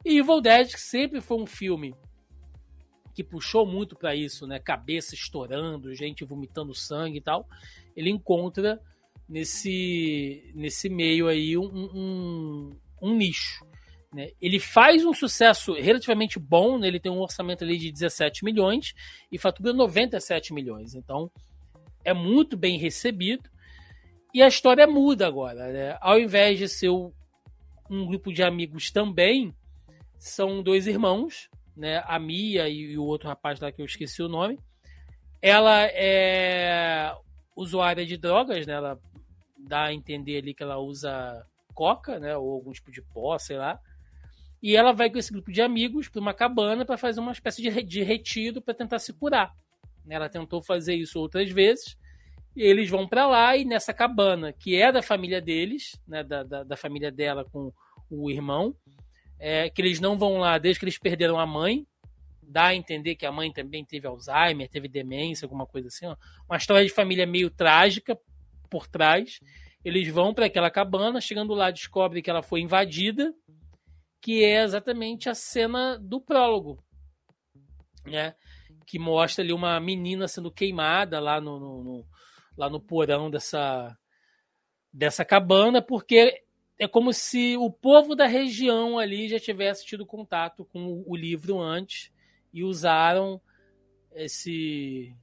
E 0.05 0.19
Evil 0.19 0.41
Dead 0.41 0.69
que 0.69 0.81
sempre 0.81 1.21
foi 1.21 1.39
um 1.39 1.47
filme 1.47 1.95
que 3.15 3.25
puxou 3.25 3.67
muito 3.67 3.97
para 3.97 4.15
isso, 4.15 4.47
né? 4.47 4.61
Cabeça 4.61 5.15
estourando, 5.15 5.95
gente 5.95 6.25
vomitando 6.25 6.75
sangue 6.75 7.19
e 7.19 7.21
tal. 7.21 7.49
Ele 7.97 8.11
encontra 8.11 8.81
nesse, 9.29 10.53
nesse 10.55 10.89
meio 10.89 11.27
aí 11.27 11.59
um, 11.59 11.65
um, 11.65 12.77
um 13.03 13.17
nicho. 13.17 13.67
Né? 14.13 14.31
Ele 14.41 14.59
faz 14.59 15.05
um 15.05 15.13
sucesso 15.13 15.75
relativamente 15.75 16.39
bom, 16.39 16.79
né? 16.79 16.89
ele 16.89 17.01
tem 17.01 17.13
um 17.13 17.21
orçamento 17.21 17.65
ali 17.65 17.77
de 17.77 17.93
17 17.93 18.45
milhões 18.45 18.95
e 19.31 19.39
fatura 19.39 19.73
97 19.73 20.53
milhões. 20.53 20.95
Então 20.95 21.31
é 22.05 22.13
muito 22.13 22.57
bem 22.57 22.79
recebido. 22.79 23.49
E 24.33 24.43
a 24.43 24.49
história 24.49 24.87
muda 24.87 25.27
agora. 25.27 25.73
Né? 25.73 25.99
Ao 26.01 26.19
invés 26.19 26.59
de 26.59 26.69
ser 26.69 26.91
um 26.91 28.07
grupo 28.07 28.33
de 28.33 28.43
amigos 28.43 28.91
também, 28.91 29.55
são 30.19 30.63
dois 30.63 30.87
irmãos, 30.87 31.51
né? 31.77 32.03
a 32.07 32.19
Mia 32.19 32.69
e 32.69 32.97
o 32.97 33.05
outro 33.05 33.29
rapaz 33.29 33.61
lá 33.61 33.71
que 33.71 33.81
eu 33.81 33.87
esqueci 33.87 34.23
o 34.23 34.29
nome. 34.29 34.59
Ela 35.41 35.85
é 35.85 37.15
usuária 37.55 38.05
de 38.05 38.17
drogas, 38.17 38.67
né? 38.67 38.75
ela 38.75 38.99
dá 39.59 39.85
a 39.85 39.95
entender 39.95 40.39
ali 40.39 40.55
que 40.55 40.63
ela 40.63 40.79
usa 40.79 41.45
coca, 41.75 42.19
né, 42.19 42.37
ou 42.37 42.55
algum 42.55 42.73
tipo 42.73 42.91
de 42.91 43.01
pó, 43.01 43.39
sei 43.39 43.57
lá. 43.57 43.79
E 44.63 44.77
ela 44.77 44.93
vai 44.93 45.09
com 45.11 45.19
esse 45.19 45.33
grupo 45.33 45.53
de 45.53 45.63
amigos 45.63 46.09
para 46.09 46.21
uma 46.21 46.35
cabana 46.35 46.85
para 46.85 46.97
fazer 46.97 47.21
uma 47.21 47.33
espécie 47.33 47.63
de, 47.63 47.83
de 47.83 48.03
retiro 48.03 48.61
para 48.61 48.75
tentar 48.75 48.99
se 48.99 49.13
curar. 49.13 49.53
Ela 50.09 50.29
tentou 50.29 50.63
fazer 50.63 50.95
isso 50.95 51.21
outras 51.21 51.51
vezes. 51.51 51.97
Eles 52.57 52.91
vão 52.91 53.07
para 53.07 53.27
lá 53.27 53.57
e 53.57 53.65
nessa 53.65 53.93
cabana, 53.93 54.53
que 54.53 54.75
é 54.77 54.91
da 54.91 55.03
família 55.03 55.41
deles, 55.41 56.01
né, 56.07 56.25
da, 56.25 56.43
da, 56.43 56.65
da 56.65 56.77
família 56.77 57.13
dela 57.13 57.45
com 57.45 57.73
o 58.11 58.31
irmão, 58.31 58.75
é, 59.39 59.71
que 59.71 59.81
eles 59.81 60.01
não 60.01 60.19
vão 60.19 60.39
lá 60.39 60.59
desde 60.59 60.81
que 60.81 60.85
eles 60.85 60.99
perderam 60.99 61.39
a 61.39 61.47
mãe. 61.47 61.87
Dá 62.43 62.69
a 62.69 62.75
entender 62.75 63.15
que 63.15 63.27
a 63.27 63.31
mãe 63.31 63.53
também 63.53 63.85
teve 63.85 64.07
Alzheimer, 64.07 64.69
teve 64.69 64.89
demência, 64.89 65.45
alguma 65.45 65.67
coisa 65.67 65.89
assim. 65.89 66.07
Ó. 66.07 66.17
Uma 66.49 66.57
história 66.57 66.85
de 66.85 66.93
família 66.93 67.27
meio 67.27 67.51
trágica, 67.51 68.19
por 68.69 68.87
trás. 68.87 69.39
Eles 69.85 70.09
vão 70.09 70.35
para 70.35 70.47
aquela 70.47 70.71
cabana, 70.71 71.21
chegando 71.21 71.55
lá, 71.55 71.71
descobrem 71.71 72.23
que 72.23 72.31
ela 72.31 72.43
foi 72.43 72.61
invadida, 72.61 73.33
que 74.21 74.45
é 74.45 74.63
exatamente 74.63 75.29
a 75.29 75.35
cena 75.35 75.99
do 75.99 76.21
prólogo, 76.21 76.83
né? 78.05 78.35
Que 78.87 78.99
mostra 78.99 79.45
ali 79.45 79.53
uma 79.53 79.79
menina 79.81 80.27
sendo 80.27 80.51
queimada 80.51 81.21
lá 81.21 81.41
no, 81.41 81.59
no, 81.59 81.85
no 81.85 82.07
lá 82.57 82.69
no 82.69 82.81
porão 82.81 83.31
dessa, 83.31 83.97
dessa 84.93 85.25
cabana, 85.25 85.81
porque 85.81 86.43
é 86.79 86.89
como 86.89 87.13
se 87.13 87.57
o 87.57 87.71
povo 87.71 88.17
da 88.17 88.27
região 88.27 88.99
ali 88.99 89.29
já 89.29 89.39
tivesse 89.39 89.87
tido 89.87 90.05
contato 90.05 90.65
com 90.65 91.05
o 91.07 91.17
livro 91.17 91.61
antes 91.61 92.13
e 92.53 92.65
usaram 92.65 93.41
esse 94.13 95.15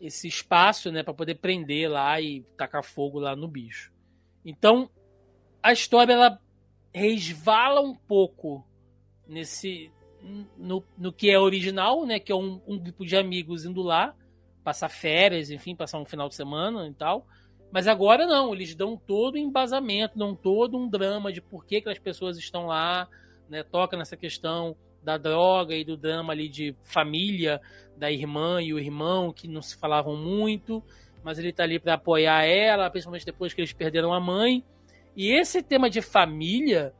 esse 0.00 0.28
espaço, 0.28 0.92
né, 0.92 1.02
para 1.02 1.12
poder 1.12 1.34
prender 1.36 1.90
lá 1.90 2.20
e 2.20 2.42
tacar 2.56 2.84
fogo 2.84 3.18
lá 3.18 3.34
no 3.34 3.48
bicho. 3.48 3.92
Então, 4.44 4.88
a 5.60 5.72
história 5.72 6.12
ela 6.12 6.40
resvala 6.92 7.80
um 7.80 7.94
pouco 7.94 8.64
nesse 9.26 9.90
no, 10.56 10.84
no 10.96 11.12
que 11.12 11.30
é 11.30 11.38
original, 11.38 12.04
né, 12.04 12.18
que 12.18 12.32
é 12.32 12.34
um, 12.34 12.60
um 12.66 12.78
grupo 12.78 13.04
de 13.06 13.16
amigos 13.16 13.64
indo 13.64 13.82
lá 13.82 14.14
passar 14.64 14.88
férias, 14.88 15.50
enfim, 15.50 15.74
passar 15.74 15.98
um 15.98 16.04
final 16.04 16.28
de 16.28 16.34
semana 16.34 16.86
e 16.88 16.92
tal. 16.92 17.26
Mas 17.70 17.86
agora 17.86 18.26
não, 18.26 18.52
eles 18.52 18.74
dão 18.74 18.96
todo 18.96 19.34
o 19.34 19.38
embasamento, 19.38 20.18
dão 20.18 20.34
todo 20.34 20.76
um 20.76 20.88
drama 20.88 21.32
de 21.32 21.40
por 21.40 21.64
que, 21.64 21.80
que 21.80 21.88
as 21.88 21.98
pessoas 21.98 22.36
estão 22.38 22.66
lá, 22.66 23.08
né? 23.48 23.62
Toca 23.62 23.96
nessa 23.96 24.16
questão 24.16 24.76
da 25.02 25.16
droga 25.16 25.74
e 25.74 25.84
do 25.84 25.96
drama 25.96 26.32
ali 26.32 26.48
de 26.48 26.74
família 26.82 27.60
da 27.96 28.10
irmã 28.10 28.60
e 28.60 28.74
o 28.74 28.78
irmão 28.78 29.32
que 29.32 29.48
não 29.48 29.62
se 29.62 29.76
falavam 29.76 30.16
muito, 30.16 30.82
mas 31.22 31.38
ele 31.38 31.52
tá 31.52 31.62
ali 31.62 31.78
para 31.78 31.94
apoiar 31.94 32.44
ela, 32.44 32.90
principalmente 32.90 33.24
depois 33.24 33.54
que 33.54 33.60
eles 33.60 33.72
perderam 33.72 34.12
a 34.12 34.20
mãe. 34.20 34.64
E 35.18 35.32
esse 35.32 35.60
tema 35.64 35.90
de 35.90 36.00
família 36.00 36.94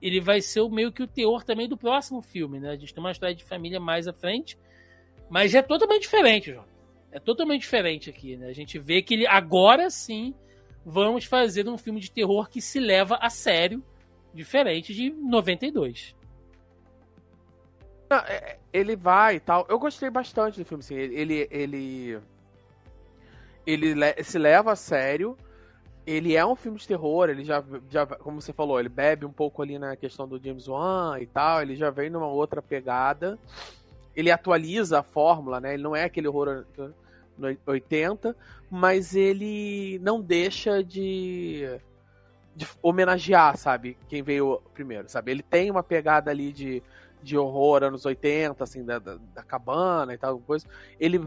ele 0.00 0.20
vai 0.20 0.40
ser 0.40 0.60
o 0.60 0.70
meio 0.70 0.92
que 0.92 1.02
o 1.02 1.06
teor 1.08 1.42
também 1.42 1.68
do 1.68 1.76
próximo 1.76 2.22
filme, 2.22 2.60
né? 2.60 2.70
A 2.70 2.76
gente 2.76 2.94
tem 2.94 3.02
uma 3.02 3.10
história 3.10 3.34
de 3.34 3.42
família 3.42 3.80
mais 3.80 4.06
à 4.06 4.12
frente, 4.12 4.56
mas 5.28 5.52
é 5.52 5.60
totalmente 5.60 6.02
diferente, 6.02 6.52
João. 6.52 6.64
É 7.10 7.18
totalmente 7.18 7.62
diferente 7.62 8.08
aqui, 8.08 8.36
né? 8.36 8.46
A 8.46 8.52
gente 8.52 8.78
vê 8.78 9.02
que 9.02 9.14
ele 9.14 9.26
agora 9.26 9.90
sim 9.90 10.32
vamos 10.86 11.24
fazer 11.24 11.68
um 11.68 11.76
filme 11.76 11.98
de 11.98 12.12
terror 12.12 12.48
que 12.48 12.60
se 12.60 12.78
leva 12.78 13.16
a 13.16 13.28
sério, 13.28 13.84
diferente 14.32 14.94
de 14.94 15.10
92. 15.10 16.14
Não, 18.08 18.18
é, 18.18 18.60
ele 18.72 18.94
vai 18.94 19.34
e 19.36 19.40
tal. 19.40 19.66
Eu 19.68 19.80
gostei 19.80 20.08
bastante 20.08 20.60
do 20.60 20.64
filme, 20.64 20.84
assim. 20.84 20.94
Ele, 20.94 21.48
ele, 21.50 22.20
ele 23.66 24.22
se 24.22 24.38
leva 24.38 24.70
a 24.70 24.76
sério 24.76 25.36
ele 26.06 26.34
é 26.34 26.44
um 26.44 26.56
filme 26.56 26.78
de 26.78 26.86
terror, 26.86 27.28
ele 27.28 27.44
já, 27.44 27.62
já, 27.88 28.06
como 28.06 28.40
você 28.40 28.52
falou, 28.52 28.80
ele 28.80 28.88
bebe 28.88 29.26
um 29.26 29.32
pouco 29.32 29.62
ali 29.62 29.78
na 29.78 29.96
questão 29.96 30.26
do 30.26 30.42
James 30.42 30.66
Wan 30.66 31.18
e 31.20 31.26
tal, 31.26 31.62
ele 31.62 31.76
já 31.76 31.90
vem 31.90 32.10
numa 32.10 32.26
outra 32.26 32.62
pegada. 32.62 33.38
Ele 34.16 34.30
atualiza 34.30 34.98
a 34.98 35.02
fórmula, 35.02 35.60
né? 35.60 35.74
Ele 35.74 35.82
não 35.82 35.94
é 35.94 36.04
aquele 36.04 36.26
horror 36.26 36.64
no 37.38 37.56
80, 37.66 38.36
mas 38.70 39.14
ele 39.14 39.98
não 40.02 40.20
deixa 40.20 40.82
de, 40.82 41.78
de 42.56 42.66
homenagear, 42.82 43.56
sabe? 43.56 43.96
Quem 44.08 44.22
veio 44.22 44.60
primeiro, 44.74 45.08
sabe? 45.08 45.30
Ele 45.30 45.42
tem 45.42 45.70
uma 45.70 45.82
pegada 45.82 46.30
ali 46.30 46.52
de, 46.52 46.82
de 47.22 47.36
horror 47.36 47.84
anos 47.84 48.04
80, 48.04 48.62
assim, 48.62 48.84
da, 48.84 48.98
da, 48.98 49.16
da 49.34 49.42
cabana 49.42 50.12
e 50.12 50.18
tal, 50.18 50.38
coisa. 50.40 50.66
Ele 50.98 51.24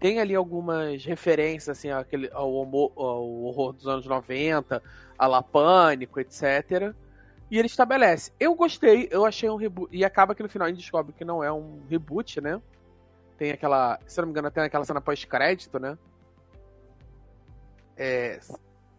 tem 0.00 0.18
ali 0.18 0.34
algumas 0.34 1.04
referências 1.04 1.78
assim, 1.78 1.90
àquele, 1.90 2.30
ao, 2.32 2.48
ao 2.48 3.30
horror 3.44 3.74
dos 3.74 3.86
anos 3.86 4.06
90, 4.06 4.82
a 5.18 5.26
La 5.26 5.42
Pânico, 5.42 6.18
etc. 6.18 6.94
E 7.50 7.58
ele 7.58 7.66
estabelece. 7.66 8.32
Eu 8.40 8.54
gostei, 8.54 9.08
eu 9.10 9.26
achei 9.26 9.50
um 9.50 9.56
reboot. 9.56 9.94
E 9.94 10.02
acaba 10.02 10.34
que 10.34 10.42
no 10.42 10.48
final 10.48 10.66
a 10.66 10.70
gente 10.70 10.80
descobre 10.80 11.12
que 11.12 11.24
não 11.24 11.44
é 11.44 11.52
um 11.52 11.82
reboot, 11.88 12.40
né? 12.40 12.60
Tem 13.36 13.50
aquela. 13.50 13.98
Se 14.06 14.18
eu 14.18 14.22
não 14.22 14.28
me 14.28 14.32
engano, 14.32 14.50
tem 14.50 14.64
aquela 14.64 14.84
cena 14.84 15.00
pós-crédito, 15.00 15.78
né? 15.78 15.98
É, 17.96 18.40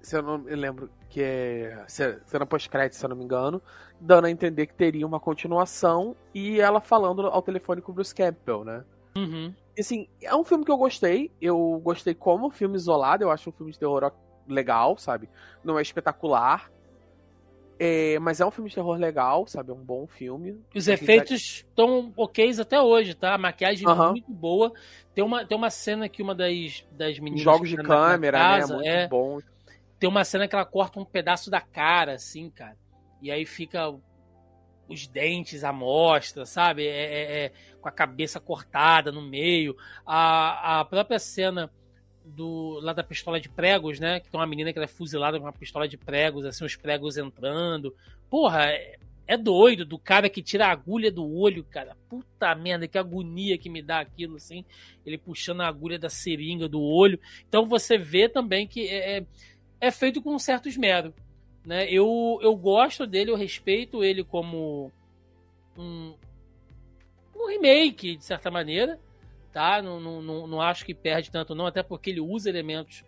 se 0.02 0.16
eu 0.16 0.22
não 0.22 0.38
me 0.38 0.56
lembro 0.56 0.90
que 1.10 1.24
é 1.24 1.84
cena 1.88 2.46
pós-crédito, 2.46 2.96
se 2.96 3.04
eu 3.04 3.10
não 3.10 3.16
me 3.16 3.24
engano, 3.24 3.62
dando 4.00 4.26
a 4.26 4.32
entender 4.32 4.68
que 4.68 4.76
teria 4.76 5.08
uma 5.08 5.20
continuação 5.20 6.16
e 6.34 6.62
ela 6.62 6.80
falando 6.80 7.26
ao 7.26 7.42
telefone 7.42 7.82
com 7.82 7.92
o 7.92 7.96
Bruce 7.96 8.14
Campbell, 8.14 8.64
né? 8.64 8.84
Uhum. 9.16 9.54
Assim, 9.80 10.08
é 10.22 10.36
um 10.36 10.44
filme 10.44 10.66
que 10.66 10.72
eu 10.72 10.78
gostei. 10.78 11.32
Eu 11.42 11.80
gostei 11.84 12.14
como 12.14 12.50
filme 12.50 12.76
isolado. 12.76 13.24
Eu 13.24 13.32
acho 13.32 13.50
um 13.50 13.54
filme 13.54 13.72
de 13.72 13.80
terror 13.80 14.12
legal, 14.48 14.98
sabe? 14.98 15.30
Não 15.64 15.78
é 15.78 15.82
espetacular. 15.82 16.72
É, 17.84 18.20
mas 18.20 18.40
é 18.40 18.46
um 18.46 18.52
filme 18.52 18.70
de 18.70 18.76
terror 18.76 18.96
legal, 18.96 19.48
sabe? 19.48 19.72
É 19.72 19.74
um 19.74 19.84
bom 19.84 20.06
filme. 20.06 20.64
Os 20.76 20.88
efeitos 20.88 21.64
estão 21.68 22.14
ok 22.16 22.52
até 22.60 22.80
hoje, 22.80 23.16
tá? 23.16 23.34
A 23.34 23.40
maquiagem 23.40 23.90
é 23.90 23.96
muito 23.96 24.32
boa. 24.32 24.72
Tem 25.16 25.24
uma, 25.24 25.44
tem 25.44 25.58
uma 25.58 25.72
cena 25.72 26.08
que 26.08 26.22
uma 26.22 26.36
das, 26.36 26.86
das 26.92 27.18
meninas. 27.18 27.42
Jogos 27.42 27.70
de 27.70 27.78
tá 27.78 27.84
câmera, 27.84 28.38
né? 28.38 28.44
casa, 28.44 28.78
né? 28.78 28.84
Muito 28.84 28.88
é, 28.88 29.08
bom. 29.08 29.40
Tem 30.00 30.08
uma 30.08 30.24
cena 30.24 30.48
que 30.48 30.54
ela 30.54 30.64
corta 30.64 31.00
um 31.00 31.06
pedaço 31.06 31.50
da 31.50 31.60
cara, 31.60 32.14
assim, 32.14 32.52
cara. 32.52 32.78
E 33.20 33.32
aí 33.32 33.48
fica 33.48 33.92
os 34.88 35.08
dentes 35.08 35.64
à 35.64 35.72
mostra, 35.72 36.46
sabe? 36.46 36.86
É, 36.86 36.90
é, 36.90 37.46
é, 37.46 37.52
com 37.80 37.88
a 37.88 37.92
cabeça 37.92 38.40
cortada 38.40 39.12
no 39.12 39.22
meio. 39.22 39.76
A, 40.06 40.82
a 40.82 40.86
própria 40.86 41.20
cena 41.20 41.72
do 42.24 42.80
lá 42.82 42.94
da 42.94 43.04
pistola 43.04 43.40
de 43.40 43.50
pregos, 43.50 44.00
né? 44.00 44.20
Que 44.20 44.30
tem 44.30 44.40
uma 44.40 44.48
menina 44.48 44.72
que 44.72 44.80
ela 44.80 44.86
é 44.86 44.88
fuzilada 44.88 45.40
com 45.40 45.46
uma 45.46 45.54
pistola 45.54 45.88
de 45.88 45.98
pregos, 45.98 46.46
assim, 46.46 46.66
os 46.66 46.76
pregos 46.76 47.18
entrando. 47.18 47.96
Porra, 48.30 48.66
é, 48.66 48.98
é 49.28 49.38
doido 49.38 49.86
do 49.86 49.98
cara 49.98 50.30
que 50.30 50.42
tira 50.42 50.68
a 50.68 50.72
agulha 50.72 51.12
do 51.12 51.26
olho, 51.26 51.64
cara. 51.64 51.96
Puta 52.10 52.54
merda, 52.56 52.88
que 52.88 52.98
agonia 52.98 53.58
que 53.58 53.70
me 53.70 53.82
dá 53.82 54.00
aquilo, 54.00 54.36
assim. 54.36 54.66
Ele 55.06 55.18
puxando 55.18 55.62
a 55.62 55.68
agulha 55.68 55.98
da 55.98 56.10
seringa 56.10 56.68
do 56.68 56.82
olho. 56.82 57.20
Então 57.48 57.66
você 57.66 57.98
vê 57.98 58.28
também 58.28 58.68
que 58.68 58.88
é, 58.88 59.18
é, 59.18 59.26
é 59.80 59.92
feito 59.92 60.22
com 60.22 60.36
um 60.36 60.40
certo 60.40 60.68
esmero. 60.68 61.14
Né? 61.66 61.90
Eu, 61.92 62.40
eu 62.42 62.56
gosto 62.56 63.06
dele, 63.06 63.32
eu 63.32 63.36
respeito 63.36 64.04
ele 64.04 64.24
como 64.24 64.92
um, 65.78 66.14
um 67.36 67.48
remake, 67.48 68.18
de 68.18 68.24
certa 68.24 68.50
maneira. 68.50 69.00
Tá? 69.52 69.82
Não, 69.82 70.00
não, 70.00 70.48
não 70.48 70.62
acho 70.62 70.86
que 70.86 70.94
perde 70.94 71.30
tanto, 71.30 71.54
não, 71.54 71.66
até 71.66 71.84
porque 71.84 72.10
ele 72.10 72.22
usa 72.22 72.50
elementos 72.50 73.04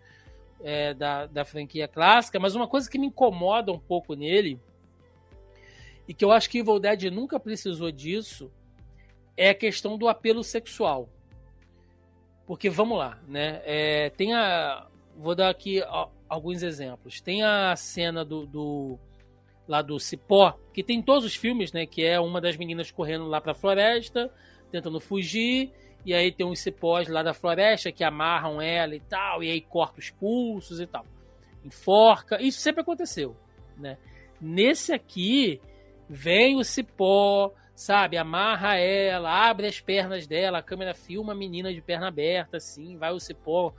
é, 0.62 0.94
da, 0.94 1.26
da 1.26 1.44
franquia 1.44 1.88
clássica. 1.88 2.38
Mas 2.38 2.54
uma 2.54 2.68
coisa 2.68 2.90
que 2.90 2.98
me 2.98 3.06
incomoda 3.06 3.72
um 3.72 3.78
pouco 3.78 4.14
nele, 4.14 4.60
e 6.06 6.14
que 6.14 6.24
eu 6.24 6.30
acho 6.30 6.50
que 6.50 6.58
Evil 6.58 6.78
Dead 6.78 7.04
nunca 7.04 7.40
precisou 7.40 7.90
disso, 7.90 8.50
é 9.36 9.50
a 9.50 9.54
questão 9.54 9.96
do 9.96 10.06
apelo 10.06 10.44
sexual. 10.44 11.08
Porque 12.46 12.68
vamos 12.68 12.98
lá, 12.98 13.18
né? 13.26 13.62
É, 13.64 14.10
tem 14.10 14.34
a. 14.34 14.86
Vou 15.16 15.34
dar 15.34 15.48
aqui 15.48 15.82
alguns 16.28 16.62
exemplos. 16.62 17.20
Tem 17.20 17.42
a 17.42 17.74
cena 17.76 18.24
do, 18.24 18.46
do 18.46 18.98
lá 19.66 19.82
do 19.82 19.98
Cipó, 19.98 20.58
que 20.72 20.82
tem 20.82 20.98
em 20.98 21.02
todos 21.02 21.24
os 21.24 21.34
filmes, 21.34 21.72
né? 21.72 21.86
Que 21.86 22.04
é 22.04 22.20
uma 22.20 22.40
das 22.40 22.56
meninas 22.56 22.90
correndo 22.90 23.26
lá 23.26 23.40
para 23.40 23.52
a 23.52 23.54
floresta, 23.54 24.30
tentando 24.70 25.00
fugir, 25.00 25.72
e 26.04 26.12
aí 26.12 26.30
tem 26.30 26.44
uns 26.44 26.60
cipós 26.60 27.08
lá 27.08 27.22
da 27.22 27.32
floresta 27.32 27.90
que 27.90 28.04
amarram 28.04 28.60
ela 28.60 28.94
e 28.94 29.00
tal, 29.00 29.42
e 29.42 29.50
aí 29.50 29.60
corta 29.60 30.00
os 30.00 30.10
pulsos 30.10 30.80
e 30.80 30.86
tal. 30.86 31.06
Enforca. 31.64 32.42
Isso 32.42 32.60
sempre 32.60 32.82
aconteceu, 32.82 33.34
né? 33.78 33.96
Nesse 34.38 34.92
aqui, 34.92 35.60
vem 36.08 36.56
o 36.56 36.64
cipó, 36.64 37.52
sabe? 37.74 38.18
Amarra 38.18 38.76
ela, 38.76 39.48
abre 39.48 39.66
as 39.66 39.80
pernas 39.80 40.26
dela, 40.26 40.58
a 40.58 40.62
câmera 40.62 40.92
filma 40.92 41.32
a 41.32 41.36
menina 41.36 41.72
de 41.72 41.80
perna 41.80 42.08
aberta, 42.08 42.58
assim, 42.58 42.98
vai 42.98 43.12
o 43.12 43.20
cipó 43.20 43.72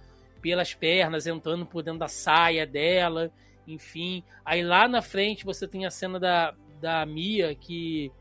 pelas 0.45 0.75
pernas, 0.75 1.25
entrando 1.25 1.65
por 1.65 1.81
dentro 1.81 2.01
da 2.01 2.07
saia 2.07 2.67
dela, 2.67 3.31
enfim. 3.67 4.23
Aí 4.45 4.61
lá 4.61 4.87
na 4.87 5.01
frente 5.01 5.43
você 5.43 5.67
tem 5.67 5.87
a 5.87 5.89
cena 5.89 6.19
da, 6.19 6.53
da 6.79 7.03
Mia 7.03 7.55
que 7.55 8.11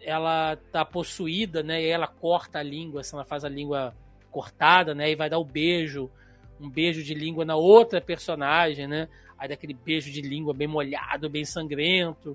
ela 0.00 0.56
tá 0.72 0.82
possuída, 0.82 1.62
né? 1.62 1.82
E 1.82 1.88
ela 1.88 2.06
corta 2.06 2.60
a 2.60 2.62
língua, 2.62 3.02
assim, 3.02 3.16
ela 3.16 3.24
faz 3.26 3.44
a 3.44 3.50
língua 3.50 3.94
cortada, 4.30 4.94
né? 4.94 5.10
E 5.10 5.14
vai 5.14 5.28
dar 5.28 5.36
o 5.36 5.44
beijo, 5.44 6.10
um 6.58 6.70
beijo 6.70 7.04
de 7.04 7.12
língua 7.12 7.44
na 7.44 7.54
outra 7.54 8.00
personagem, 8.00 8.86
né? 8.86 9.06
Aí 9.36 9.46
daquele 9.46 9.74
beijo 9.74 10.10
de 10.10 10.22
língua 10.22 10.54
bem 10.54 10.66
molhado, 10.66 11.28
bem 11.28 11.44
sangrento. 11.44 12.34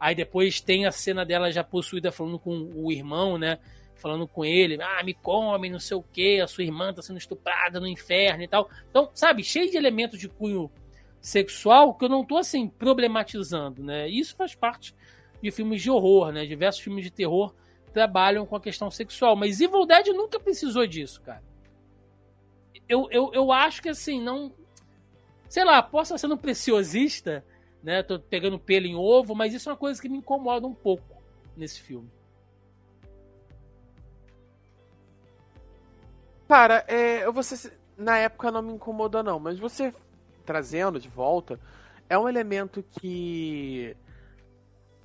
Aí 0.00 0.14
depois 0.14 0.58
tem 0.58 0.86
a 0.86 0.90
cena 0.90 1.22
dela 1.22 1.52
já 1.52 1.62
possuída 1.62 2.10
falando 2.10 2.38
com 2.38 2.72
o 2.74 2.90
irmão, 2.90 3.36
né? 3.36 3.58
Falando 3.98 4.26
com 4.26 4.44
ele, 4.44 4.80
ah, 4.80 5.02
me 5.02 5.12
come, 5.12 5.68
não 5.68 5.80
sei 5.80 5.96
o 5.96 6.02
que, 6.02 6.40
a 6.40 6.46
sua 6.46 6.64
irmã 6.64 6.92
tá 6.92 7.02
sendo 7.02 7.18
estuprada 7.18 7.80
no 7.80 7.86
inferno 7.86 8.42
e 8.42 8.48
tal. 8.48 8.70
Então, 8.88 9.10
sabe, 9.12 9.44
cheio 9.44 9.70
de 9.70 9.76
elementos 9.76 10.18
de 10.18 10.28
cunho 10.28 10.70
sexual 11.20 11.94
que 11.94 12.04
eu 12.04 12.08
não 12.08 12.24
tô 12.24 12.38
assim 12.38 12.68
problematizando, 12.68 13.82
né? 13.82 14.08
Isso 14.08 14.36
faz 14.36 14.54
parte 14.54 14.94
de 15.42 15.50
filmes 15.50 15.82
de 15.82 15.90
horror, 15.90 16.32
né? 16.32 16.46
Diversos 16.46 16.82
filmes 16.82 17.04
de 17.04 17.10
terror 17.10 17.54
trabalham 17.92 18.46
com 18.46 18.56
a 18.56 18.60
questão 18.60 18.90
sexual, 18.90 19.34
mas 19.34 19.60
Evil 19.60 19.84
Dead 19.84 20.08
nunca 20.08 20.38
precisou 20.38 20.86
disso, 20.86 21.20
cara. 21.22 21.42
Eu, 22.88 23.08
eu, 23.10 23.30
eu 23.34 23.52
acho 23.52 23.82
que 23.82 23.88
assim, 23.88 24.20
não. 24.20 24.52
Sei 25.48 25.64
lá, 25.64 25.82
posso 25.82 26.14
estar 26.14 26.18
sendo 26.18 26.36
preciosista, 26.36 27.44
né? 27.82 28.02
Tô 28.02 28.18
pegando 28.18 28.58
pelo 28.58 28.86
em 28.86 28.94
ovo, 28.94 29.34
mas 29.34 29.52
isso 29.52 29.68
é 29.68 29.72
uma 29.72 29.78
coisa 29.78 30.00
que 30.00 30.08
me 30.08 30.18
incomoda 30.18 30.66
um 30.66 30.74
pouco 30.74 31.22
nesse 31.56 31.80
filme. 31.80 32.08
Cara, 36.48 36.82
é, 36.88 37.30
você 37.30 37.70
na 37.94 38.16
época 38.16 38.50
não 38.50 38.62
me 38.62 38.72
incomodou 38.72 39.22
não, 39.22 39.38
mas 39.38 39.58
você 39.58 39.92
trazendo 40.46 40.98
de 40.98 41.08
volta 41.08 41.60
é 42.08 42.18
um 42.18 42.26
elemento 42.26 42.82
que, 42.82 43.94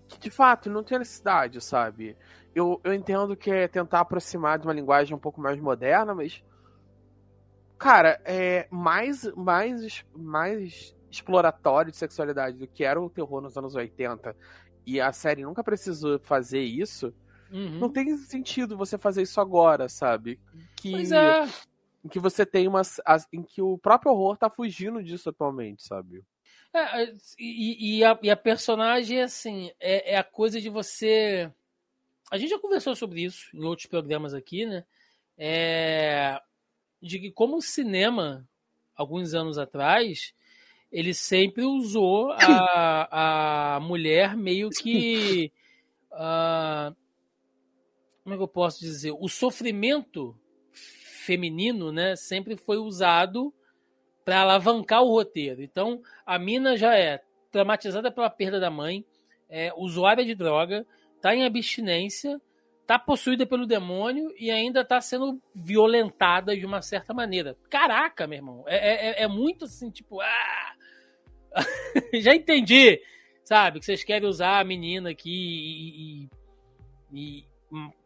que 0.07 0.17
de 0.19 0.29
fato 0.29 0.69
não 0.69 0.83
tem 0.83 0.99
necessidade, 0.99 1.59
sabe? 1.59 2.15
Eu, 2.55 2.79
eu 2.81 2.93
entendo 2.93 3.35
que 3.35 3.51
é 3.51 3.67
tentar 3.67 3.99
aproximar 3.99 4.57
de 4.57 4.65
uma 4.65 4.73
linguagem 4.73 5.13
um 5.13 5.19
pouco 5.19 5.41
mais 5.41 5.59
moderna, 5.59 6.15
mas 6.15 6.41
cara, 7.77 8.21
é 8.23 8.65
mais 8.71 9.25
mais 9.35 10.05
mais 10.15 10.95
exploratório 11.11 11.91
de 11.91 11.97
sexualidade 11.97 12.57
do 12.57 12.67
que 12.67 12.85
era 12.85 13.01
o 13.01 13.09
terror 13.09 13.41
nos 13.41 13.57
anos 13.57 13.75
80 13.75 14.33
e 14.85 15.01
a 15.01 15.11
série 15.11 15.43
nunca 15.43 15.61
precisou 15.61 16.17
fazer 16.19 16.61
isso 16.61 17.13
Uhum. 17.53 17.77
Não 17.77 17.89
tem 17.89 18.17
sentido 18.17 18.75
você 18.75 18.97
fazer 18.97 19.21
isso 19.21 19.39
agora, 19.39 19.87
sabe? 19.87 20.39
Que, 20.75 20.89
pois 20.89 21.11
é. 21.11 21.45
Em 22.03 22.09
que 22.09 22.19
você 22.19 22.47
tem 22.47 22.67
uma. 22.67 22.81
Em 23.31 23.43
que 23.43 23.61
o 23.61 23.77
próprio 23.77 24.11
horror 24.11 24.35
tá 24.35 24.49
fugindo 24.49 25.03
disso 25.03 25.29
atualmente, 25.29 25.83
sabe? 25.83 26.23
É, 26.73 27.03
é 27.03 27.15
e, 27.37 27.97
e, 27.99 28.03
a, 28.03 28.19
e 28.23 28.31
a 28.31 28.35
personagem, 28.35 29.21
assim, 29.21 29.71
é, 29.79 30.15
é 30.15 30.17
a 30.17 30.23
coisa 30.23 30.59
de 30.59 30.67
você. 30.67 31.51
A 32.31 32.39
gente 32.39 32.49
já 32.49 32.59
conversou 32.59 32.95
sobre 32.95 33.21
isso 33.23 33.55
em 33.55 33.63
outros 33.63 33.85
programas 33.85 34.33
aqui, 34.33 34.65
né? 34.65 34.83
É, 35.37 36.41
de 36.99 37.19
que 37.19 37.31
como 37.31 37.57
o 37.57 37.61
cinema, 37.61 38.49
alguns 38.95 39.35
anos 39.35 39.59
atrás, 39.59 40.33
ele 40.91 41.13
sempre 41.13 41.63
usou 41.63 42.31
a, 42.31 43.75
a 43.75 43.79
mulher 43.79 44.35
meio 44.35 44.71
que. 44.71 45.51
Uh, 46.11 47.02
como 48.23 48.35
é 48.35 48.37
que 48.37 48.43
eu 48.43 48.47
posso 48.47 48.79
dizer? 48.79 49.11
O 49.19 49.27
sofrimento 49.27 50.35
feminino, 50.71 51.91
né, 51.91 52.15
sempre 52.15 52.55
foi 52.55 52.77
usado 52.77 53.53
para 54.23 54.41
alavancar 54.41 55.01
o 55.01 55.11
roteiro. 55.11 55.61
Então, 55.61 56.01
a 56.25 56.39
mina 56.39 56.77
já 56.77 56.97
é 56.97 57.21
traumatizada 57.51 58.11
pela 58.11 58.29
perda 58.29 58.59
da 58.59 58.69
mãe, 58.69 59.05
é 59.49 59.71
usuária 59.75 60.25
de 60.25 60.33
droga, 60.33 60.85
tá 61.21 61.35
em 61.35 61.45
abstinência, 61.45 62.41
tá 62.87 62.97
possuída 62.97 63.45
pelo 63.45 63.67
demônio 63.67 64.33
e 64.37 64.49
ainda 64.49 64.83
tá 64.83 64.99
sendo 65.01 65.41
violentada 65.53 66.55
de 66.55 66.65
uma 66.65 66.81
certa 66.81 67.13
maneira. 67.13 67.57
Caraca, 67.69 68.25
meu 68.25 68.37
irmão, 68.37 68.63
é, 68.67 69.21
é, 69.21 69.23
é 69.23 69.27
muito 69.27 69.65
assim, 69.65 69.89
tipo, 69.91 70.21
ah! 70.21 70.75
já 72.19 72.33
entendi, 72.33 72.99
sabe, 73.43 73.79
que 73.79 73.85
vocês 73.85 74.03
querem 74.03 74.27
usar 74.27 74.59
a 74.59 74.63
menina 74.63 75.11
aqui 75.11 75.29
e, 75.29 76.29
e, 77.13 77.39
e 77.39 77.52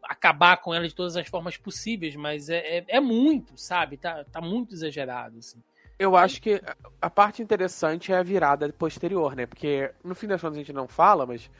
acabar 0.02 0.56
com 0.58 0.74
ela 0.74 0.88
de 0.88 0.94
todas 0.94 1.16
as 1.16 1.28
formas 1.28 1.56
possíveis, 1.56 2.16
mas 2.16 2.48
é, 2.48 2.78
é, 2.78 2.84
é, 2.88 3.00
muito, 3.00 3.56
sabe? 3.56 3.96
Tá, 3.96 4.24
tá 4.24 4.40
muito 4.40 4.74
exagerado, 4.74 5.38
assim. 5.38 5.62
Eu 5.98 6.16
acho 6.16 6.40
que 6.40 6.62
a 7.02 7.10
parte 7.10 7.42
interessante 7.42 8.12
é 8.12 8.18
a 8.18 8.22
virada 8.22 8.72
posterior, 8.72 9.34
né? 9.34 9.46
Porque 9.46 9.90
no 10.04 10.14
fim 10.14 10.28
das 10.28 10.40
contas 10.40 10.56
a 10.56 10.60
gente 10.60 10.72
não 10.72 10.86
fala, 10.86 11.26
mas 11.26 11.50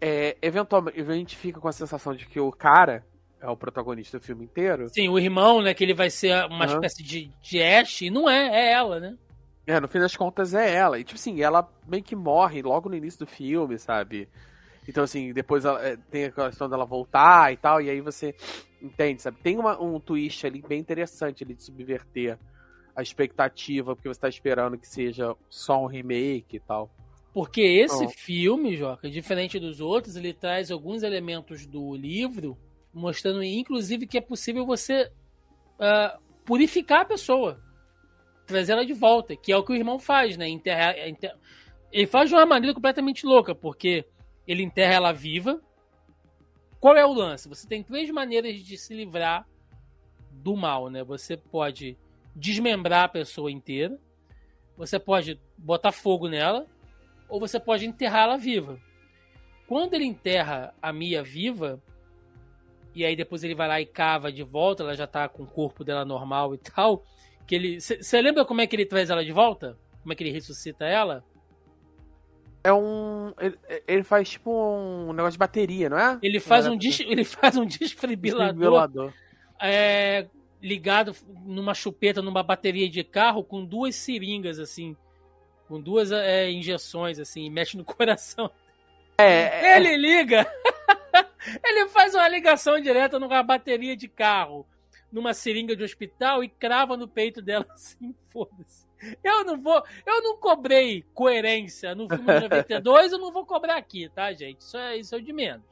é, 0.00 0.36
eventualmente 0.42 1.00
a 1.00 1.12
gente 1.14 1.36
fica 1.36 1.58
com 1.58 1.68
a 1.68 1.72
sensação 1.72 2.14
de 2.14 2.26
que 2.26 2.38
o 2.38 2.52
cara 2.52 3.04
é 3.40 3.48
o 3.48 3.56
protagonista 3.56 4.18
do 4.18 4.24
filme 4.24 4.44
inteiro. 4.44 4.88
Sim, 4.90 5.08
o 5.08 5.18
irmão, 5.18 5.62
né? 5.62 5.72
Que 5.72 5.84
ele 5.84 5.94
vai 5.94 6.10
ser 6.10 6.44
uma 6.46 6.66
uhum. 6.66 6.74
espécie 6.74 7.02
de, 7.02 7.30
de 7.42 7.62
Ash, 7.62 8.02
e 8.02 8.10
não 8.10 8.28
é, 8.28 8.48
é 8.48 8.72
ela, 8.72 9.00
né? 9.00 9.16
É, 9.66 9.80
no 9.80 9.88
fim 9.88 9.98
das 9.98 10.16
contas 10.16 10.52
é 10.52 10.74
ela. 10.74 10.98
E 10.98 11.04
tipo 11.04 11.18
assim, 11.18 11.40
ela 11.40 11.68
meio 11.86 12.02
que 12.02 12.16
morre 12.16 12.60
logo 12.60 12.88
no 12.88 12.96
início 12.96 13.20
do 13.20 13.26
filme, 13.26 13.78
sabe? 13.78 14.28
Então, 14.90 15.04
assim, 15.04 15.32
depois 15.32 15.64
ela, 15.64 15.80
é, 15.86 15.96
tem 15.96 16.24
a 16.24 16.32
questão 16.32 16.68
dela 16.68 16.84
voltar 16.84 17.52
e 17.52 17.56
tal, 17.56 17.80
e 17.80 17.88
aí 17.88 18.00
você 18.00 18.34
entende, 18.82 19.22
sabe? 19.22 19.38
Tem 19.40 19.56
uma, 19.56 19.80
um 19.80 20.00
twist 20.00 20.44
ali 20.44 20.60
bem 20.60 20.80
interessante 20.80 21.44
ali 21.44 21.54
de 21.54 21.62
subverter 21.62 22.36
a 22.94 23.00
expectativa, 23.00 23.94
porque 23.94 24.08
você 24.08 24.18
tá 24.18 24.28
esperando 24.28 24.76
que 24.76 24.88
seja 24.88 25.36
só 25.48 25.80
um 25.80 25.86
remake 25.86 26.56
e 26.56 26.60
tal. 26.60 26.90
Porque 27.32 27.60
esse 27.60 28.08
filme, 28.08 28.76
Joca, 28.76 29.08
diferente 29.08 29.60
dos 29.60 29.80
outros, 29.80 30.16
ele 30.16 30.34
traz 30.34 30.72
alguns 30.72 31.04
elementos 31.04 31.64
do 31.66 31.94
livro, 31.94 32.58
mostrando 32.92 33.44
inclusive 33.44 34.08
que 34.08 34.18
é 34.18 34.20
possível 34.20 34.66
você 34.66 35.04
uh, 35.04 36.20
purificar 36.44 37.02
a 37.02 37.04
pessoa, 37.04 37.62
trazer 38.44 38.72
ela 38.72 38.84
de 38.84 38.92
volta, 38.92 39.36
que 39.36 39.52
é 39.52 39.56
o 39.56 39.62
que 39.62 39.70
o 39.70 39.76
irmão 39.76 40.00
faz, 40.00 40.36
né? 40.36 40.48
Enterrar, 40.48 40.98
enterrar... 41.06 41.38
Ele 41.92 42.08
faz 42.08 42.28
de 42.28 42.34
uma 42.34 42.44
maneira 42.44 42.74
completamente 42.74 43.24
louca, 43.24 43.54
porque 43.54 44.04
ele 44.50 44.64
enterra 44.64 44.94
ela 44.94 45.12
viva. 45.12 45.60
Qual 46.80 46.96
é 46.96 47.06
o 47.06 47.12
lance? 47.12 47.48
Você 47.48 47.68
tem 47.68 47.84
três 47.84 48.10
maneiras 48.10 48.56
de 48.56 48.76
se 48.76 48.92
livrar 48.92 49.46
do 50.28 50.56
mal, 50.56 50.90
né? 50.90 51.04
Você 51.04 51.36
pode 51.36 51.96
desmembrar 52.34 53.04
a 53.04 53.08
pessoa 53.08 53.48
inteira, 53.48 53.96
você 54.76 54.98
pode 54.98 55.40
botar 55.56 55.92
fogo 55.92 56.26
nela, 56.26 56.66
ou 57.28 57.38
você 57.38 57.60
pode 57.60 57.86
enterrá-la 57.86 58.36
viva. 58.36 58.76
Quando 59.68 59.94
ele 59.94 60.04
enterra 60.04 60.74
a 60.82 60.92
Mia 60.92 61.22
viva, 61.22 61.80
e 62.92 63.04
aí 63.04 63.14
depois 63.14 63.44
ele 63.44 63.54
vai 63.54 63.68
lá 63.68 63.80
e 63.80 63.86
cava 63.86 64.32
de 64.32 64.42
volta, 64.42 64.82
ela 64.82 64.96
já 64.96 65.06
tá 65.06 65.28
com 65.28 65.44
o 65.44 65.46
corpo 65.46 65.84
dela 65.84 66.04
normal 66.04 66.56
e 66.56 66.58
tal, 66.58 67.04
que 67.46 67.54
ele, 67.54 67.80
você 67.80 68.20
lembra 68.20 68.44
como 68.44 68.62
é 68.62 68.66
que 68.66 68.74
ele 68.74 68.86
traz 68.86 69.10
ela 69.10 69.24
de 69.24 69.30
volta? 69.30 69.78
Como 70.02 70.12
é 70.12 70.16
que 70.16 70.24
ele 70.24 70.32
ressuscita 70.32 70.86
ela? 70.86 71.24
É 72.62 72.72
um. 72.72 73.32
Ele, 73.38 73.58
ele, 73.88 74.02
faz 74.04 74.30
tipo 74.30 74.50
um 74.50 75.12
negócio 75.12 75.32
de 75.32 75.38
bateria, 75.38 75.88
não 75.88 75.98
é? 75.98 76.18
Ele 76.22 76.38
faz, 76.38 76.66
um, 76.66 76.76
dis, 76.76 77.00
ele 77.00 77.24
faz 77.24 77.56
um 77.56 77.64
desfibrilador. 77.64 79.12
É, 79.60 80.26
ligado 80.62 81.14
numa 81.44 81.74
chupeta, 81.74 82.20
numa 82.20 82.42
bateria 82.42 82.88
de 82.88 83.02
carro, 83.02 83.42
com 83.42 83.64
duas 83.64 83.94
seringas, 83.94 84.58
assim. 84.58 84.94
Com 85.66 85.80
duas 85.80 86.12
é, 86.12 86.50
injeções, 86.50 87.18
assim, 87.18 87.46
e 87.46 87.50
mexe 87.50 87.76
no 87.76 87.84
coração. 87.84 88.50
É, 89.18 89.72
é. 89.72 89.76
ele 89.76 89.96
liga! 89.96 90.46
ele 91.64 91.88
faz 91.88 92.14
uma 92.14 92.28
ligação 92.28 92.80
direta 92.80 93.18
numa 93.18 93.42
bateria 93.42 93.96
de 93.96 94.08
carro, 94.08 94.66
numa 95.10 95.32
seringa 95.32 95.74
de 95.74 95.82
hospital 95.82 96.44
e 96.44 96.48
crava 96.48 96.96
no 96.96 97.08
peito 97.08 97.40
dela 97.40 97.66
assim, 97.70 98.14
foda-se. 98.26 98.89
Eu 99.22 99.44
não 99.44 99.60
vou. 99.60 99.82
Eu 100.04 100.22
não 100.22 100.36
cobrei 100.36 101.04
coerência 101.14 101.94
no 101.94 102.08
filme 102.08 102.34
de 102.34 102.40
92, 102.40 103.12
eu 103.12 103.18
não 103.18 103.32
vou 103.32 103.46
cobrar 103.46 103.76
aqui, 103.76 104.08
tá, 104.08 104.32
gente? 104.32 104.60
Isso 104.60 104.76
é, 104.76 104.96
isso 104.96 105.14
é 105.14 105.20
de 105.20 105.32
menos. 105.32 105.64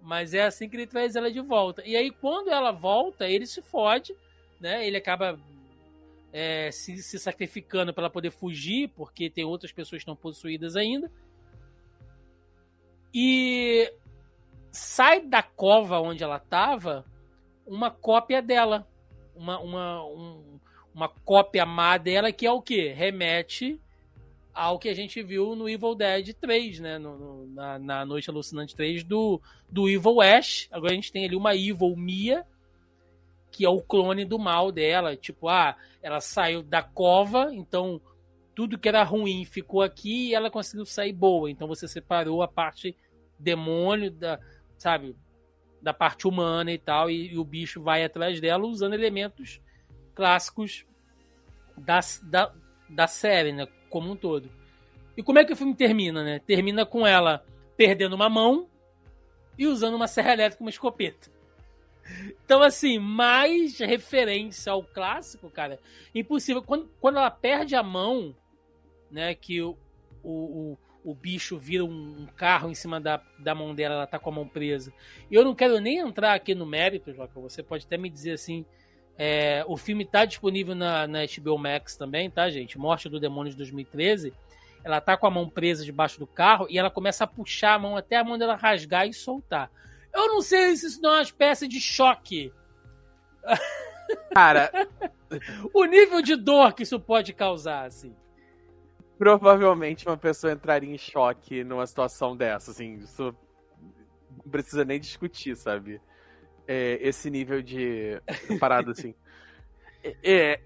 Mas 0.00 0.34
é 0.34 0.42
assim 0.42 0.68
que 0.68 0.76
ele 0.76 0.86
traz 0.86 1.16
ela 1.16 1.30
de 1.30 1.40
volta. 1.40 1.82
E 1.84 1.96
aí, 1.96 2.10
quando 2.10 2.50
ela 2.50 2.70
volta, 2.70 3.28
ele 3.28 3.46
se 3.46 3.60
fode, 3.60 4.14
né? 4.58 4.86
Ele 4.86 4.96
acaba 4.96 5.38
é, 6.32 6.70
se, 6.70 7.02
se 7.02 7.18
sacrificando 7.18 7.92
para 7.92 8.10
poder 8.10 8.30
fugir, 8.30 8.88
porque 8.88 9.28
tem 9.28 9.44
outras 9.44 9.72
pessoas 9.72 10.00
que 10.00 10.02
estão 10.02 10.16
possuídas 10.16 10.76
ainda. 10.76 11.10
E 13.12 13.92
sai 14.72 15.20
da 15.20 15.42
cova 15.42 16.00
onde 16.00 16.22
ela 16.22 16.36
estava 16.36 17.04
uma 17.66 17.90
cópia 17.90 18.40
dela. 18.40 18.86
Uma, 19.34 19.58
uma, 19.60 20.04
um, 20.04 20.60
uma 20.94 21.08
cópia 21.08 21.64
má 21.64 21.96
dela, 21.96 22.32
que 22.32 22.46
é 22.46 22.52
o 22.52 22.62
que? 22.62 22.88
Remete 22.88 23.80
ao 24.52 24.78
que 24.78 24.88
a 24.88 24.94
gente 24.94 25.22
viu 25.22 25.54
no 25.54 25.68
Evil 25.68 25.94
Dead 25.94 26.34
3, 26.34 26.80
né? 26.80 26.98
No, 26.98 27.18
no, 27.18 27.46
na, 27.46 27.78
na, 27.78 28.04
Noite 28.04 28.30
Alucinante 28.30 28.74
3 28.74 29.04
do, 29.04 29.40
do 29.68 29.88
Evil 29.88 30.20
Ash. 30.20 30.68
Agora 30.70 30.92
a 30.92 30.94
gente 30.94 31.12
tem 31.12 31.24
ali 31.24 31.36
uma 31.36 31.54
Evil 31.54 31.96
Mia, 31.96 32.44
que 33.50 33.64
é 33.64 33.68
o 33.68 33.80
clone 33.80 34.24
do 34.24 34.38
mal 34.38 34.72
dela. 34.72 35.16
Tipo, 35.16 35.48
ah, 35.48 35.76
ela 36.02 36.20
saiu 36.20 36.62
da 36.62 36.82
cova, 36.82 37.50
então 37.52 38.00
tudo 38.54 38.78
que 38.78 38.88
era 38.88 39.02
ruim 39.02 39.44
ficou 39.44 39.82
aqui 39.82 40.28
e 40.28 40.34
ela 40.34 40.50
conseguiu 40.50 40.84
sair 40.84 41.12
boa. 41.12 41.50
Então 41.50 41.68
você 41.68 41.86
separou 41.86 42.42
a 42.42 42.48
parte 42.48 42.96
demônio 43.38 44.10
da, 44.10 44.38
sabe, 44.76 45.16
da 45.80 45.94
parte 45.94 46.28
humana 46.28 46.70
e 46.72 46.78
tal, 46.78 47.08
e, 47.10 47.32
e 47.32 47.38
o 47.38 47.44
bicho 47.44 47.80
vai 47.80 48.04
atrás 48.04 48.40
dela 48.40 48.66
usando 48.66 48.92
elementos 48.92 49.60
clássicos 50.20 50.84
da, 51.74 51.98
da, 52.24 52.52
da 52.90 53.06
série, 53.06 53.52
né? 53.52 53.66
Como 53.88 54.12
um 54.12 54.16
todo. 54.16 54.50
E 55.16 55.22
como 55.22 55.38
é 55.38 55.46
que 55.46 55.52
o 55.54 55.56
filme 55.56 55.74
termina, 55.74 56.22
né? 56.22 56.40
Termina 56.40 56.84
com 56.84 57.06
ela 57.06 57.42
perdendo 57.74 58.12
uma 58.12 58.28
mão 58.28 58.68
e 59.58 59.66
usando 59.66 59.94
uma 59.94 60.06
serra 60.06 60.34
elétrica, 60.34 60.62
uma 60.62 60.68
escopeta. 60.68 61.30
Então, 62.44 62.60
assim, 62.62 62.98
mais 62.98 63.78
referência 63.78 64.72
ao 64.72 64.82
clássico, 64.82 65.48
cara, 65.48 65.78
impossível. 66.14 66.62
Quando, 66.62 66.90
quando 67.00 67.16
ela 67.16 67.30
perde 67.30 67.74
a 67.74 67.82
mão, 67.82 68.36
né, 69.10 69.34
que 69.34 69.62
o, 69.62 69.78
o, 70.22 70.32
o, 70.32 70.78
o 71.02 71.14
bicho 71.14 71.56
vira 71.56 71.82
um, 71.82 72.24
um, 72.24 72.26
carro 72.36 72.68
em 72.68 72.74
cima 72.74 73.00
da, 73.00 73.22
da 73.38 73.54
mão 73.54 73.74
dela, 73.74 73.94
ela 73.94 74.06
tá 74.06 74.18
com 74.18 74.28
a 74.28 74.34
mão 74.34 74.46
presa. 74.46 74.92
E 75.30 75.34
eu 75.34 75.46
não 75.46 75.54
quero 75.54 75.80
nem 75.80 75.96
entrar 75.96 76.34
aqui 76.34 76.54
no 76.54 76.66
mérito, 76.66 77.14
Joca, 77.14 77.40
você 77.40 77.62
pode 77.62 77.86
até 77.86 77.96
me 77.96 78.10
dizer 78.10 78.32
assim, 78.32 78.66
é, 79.18 79.64
o 79.66 79.76
filme 79.76 80.04
tá 80.04 80.24
disponível 80.24 80.74
na, 80.74 81.06
na 81.06 81.20
HBO 81.26 81.58
Max 81.58 81.96
também, 81.96 82.30
tá, 82.30 82.48
gente? 82.48 82.78
Morte 82.78 83.08
do 83.08 83.20
Demônio 83.20 83.50
de 83.50 83.56
2013. 83.58 84.32
Ela 84.82 85.00
tá 85.00 85.16
com 85.16 85.26
a 85.26 85.30
mão 85.30 85.48
presa 85.48 85.84
debaixo 85.84 86.18
do 86.18 86.26
carro 86.26 86.66
e 86.70 86.78
ela 86.78 86.90
começa 86.90 87.24
a 87.24 87.26
puxar 87.26 87.74
a 87.74 87.78
mão 87.78 87.96
até 87.96 88.16
a 88.16 88.24
mão 88.24 88.38
dela 88.38 88.56
rasgar 88.56 89.06
e 89.06 89.12
soltar. 89.12 89.70
Eu 90.12 90.28
não 90.28 90.40
sei 90.40 90.76
se 90.76 90.86
isso 90.86 91.02
não 91.02 91.10
é 91.10 91.16
uma 91.16 91.22
espécie 91.22 91.68
de 91.68 91.80
choque. 91.80 92.52
Cara, 94.32 94.70
o 95.72 95.84
nível 95.84 96.22
de 96.22 96.34
dor 96.34 96.72
que 96.72 96.82
isso 96.82 96.98
pode 96.98 97.32
causar, 97.32 97.86
assim. 97.86 98.14
Provavelmente 99.18 100.06
uma 100.06 100.16
pessoa 100.16 100.52
entraria 100.52 100.94
em 100.94 100.98
choque 100.98 101.62
numa 101.62 101.86
situação 101.86 102.34
dessa, 102.34 102.70
assim. 102.70 102.94
Isso 102.94 103.34
não 104.44 104.50
precisa 104.50 104.84
nem 104.84 104.98
discutir, 104.98 105.54
sabe? 105.56 106.00
É, 106.72 107.00
esse 107.02 107.28
nível 107.28 107.60
de 107.60 108.22
parada 108.60 108.92
assim. 108.92 109.12
É, 110.04 110.14
é, 110.22 110.60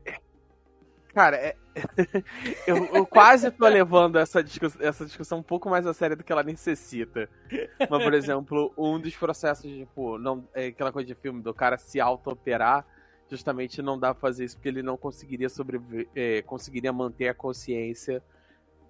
cara, 1.15 1.35
é, 1.39 1.57
eu, 2.69 2.77
eu, 2.95 3.07
quase 3.07 3.51
tô 3.51 3.67
levando 3.67 4.19
essa 4.19 4.45
discussão, 4.45 4.87
essa 4.87 5.07
discussão 5.07 5.39
um 5.39 5.43
pouco 5.43 5.71
mais 5.71 5.87
a 5.87 5.95
sério 5.95 6.15
do 6.15 6.23
que 6.23 6.31
ela 6.31 6.43
necessita. 6.43 7.27
Mas, 7.89 8.03
por 8.03 8.13
exemplo, 8.13 8.71
um 8.77 9.01
dos 9.01 9.17
processos, 9.17 9.65
tipo, 9.65 10.19
não, 10.19 10.47
é 10.53 10.67
aquela 10.67 10.93
coisa 10.93 11.07
de 11.07 11.15
filme 11.15 11.41
do 11.41 11.55
cara 11.55 11.79
se 11.79 11.99
auto-operar, 11.99 12.87
justamente 13.31 13.81
não 13.81 13.99
dá 13.99 14.13
pra 14.13 14.21
fazer 14.21 14.45
isso 14.45 14.57
porque 14.57 14.69
ele 14.69 14.83
não 14.83 14.99
conseguiria 14.99 15.49
sobreviver, 15.49 16.07
é, 16.15 16.43
conseguiria 16.43 16.93
manter 16.93 17.29
a 17.29 17.35
consciência 17.35 18.23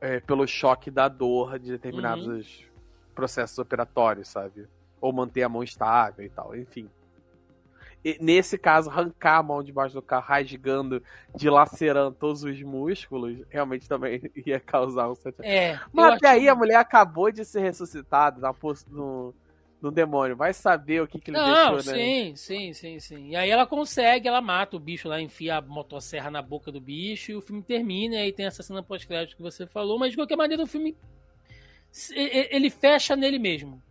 é, 0.01 0.19
pelo 0.19 0.49
choque 0.49 0.91
da 0.91 1.07
dor 1.07 1.61
de 1.61 1.70
determinados 1.70 2.59
uhum. 2.59 2.66
processos 3.15 3.57
operatórios, 3.57 4.27
sabe? 4.27 4.66
Ou 5.01 5.12
manter 5.12 5.45
a 5.45 5.49
mão 5.49 5.62
estável 5.62 6.27
e 6.27 6.28
tal, 6.28 6.57
enfim. 6.57 6.91
Nesse 8.20 8.59
caso, 8.59 8.90
arrancar 8.90 9.39
a 9.39 9.43
mão 9.43 9.62
debaixo 9.62 9.94
do 9.94 10.02
carro, 10.02 10.26
rasgando, 10.26 11.02
dilacerando 11.35 12.14
todos 12.14 12.44
os 12.44 12.62
músculos, 12.62 13.39
realmente 13.48 13.89
também 13.89 14.20
ia 14.44 14.60
causar 14.60 15.10
um 15.10 15.14
certo. 15.14 15.40
É, 15.43 15.81
Mas 15.90 16.14
até 16.14 16.28
aí 16.28 16.43
que... 16.43 16.48
a 16.48 16.55
mulher 16.55 16.76
acabou 16.76 17.32
de 17.32 17.44
ser 17.44 17.60
ressuscitada 17.60 18.39
na, 18.40 18.55
no, 18.89 19.35
no 19.81 19.90
demônio. 19.90 20.36
Vai 20.36 20.52
saber 20.52 21.01
o 21.01 21.06
que, 21.06 21.18
que 21.18 21.31
ele 21.31 21.39
Não, 21.39 21.76
deixou, 21.76 21.93
né? 21.93 21.98
Sim, 21.98 22.36
sim, 22.36 22.72
sim, 22.74 23.01
sim. 23.01 23.28
E 23.31 23.36
aí 23.36 23.48
ela 23.48 23.66
consegue, 23.66 24.28
ela 24.28 24.43
mata 24.43 24.76
o 24.76 24.81
bicho 24.81 25.09
lá, 25.09 25.18
enfia 25.18 25.56
a 25.56 25.62
motosserra 25.62 26.31
na 26.31 26.43
boca 26.43 26.70
do 26.70 26.81
bicho 26.81 27.32
e 27.32 27.36
o 27.36 27.40
filme 27.40 27.62
termina. 27.62 28.16
E 28.16 28.18
aí 28.18 28.32
tem 28.32 28.44
essa 28.44 28.62
cena 28.62 28.82
pós-crédito 28.82 29.36
que 29.36 29.43
você 29.43 29.66
falou. 29.66 29.98
Mas 29.98 30.10
de 30.10 30.16
qualquer 30.16 30.36
maneira, 30.36 30.62
o 30.62 30.66
filme. 30.66 30.94
Ele 32.14 32.68
fecha 32.68 33.16
nele 33.16 33.39
mesmo. 33.39 33.82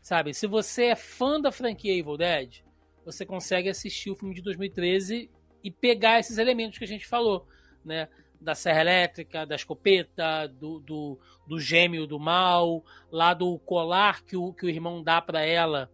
Sabe? 0.00 0.32
Se 0.32 0.46
você 0.46 0.84
é 0.86 0.96
fã 0.96 1.38
da 1.38 1.52
franquia 1.52 1.92
Evil 1.92 2.16
Dead, 2.16 2.62
você 3.08 3.24
consegue 3.24 3.70
assistir 3.70 4.10
o 4.10 4.14
filme 4.14 4.34
de 4.34 4.42
2013 4.42 5.30
e 5.64 5.70
pegar 5.70 6.20
esses 6.20 6.36
elementos 6.36 6.78
que 6.78 6.84
a 6.84 6.88
gente 6.88 7.06
falou, 7.06 7.46
né? 7.82 8.06
Da 8.38 8.54
serra 8.54 8.82
elétrica, 8.82 9.46
da 9.46 9.56
escopeta, 9.56 10.46
do, 10.46 10.78
do, 10.80 11.18
do 11.46 11.58
gêmeo 11.58 12.06
do 12.06 12.20
mal, 12.20 12.84
lá 13.10 13.32
do 13.32 13.58
colar 13.60 14.22
que 14.24 14.36
o, 14.36 14.52
que 14.52 14.66
o 14.66 14.68
irmão 14.68 15.02
dá 15.02 15.22
para 15.22 15.42
ela, 15.42 15.90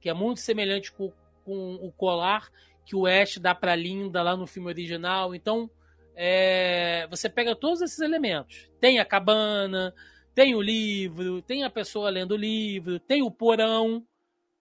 que 0.00 0.08
é 0.08 0.12
muito 0.12 0.40
semelhante 0.40 0.92
com, 0.92 1.12
com 1.44 1.76
o 1.76 1.92
colar 1.92 2.50
que 2.84 2.96
o 2.96 3.06
Ash 3.06 3.38
dá 3.38 3.54
para 3.54 3.74
Linda 3.74 4.22
lá 4.22 4.36
no 4.36 4.46
filme 4.46 4.68
original. 4.68 5.34
Então, 5.34 5.70
é, 6.14 7.06
você 7.08 7.28
pega 7.28 7.54
todos 7.54 7.80
esses 7.80 8.00
elementos. 8.00 8.68
Tem 8.80 8.98
a 8.98 9.04
cabana, 9.04 9.94
tem 10.34 10.54
o 10.54 10.60
livro, 10.60 11.42
tem 11.42 11.64
a 11.64 11.70
pessoa 11.70 12.10
lendo 12.10 12.32
o 12.32 12.36
livro, 12.36 13.00
tem 13.00 13.22
o 13.22 13.30
porão, 13.30 14.04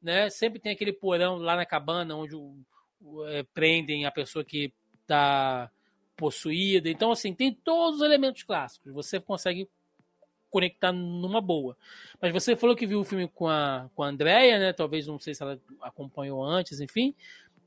né? 0.06 0.30
Sempre 0.30 0.60
tem 0.60 0.72
aquele 0.72 0.94
porão 0.94 1.38
lá 1.38 1.56
na 1.56 1.65
cabana 1.65 2.15
onde 2.15 2.36
o, 2.36 2.56
o, 3.02 3.26
é, 3.26 3.41
prendem 3.41 4.06
a 4.06 4.11
pessoa 4.11 4.45
que 4.45 4.72
está 5.02 5.69
possuída. 6.15 6.88
Então, 6.88 7.11
assim, 7.11 7.34
tem 7.34 7.52
todos 7.52 7.99
os 7.99 8.06
elementos 8.06 8.44
clássicos. 8.44 8.94
Você 8.94 9.19
consegue 9.19 9.68
conectar 10.52 10.91
numa 10.91 11.41
boa. 11.41 11.76
Mas 12.22 12.32
você 12.32 12.56
falou 12.56 12.76
que 12.76 12.86
viu 12.86 12.99
o 12.99 13.03
filme 13.03 13.27
com 13.27 13.48
a, 13.48 13.90
com 13.95 14.03
a 14.03 14.07
Andrea, 14.07 14.60
né? 14.60 14.73
Talvez, 14.73 15.07
não 15.07 15.18
sei 15.18 15.34
se 15.34 15.41
ela 15.41 15.60
acompanhou 15.82 16.45
antes, 16.45 16.80
enfim. 16.80 17.15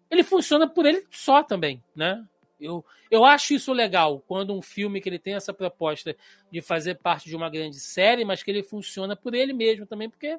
Ele 0.09 0.23
funciona 0.23 0.69
por 0.69 0.86
ele 0.86 1.05
só 1.10 1.43
também, 1.43 1.82
né? 1.94 2.24
Eu, 2.60 2.85
eu 3.10 3.24
acho 3.24 3.52
isso 3.52 3.73
legal, 3.73 4.23
quando 4.27 4.55
um 4.55 4.62
filme 4.62 5.01
que 5.01 5.09
ele 5.09 5.19
tem 5.19 5.35
essa 5.35 5.52
proposta 5.52 6.16
de 6.51 6.60
fazer 6.60 6.97
parte 6.97 7.28
de 7.28 7.36
uma 7.36 7.51
grande 7.51 7.78
série, 7.78 8.24
mas 8.24 8.43
que 8.43 8.51
ele 8.51 8.62
funciona 8.62 9.15
por 9.15 9.35
ele 9.35 9.52
mesmo 9.52 9.86
também, 9.86 10.09
porque 10.09 10.39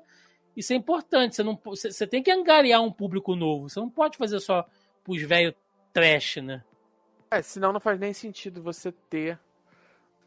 isso 0.60 0.74
é 0.74 0.76
importante. 0.76 1.36
Você, 1.36 1.44
não, 1.44 1.60
você, 1.64 1.92
você 1.92 2.06
tem 2.06 2.22
que 2.22 2.30
angariar 2.30 2.82
um 2.82 2.92
público 2.92 3.36
novo. 3.36 3.70
Você 3.70 3.80
não 3.80 3.90
pode 3.90 4.18
fazer 4.18 4.40
só 4.42 4.68
pros 5.04 5.22
velhos 5.22 5.56
trash, 5.94 6.38
né? 6.38 6.64
É, 7.32 7.42
senão 7.42 7.72
não 7.72 7.80
faz 7.80 7.98
nem 7.98 8.12
sentido 8.12 8.62
você 8.62 8.92
ter 8.92 9.40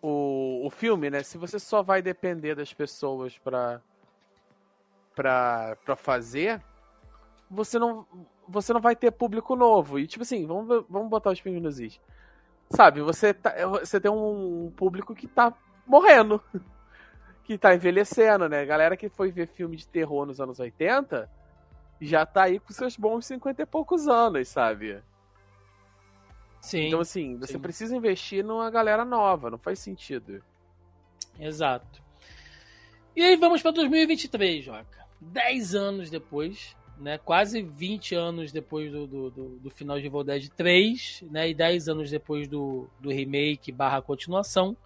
o, 0.00 0.66
o 0.66 0.70
filme, 0.70 1.10
né? 1.10 1.22
Se 1.22 1.36
você 1.36 1.59
só 1.59 1.82
vai 1.82 2.00
depender 2.00 2.54
das 2.54 2.72
pessoas 2.72 3.36
pra, 3.38 3.82
pra, 5.14 5.76
pra 5.84 5.96
fazer, 5.96 6.62
você 7.50 7.78
não, 7.78 8.06
você 8.48 8.72
não 8.72 8.80
vai 8.80 8.96
ter 8.96 9.10
público 9.10 9.54
novo. 9.54 9.98
E, 9.98 10.06
tipo 10.06 10.22
assim, 10.22 10.46
vamos, 10.46 10.86
vamos 10.88 11.10
botar 11.10 11.30
os 11.30 11.40
pingos 11.42 11.78
is. 11.78 12.00
Sabe, 12.70 13.02
você, 13.02 13.34
tá, 13.34 13.54
você 13.66 14.00
tem 14.00 14.10
um 14.10 14.72
público 14.74 15.14
que 15.14 15.26
tá 15.26 15.52
morrendo. 15.86 16.42
Que 17.44 17.59
tá 17.59 17.74
envelhecendo, 17.74 18.48
né? 18.48 18.64
Galera 18.64 18.97
que 18.97 19.09
foi 19.09 19.31
ver 19.31 19.48
filme 19.48 19.77
de 19.77 19.86
terror 19.86 20.27
nos 20.27 20.40
anos 20.40 20.60
80 20.60 21.28
já 22.01 22.27
tá 22.27 22.44
aí 22.44 22.59
com 22.59 22.73
seus 22.73 22.97
bons 22.97 23.27
50 23.27 23.62
e 23.62 23.66
poucos 23.66 24.09
anos, 24.09 24.48
sabe? 24.48 25.01
Sim. 26.60 26.89
Então, 26.89 27.01
assim, 27.01 27.36
você 27.39 27.52
sim. 27.52 27.60
precisa 27.60 27.97
investir 27.97 28.44
numa 28.44 28.69
galera 28.70 29.05
nova, 29.05 29.51
não 29.51 29.59
faz 29.59 29.78
sentido. 29.78 30.43
Exato. 31.39 32.02
E 33.14 33.23
aí 33.23 33.36
vamos 33.36 33.62
para 33.62 33.70
2023, 33.70 34.64
Joca. 34.64 35.06
10 35.20 35.74
anos 35.77 36.10
depois 36.10 36.74
né? 37.02 37.19
Quase 37.19 37.62
20 37.62 38.14
anos 38.14 38.52
depois 38.52 38.90
do, 38.93 39.06
do, 39.06 39.31
do, 39.31 39.48
do 39.56 39.70
final 39.70 39.98
de 39.98 40.06
Evil 40.06 40.23
Dead 40.23 40.48
3, 40.48 41.24
né? 41.31 41.51
E 41.51 41.55
10 41.55 41.89
anos 41.89 42.10
depois 42.10 42.47
do, 42.48 42.89
do 43.01 43.10
remake 43.10 43.73
barra 43.73 44.01
continuação. 44.01 44.77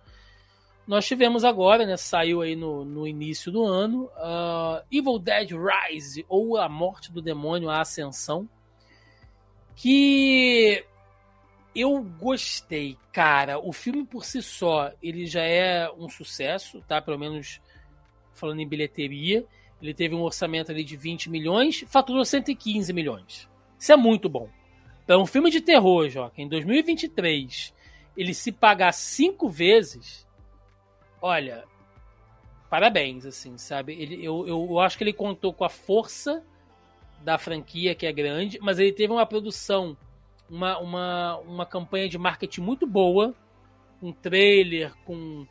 Nós 0.87 1.07
tivemos 1.07 1.45
agora, 1.45 1.85
né? 1.85 1.97
Saiu 1.97 2.43
aí 2.43 2.55
no, 2.55 2.85
no 2.85 3.07
início 3.07 3.51
do 3.51 3.65
ano, 3.65 4.05
uh, 4.17 4.85
Evil 4.91 5.19
Dead 5.19 5.51
Rise, 5.51 6.25
ou 6.29 6.57
A 6.57 6.69
Morte 6.69 7.11
do 7.11 7.21
Demônio, 7.21 7.69
A 7.69 7.81
Ascensão. 7.81 8.49
Que 9.75 10.85
eu 11.75 12.01
gostei, 12.03 12.97
cara. 13.13 13.59
O 13.59 13.73
filme 13.73 14.05
por 14.05 14.25
si 14.25 14.41
só, 14.41 14.93
ele 15.03 15.27
já 15.27 15.43
é 15.43 15.91
um 15.91 16.09
sucesso, 16.09 16.83
tá? 16.87 17.03
Pelo 17.03 17.19
menos 17.19 17.61
falando 18.33 18.61
em 18.61 18.69
bilheteria. 18.69 19.45
Ele 19.83 19.93
teve 19.93 20.15
um 20.15 20.23
orçamento 20.23 20.71
ali 20.71 20.85
de 20.85 20.97
20 20.97 21.29
milhões, 21.29 21.85
faturou 21.89 22.25
115 22.25 22.93
milhões. 22.93 23.49
Isso 23.79 23.93
é 23.93 23.97
muito 23.97 24.29
bom. 24.29 24.49
Então, 25.05 25.23
um 25.23 25.27
filme 25.27 25.51
de 25.51 25.61
terror, 25.61 26.09
Joca, 26.09 26.41
em 26.41 26.49
2023, 26.49 27.75
ele 28.17 28.33
se 28.33 28.51
pagar 28.51 28.93
cinco 28.93 29.49
vezes, 29.49 30.26
olha, 31.27 31.65
parabéns, 32.71 33.27
assim, 33.27 33.59
sabe? 33.59 33.93
Ele, 34.01 34.25
eu, 34.25 34.47
eu 34.47 34.81
acho 34.81 34.97
que 34.97 35.05
ele 35.05 35.13
contou 35.13 35.53
com 35.53 35.65
a 35.65 35.69
força 35.69 36.45
da 37.23 37.39
franquia, 37.39 37.95
que 37.95 38.07
é 38.07 38.13
grande, 38.13 38.59
mas 38.61 38.79
ele 38.79 38.93
teve 38.93 39.13
uma 39.13 39.27
produção, 39.27 39.97
uma, 40.49 40.79
uma, 40.79 41.39
uma 41.39 41.67
campanha 41.67 42.09
de 42.09 42.17
marketing 42.17 42.61
muito 42.61 42.87
boa, 42.87 43.35
um 44.03 44.13
trailer 44.13 44.95
com 45.05 45.47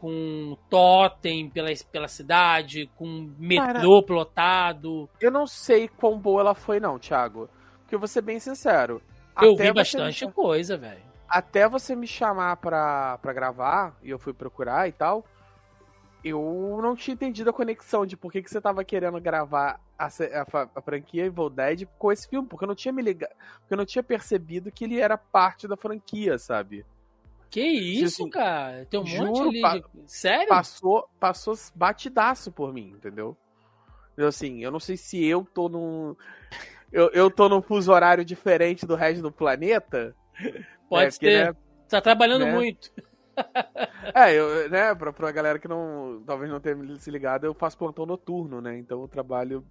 com 0.00 0.56
totem 0.70 1.50
pela, 1.50 1.70
pela 1.90 2.06
cidade, 2.06 2.88
com 2.94 3.32
metrô 3.36 4.00
Cara, 4.00 4.06
plotado. 4.06 5.10
Eu 5.20 5.30
não 5.30 5.44
sei 5.44 5.88
quão 5.88 6.16
boa 6.16 6.40
ela 6.40 6.54
foi, 6.54 6.78
não, 6.78 7.00
Thiago. 7.00 7.50
Porque 7.80 7.96
eu 7.96 7.98
vou 7.98 8.06
ser 8.06 8.22
bem 8.22 8.38
sincero. 8.38 9.02
Eu 9.42 9.56
vi 9.56 9.72
bastante 9.72 10.24
coisa, 10.30 10.76
velho. 10.76 11.07
Até 11.28 11.68
você 11.68 11.94
me 11.94 12.06
chamar 12.06 12.56
pra, 12.56 13.18
pra 13.18 13.32
gravar, 13.32 13.96
e 14.02 14.10
eu 14.10 14.18
fui 14.18 14.32
procurar 14.32 14.88
e 14.88 14.92
tal, 14.92 15.24
eu 16.24 16.78
não 16.82 16.96
tinha 16.96 17.14
entendido 17.14 17.50
a 17.50 17.52
conexão 17.52 18.06
de 18.06 18.16
por 18.16 18.32
que, 18.32 18.42
que 18.42 18.50
você 18.50 18.60
tava 18.60 18.84
querendo 18.84 19.20
gravar 19.20 19.80
a, 19.98 20.06
a, 20.06 20.68
a 20.74 20.82
franquia 20.82 21.26
Evil 21.26 21.50
Dead 21.50 21.86
com 21.98 22.10
esse 22.10 22.28
filme, 22.28 22.48
porque 22.48 22.64
eu 22.64 22.68
não 22.68 22.74
tinha 22.74 22.92
me 22.92 23.02
ligado, 23.02 23.34
porque 23.60 23.74
eu 23.74 23.78
não 23.78 23.86
tinha 23.86 24.02
percebido 24.02 24.72
que 24.72 24.84
ele 24.84 24.98
era 24.98 25.16
parte 25.18 25.68
da 25.68 25.76
franquia, 25.76 26.38
sabe? 26.38 26.84
Que 27.50 27.62
isso, 27.62 28.22
assim, 28.22 28.30
cara? 28.30 28.86
Tem 28.90 29.00
um 29.00 29.06
juro, 29.06 29.26
monte 29.26 29.64
ali. 29.64 29.82
De... 29.94 30.02
Sério? 30.06 30.48
Passou, 30.48 31.08
passou 31.18 31.54
batidaço 31.74 32.52
por 32.52 32.72
mim, 32.72 32.90
entendeu? 32.90 33.36
Eu, 34.16 34.28
assim, 34.28 34.62
eu 34.62 34.70
não 34.70 34.80
sei 34.80 34.96
se 34.96 35.24
eu 35.24 35.46
tô 35.54 35.68
num. 35.68 36.14
Eu, 36.92 37.10
eu 37.10 37.30
tô 37.30 37.48
num 37.48 37.62
fuso 37.62 37.92
horário 37.92 38.24
diferente 38.24 38.84
do 38.84 38.94
resto 38.94 39.22
do 39.22 39.32
planeta. 39.32 40.14
Pode 40.88 41.06
é, 41.06 41.10
ser. 41.10 41.46
Né, 41.46 41.56
tá 41.88 42.00
trabalhando 42.00 42.44
né? 42.44 42.52
muito. 42.52 42.90
É, 44.14 44.34
eu, 44.34 44.68
né, 44.68 44.94
pra, 44.96 45.12
pra 45.12 45.30
galera 45.30 45.58
que 45.58 45.68
não 45.68 46.22
talvez 46.26 46.50
não 46.50 46.58
tenha 46.58 46.76
se 46.98 47.08
ligado, 47.08 47.44
eu 47.44 47.54
faço 47.54 47.78
plantão 47.78 48.04
noturno, 48.04 48.60
né? 48.60 48.76
Então 48.76 49.00
eu 49.00 49.06
trabalho 49.06 49.64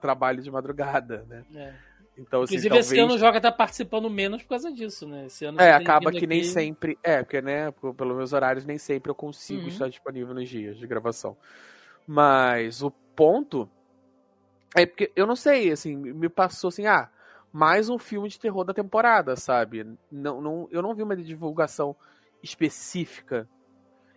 trabalho 0.00 0.42
de 0.42 0.50
madrugada, 0.50 1.24
né? 1.28 1.44
É. 1.54 1.74
Então, 2.18 2.42
assim, 2.42 2.54
Inclusive, 2.54 2.68
talvez... 2.68 2.92
esse 2.92 3.00
ano 3.00 3.14
o 3.14 3.18
Joga 3.18 3.40
tá 3.40 3.50
participando 3.50 4.10
menos 4.10 4.42
por 4.42 4.50
causa 4.50 4.70
disso, 4.70 5.06
né? 5.08 5.26
Esse 5.26 5.44
ano 5.46 5.60
é, 5.60 5.72
acaba 5.72 6.10
que 6.10 6.18
aqui... 6.18 6.26
nem 6.26 6.44
sempre. 6.44 6.98
É, 7.02 7.22
porque, 7.22 7.40
né, 7.40 7.70
pelos 7.96 8.16
meus 8.16 8.32
horários, 8.32 8.66
nem 8.66 8.76
sempre 8.76 9.10
eu 9.10 9.14
consigo 9.14 9.62
uhum. 9.62 9.68
estar 9.68 9.88
disponível 9.88 10.34
nos 10.34 10.48
dias 10.48 10.76
de 10.76 10.86
gravação. 10.86 11.36
Mas 12.06 12.82
o 12.82 12.90
ponto 12.90 13.70
é 14.76 14.84
porque 14.84 15.10
eu 15.16 15.26
não 15.26 15.36
sei, 15.36 15.72
assim, 15.72 15.96
me 15.96 16.28
passou 16.28 16.68
assim, 16.68 16.86
ah, 16.86 17.08
mais 17.52 17.88
um 17.88 17.98
filme 17.98 18.28
de 18.28 18.38
terror 18.38 18.64
da 18.64 18.72
temporada, 18.72 19.36
sabe? 19.36 19.86
Não, 20.10 20.40
não, 20.40 20.68
eu 20.70 20.82
não 20.82 20.94
vi 20.94 21.02
uma 21.02 21.16
divulgação 21.16 21.96
específica. 22.42 23.48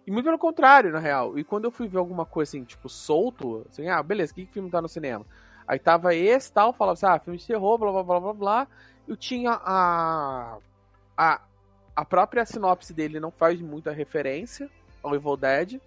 E 0.06 0.12
muito 0.12 0.26
pelo 0.26 0.38
contrário, 0.38 0.92
na 0.92 1.00
real. 1.00 1.38
E 1.38 1.44
quando 1.44 1.66
eu 1.66 1.72
fui 1.72 1.88
ver 1.88 1.98
alguma 1.98 2.26
coisa 2.26 2.50
assim, 2.50 2.64
tipo, 2.64 2.90
solto, 2.90 3.66
assim, 3.70 3.88
ah, 3.88 4.04
beleza, 4.04 4.34
que, 4.34 4.46
que 4.46 4.54
filme 4.54 4.70
tá 4.70 4.82
no 4.82 4.90
cinema? 4.90 5.26
Aí 5.68 5.80
tava 5.80 6.14
esse 6.14 6.52
tal, 6.52 6.74
falava 6.74 6.94
assim, 6.94 7.06
ah, 7.06 7.20
filme 7.20 7.40
de 7.40 7.48
terror, 7.48 7.78
blá 7.78 7.92
blá 7.92 8.04
blá 8.04 8.20
blá 8.20 8.34
blá. 8.34 8.68
Eu 9.08 9.16
tinha 9.16 9.52
a. 9.64 10.58
A, 11.18 11.42
a 11.96 12.06
própria 12.06 12.46
sinopse 12.46 12.94
dele 12.94 13.20
não 13.20 13.32
faz 13.32 13.62
muita 13.62 13.92
referência 13.92 14.70
ao 15.02 15.16
Evil 15.16 15.38
Dead. 15.38 15.80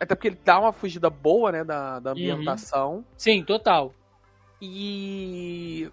Até 0.00 0.14
porque 0.14 0.28
ele 0.28 0.38
dá 0.44 0.58
uma 0.58 0.72
fugida 0.72 1.08
boa, 1.08 1.52
né, 1.52 1.62
da, 1.62 2.00
da 2.00 2.10
uhum. 2.10 2.16
ambientação. 2.16 2.94
Uhum. 2.96 3.04
Sim, 3.16 3.44
total. 3.44 3.94
E. 4.60 5.90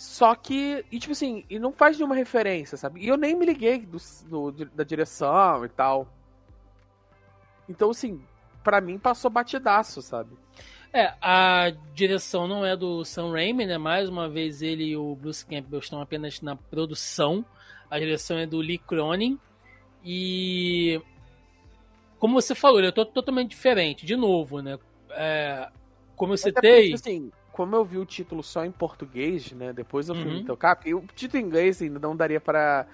Só 0.00 0.34
que, 0.34 0.82
e 0.90 0.98
tipo 0.98 1.12
assim, 1.12 1.44
e 1.50 1.58
não 1.58 1.72
faz 1.72 1.98
nenhuma 1.98 2.14
referência, 2.14 2.78
sabe? 2.78 3.00
E 3.04 3.08
eu 3.08 3.18
nem 3.18 3.36
me 3.36 3.44
liguei 3.44 3.80
do, 3.80 3.98
do 4.50 4.64
da 4.64 4.82
direção 4.82 5.62
e 5.62 5.68
tal. 5.68 6.08
Então, 7.68 7.90
assim, 7.90 8.18
para 8.64 8.80
mim 8.80 8.98
passou 8.98 9.30
batidaço, 9.30 10.00
sabe? 10.00 10.30
É, 10.90 11.12
a 11.20 11.70
direção 11.92 12.48
não 12.48 12.64
é 12.64 12.74
do 12.74 13.04
Sam 13.04 13.32
Raimi, 13.32 13.66
né? 13.66 13.76
Mais 13.76 14.08
uma 14.08 14.26
vez 14.26 14.62
ele 14.62 14.84
e 14.84 14.96
o 14.96 15.14
Bruce 15.16 15.44
Campbell 15.44 15.80
estão 15.80 16.00
apenas 16.00 16.40
na 16.40 16.56
produção. 16.56 17.44
A 17.90 17.98
direção 17.98 18.38
é 18.38 18.46
do 18.46 18.56
Lee 18.56 18.78
Cronin. 18.78 19.38
E 20.02 20.98
como 22.18 22.40
você 22.40 22.54
falou, 22.54 22.78
ele 22.78 22.88
é 22.88 22.90
totalmente 22.90 23.50
diferente. 23.50 24.06
De 24.06 24.16
novo, 24.16 24.62
né? 24.62 24.78
É, 25.10 25.68
como 26.16 26.32
eu 26.32 26.38
citei. 26.38 26.94
Assim, 26.94 27.30
como 27.60 27.76
eu 27.76 27.84
vi 27.84 27.98
o 27.98 28.06
título 28.06 28.42
só 28.42 28.64
em 28.64 28.70
português, 28.70 29.52
né? 29.52 29.70
Depois 29.70 30.08
eu 30.08 30.14
fui 30.14 30.24
uhum. 30.24 30.34
me 30.36 30.44
tocar, 30.46 30.76
porque 30.76 30.94
o 30.94 31.04
título 31.14 31.42
em 31.42 31.46
inglês 31.46 31.82
ainda 31.82 31.98
não 31.98 32.16
daria 32.16 32.40
para 32.40 32.86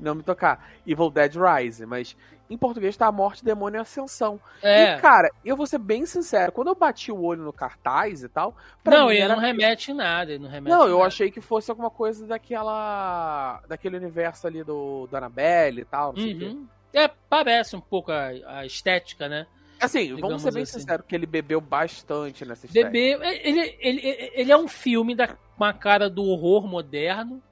não 0.00 0.14
me 0.14 0.22
tocar. 0.22 0.66
Evil 0.86 1.10
Dead 1.10 1.34
Rise, 1.34 1.84
mas 1.84 2.16
em 2.48 2.56
português 2.56 2.96
tá 2.96 3.06
a 3.06 3.12
morte, 3.12 3.44
demônio 3.44 3.76
e 3.76 3.82
ascensão. 3.82 4.40
É. 4.62 4.94
E, 4.94 5.00
cara, 5.02 5.30
eu 5.44 5.58
vou 5.58 5.66
ser 5.66 5.76
bem 5.76 6.06
sincero, 6.06 6.52
quando 6.52 6.68
eu 6.68 6.74
bati 6.74 7.12
o 7.12 7.20
olho 7.22 7.42
no 7.42 7.52
cartaz 7.52 8.22
e 8.22 8.28
tal. 8.30 8.56
não, 8.82 9.10
ele 9.10 9.20
era... 9.20 9.34
não 9.34 9.42
remete 9.42 9.90
em 9.90 9.94
nada, 9.94 10.32
ele 10.32 10.42
não 10.42 10.48
remete 10.48 10.74
Não, 10.74 10.86
eu 10.86 10.96
nada. 10.96 11.08
achei 11.08 11.30
que 11.30 11.42
fosse 11.42 11.70
alguma 11.70 11.90
coisa 11.90 12.26
daquela. 12.26 13.60
daquele 13.68 13.98
universo 13.98 14.46
ali 14.46 14.64
do, 14.64 15.06
do 15.06 15.14
Annabelle 15.14 15.82
e 15.82 15.84
tal, 15.84 16.14
não 16.14 16.22
sei 16.22 16.32
o 16.32 16.46
uhum. 16.46 16.66
quê. 16.90 16.98
É, 16.98 17.10
parece 17.28 17.76
um 17.76 17.80
pouco 17.80 18.10
a, 18.10 18.30
a 18.46 18.64
estética, 18.64 19.28
né? 19.28 19.46
Assim, 19.84 20.14
vamos 20.16 20.42
ser 20.42 20.52
bem 20.52 20.62
assim. 20.62 20.78
sinceros, 20.80 21.06
que 21.06 21.14
ele 21.14 21.26
bebeu 21.26 21.60
bastante 21.60 22.44
nessa 22.44 22.66
história. 22.66 22.90
Bebeu. 22.90 23.22
Ele, 23.22 23.76
ele, 23.80 24.30
ele 24.34 24.52
é 24.52 24.56
um 24.56 24.68
filme 24.68 25.14
da, 25.14 25.28
com 25.28 25.64
a 25.64 25.72
cara 25.72 26.08
do 26.08 26.24
horror 26.24 26.66
moderno, 26.66 27.42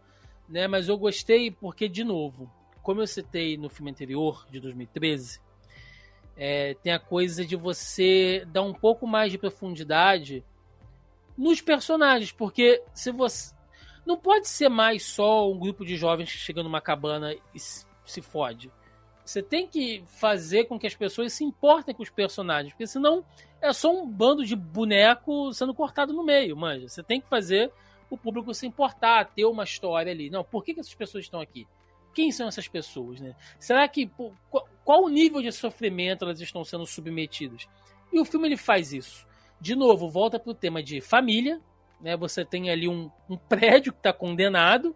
né? 0.49 0.67
Mas 0.67 0.89
eu 0.89 0.97
gostei 0.97 1.51
porque, 1.51 1.89
de 1.89 2.05
novo, 2.05 2.51
como 2.83 3.01
eu 3.01 3.07
citei 3.07 3.57
no 3.57 3.69
filme 3.69 3.91
anterior, 3.91 4.47
de 4.51 4.61
2013, 4.61 5.41
é, 6.37 6.75
tem 6.83 6.93
a 6.93 6.99
coisa 6.99 7.45
de 7.45 7.57
você 7.57 8.47
dar 8.49 8.63
um 8.63 8.73
pouco 8.73 9.07
mais 9.07 9.31
de 9.31 9.39
profundidade 9.39 10.45
nos 11.37 11.61
personagens, 11.61 12.33
porque 12.33 12.83
se 12.93 13.11
você. 13.11 13.55
Não 14.05 14.17
pode 14.17 14.49
ser 14.49 14.69
mais 14.69 15.05
só 15.05 15.49
um 15.49 15.57
grupo 15.57 15.85
de 15.85 15.97
jovens 15.97 16.33
que 16.33 16.37
chega 16.37 16.61
numa 16.61 16.81
cabana 16.81 17.37
e 17.55 17.61
se 17.61 18.21
fode. 18.21 18.69
Você 19.24 19.43
tem 19.43 19.66
que 19.66 20.03
fazer 20.07 20.65
com 20.65 20.78
que 20.78 20.86
as 20.86 20.94
pessoas 20.94 21.32
se 21.32 21.44
importem 21.44 21.94
com 21.94 22.03
os 22.03 22.11
personagens, 22.11 22.73
porque 22.73 22.86
senão 22.86 23.24
é 23.61 23.73
só 23.73 23.93
um 23.93 24.07
bando 24.07 24.44
de 24.44 24.57
boneco 24.57 25.53
sendo 25.53 25.73
cortado 25.73 26.12
no 26.12 26.24
meio, 26.24 26.57
manja. 26.57 26.89
Você 26.89 27.03
tem 27.03 27.20
que 27.20 27.28
fazer 27.28 27.73
o 28.11 28.16
público 28.19 28.53
se 28.53 28.66
importar, 28.66 29.27
ter 29.27 29.44
uma 29.44 29.65
história 29.65 30.12
ali. 30.12 30.28
Não, 30.28 30.43
por 30.43 30.65
que, 30.65 30.74
que 30.74 30.81
essas 30.81 30.94
pessoas 30.94 31.24
estão 31.24 31.40
aqui? 31.40 31.66
Quem 32.12 32.31
são 32.31 32.49
essas 32.49 32.69
pessoas, 32.69 33.20
né? 33.20 33.35
Será 33.59 33.89
que 33.89 34.11
qual 34.85 35.05
o 35.05 35.09
nível 35.09 35.40
de 35.40 35.51
sofrimento 35.51 36.24
elas 36.24 36.40
estão 36.40 36.65
sendo 36.65 36.85
submetidas? 36.85 37.66
E 38.12 38.20
o 38.20 38.24
filme 38.24 38.49
ele 38.49 38.57
faz 38.57 38.93
isso. 38.93 39.27
De 39.61 39.74
novo, 39.74 40.11
volta 40.11 40.39
para 40.39 40.51
o 40.51 40.55
tema 40.55 40.82
de 40.82 41.01
família, 41.01 41.61
né? 42.01 42.16
Você 42.16 42.44
tem 42.44 42.69
ali 42.69 42.89
um, 42.89 43.11
um 43.31 43.36
prédio 43.36 43.93
que 43.93 43.99
está 44.01 44.12
condenado 44.12 44.94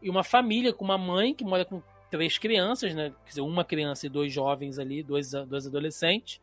e 0.00 0.10
uma 0.10 0.22
família 0.22 0.72
com 0.72 0.84
uma 0.84 0.98
mãe 0.98 1.34
que 1.34 1.42
mora 1.42 1.64
com 1.64 1.82
três 2.14 2.38
crianças, 2.38 2.94
né? 2.94 3.12
Quer 3.24 3.30
dizer, 3.30 3.40
uma 3.40 3.64
criança 3.64 4.06
e 4.06 4.08
dois 4.08 4.32
jovens 4.32 4.78
ali, 4.78 5.02
dois, 5.02 5.32
dois 5.32 5.66
adolescentes. 5.66 6.40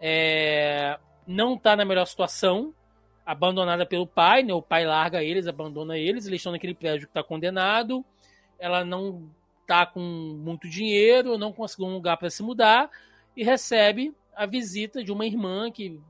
É, 0.00 0.96
não 1.26 1.54
está 1.54 1.74
na 1.74 1.84
melhor 1.84 2.06
situação, 2.06 2.72
abandonada 3.26 3.84
pelo 3.84 4.06
pai, 4.06 4.44
né? 4.44 4.54
O 4.54 4.62
pai 4.62 4.86
larga 4.86 5.20
eles, 5.20 5.48
abandona 5.48 5.98
eles, 5.98 6.24
eles 6.24 6.38
estão 6.38 6.52
naquele 6.52 6.72
prédio 6.72 7.08
que 7.08 7.10
está 7.10 7.20
condenado. 7.20 8.04
Ela 8.60 8.84
não 8.84 9.28
tá 9.66 9.84
com 9.84 10.00
muito 10.00 10.68
dinheiro, 10.68 11.36
não 11.36 11.52
conseguiu 11.52 11.88
um 11.88 11.94
lugar 11.94 12.16
para 12.16 12.30
se 12.30 12.40
mudar 12.40 12.88
e 13.36 13.42
recebe 13.42 14.14
a 14.36 14.46
visita 14.46 15.02
de 15.02 15.10
uma 15.10 15.26
irmã 15.26 15.68
que 15.68 16.00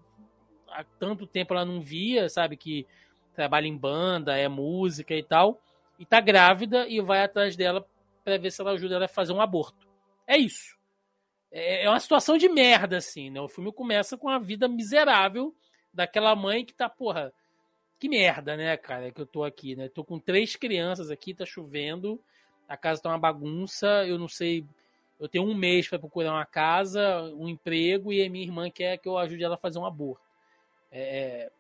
há 0.68 0.84
tanto 1.00 1.26
tempo 1.26 1.54
ela 1.54 1.64
não 1.64 1.80
via, 1.80 2.28
sabe 2.28 2.58
que 2.58 2.86
trabalha 3.34 3.66
em 3.66 3.76
banda, 3.76 4.36
é 4.36 4.48
música 4.48 5.14
e 5.14 5.22
tal, 5.22 5.62
e 5.98 6.04
tá 6.04 6.20
grávida 6.20 6.86
e 6.86 7.00
vai 7.00 7.22
atrás 7.22 7.56
dela 7.56 7.86
para 8.28 8.36
ver 8.38 8.50
se 8.50 8.60
ela 8.60 8.72
ajuda 8.72 8.96
ela 8.96 9.04
a 9.06 9.08
fazer 9.08 9.32
um 9.32 9.40
aborto. 9.40 9.88
É 10.26 10.36
isso. 10.36 10.76
É, 11.50 11.84
é 11.84 11.88
uma 11.88 11.98
situação 11.98 12.36
de 12.36 12.46
merda, 12.46 12.98
assim, 12.98 13.30
né? 13.30 13.40
O 13.40 13.48
filme 13.48 13.72
começa 13.72 14.18
com 14.18 14.28
a 14.28 14.38
vida 14.38 14.68
miserável 14.68 15.54
daquela 15.92 16.36
mãe 16.36 16.62
que 16.62 16.74
tá, 16.74 16.90
porra, 16.90 17.32
que 17.98 18.06
merda, 18.08 18.54
né, 18.54 18.76
cara, 18.76 19.10
que 19.10 19.20
eu 19.20 19.26
tô 19.26 19.42
aqui, 19.42 19.74
né? 19.74 19.88
Tô 19.88 20.04
com 20.04 20.18
três 20.18 20.54
crianças 20.56 21.10
aqui, 21.10 21.32
tá 21.32 21.46
chovendo, 21.46 22.22
a 22.68 22.76
casa 22.76 23.00
tá 23.00 23.08
uma 23.08 23.18
bagunça, 23.18 24.06
eu 24.06 24.18
não 24.18 24.28
sei. 24.28 24.64
Eu 25.18 25.26
tenho 25.26 25.44
um 25.44 25.54
mês 25.54 25.88
para 25.88 25.98
procurar 25.98 26.32
uma 26.32 26.46
casa, 26.46 27.22
um 27.34 27.48
emprego, 27.48 28.12
e 28.12 28.22
a 28.22 28.28
minha 28.28 28.44
irmã 28.44 28.70
quer 28.70 28.98
que 28.98 29.08
eu 29.08 29.16
ajude 29.16 29.42
ela 29.42 29.54
a 29.54 29.58
fazer 29.58 29.78
um 29.78 29.86
aborto. 29.86 30.22
É, 30.92 31.00
é 31.46 31.50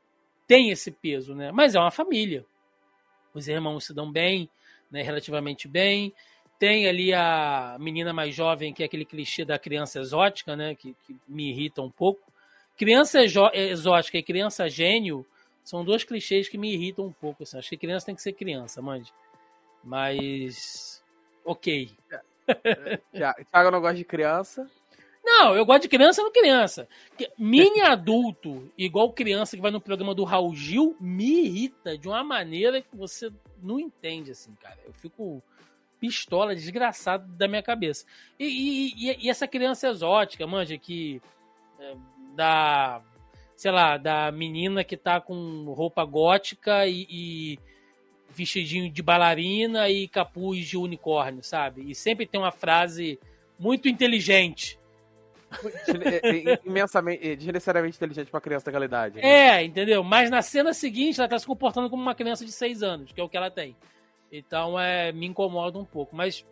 tem 0.46 0.70
esse 0.70 0.90
peso, 0.90 1.34
né? 1.34 1.50
Mas 1.50 1.74
é 1.74 1.80
uma 1.80 1.90
família. 1.90 2.44
Os 3.34 3.48
irmãos 3.48 3.84
se 3.84 3.94
dão 3.94 4.10
bem, 4.10 4.48
né, 4.90 5.02
relativamente 5.02 5.68
bem. 5.68 6.14
Tem 6.58 6.88
ali 6.88 7.14
a 7.14 7.76
menina 7.78 8.12
mais 8.12 8.34
jovem, 8.34 8.72
que 8.72 8.82
é 8.82 8.86
aquele 8.86 9.04
clichê 9.04 9.44
da 9.44 9.58
criança 9.58 10.00
exótica, 10.00 10.56
né? 10.56 10.74
Que, 10.74 10.94
que 11.04 11.16
me 11.26 11.50
irrita 11.50 11.80
um 11.82 11.90
pouco. 11.90 12.32
Criança 12.76 13.20
exótica 13.54 14.18
e 14.18 14.22
criança 14.22 14.68
gênio 14.68 15.24
são 15.62 15.84
dois 15.84 16.02
clichês 16.02 16.48
que 16.48 16.58
me 16.58 16.72
irritam 16.72 17.06
um 17.06 17.12
pouco. 17.12 17.42
Assim. 17.42 17.58
Acho 17.58 17.68
que 17.68 17.76
criança 17.76 18.06
tem 18.06 18.14
que 18.14 18.22
ser 18.22 18.32
criança, 18.32 18.82
mande. 18.82 19.12
Mas. 19.84 21.02
Ok. 21.44 21.90
Thiago 23.12 23.70
não 23.70 23.80
gosta 23.80 23.96
de 23.96 24.04
criança. 24.04 24.68
Não, 25.22 25.54
eu 25.54 25.66
gosto 25.66 25.82
de 25.82 25.88
criança 25.88 26.22
no 26.22 26.30
criança. 26.30 26.88
Mini 27.36 27.82
adulto, 27.82 28.72
igual 28.78 29.12
criança 29.12 29.56
que 29.56 29.62
vai 29.62 29.70
no 29.70 29.80
programa 29.80 30.14
do 30.14 30.24
Raul 30.24 30.54
Gil, 30.54 30.96
me 30.98 31.44
irrita 31.44 31.98
de 31.98 32.08
uma 32.08 32.24
maneira 32.24 32.80
que 32.80 32.96
você 32.96 33.30
não 33.62 33.78
entende, 33.78 34.30
assim, 34.30 34.54
cara. 34.54 34.78
Eu 34.86 34.92
fico 34.94 35.42
pistola 36.00 36.54
desgraçado 36.54 37.26
da 37.32 37.48
minha 37.48 37.62
cabeça. 37.62 38.04
E, 38.38 38.94
e, 38.96 39.26
e 39.26 39.30
essa 39.30 39.46
criança 39.46 39.88
exótica, 39.88 40.46
manja, 40.46 40.76
que 40.78 41.20
é, 41.78 41.94
da, 42.34 43.02
sei 43.56 43.70
lá, 43.70 43.96
da 43.96 44.30
menina 44.30 44.84
que 44.84 44.96
tá 44.96 45.20
com 45.20 45.64
roupa 45.72 46.04
gótica 46.04 46.86
e, 46.86 47.06
e 47.10 47.58
vestidinho 48.30 48.90
de 48.90 49.02
bailarina 49.02 49.88
e 49.88 50.06
capuz 50.06 50.66
de 50.66 50.76
unicórnio, 50.76 51.42
sabe? 51.42 51.90
E 51.90 51.94
sempre 51.94 52.26
tem 52.26 52.40
uma 52.40 52.52
frase 52.52 53.18
muito 53.58 53.88
inteligente. 53.88 54.78
Imensamente, 56.64 57.36
desnecessariamente 57.36 57.96
inteligente 57.96 58.30
pra 58.30 58.40
criança 58.40 58.66
daquela 58.66 58.84
idade. 58.84 59.16
Né? 59.16 59.22
É, 59.22 59.64
entendeu? 59.64 60.04
Mas 60.04 60.30
na 60.30 60.42
cena 60.42 60.74
seguinte 60.74 61.18
ela 61.18 61.28
tá 61.28 61.38
se 61.38 61.46
comportando 61.46 61.88
como 61.88 62.02
uma 62.02 62.14
criança 62.14 62.44
de 62.44 62.52
6 62.52 62.82
anos, 62.82 63.12
que 63.12 63.20
é 63.20 63.24
o 63.24 63.28
que 63.28 63.36
ela 63.36 63.50
tem. 63.50 63.74
Então 64.30 64.78
é, 64.78 65.12
me 65.12 65.26
incomoda 65.26 65.78
um 65.78 65.84
pouco. 65.84 66.14
Mas 66.14 66.44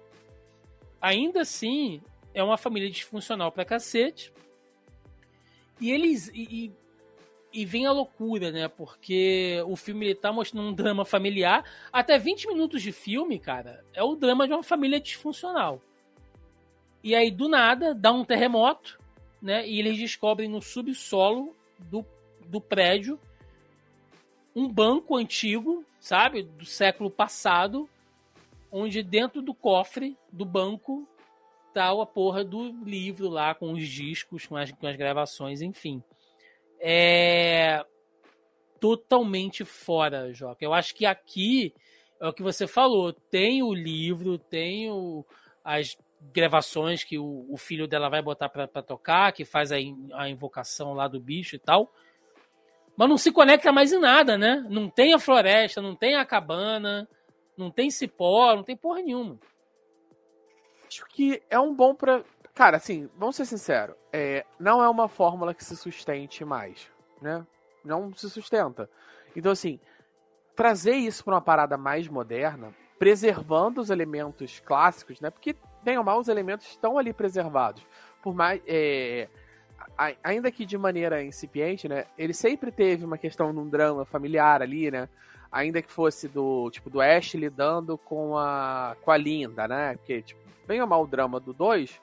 ainda 1.00 1.42
assim, 1.42 2.00
é 2.34 2.42
uma 2.42 2.56
família 2.56 2.90
disfuncional 2.90 3.50
pra 3.52 3.64
cacete. 3.64 4.32
E 5.80 5.90
eles. 5.90 6.30
E, 6.34 6.72
e 7.52 7.64
vem 7.64 7.86
a 7.86 7.92
loucura, 7.92 8.52
né? 8.52 8.68
Porque 8.68 9.62
o 9.66 9.76
filme 9.76 10.14
tá 10.14 10.30
mostrando 10.30 10.68
um 10.68 10.74
drama 10.74 11.04
familiar. 11.04 11.64
Até 11.90 12.18
20 12.18 12.48
minutos 12.48 12.82
de 12.82 12.92
filme, 12.92 13.38
cara, 13.38 13.82
é 13.94 14.02
o 14.02 14.14
drama 14.14 14.46
de 14.46 14.52
uma 14.52 14.62
família 14.62 15.00
disfuncional. 15.00 15.80
E 17.02 17.14
aí, 17.14 17.30
do 17.30 17.48
nada, 17.48 17.94
dá 17.94 18.12
um 18.12 18.24
terremoto, 18.24 18.98
né? 19.40 19.66
E 19.66 19.78
eles 19.78 19.96
descobrem 19.96 20.48
no 20.48 20.60
subsolo 20.60 21.56
do, 21.78 22.04
do 22.46 22.60
prédio 22.60 23.18
um 24.56 24.66
banco 24.66 25.14
antigo 25.14 25.84
sabe, 26.06 26.44
do 26.44 26.64
século 26.64 27.10
passado, 27.10 27.88
onde 28.70 29.02
dentro 29.02 29.42
do 29.42 29.52
cofre 29.52 30.16
do 30.32 30.44
banco 30.44 31.04
tá 31.74 31.90
a 31.90 32.06
porra 32.06 32.44
do 32.44 32.70
livro 32.84 33.28
lá 33.28 33.56
com 33.56 33.72
os 33.72 33.88
discos, 33.88 34.46
com 34.46 34.56
as, 34.56 34.70
com 34.70 34.86
as 34.86 34.94
gravações, 34.96 35.60
enfim. 35.60 36.00
É 36.78 37.84
totalmente 38.78 39.64
fora, 39.64 40.32
Joca. 40.32 40.64
Eu 40.64 40.72
acho 40.72 40.94
que 40.94 41.04
aqui 41.04 41.74
é 42.20 42.28
o 42.28 42.32
que 42.32 42.42
você 42.42 42.68
falou, 42.68 43.12
tem 43.12 43.64
o 43.64 43.74
livro, 43.74 44.38
tem 44.38 44.88
o, 44.90 45.24
as 45.64 45.98
gravações 46.32 47.02
que 47.02 47.18
o, 47.18 47.46
o 47.50 47.56
filho 47.56 47.88
dela 47.88 48.08
vai 48.08 48.22
botar 48.22 48.48
para 48.48 48.66
tocar, 48.82 49.32
que 49.32 49.44
faz 49.44 49.72
a, 49.72 49.76
a 50.14 50.28
invocação 50.28 50.94
lá 50.94 51.08
do 51.08 51.20
bicho 51.20 51.56
e 51.56 51.58
tal 51.58 51.92
mas 52.96 53.08
não 53.08 53.18
se 53.18 53.30
conecta 53.30 53.70
mais 53.70 53.92
em 53.92 54.00
nada, 54.00 54.38
né? 54.38 54.64
Não 54.68 54.88
tem 54.88 55.12
a 55.12 55.18
floresta, 55.18 55.82
não 55.82 55.94
tem 55.94 56.16
a 56.16 56.24
cabana, 56.24 57.08
não 57.56 57.70
tem 57.70 57.90
cipó, 57.90 58.54
não 58.54 58.62
tem 58.62 58.76
porra 58.76 59.02
nenhuma. 59.02 59.38
Acho 60.86 61.04
que 61.06 61.42
é 61.50 61.58
um 61.58 61.74
bom 61.74 61.94
pra. 61.94 62.22
Cara, 62.54 62.78
assim, 62.78 63.10
vamos 63.16 63.36
ser 63.36 63.44
sinceros. 63.44 63.96
É, 64.12 64.46
não 64.58 64.82
é 64.82 64.88
uma 64.88 65.08
fórmula 65.08 65.52
que 65.52 65.64
se 65.64 65.76
sustente 65.76 66.44
mais, 66.44 66.90
né? 67.20 67.46
Não 67.84 68.14
se 68.14 68.30
sustenta. 68.30 68.88
Então, 69.34 69.52
assim, 69.52 69.78
trazer 70.54 70.94
isso 70.94 71.22
para 71.22 71.34
uma 71.34 71.40
parada 71.40 71.76
mais 71.76 72.08
moderna, 72.08 72.74
preservando 72.98 73.80
os 73.80 73.90
elementos 73.90 74.58
clássicos, 74.60 75.20
né? 75.20 75.28
Porque, 75.28 75.54
bem 75.82 75.98
ou 75.98 76.04
mal, 76.04 76.18
os 76.18 76.28
elementos 76.28 76.66
estão 76.66 76.96
ali 76.96 77.12
preservados. 77.12 77.86
Por 78.22 78.34
mais. 78.34 78.62
É, 78.66 79.28
ainda 80.22 80.50
que 80.50 80.66
de 80.66 80.76
maneira 80.76 81.22
incipiente, 81.22 81.88
né? 81.88 82.04
Ele 82.16 82.32
sempre 82.32 82.70
teve 82.70 83.04
uma 83.04 83.18
questão 83.18 83.52
num 83.52 83.68
drama 83.68 84.04
familiar 84.04 84.62
ali, 84.62 84.90
né? 84.90 85.08
Ainda 85.50 85.80
que 85.80 85.90
fosse 85.90 86.28
do 86.28 86.70
tipo 86.70 86.90
do 86.90 87.00
Ash 87.00 87.34
lidando 87.34 87.96
com 87.96 88.36
a 88.36 88.96
com 89.02 89.10
a 89.10 89.16
Linda, 89.16 89.66
né? 89.66 89.96
Porque 89.96 90.22
tipo, 90.22 90.40
bem 90.66 90.80
ou 90.80 90.86
mal 90.86 91.02
o 91.02 91.06
drama 91.06 91.40
do 91.40 91.52
2 91.52 92.00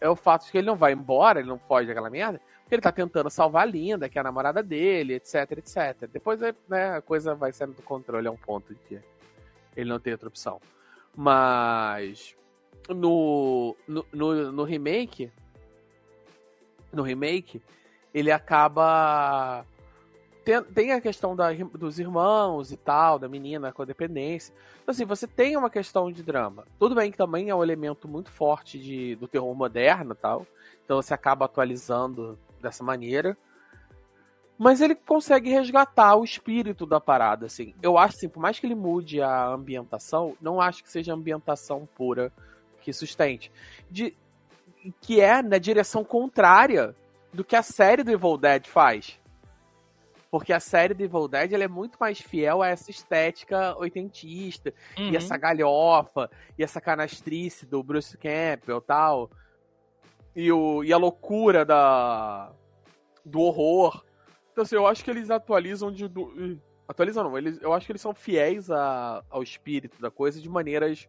é 0.00 0.08
o 0.08 0.16
fato 0.16 0.46
de 0.46 0.52
que 0.52 0.58
ele 0.58 0.66
não 0.66 0.76
vai 0.76 0.92
embora, 0.92 1.40
ele 1.40 1.48
não 1.48 1.58
foge 1.58 1.86
daquela 1.86 2.10
merda, 2.10 2.40
porque 2.62 2.74
ele 2.74 2.82
tá 2.82 2.92
tentando 2.92 3.28
salvar 3.28 3.62
a 3.62 3.66
Linda, 3.66 4.08
que 4.08 4.18
é 4.18 4.20
a 4.20 4.24
namorada 4.24 4.62
dele, 4.62 5.14
etc, 5.14 5.52
etc. 5.58 6.08
Depois 6.10 6.40
né, 6.40 6.96
a 6.96 7.02
coisa 7.02 7.34
vai 7.34 7.52
saindo 7.52 7.74
do 7.74 7.82
controle 7.82 8.26
a 8.26 8.30
um 8.30 8.36
ponto 8.36 8.74
de 8.74 8.80
que 8.80 9.00
ele 9.76 9.90
não 9.90 10.00
tem 10.00 10.12
outra 10.12 10.28
opção. 10.28 10.60
Mas 11.14 12.34
no, 12.88 13.76
no, 13.86 14.06
no, 14.12 14.52
no 14.52 14.64
remake, 14.64 15.30
no 16.92 17.02
remake, 17.02 17.62
ele 18.12 18.30
acaba. 18.30 19.64
Tem, 20.44 20.62
tem 20.64 20.92
a 20.92 21.00
questão 21.00 21.36
da, 21.36 21.52
dos 21.52 21.98
irmãos 21.98 22.72
e 22.72 22.76
tal, 22.76 23.18
da 23.18 23.28
menina 23.28 23.72
com 23.72 23.82
a 23.82 23.84
dependência. 23.84 24.54
Então, 24.82 24.92
assim, 24.92 25.04
você 25.04 25.26
tem 25.26 25.56
uma 25.56 25.70
questão 25.70 26.10
de 26.10 26.22
drama. 26.22 26.64
Tudo 26.78 26.94
bem 26.94 27.10
que 27.10 27.18
também 27.18 27.50
é 27.50 27.54
um 27.54 27.62
elemento 27.62 28.08
muito 28.08 28.30
forte 28.30 28.78
de, 28.78 29.14
do 29.16 29.28
terror 29.28 29.54
moderno 29.54 30.14
tal. 30.14 30.46
Então 30.84 31.00
você 31.00 31.14
acaba 31.14 31.44
atualizando 31.44 32.38
dessa 32.60 32.82
maneira. 32.82 33.36
Mas 34.58 34.82
ele 34.82 34.94
consegue 34.94 35.48
resgatar 35.48 36.16
o 36.16 36.24
espírito 36.24 36.84
da 36.84 37.00
parada, 37.00 37.46
assim. 37.46 37.74
Eu 37.80 37.96
acho, 37.96 38.16
assim, 38.16 38.28
por 38.28 38.40
mais 38.40 38.58
que 38.58 38.66
ele 38.66 38.74
mude 38.74 39.22
a 39.22 39.46
ambientação, 39.46 40.36
não 40.40 40.60
acho 40.60 40.82
que 40.82 40.90
seja 40.90 41.14
ambientação 41.14 41.88
pura 41.94 42.30
que 42.82 42.92
sustente. 42.92 43.50
De, 43.90 44.14
que 45.00 45.20
é 45.20 45.42
na 45.42 45.58
direção 45.58 46.04
contrária 46.04 46.94
do 47.32 47.44
que 47.44 47.56
a 47.56 47.62
série 47.62 48.02
do 48.02 48.10
Evil 48.10 48.36
Dead 48.36 48.66
faz. 48.66 49.18
Porque 50.30 50.52
a 50.52 50.60
série 50.60 50.94
do 50.94 51.02
Evil 51.02 51.26
Dead 51.26 51.52
é 51.52 51.68
muito 51.68 51.96
mais 51.98 52.20
fiel 52.20 52.62
a 52.62 52.68
essa 52.68 52.90
estética 52.90 53.76
oitentista, 53.76 54.72
uhum. 54.96 55.10
e 55.10 55.16
essa 55.16 55.36
galhofa, 55.36 56.30
e 56.56 56.62
essa 56.62 56.80
canastrice 56.80 57.66
do 57.66 57.82
Bruce 57.82 58.16
Campbell 58.16 58.78
e 58.78 58.86
tal. 58.86 59.30
E, 60.34 60.52
o, 60.52 60.84
e 60.84 60.92
a 60.92 60.96
loucura 60.96 61.64
da, 61.64 62.52
do 63.24 63.40
horror. 63.40 64.04
Então, 64.52 64.62
assim, 64.62 64.76
eu 64.76 64.86
acho 64.86 65.04
que 65.04 65.10
eles 65.10 65.30
atualizam 65.30 65.90
de. 65.90 66.06
Do, 66.06 66.60
atualizam 66.86 67.24
não, 67.24 67.36
eles, 67.36 67.60
eu 67.60 67.72
acho 67.72 67.86
que 67.86 67.92
eles 67.92 68.02
são 68.02 68.14
fiéis 68.14 68.70
a, 68.70 69.24
ao 69.28 69.42
espírito 69.42 70.00
da 70.00 70.10
coisa 70.10 70.40
de 70.40 70.48
maneiras 70.48 71.08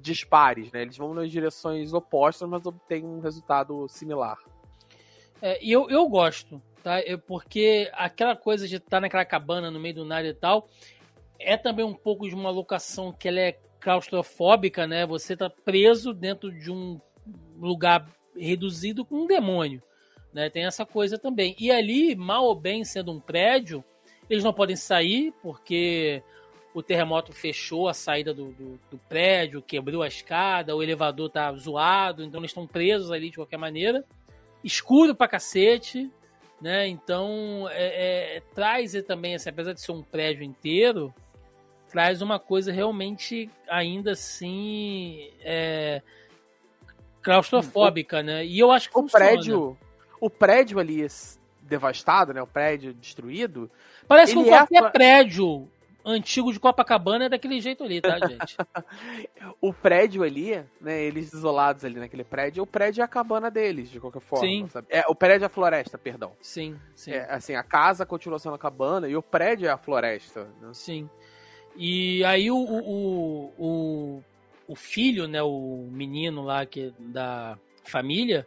dispares, 0.00 0.70
né? 0.72 0.82
Eles 0.82 0.96
vão 0.96 1.14
nas 1.14 1.30
direções 1.30 1.92
opostas, 1.92 2.48
mas 2.48 2.64
obtêm 2.66 3.04
um 3.04 3.20
resultado 3.20 3.88
similar. 3.88 4.38
É, 5.40 5.62
e 5.62 5.70
eu, 5.70 5.88
eu 5.88 6.08
gosto, 6.08 6.60
tá? 6.82 7.00
Eu, 7.00 7.18
porque 7.18 7.90
aquela 7.92 8.36
coisa 8.36 8.66
de 8.66 8.76
estar 8.76 9.00
naquela 9.00 9.24
cabana 9.24 9.70
no 9.70 9.80
meio 9.80 9.96
do 9.96 10.04
nada 10.04 10.26
e 10.26 10.34
tal, 10.34 10.68
é 11.38 11.56
também 11.56 11.84
um 11.84 11.94
pouco 11.94 12.28
de 12.28 12.34
uma 12.34 12.50
locação 12.50 13.12
que 13.12 13.28
ela 13.28 13.40
é 13.40 13.58
claustrofóbica, 13.80 14.86
né? 14.86 15.06
Você 15.06 15.36
tá 15.36 15.48
preso 15.48 16.12
dentro 16.12 16.52
de 16.52 16.70
um 16.70 17.00
lugar 17.56 18.08
reduzido 18.36 19.04
com 19.04 19.16
um 19.16 19.26
demônio, 19.26 19.82
né? 20.32 20.50
Tem 20.50 20.66
essa 20.66 20.84
coisa 20.84 21.18
também. 21.18 21.54
E 21.58 21.70
ali, 21.70 22.14
mal 22.16 22.44
ou 22.44 22.54
bem 22.54 22.84
sendo 22.84 23.12
um 23.12 23.20
prédio, 23.20 23.84
eles 24.28 24.44
não 24.44 24.52
podem 24.52 24.76
sair 24.76 25.32
porque 25.42 26.22
o 26.74 26.82
terremoto 26.82 27.32
fechou 27.32 27.88
a 27.88 27.94
saída 27.94 28.32
do, 28.32 28.52
do, 28.52 28.80
do, 28.90 28.98
prédio, 29.08 29.62
quebrou 29.62 30.02
a 30.02 30.08
escada, 30.08 30.76
o 30.76 30.82
elevador 30.82 31.30
tá 31.30 31.52
zoado, 31.52 32.22
então 32.22 32.40
eles 32.40 32.50
estão 32.50 32.66
presos 32.66 33.10
ali 33.10 33.30
de 33.30 33.36
qualquer 33.36 33.56
maneira. 33.56 34.04
Escuro 34.62 35.14
pra 35.14 35.28
cacete, 35.28 36.10
né? 36.60 36.86
Então 36.86 37.68
é, 37.70 38.36
é, 38.36 38.42
traz 38.54 38.92
também, 39.04 39.34
assim, 39.34 39.48
apesar 39.48 39.72
de 39.72 39.80
ser 39.80 39.92
um 39.92 40.02
prédio 40.02 40.42
inteiro, 40.42 41.12
traz 41.88 42.20
uma 42.20 42.38
coisa 42.38 42.70
realmente 42.70 43.50
ainda 43.68 44.12
assim 44.12 45.30
é, 45.40 46.02
claustrofóbica, 47.22 48.18
o, 48.18 48.22
né? 48.22 48.44
E 48.44 48.58
eu 48.58 48.70
acho 48.70 48.90
que 48.90 48.98
o 48.98 49.02
funciona. 49.02 49.24
prédio, 49.24 49.76
o 50.20 50.28
prédio 50.28 50.78
ali 50.78 51.06
devastado, 51.62 52.32
né? 52.32 52.42
O 52.42 52.46
prédio 52.46 52.92
destruído. 52.94 53.70
Parece 54.06 54.34
que 54.34 54.44
qualquer 54.44 54.84
é... 54.84 54.90
prédio 54.90 55.68
antigo 56.04 56.52
de 56.52 56.60
Copacabana 56.60 57.26
é 57.26 57.28
daquele 57.28 57.60
jeito 57.60 57.84
ali, 57.84 58.00
tá, 58.00 58.18
gente? 58.18 58.56
o 59.60 59.72
prédio 59.72 60.22
ali, 60.22 60.64
né? 60.80 61.02
Eles 61.02 61.32
isolados 61.32 61.84
ali 61.84 61.98
naquele 61.98 62.24
prédio, 62.24 62.62
o 62.62 62.66
prédio 62.66 63.02
é 63.02 63.04
a 63.04 63.08
cabana 63.08 63.50
deles, 63.50 63.90
de 63.90 64.00
qualquer 64.00 64.20
forma. 64.20 64.46
Sim. 64.46 64.68
Sabe? 64.68 64.86
É, 64.90 65.04
o 65.08 65.14
prédio 65.14 65.44
é 65.44 65.46
a 65.46 65.50
floresta, 65.50 65.98
perdão. 65.98 66.32
Sim, 66.40 66.78
sim. 66.94 67.12
É, 67.12 67.30
assim, 67.30 67.54
a 67.54 67.62
casa 67.62 68.06
continua 68.06 68.38
sendo 68.38 68.54
a 68.54 68.58
cabana 68.58 69.08
e 69.08 69.16
o 69.16 69.22
prédio 69.22 69.66
é 69.66 69.70
a 69.70 69.78
floresta. 69.78 70.48
Né? 70.60 70.70
Sim. 70.72 71.08
E 71.76 72.24
aí 72.24 72.50
o, 72.50 72.56
o, 72.56 73.54
o, 73.58 74.24
o 74.66 74.74
filho, 74.74 75.28
né? 75.28 75.42
O 75.42 75.88
menino 75.90 76.42
lá 76.42 76.64
que 76.64 76.92
da 76.98 77.58
família. 77.84 78.46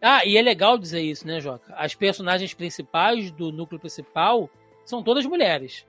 Ah, 0.00 0.24
e 0.24 0.38
é 0.38 0.42
legal 0.42 0.78
dizer 0.78 1.02
isso, 1.02 1.26
né, 1.26 1.40
Joca? 1.40 1.74
As 1.76 1.94
personagens 1.94 2.54
principais 2.54 3.30
do 3.30 3.52
núcleo 3.52 3.78
principal 3.78 4.48
são 4.84 5.02
todas 5.02 5.26
mulheres 5.26 5.84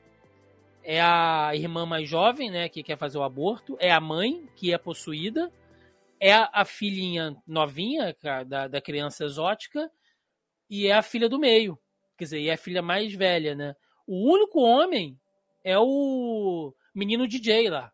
é 0.84 1.02
a 1.02 1.52
irmã 1.56 1.86
mais 1.86 2.10
jovem, 2.10 2.49
né, 2.49 2.70
que 2.70 2.84
quer 2.84 2.98
fazer 2.98 3.18
o 3.18 3.24
aborto, 3.24 3.78
é 3.80 3.91
a 3.91 3.99
mãe, 3.99 4.48
que 4.56 4.74
é 4.74 4.78
possuída, 4.78 5.52
é 6.20 6.34
a, 6.34 6.64
filhinha 6.64 7.36
novinha 7.48 8.16
da, 8.45 8.68
da 8.68 8.82
criança 8.82 9.26
exótica. 9.26 9.91
E 10.70 10.88
é 10.88 10.94
a 10.94 11.02
filha 11.02 11.28
do 11.28 11.38
meio, 11.40 11.78
quer 12.18 12.24
dizer, 12.24 12.45
é 12.45 12.53
a 12.53 12.58
filha 12.58 12.82
mais 12.82 13.14
velha, 13.14 13.53
né? 13.53 13.76
O 14.08 14.32
único 14.32 14.62
homem 14.62 15.20
é 15.66 15.78
o 15.78 16.74
menino 16.94 17.28
DJ 17.28 17.70
lá, 17.70 17.91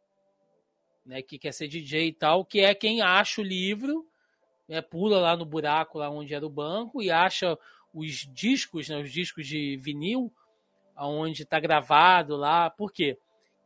né, 1.05 1.21
que 1.21 1.39
quer 1.39 1.53
ser 1.53 1.67
DJ 1.67 2.09
e 2.09 2.13
tal, 2.13 2.45
que 2.45 2.59
é 2.59 2.75
quem 2.75 3.01
acha 3.01 3.41
o 3.41 3.43
livro, 3.43 4.05
né, 4.67 4.81
pula 4.81 5.19
lá 5.19 5.35
no 5.35 5.45
buraco 5.45 5.97
lá 5.97 6.09
onde 6.09 6.35
era 6.35 6.45
o 6.45 6.51
banco 6.51 7.01
e 7.01 7.09
acha 7.09 7.57
os 7.93 8.27
discos, 8.31 8.89
né, 8.89 9.01
os 9.01 9.11
discos 9.11 9.47
de 9.47 9.77
vinil 9.77 10.31
onde 10.97 11.43
está 11.43 11.59
gravado 11.59 12.35
lá. 12.35 12.69
Por 12.69 12.91
quê? 12.91 13.17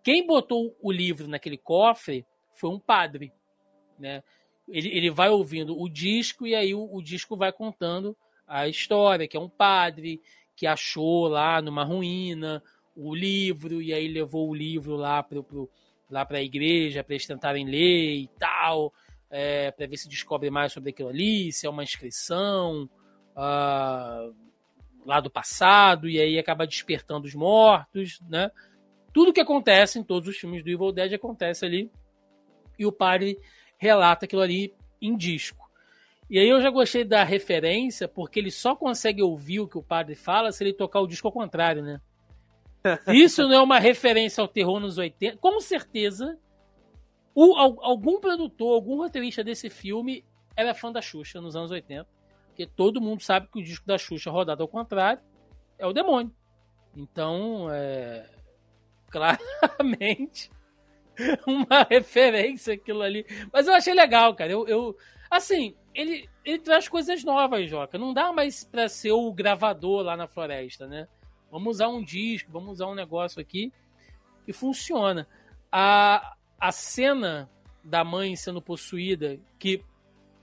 Quem 0.04 0.26
botou 0.26 0.76
o 0.82 0.92
livro 0.92 1.28
naquele 1.28 1.58
cofre 1.58 2.26
foi 2.54 2.70
um 2.70 2.80
padre, 2.80 3.32
né? 4.00 4.24
Ele, 4.68 4.90
ele 4.90 5.10
vai 5.10 5.30
ouvindo 5.30 5.80
o 5.80 5.90
disco 5.90 6.48
e 6.48 6.56
aí 6.56 6.74
o, 6.74 6.90
o 6.94 7.02
disco 7.02 7.36
vai 7.36 7.52
contando 7.52 8.16
a 8.48 8.68
história, 8.68 9.28
que 9.28 9.38
é 9.38 9.40
um 9.40 9.50
padre 9.50 10.22
que 10.56 10.66
achou 10.68 11.28
lá 11.28 11.62
numa 11.62 11.84
ruína 11.84 12.64
o 12.96 13.16
livro 13.16 13.82
e 13.82 13.94
aí 13.94 14.08
levou 14.08 14.50
o 14.50 14.54
livro 14.54 14.96
lá 14.96 15.24
para 15.24 15.40
lá 16.10 16.28
a 16.30 16.42
igreja 16.42 17.04
para 17.04 17.16
eles 17.16 17.26
tentarem 17.26 17.66
ler 17.66 18.16
e 18.16 18.30
tal, 18.38 18.94
é, 19.30 19.72
para 19.72 19.88
ver 19.88 19.98
se 19.98 20.10
descobre 20.10 20.50
mais 20.50 20.74
sobre 20.74 20.90
aquilo 20.90 21.10
ali, 21.10 21.52
se 21.52 21.66
é 21.66 21.70
uma 21.70 21.84
inscrição. 21.84 22.90
Uh, 23.32 24.36
lá 25.06 25.20
do 25.20 25.30
passado 25.30 26.10
e 26.10 26.20
aí 26.20 26.38
acaba 26.38 26.68
despertando 26.68 27.28
os 27.28 27.34
mortos, 27.34 28.20
né? 28.30 28.52
Tudo 29.14 29.34
que 29.34 29.42
acontece 29.42 30.00
em 30.00 30.04
todos 30.04 30.30
os 30.30 30.38
filmes 30.38 30.64
do 30.64 30.70
Evil 30.70 30.92
Dead 30.92 31.14
acontece 31.14 31.66
ali 31.66 31.92
e 32.78 32.86
o 32.86 32.92
padre 32.92 33.38
relata 33.78 34.26
aquilo 34.26 34.42
ali 34.42 34.74
em 35.02 35.16
disco. 35.18 35.70
E 36.30 36.40
aí 36.40 36.48
eu 36.48 36.62
já 36.62 36.70
gostei 36.70 37.04
da 37.04 37.24
referência 37.24 38.08
porque 38.08 38.40
ele 38.40 38.52
só 38.52 38.76
consegue 38.76 39.22
ouvir 39.22 39.60
o 39.60 39.68
que 39.68 39.78
o 39.78 39.84
padre 39.84 40.16
fala 40.16 40.52
se 40.52 40.64
ele 40.64 40.74
tocar 40.74 41.02
o 41.02 41.08
disco 41.08 41.28
ao 41.28 41.34
contrário, 41.34 41.84
né? 41.84 42.00
Isso 43.08 43.44
não 43.44 43.54
é 43.54 43.62
uma 43.62 43.80
referência 43.80 44.42
ao 44.42 44.48
terror 44.48 44.80
nos 44.80 44.98
80? 44.98 45.38
Com 45.38 45.60
certeza, 45.60 46.40
o, 47.36 47.56
algum 47.56 48.20
produtor, 48.20 48.74
algum 48.76 48.98
roteirista 48.98 49.44
desse 49.44 49.70
filme 49.70 50.24
era 50.56 50.74
fã 50.74 50.92
da 50.92 51.02
Xuxa 51.02 51.42
nos 51.42 51.56
anos 51.56 51.72
80 51.72 52.08
porque 52.52 52.68
todo 52.68 53.02
mundo 53.02 53.22
sabe 53.22 53.48
que 53.48 53.60
o 53.60 53.64
disco 53.64 53.88
da 53.88 53.98
Xuxa 53.98 54.30
rodado 54.30 54.62
ao 54.62 54.68
contrário 54.68 55.22
é 55.80 55.88
o 55.88 55.94
demônio. 55.94 56.34
Então, 56.96 57.68
é 57.72 58.30
claramente 59.10 60.52
uma 61.48 61.84
referência 61.90 62.74
aquilo 62.74 63.02
ali. 63.02 63.26
Mas 63.52 63.68
eu 63.68 63.74
achei 63.74 63.94
legal, 63.94 64.36
cara. 64.36 64.52
Eu, 64.52 64.68
eu 64.68 64.98
assim, 65.30 65.76
ele, 65.94 66.30
ele 66.44 66.60
traz 66.60 66.88
coisas 66.88 67.24
novas, 67.24 67.70
Joca. 67.70 67.98
Não 67.98 68.14
dá 68.14 68.32
mais 68.34 68.66
para 68.66 68.90
ser 68.90 69.12
o 69.12 69.32
gravador 69.32 70.04
lá 70.04 70.18
na 70.18 70.28
floresta, 70.28 70.86
né? 70.86 71.08
Vamos 71.50 71.78
usar 71.78 71.88
um 71.88 72.04
disco, 72.04 72.52
vamos 72.52 72.74
usar 72.74 72.88
um 72.88 72.96
negócio 72.96 73.42
aqui 73.42 73.72
e 74.48 74.54
funciona. 74.54 75.28
A, 75.72 76.36
a 76.60 76.72
cena 76.72 77.50
da 77.84 78.04
mãe 78.04 78.36
sendo 78.36 78.62
possuída, 78.62 79.40
que 79.58 79.84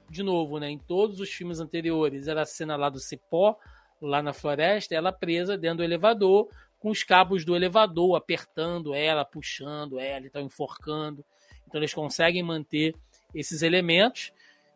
de 0.08 0.22
novo, 0.22 0.58
né, 0.58 0.70
em 0.70 0.78
todos 0.78 1.20
os 1.20 1.30
filmes 1.30 1.60
anteriores, 1.60 2.28
era 2.28 2.42
a 2.42 2.46
cena 2.46 2.76
lá 2.76 2.88
do 2.88 2.98
cipó, 2.98 3.56
lá 4.00 4.22
na 4.22 4.32
floresta, 4.32 4.94
ela 4.94 5.12
presa 5.12 5.56
dentro 5.56 5.78
do 5.78 5.84
elevador, 5.84 6.48
com 6.78 6.90
os 6.90 7.02
cabos 7.02 7.44
do 7.44 7.56
elevador 7.56 8.16
apertando 8.16 8.94
ela, 8.94 9.24
puxando 9.24 9.98
ela 9.98 10.26
e 10.26 10.30
tal, 10.30 10.42
enforcando. 10.42 11.24
Então 11.66 11.80
eles 11.80 11.92
conseguem 11.92 12.42
manter 12.42 12.94
esses 13.34 13.62
elementos. 13.62 14.32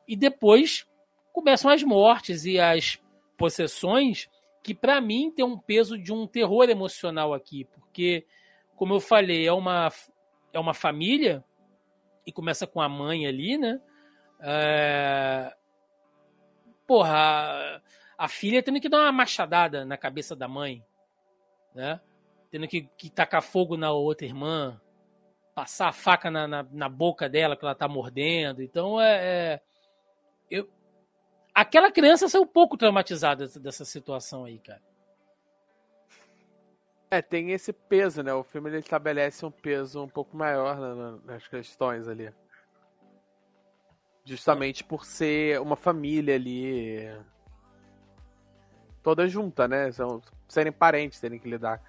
E 0.07 0.17
depois 0.17 0.87
começam 1.33 1.71
as 1.71 1.83
mortes 1.83 2.45
e 2.45 2.59
as 2.59 2.99
possessões 3.37 4.29
que 4.63 4.75
para 4.75 5.01
mim 5.01 5.31
tem 5.31 5.45
um 5.45 5.59
peso 5.59 5.99
de 5.99 6.13
um 6.13 6.27
terror 6.27 6.69
emocional 6.69 7.35
aqui, 7.35 7.65
porque 7.65 8.27
como 8.77 8.95
eu 8.95 9.01
falei, 9.01 9.47
é 9.47 9.53
uma 9.53 9.93
é 10.53 10.59
uma 10.59 10.75
família 10.75 11.43
e 12.27 12.33
começa 12.33 12.67
com 12.67 12.81
a 12.81 12.89
mãe 12.89 13.27
ali, 13.27 13.57
né? 13.57 13.81
É... 14.43 15.55
Porra, 16.87 17.81
a, 18.19 18.29
filha 18.29 18.63
tendo 18.63 18.81
que 18.81 18.89
dar 18.89 19.03
uma 19.05 19.13
machadada 19.13 19.85
na 19.85 19.97
cabeça 19.97 20.35
da 20.35 20.49
mãe, 20.49 20.85
né? 21.75 22.01
Tendo 22.51 22.67
que, 22.67 22.83
que 22.99 23.09
tacar 23.09 23.41
fogo 23.41 23.77
na 23.77 23.93
outra 23.93 24.27
irmã, 24.27 24.81
passar 25.55 25.89
a 25.89 25.93
faca 25.93 26.31
na, 26.31 26.47
na, 26.49 26.67
na 26.71 26.89
boca 26.89 27.29
dela 27.29 27.57
que 27.57 27.65
ela 27.65 27.75
tá 27.75 27.87
mordendo. 27.87 28.63
Então 28.63 29.01
é, 29.01 29.15
é 29.25 29.61
eu, 30.51 30.69
aquela 31.55 31.91
criança 31.91 32.29
saiu 32.29 32.43
um 32.43 32.47
pouco 32.47 32.77
traumatizada 32.77 33.47
dessa 33.47 33.85
situação 33.85 34.45
aí, 34.45 34.59
cara. 34.59 34.83
É, 37.11 37.23
tem 37.23 37.53
esse 37.53 37.73
peso, 37.73 38.23
né? 38.23 38.33
O 38.35 38.43
filme 38.43 38.71
ele 38.71 38.79
estabelece 38.79 39.45
um 39.47 39.51
peso 39.51 40.03
um 40.03 40.09
pouco 40.09 40.37
maior 40.37 40.77
nas 41.25 41.47
questões 41.47 42.09
ali. 42.09 42.33
Justamente 44.25 44.85
por 44.85 45.05
ser 45.05 45.61
uma 45.61 45.77
família 45.77 46.35
ali. 46.35 47.09
Toda 49.03 49.27
junta, 49.29 49.67
né? 49.67 49.91
São, 49.91 50.23
serem 50.49 50.73
parentes, 50.73 51.21
terem 51.21 51.39
que 51.39 51.49
lidar 51.49 51.83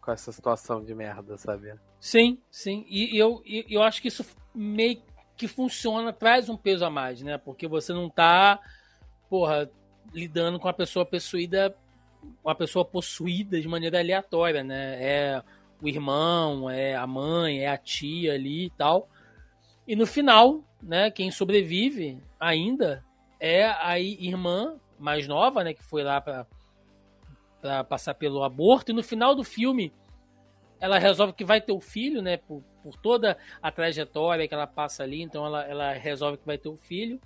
com 0.00 0.12
essa 0.12 0.32
situação 0.32 0.82
de 0.84 0.94
merda, 0.94 1.36
sabe? 1.36 1.74
Sim, 2.00 2.38
sim. 2.50 2.84
E 2.88 3.16
eu, 3.16 3.42
eu 3.44 3.82
acho 3.82 4.00
que 4.00 4.08
isso 4.08 4.24
meio 4.54 5.02
que 5.36 5.48
funciona, 5.48 6.12
traz 6.12 6.48
um 6.48 6.56
peso 6.56 6.84
a 6.84 6.90
mais, 6.90 7.20
né? 7.22 7.38
Porque 7.38 7.66
você 7.66 7.92
não 7.92 8.08
tá 8.08 8.60
porra, 9.28 9.68
lidando 10.12 10.60
com 10.60 10.68
a 10.68 10.72
pessoa 10.72 11.04
possuída, 11.04 11.74
uma 12.44 12.54
pessoa 12.54 12.84
possuída 12.84 13.60
de 13.60 13.66
maneira 13.66 13.98
aleatória, 13.98 14.62
né? 14.62 15.02
É 15.02 15.42
o 15.82 15.88
irmão, 15.88 16.70
é 16.70 16.94
a 16.94 17.06
mãe, 17.06 17.60
é 17.60 17.68
a 17.68 17.76
tia 17.76 18.34
ali 18.34 18.66
e 18.66 18.70
tal. 18.70 19.08
E 19.86 19.94
no 19.94 20.06
final, 20.06 20.64
né, 20.82 21.10
quem 21.10 21.30
sobrevive 21.30 22.18
ainda 22.38 23.04
é 23.38 23.64
a 23.66 23.98
irmã 23.98 24.76
mais 24.98 25.28
nova, 25.28 25.62
né, 25.62 25.74
que 25.74 25.82
foi 25.82 26.02
lá 26.02 26.20
para 26.20 27.84
passar 27.84 28.14
pelo 28.14 28.42
aborto 28.42 28.90
e 28.90 28.94
no 28.94 29.02
final 29.02 29.34
do 29.34 29.44
filme 29.44 29.92
ela 30.80 30.98
resolve 30.98 31.32
que 31.32 31.44
vai 31.44 31.60
ter 31.60 31.72
o 31.72 31.80
filho, 31.80 32.20
né, 32.20 32.36
por, 32.36 32.62
por 32.82 32.96
toda 32.96 33.38
a 33.62 33.70
trajetória 33.70 34.46
que 34.46 34.54
ela 34.54 34.66
passa 34.66 35.02
ali, 35.02 35.22
então 35.22 35.46
ela, 35.46 35.62
ela 35.64 35.92
resolve 35.92 36.38
que 36.38 36.46
vai 36.46 36.58
ter 36.58 36.68
o 36.68 36.76
filho 36.76 37.20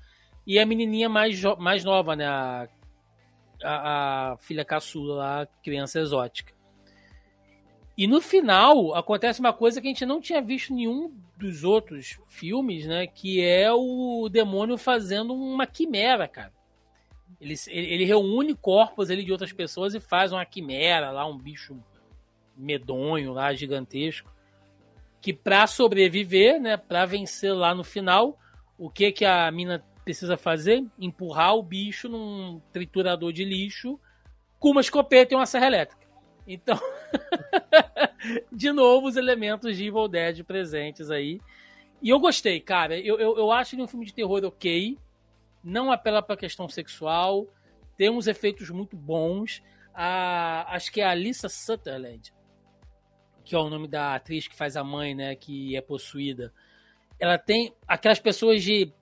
e 0.48 0.58
a 0.58 0.64
menininha 0.64 1.08
mais, 1.10 1.42
mais 1.58 1.84
nova, 1.84 2.16
né? 2.16 2.26
A, 2.26 2.68
a, 3.62 4.32
a 4.32 4.36
filha 4.38 4.64
caçula 4.64 5.14
lá, 5.14 5.48
criança 5.62 6.00
exótica. 6.00 6.54
E 7.98 8.06
no 8.06 8.20
final 8.20 8.94
acontece 8.94 9.40
uma 9.40 9.52
coisa 9.52 9.80
que 9.80 9.88
a 9.88 9.90
gente 9.90 10.06
não 10.06 10.20
tinha 10.20 10.40
visto 10.40 10.72
em 10.72 10.76
nenhum 10.76 11.12
dos 11.36 11.64
outros 11.64 12.16
filmes, 12.28 12.86
né? 12.86 13.08
Que 13.08 13.44
é 13.44 13.72
o 13.72 14.28
demônio 14.30 14.78
fazendo 14.78 15.34
uma 15.34 15.66
quimera, 15.66 16.28
cara. 16.28 16.52
Ele, 17.40 17.56
ele, 17.66 18.04
reúne 18.04 18.54
corpos 18.54 19.10
ele 19.10 19.24
de 19.24 19.32
outras 19.32 19.52
pessoas 19.52 19.94
e 19.94 20.00
faz 20.00 20.32
uma 20.32 20.46
quimera 20.46 21.10
lá, 21.10 21.26
um 21.26 21.36
bicho 21.36 21.76
medonho 22.56 23.32
lá, 23.32 23.52
gigantesco. 23.52 24.32
Que 25.20 25.32
para 25.32 25.66
sobreviver, 25.66 26.60
né? 26.60 26.76
Para 26.76 27.04
vencer 27.04 27.52
lá 27.52 27.74
no 27.74 27.82
final, 27.82 28.38
o 28.78 28.88
que 28.88 29.10
que 29.10 29.24
a 29.24 29.50
mina 29.50 29.84
precisa 30.04 30.36
fazer? 30.36 30.86
Empurrar 31.00 31.56
o 31.56 31.64
bicho 31.64 32.08
num 32.08 32.60
triturador 32.72 33.32
de 33.32 33.44
lixo 33.44 33.98
com 34.60 34.70
uma 34.70 34.80
escopeta 34.80 35.34
e 35.34 35.36
uma 35.36 35.46
serra 35.46 35.66
elétrica. 35.66 36.06
Então, 36.46 36.78
de 38.52 38.72
novo, 38.72 39.08
os 39.08 39.16
elementos 39.16 39.76
de 39.76 39.86
Evil 39.86 40.08
Dead 40.08 40.44
presentes 40.44 41.10
aí. 41.10 41.40
E 42.00 42.08
eu 42.10 42.18
gostei, 42.20 42.60
cara. 42.60 42.98
Eu, 42.98 43.18
eu, 43.18 43.36
eu 43.36 43.52
acho 43.52 43.74
ele 43.74 43.82
um 43.82 43.88
filme 43.88 44.06
de 44.06 44.14
terror 44.14 44.44
ok. 44.44 44.96
Não 45.62 45.90
apela 45.90 46.22
pra 46.22 46.36
questão 46.36 46.68
sexual. 46.68 47.46
Tem 47.96 48.10
uns 48.10 48.26
efeitos 48.26 48.70
muito 48.70 48.96
bons. 48.96 49.62
A, 49.92 50.74
acho 50.74 50.92
que 50.92 51.00
é 51.00 51.04
a 51.04 51.10
Alissa 51.10 51.48
Sutherland, 51.48 52.32
que 53.44 53.54
é 53.54 53.58
o 53.58 53.68
nome 53.68 53.88
da 53.88 54.14
atriz 54.14 54.46
que 54.46 54.54
faz 54.54 54.76
a 54.76 54.84
mãe, 54.84 55.14
né? 55.14 55.34
Que 55.34 55.76
é 55.76 55.80
possuída. 55.80 56.52
Ela 57.18 57.36
tem 57.36 57.74
aquelas 57.86 58.20
pessoas 58.20 58.62
de 58.62 58.92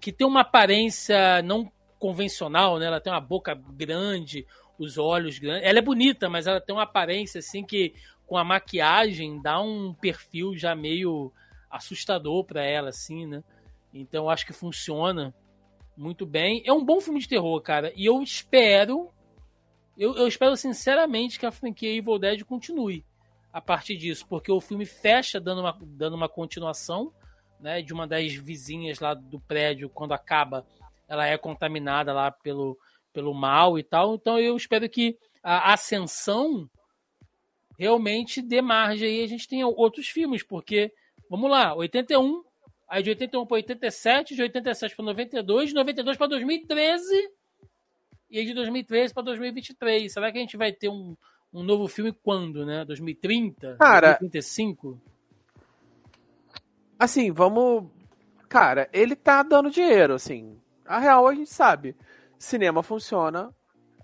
que 0.00 0.10
tem 0.10 0.26
uma 0.26 0.40
aparência 0.40 1.42
não 1.42 1.70
convencional, 1.98 2.78
né? 2.78 2.86
Ela 2.86 3.00
tem 3.00 3.12
uma 3.12 3.20
boca 3.20 3.54
grande, 3.54 4.44
os 4.80 4.96
olhos 4.96 5.38
grandes. 5.38 5.68
Ela 5.68 5.78
é 5.78 5.82
bonita, 5.82 6.28
mas 6.28 6.46
ela 6.46 6.60
tem 6.60 6.74
uma 6.74 6.84
aparência 6.84 7.38
assim 7.38 7.62
que 7.62 7.94
com 8.26 8.36
a 8.36 8.44
maquiagem 8.44 9.40
dá 9.42 9.60
um 9.60 9.92
perfil 9.92 10.56
já 10.56 10.74
meio 10.74 11.32
assustador 11.70 12.44
para 12.44 12.64
ela 12.64 12.88
assim, 12.88 13.26
né? 13.26 13.44
Então 13.92 14.30
acho 14.30 14.46
que 14.46 14.52
funciona 14.52 15.34
muito 15.96 16.24
bem. 16.24 16.62
É 16.64 16.72
um 16.72 16.84
bom 16.84 17.00
filme 17.00 17.20
de 17.20 17.28
terror, 17.28 17.60
cara. 17.60 17.92
E 17.94 18.06
eu 18.06 18.22
espero 18.22 19.10
eu, 19.98 20.16
eu 20.16 20.26
espero 20.26 20.56
sinceramente 20.56 21.38
que 21.38 21.44
a 21.44 21.52
franquia 21.52 21.94
Evil 21.94 22.18
Dead 22.18 22.42
continue 22.44 23.04
a 23.52 23.60
partir 23.60 23.96
disso, 23.96 24.26
porque 24.28 24.50
o 24.50 24.60
filme 24.60 24.86
fecha 24.86 25.38
dando 25.38 25.60
uma, 25.60 25.76
dando 25.82 26.16
uma 26.16 26.28
continuação 26.28 27.12
né, 27.60 27.82
de 27.82 27.92
uma 27.92 28.06
das 28.06 28.32
vizinhas 28.32 28.98
lá 29.00 29.12
do 29.12 29.38
prédio, 29.40 29.90
quando 29.90 30.12
acaba, 30.12 30.64
ela 31.06 31.26
é 31.26 31.36
contaminada 31.36 32.12
lá 32.12 32.30
pelo, 32.30 32.78
pelo 33.12 33.34
mal 33.34 33.78
e 33.78 33.82
tal. 33.82 34.14
Então 34.14 34.38
eu 34.38 34.56
espero 34.56 34.88
que 34.88 35.16
a 35.42 35.72
ascensão 35.72 36.68
realmente 37.78 38.42
dê 38.42 38.60
margem 38.60 39.08
aí 39.08 39.24
a 39.24 39.26
gente 39.26 39.48
tenha 39.48 39.66
outros 39.66 40.08
filmes, 40.08 40.42
porque, 40.42 40.92
vamos 41.30 41.50
lá, 41.50 41.74
81, 41.74 42.42
aí 42.86 43.02
de 43.02 43.10
81 43.10 43.46
para 43.46 43.54
87, 43.54 44.34
de 44.34 44.42
87 44.42 44.94
para 44.94 45.04
92, 45.06 45.68
de 45.70 45.74
92 45.74 46.16
para 46.18 46.26
2013 46.26 47.30
e 48.30 48.44
de 48.44 48.52
2013 48.52 49.14
para 49.14 49.22
2023. 49.22 50.12
Será 50.12 50.30
que 50.30 50.38
a 50.38 50.40
gente 50.42 50.56
vai 50.56 50.72
ter 50.72 50.90
um, 50.90 51.16
um 51.52 51.62
novo 51.62 51.88
filme 51.88 52.12
quando, 52.12 52.66
né? 52.66 52.84
2030? 52.84 53.76
Cara, 53.78 54.08
2035? 54.20 55.00
Assim, 56.98 57.32
vamos. 57.32 57.90
Cara, 58.46 58.90
ele 58.92 59.16
tá 59.16 59.42
dando 59.42 59.70
dinheiro, 59.70 60.12
assim. 60.12 60.60
A 60.84 60.98
real 60.98 61.26
a 61.26 61.34
gente 61.34 61.48
sabe. 61.48 61.96
Cinema 62.40 62.82
funciona 62.82 63.54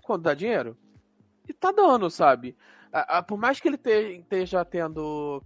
quando 0.03 0.21
dá 0.21 0.35
dinheiro. 0.35 0.77
E 1.49 1.53
tá 1.53 1.71
dando, 1.71 2.07
sabe? 2.09 2.55
A, 2.93 3.17
a, 3.17 3.23
por 3.23 3.37
mais 3.37 3.59
que 3.59 3.67
ele 3.67 3.77
te, 3.77 4.19
esteja 4.19 4.63
tendo 4.63 5.43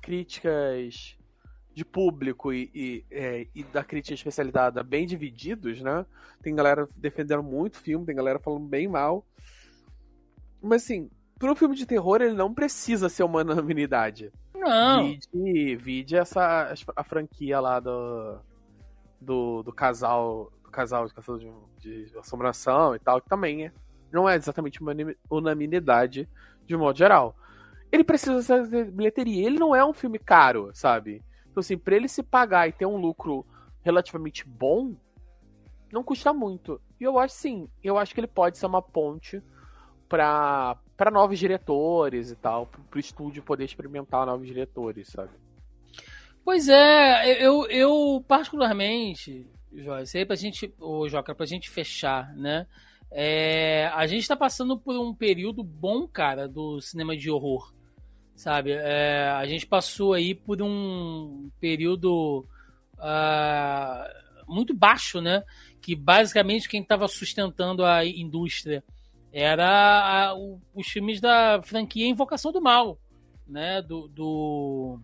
críticas 0.00 1.16
de 1.72 1.84
público 1.84 2.52
e, 2.52 2.70
e, 2.74 3.06
é, 3.10 3.46
e, 3.54 3.62
da 3.62 3.84
crítica 3.84 4.14
especializada 4.14 4.82
bem 4.82 5.06
divididos, 5.06 5.80
né? 5.80 6.04
Tem 6.42 6.54
galera 6.54 6.86
defendendo 6.96 7.44
muito 7.44 7.76
o 7.76 7.80
filme, 7.80 8.04
tem 8.04 8.16
galera 8.16 8.40
falando 8.40 8.66
bem 8.66 8.88
mal. 8.88 9.24
Mas 10.60 10.82
assim, 10.82 11.08
para 11.38 11.52
um 11.52 11.56
filme 11.56 11.76
de 11.76 11.86
terror, 11.86 12.20
ele 12.20 12.34
não 12.34 12.52
precisa 12.52 13.08
ser 13.08 13.22
uma 13.22 13.40
unanimidade. 13.40 14.32
Não. 14.52 15.06
Vide, 15.06 15.76
vide 15.76 16.16
essa 16.16 16.74
a 16.96 17.04
franquia 17.04 17.60
lá 17.60 17.78
do, 17.78 18.40
do, 19.20 19.62
do 19.62 19.72
casal 19.72 20.52
casal 20.72 21.06
de 21.06 21.14
caçador 21.14 21.40
de, 21.78 22.06
de 22.06 22.18
assombração 22.18 22.94
e 22.96 22.98
tal, 22.98 23.20
que 23.20 23.28
também 23.28 23.66
é, 23.66 23.72
não 24.10 24.28
é 24.28 24.34
exatamente 24.34 24.80
uma 24.80 24.92
unanimidade 25.30 26.28
de 26.66 26.76
modo 26.76 26.98
geral. 26.98 27.36
Ele 27.90 28.02
precisa 28.02 28.42
ser 28.42 28.90
bilheteria. 28.90 29.46
Ele 29.46 29.58
não 29.58 29.76
é 29.76 29.84
um 29.84 29.92
filme 29.92 30.18
caro, 30.18 30.70
sabe? 30.72 31.22
Então, 31.50 31.60
assim, 31.60 31.76
pra 31.76 31.94
ele 31.94 32.08
se 32.08 32.22
pagar 32.22 32.66
e 32.66 32.72
ter 32.72 32.86
um 32.86 32.96
lucro 32.96 33.44
relativamente 33.82 34.46
bom, 34.48 34.96
não 35.92 36.02
custa 36.02 36.32
muito. 36.32 36.80
E 36.98 37.04
eu 37.04 37.18
acho 37.18 37.34
sim, 37.34 37.68
eu 37.84 37.98
acho 37.98 38.14
que 38.14 38.20
ele 38.20 38.26
pode 38.26 38.56
ser 38.56 38.66
uma 38.66 38.80
ponte 38.80 39.42
para 40.08 41.10
novos 41.12 41.38
diretores 41.38 42.30
e 42.30 42.36
tal, 42.36 42.66
para 42.66 42.96
o 42.96 43.00
estúdio 43.00 43.42
poder 43.42 43.64
experimentar 43.64 44.26
novos 44.26 44.46
diretores, 44.46 45.08
sabe? 45.08 45.30
Pois 46.44 46.68
é, 46.68 47.44
eu, 47.44 47.66
eu 47.68 48.24
particularmente, 48.26 49.46
Joyce, 49.74 50.18
aí 50.18 50.26
pra 50.26 50.36
gente, 50.36 50.72
ô 50.78 51.08
Joca, 51.08 51.34
pra 51.34 51.46
gente 51.46 51.70
fechar, 51.70 52.34
né? 52.34 52.66
É, 53.10 53.90
a 53.94 54.06
gente 54.06 54.26
tá 54.26 54.36
passando 54.36 54.78
por 54.78 54.96
um 54.96 55.14
período 55.14 55.62
bom, 55.62 56.06
cara, 56.08 56.48
do 56.48 56.80
cinema 56.80 57.16
de 57.16 57.30
horror, 57.30 57.72
sabe? 58.34 58.72
É, 58.72 59.28
a 59.30 59.46
gente 59.46 59.66
passou 59.66 60.14
aí 60.14 60.34
por 60.34 60.62
um 60.62 61.50
período 61.60 62.46
uh, 62.98 64.52
muito 64.52 64.74
baixo, 64.74 65.20
né? 65.20 65.42
Que 65.80 65.94
basicamente 65.94 66.68
quem 66.68 66.80
estava 66.80 67.06
sustentando 67.06 67.84
a 67.84 68.04
indústria 68.04 68.82
era 69.32 70.28
a, 70.28 70.34
o, 70.34 70.60
os 70.74 70.86
filmes 70.86 71.20
da 71.20 71.60
franquia 71.62 72.08
Invocação 72.08 72.50
do 72.50 72.62
Mal, 72.62 72.98
né? 73.46 73.82
Do, 73.82 74.08
do, 74.08 74.98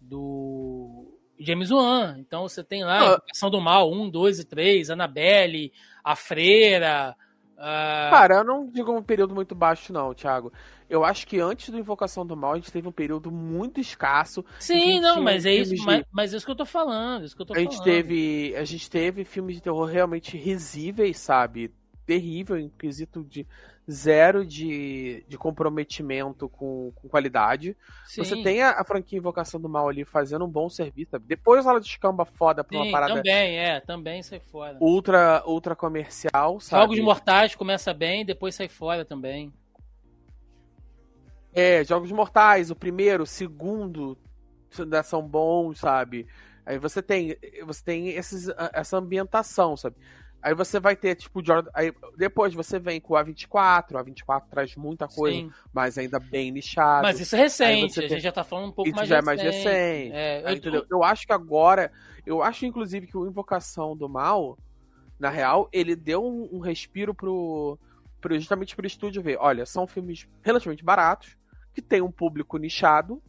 do 0.00 1.01
James 1.44 1.70
Wan. 1.70 2.16
Então 2.18 2.42
você 2.48 2.62
tem 2.64 2.84
lá 2.84 3.00
Ah. 3.00 3.06
Invocação 3.14 3.50
do 3.50 3.60
Mal 3.60 3.90
1, 3.92 4.08
2 4.10 4.38
e 4.38 4.44
3, 4.44 4.90
Annabelle, 4.90 5.72
A 6.04 6.14
Freira. 6.16 7.16
ah, 7.58 8.08
Cara, 8.10 8.34
eu 8.36 8.44
não 8.44 8.66
digo 8.68 8.92
um 8.92 9.02
período 9.02 9.34
muito 9.34 9.54
baixo, 9.54 9.92
não, 9.92 10.12
Thiago. 10.14 10.52
Eu 10.90 11.04
acho 11.04 11.26
que 11.26 11.40
antes 11.40 11.70
do 11.70 11.78
Invocação 11.78 12.26
do 12.26 12.36
Mal, 12.36 12.52
a 12.52 12.56
gente 12.56 12.70
teve 12.72 12.86
um 12.86 12.92
período 12.92 13.30
muito 13.30 13.80
escasso. 13.80 14.44
sim, 14.58 15.00
não, 15.00 15.22
mas 15.22 15.46
é 15.46 15.52
isso, 15.54 15.74
de- 15.74 15.82
mas, 15.86 16.04
mas 16.12 16.34
é 16.34 16.36
isso 16.36 16.44
que 16.44 16.52
eu 16.52 16.56
tô 16.56 16.66
falando. 16.66 17.24
Isso 17.24 17.34
que 17.34 17.40
eu 17.42 17.46
tô 17.46 17.54
A 17.54 17.58
gente 17.58 17.76
falando. 17.76 17.84
teve. 17.84 18.54
A 18.56 18.64
gente 18.64 18.90
teve 18.90 19.24
filmes 19.24 19.56
de 19.56 19.62
terror 19.62 19.86
realmente 19.86 20.36
risíveis, 20.36 21.18
sabe? 21.18 21.72
Terrível, 22.04 22.58
em 22.58 22.68
quesito 22.68 23.24
de 23.24 23.46
zero 23.90 24.46
de, 24.46 25.24
de 25.28 25.36
comprometimento 25.36 26.48
com, 26.48 26.92
com 26.94 27.08
qualidade. 27.08 27.76
Você 28.06 28.24
Sim, 28.24 28.42
tem 28.42 28.62
a, 28.62 28.80
a 28.80 28.84
franquia 28.84 29.18
Invocação 29.18 29.60
do 29.60 29.68
Mal 29.68 29.88
ali 29.88 30.04
fazendo 30.04 30.44
um 30.44 30.48
bom 30.48 30.68
serviço, 30.68 31.12
sabe? 31.12 31.26
Depois 31.26 31.66
ela 31.66 31.80
descamba 31.80 32.24
foda 32.24 32.62
pra 32.62 32.76
uma 32.76 32.84
sim, 32.84 32.92
parada 32.92 33.14
também, 33.16 33.58
é, 33.58 33.80
também 33.80 34.22
sai 34.22 34.40
fora. 34.40 34.76
ultra, 34.80 35.42
ultra 35.46 35.74
comercial, 35.74 36.60
sabe? 36.60 36.82
Jogos 36.82 37.00
Mortais 37.00 37.54
começa 37.54 37.92
bem, 37.92 38.24
depois 38.24 38.54
sai 38.54 38.68
fora 38.68 39.04
também. 39.04 39.52
É, 41.52 41.84
Jogos 41.84 42.10
Mortais, 42.12 42.70
o 42.70 42.76
primeiro, 42.76 43.24
o 43.24 43.26
segundo 43.26 44.16
ainda 44.78 45.02
são 45.02 45.20
bons, 45.20 45.80
sabe? 45.80 46.26
Aí 46.64 46.78
você 46.78 47.02
tem, 47.02 47.36
você 47.66 47.84
tem 47.84 48.08
esses, 48.10 48.48
essa 48.72 48.96
ambientação, 48.96 49.76
sabe? 49.76 49.96
Aí 50.42 50.54
você 50.54 50.80
vai 50.80 50.96
ter, 50.96 51.14
tipo, 51.14 51.44
Jordan, 51.44 51.70
aí 51.72 51.92
depois 52.16 52.52
você 52.52 52.78
vem 52.78 53.00
com 53.00 53.14
o 53.14 53.16
A24, 53.16 53.92
o 53.92 53.98
A24 53.98 54.42
traz 54.50 54.74
muita 54.74 55.06
coisa, 55.06 55.36
Sim. 55.38 55.52
mas 55.72 55.96
ainda 55.96 56.18
bem 56.18 56.50
nichado. 56.50 57.02
Mas 57.06 57.20
isso 57.20 57.36
é 57.36 57.38
recente, 57.38 57.92
você 57.94 58.00
a 58.00 58.02
tem- 58.02 58.10
gente 58.10 58.22
já 58.22 58.32
tá 58.32 58.42
falando 58.42 58.68
um 58.68 58.72
pouco 58.72 58.88
Isso 58.88 58.96
mais 58.96 59.08
já 59.08 59.16
é 59.16 59.20
recente. 59.20 59.36
mais 59.36 59.40
recente. 59.42 60.12
É, 60.12 60.42
Aí, 60.44 60.52
eu- 60.54 60.58
entendeu? 60.58 60.86
Eu 60.90 61.04
acho 61.04 61.24
que 61.26 61.32
agora, 61.32 61.92
eu 62.26 62.42
acho 62.42 62.66
inclusive 62.66 63.06
que 63.06 63.16
o 63.16 63.24
Invocação 63.26 63.96
do 63.96 64.08
Mal, 64.08 64.58
na 65.16 65.30
real, 65.30 65.68
ele 65.72 65.94
deu 65.94 66.24
um, 66.24 66.48
um 66.56 66.58
respiro 66.58 67.14
pro, 67.14 67.78
pro 68.20 68.34
justamente 68.36 68.74
pro 68.74 68.84
estúdio 68.86 69.22
ver. 69.22 69.38
Olha, 69.40 69.64
são 69.64 69.86
filmes 69.86 70.26
relativamente 70.42 70.84
baratos, 70.84 71.36
que 71.72 71.80
tem 71.80 72.02
um 72.02 72.10
público 72.10 72.58
nichado, 72.58 73.22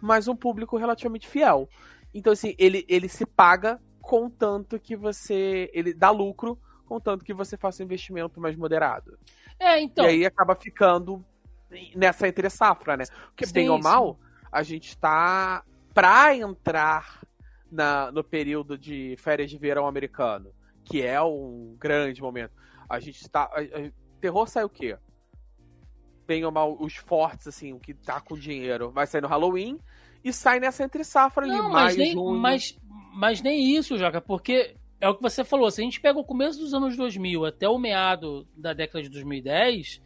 mas 0.00 0.28
um 0.28 0.36
público 0.36 0.76
relativamente 0.76 1.26
fiel. 1.26 1.68
Então, 2.14 2.32
assim, 2.32 2.54
ele, 2.56 2.84
ele 2.88 3.08
se 3.08 3.26
paga 3.26 3.80
contanto 4.06 4.78
que 4.78 4.94
você. 4.96 5.68
Ele 5.74 5.92
dá 5.92 6.10
lucro, 6.10 6.58
contanto 6.86 7.24
que 7.24 7.34
você 7.34 7.56
faça 7.56 7.82
um 7.82 7.86
investimento 7.86 8.40
mais 8.40 8.56
moderado. 8.56 9.18
É, 9.58 9.80
então. 9.80 10.04
E 10.04 10.08
aí 10.08 10.26
acaba 10.26 10.54
ficando 10.54 11.24
nessa 11.94 12.28
entre 12.28 12.48
safra, 12.48 12.96
né? 12.96 13.04
Porque 13.26 13.44
Sim, 13.44 13.52
bem 13.52 13.68
ou 13.68 13.78
sim. 13.78 13.82
mal, 13.82 14.18
a 14.50 14.62
gente 14.62 14.96
tá 14.96 15.64
pra 15.92 16.34
entrar 16.36 17.20
na, 17.70 18.12
no 18.12 18.22
período 18.22 18.78
de 18.78 19.16
férias 19.18 19.50
de 19.50 19.58
verão 19.58 19.86
americano, 19.86 20.52
que 20.84 21.02
é 21.02 21.20
um 21.20 21.76
grande 21.78 22.22
momento. 22.22 22.52
A 22.88 23.00
gente 23.00 23.28
tá. 23.28 23.44
a- 23.44 23.90
terror 24.20 24.46
sai 24.46 24.64
o 24.64 24.68
quê? 24.68 24.96
Bem 26.26 26.44
ou 26.44 26.52
mal, 26.52 26.76
os 26.80 26.94
fortes, 26.94 27.48
assim, 27.48 27.72
o 27.72 27.80
que 27.80 27.92
tá 27.92 28.20
com 28.20 28.36
dinheiro, 28.36 28.90
vai 28.90 29.06
sair 29.06 29.20
no 29.20 29.28
Halloween 29.28 29.80
e 30.24 30.32
sai 30.32 30.58
nessa 30.60 30.82
entre 30.84 31.04
safra 31.04 31.44
ali, 31.44 31.56
Não, 31.56 31.70
maio, 31.70 31.84
mas 31.84 31.96
nem, 31.96 32.14
mas, 32.40 32.78
mas 33.16 33.40
nem 33.40 33.74
isso, 33.74 33.96
Joca, 33.96 34.20
porque 34.20 34.76
é 35.00 35.08
o 35.08 35.14
que 35.14 35.22
você 35.22 35.42
falou. 35.42 35.70
Se 35.70 35.80
a 35.80 35.84
gente 35.84 35.98
pega 35.98 36.18
o 36.18 36.24
começo 36.24 36.58
dos 36.58 36.74
anos 36.74 36.94
2000 36.98 37.46
até 37.46 37.66
o 37.66 37.78
meado 37.78 38.46
da 38.54 38.74
década 38.74 39.02
de 39.02 39.08
2010, 39.08 40.02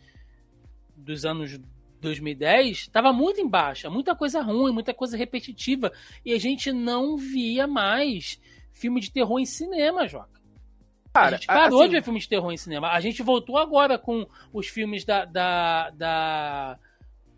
dos 0.97 1.25
anos 1.25 1.59
2010, 2.01 2.87
tava 2.87 3.13
muito 3.13 3.41
em 3.41 3.49
baixa, 3.49 3.91
muita 3.91 4.15
coisa 4.15 4.41
ruim, 4.41 4.73
muita 4.73 4.95
coisa 4.95 5.17
repetitiva, 5.17 5.93
e 6.25 6.33
a 6.33 6.39
gente 6.39 6.71
não 6.71 7.17
via 7.17 7.67
mais 7.67 8.41
filme 8.73 9.01
de 9.01 9.11
terror 9.11 9.41
em 9.41 9.45
cinema, 9.45 10.07
Joca. 10.07 10.41
a 11.13 11.19
Cara, 11.19 11.37
gente 11.37 11.49
parou 11.49 11.81
assim, 11.81 11.89
de 11.89 11.97
ver 11.97 12.05
filme 12.05 12.21
de 12.21 12.29
terror 12.29 12.53
em 12.53 12.57
cinema. 12.57 12.93
A 12.93 13.01
gente 13.01 13.25
voltou 13.25 13.59
agora 13.59 13.99
com 13.99 14.25
os 14.53 14.69
filmes 14.69 15.05
da, 15.05 15.25
da, 15.25 15.91
da, 15.91 16.79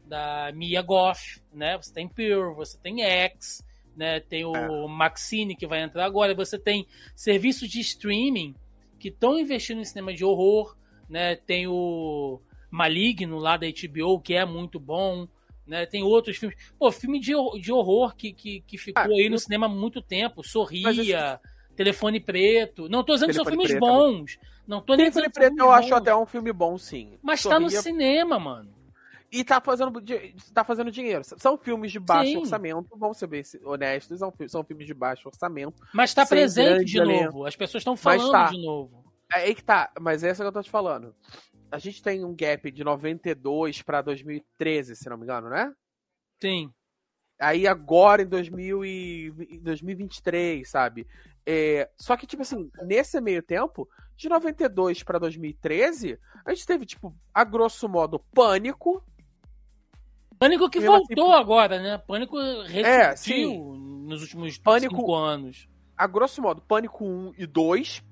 da 0.05 0.53
Mia 0.53 0.83
Goff, 0.83 1.41
né? 1.51 1.79
Você 1.79 1.95
tem 1.95 2.07
Pure, 2.07 2.55
você 2.55 2.77
tem 2.77 3.03
X, 3.03 3.65
né? 3.97 4.21
Tem 4.21 4.45
o 4.45 4.55
É. 4.55 4.89
Maxine 4.89 5.55
que 5.57 5.67
vai 5.67 5.83
entrar 5.83 6.05
agora. 6.05 6.35
Você 6.35 6.59
tem 6.59 6.87
serviços 7.15 7.69
de 7.69 7.81
streaming 7.81 8.55
que 8.99 9.09
estão 9.09 9.39
investindo 9.39 9.81
em 9.81 9.85
cinema 9.85 10.13
de 10.15 10.25
horror, 10.25 10.77
né? 11.09 11.37
Tem 11.37 11.67
o 11.67 12.41
Maligno 12.71 13.39
lá 13.39 13.57
da 13.57 13.67
HBO, 13.67 14.21
que 14.21 14.35
é 14.35 14.45
muito 14.45 14.79
bom. 14.81 15.27
Né, 15.65 15.87
tem 15.87 16.03
outros 16.03 16.37
filmes. 16.37 16.59
Pô, 16.77 16.91
filme 16.91 17.21
de, 17.21 17.33
de 17.61 17.73
horror 17.73 18.17
que, 18.17 18.33
que, 18.33 18.61
que 18.67 18.77
ficou 18.77 19.01
Ah, 19.03 19.07
aí 19.07 19.29
no 19.29 19.37
eu- 19.37 19.39
cinema 19.39 19.67
há 19.67 19.69
muito 19.69 20.03
tempo. 20.03 20.43
Sorria, 20.43 21.41
Telefone 21.77 22.19
Preto. 22.19 22.89
Não 22.89 23.05
tô 23.05 23.15
dizendo 23.15 23.29
que 23.29 23.35
são 23.37 23.45
filmes 23.45 23.69
Preto 23.71 23.77
é 23.85 23.89
bons. 23.89 24.39
Não 24.67 24.81
tô 24.81 24.95
nem 24.97 25.07
Telefone 25.11 25.33
Preto 25.33 25.53
eu 25.53 25.57
filmes 25.67 25.75
acho 25.79 25.89
bons. 25.91 25.97
até 25.99 26.17
um 26.17 26.27
filme 26.27 26.53
bom, 26.53 26.77
sim. 26.77 27.13
Mas 27.23 27.43
tá 27.45 27.61
no 27.61 27.71
Sorria 27.71 27.81
cinema, 27.83 28.41
mano. 28.41 28.72
E 29.33 29.43
tá 29.43 29.63
fazendo, 29.63 29.91
tá 30.53 30.63
fazendo 30.63 30.91
dinheiro. 30.91 31.25
São 31.25 31.57
filmes 31.57 31.91
de 31.91 31.99
baixo 31.99 32.33
Sim. 32.33 32.37
orçamento, 32.37 32.87
vamos 32.99 33.17
ser 33.17 33.27
bem 33.27 33.43
honestos, 33.65 34.19
são, 34.19 34.31
são 34.47 34.63
filmes 34.63 34.87
de 34.87 34.93
baixo 34.93 35.27
orçamento. 35.27 35.83
Mas 35.95 36.13
tá 36.13 36.27
presente 36.27 36.85
de 36.85 36.99
elenco. 36.99 37.33
novo. 37.33 37.47
As 37.47 37.57
pessoas 37.57 37.81
estão 37.81 37.95
Mas 37.95 38.03
falando 38.03 38.31
tá. 38.31 38.51
de 38.51 38.63
novo. 38.63 39.03
É 39.35 39.39
aí 39.39 39.55
que 39.55 39.65
tá, 39.65 39.91
mas 39.99 40.23
é 40.23 40.31
isso 40.31 40.43
que 40.43 40.47
eu 40.47 40.53
tô 40.53 40.63
te 40.63 40.71
falando. 40.71 41.15
A 41.71 41.79
gente 41.79 42.03
tem 42.03 42.23
um 42.23 42.37
gap 42.37 42.71
de 42.71 42.85
92 42.85 43.81
pra 43.81 44.03
2013, 44.03 44.95
se 44.95 45.09
não 45.09 45.17
me 45.17 45.25
engano, 45.25 45.49
né? 45.49 45.73
Sim. 46.39 46.71
Aí 47.41 47.67
agora 47.67 48.21
em 48.21 48.27
2000 48.27 48.85
e 48.85 49.33
em 49.49 49.61
2023, 49.63 50.69
sabe? 50.69 51.07
É, 51.47 51.89
só 51.97 52.17
que, 52.19 52.27
tipo 52.27 52.43
assim, 52.43 52.71
nesse 52.83 53.19
meio 53.23 53.43
tempo, 53.43 53.89
de 54.15 54.29
92 54.29 55.03
pra 55.03 55.19
2013, 55.19 56.19
a 56.45 56.53
gente 56.53 56.67
teve, 56.67 56.85
tipo, 56.85 57.17
a 57.33 57.43
grosso 57.43 57.89
modo, 57.89 58.21
Pânico, 58.35 59.03
Pânico 60.43 60.71
que 60.71 60.81
voltou 60.81 61.33
agora, 61.33 61.81
né? 61.81 61.99
Pânico 61.99 62.37
ressurgiu 62.63 62.87
É, 62.87 63.17
sim. 63.17 64.05
nos 64.07 64.23
últimos 64.23 64.59
Pânico- 64.59 64.97
cinco 64.97 65.15
anos. 65.15 65.69
a 65.97 66.07
grosso 66.07 66.43
modo, 66.43 66.61
Pânico 66.63 67.05
1 67.05 67.33
e 67.39 67.47
2, 67.47 68.03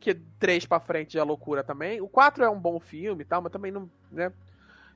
que 0.00 0.14
3 0.38 0.66
pra 0.66 0.78
frente 0.80 1.18
é 1.18 1.22
loucura 1.22 1.64
também. 1.64 2.00
O 2.00 2.08
4 2.08 2.44
é 2.44 2.50
um 2.50 2.60
bom 2.60 2.78
filme 2.78 3.22
e 3.22 3.24
tal, 3.24 3.40
mas 3.42 3.50
também 3.52 3.72
não, 3.72 3.90
né? 4.12 4.32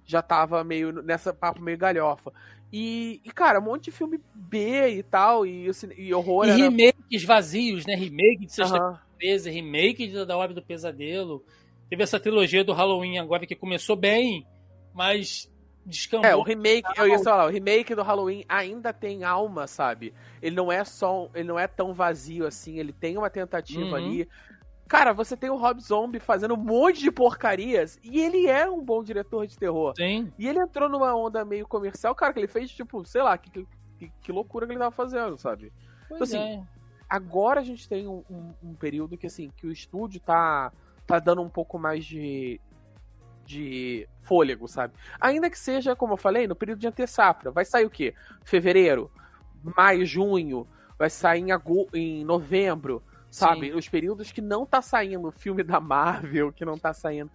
Já 0.04 0.20
tava 0.20 0.62
meio 0.64 0.92
nessa 1.02 1.32
papo 1.32 1.60
meio 1.62 1.78
galhofa. 1.78 2.32
E, 2.72 3.20
e, 3.24 3.30
cara, 3.30 3.58
um 3.60 3.64
monte 3.64 3.84
de 3.84 3.90
filme 3.90 4.18
B 4.34 4.88
e 4.96 5.02
tal, 5.02 5.46
e, 5.46 5.70
e 5.98 6.12
horror 6.14 6.46
E 6.46 6.50
era... 6.50 6.58
remakes 6.70 7.24
vazios, 7.24 7.84
né? 7.86 7.94
Remake 7.94 8.46
de 8.46 8.52
Sexta 8.52 8.76
Aham. 8.78 8.98
Presa, 9.18 9.50
remake 9.50 10.08
de 10.08 10.24
da 10.24 10.36
Hora 10.36 10.52
do 10.54 10.62
Pesadelo. 10.62 11.44
Teve 11.88 12.02
essa 12.02 12.18
trilogia 12.18 12.64
do 12.64 12.72
Halloween 12.72 13.18
agora 13.18 13.46
que 13.46 13.54
começou 13.54 13.94
bem, 13.94 14.46
mas 14.94 15.51
descambou. 15.84 16.28
É, 16.30 16.36
o 16.36 16.42
remake, 16.42 16.88
eu 16.96 17.08
ia 17.08 17.18
falar, 17.18 17.46
o 17.46 17.50
remake 17.50 17.94
do 17.94 18.02
Halloween 18.02 18.44
ainda 18.48 18.92
tem 18.92 19.24
alma, 19.24 19.66
sabe? 19.66 20.14
Ele 20.40 20.54
não 20.56 20.70
é 20.70 20.84
só, 20.84 21.28
ele 21.34 21.48
não 21.48 21.58
é 21.58 21.66
tão 21.66 21.92
vazio 21.92 22.46
assim, 22.46 22.78
ele 22.78 22.92
tem 22.92 23.16
uma 23.18 23.30
tentativa 23.30 23.90
Uhum. 23.90 23.94
ali. 23.94 24.28
Cara, 24.88 25.12
você 25.12 25.36
tem 25.36 25.48
o 25.48 25.56
Rob 25.56 25.80
Zombie 25.80 26.20
fazendo 26.20 26.54
um 26.54 26.58
monte 26.58 27.00
de 27.00 27.10
porcarias 27.10 27.98
e 28.02 28.20
ele 28.20 28.46
é 28.46 28.68
um 28.68 28.84
bom 28.84 29.02
diretor 29.02 29.46
de 29.46 29.56
terror. 29.58 29.94
Sim. 29.96 30.30
E 30.38 30.46
ele 30.46 30.58
entrou 30.60 30.88
numa 30.88 31.14
onda 31.14 31.44
meio 31.44 31.66
comercial, 31.66 32.14
cara, 32.14 32.32
que 32.32 32.38
ele 32.40 32.46
fez, 32.48 32.70
tipo, 32.70 33.02
sei 33.06 33.22
lá, 33.22 33.38
que, 33.38 33.66
que, 33.98 34.12
que 34.20 34.32
loucura 34.32 34.66
que 34.66 34.72
ele 34.72 34.78
tava 34.80 34.90
fazendo, 34.90 35.38
sabe? 35.38 35.72
Pois 36.08 36.20
assim, 36.22 36.38
é. 36.38 36.62
Agora 37.08 37.60
a 37.60 37.62
gente 37.64 37.86
tem 37.88 38.06
um, 38.08 38.22
um- 38.30 38.54
um 38.62 38.74
período 38.74 39.16
que, 39.18 39.26
assim, 39.26 39.50
que 39.56 39.66
o 39.66 39.72
estúdio 39.72 40.18
tá, 40.20 40.72
tá 41.06 41.18
dando 41.18 41.42
um 41.42 41.48
pouco 41.48 41.78
mais 41.78 42.04
de, 42.06 42.58
de 43.44 44.08
fôlego, 44.22 44.66
sabe? 44.68 44.94
Ainda 45.20 45.50
que 45.50 45.58
seja, 45.58 45.96
como 45.96 46.14
eu 46.14 46.16
falei, 46.16 46.46
no 46.46 46.54
período 46.56 46.78
de 46.80 46.86
antessafra. 46.86 47.50
Vai 47.50 47.64
sair 47.64 47.84
o 47.84 47.90
quê? 47.90 48.14
Fevereiro, 48.44 49.10
maio, 49.76 50.04
junho, 50.06 50.66
vai 50.98 51.10
sair 51.10 51.40
em, 51.40 51.52
agu 51.52 51.88
em 51.92 52.24
novembro, 52.24 53.02
sabe? 53.30 53.70
Sim. 53.70 53.76
Os 53.76 53.88
períodos 53.88 54.30
que 54.32 54.40
não 54.40 54.64
tá 54.64 54.80
saindo 54.80 55.30
filme 55.32 55.62
da 55.62 55.80
Marvel, 55.80 56.52
que 56.52 56.64
não 56.64 56.78
tá 56.78 56.92
saindo. 56.92 57.30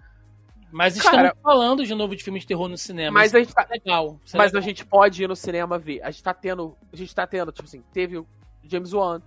Mas 0.71 1.01
Cara- 1.01 1.27
estamos 1.27 1.41
falando 1.43 1.85
de 1.85 1.95
novo 1.95 2.13
de 2.15 2.23
filmes 2.23 2.41
de 2.43 2.47
terror 2.47 2.67
no 2.67 2.77
cinema. 2.77 3.11
Mas 3.13 3.27
Isso 3.27 3.37
a 3.37 3.39
gente 3.39 3.53
tá, 3.53 3.65
é 3.69 3.73
legal. 3.73 4.19
Isso 4.25 4.35
é 4.35 4.37
Mas 4.37 4.51
a 4.51 4.55
legal. 4.57 4.61
gente 4.67 4.85
pode 4.85 5.23
ir 5.23 5.27
no 5.27 5.35
cinema 5.35 5.77
ver. 5.79 6.01
A 6.03 6.11
gente 6.11 6.23
tá 6.23 6.33
tendo. 6.33 6.75
A 6.91 6.95
gente 6.95 7.15
tá 7.15 7.25
tendo, 7.25 7.51
tipo 7.53 7.65
assim, 7.67 7.81
teve 7.93 8.17
o 8.17 8.27
James 8.63 8.91
Wan, 8.91 9.21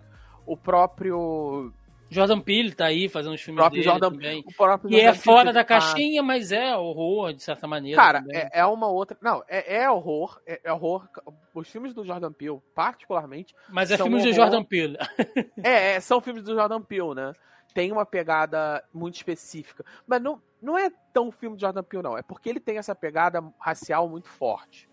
o 0.45 0.55
próprio. 0.57 1.73
Jordan 2.11 2.41
Peele 2.41 2.75
tá 2.75 2.87
aí 2.87 3.09
fazendo 3.09 3.35
os 3.35 3.41
filmes 3.41 3.61
próprio 3.61 3.81
dele 3.83 3.91
Jordan 3.91 4.11
também. 4.11 4.45
O 4.47 4.53
próprio 4.53 4.91
E 4.91 4.97
é 5.01 5.05
Jordan 5.05 5.21
fora 5.21 5.53
da 5.53 5.61
a- 5.61 5.65
caixinha, 5.65 6.23
mas 6.23 6.51
é 6.51 6.77
horror, 6.77 7.33
de 7.33 7.43
certa 7.43 7.67
maneira. 7.69 7.97
Cara, 8.01 8.25
é, 8.31 8.61
é 8.61 8.67
uma 8.67 8.89
outra. 8.89 9.17
Não, 9.23 9.43
é, 9.49 9.83
é 9.83 9.91
horror. 9.91 10.41
É, 10.45 10.61
é 10.65 10.73
horror. 10.73 11.09
Os 11.55 11.69
filmes 11.71 11.95
do 11.95 12.05
Jordan 12.05 12.33
Peele, 12.33 12.61
particularmente. 12.75 13.55
mas 13.69 13.91
é 13.93 13.97
filmes 13.97 14.23
horror. 14.25 14.35
Jordan 14.35 14.65
Peele. 14.65 14.99
é, 15.63 15.93
é, 15.95 16.01
são 16.01 16.21
filmes 16.21 16.43
do 16.43 16.55
Jordan 16.55 16.83
Peele, 16.83 17.15
né? 17.15 17.33
Tem 17.73 17.93
uma 17.93 18.05
pegada 18.05 18.83
muito 18.93 19.15
específica. 19.15 19.85
Mas 20.05 20.21
não, 20.21 20.43
não 20.61 20.77
é 20.77 20.91
tão 21.13 21.31
filme 21.31 21.55
de 21.57 21.63
Jordan 21.63 21.85
Peele, 21.85 22.03
não. 22.03 22.19
É 22.19 22.23
porque 22.23 22.49
ele 22.49 22.59
tem 22.59 22.79
essa 22.79 22.97
pegada 22.97 23.41
racial 23.61 24.09
muito 24.09 24.29
forte. 24.29 24.90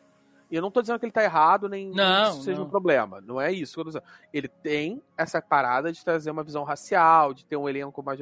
E 0.49 0.55
eu 0.55 0.61
não 0.61 0.71
tô 0.71 0.81
dizendo 0.81 0.99
que 0.99 1.05
ele 1.05 1.11
tá 1.11 1.23
errado, 1.23 1.67
nem 1.67 1.89
Não, 1.91 2.23
que 2.25 2.35
isso 2.35 2.43
seja 2.43 2.59
não. 2.59 2.67
um 2.67 2.69
problema. 2.69 3.21
Não 3.21 3.39
é 3.39 3.51
isso 3.51 3.73
que 3.73 3.79
eu 3.79 3.83
tô 3.83 3.89
dizendo. 3.89 4.05
Ele 4.33 4.47
tem 4.47 5.01
essa 5.17 5.41
parada 5.41 5.91
de 5.91 6.03
trazer 6.03 6.31
uma 6.31 6.43
visão 6.43 6.63
racial, 6.63 7.33
de 7.33 7.45
ter 7.45 7.57
um 7.57 7.67
elenco 7.67 8.01
mais. 8.01 8.19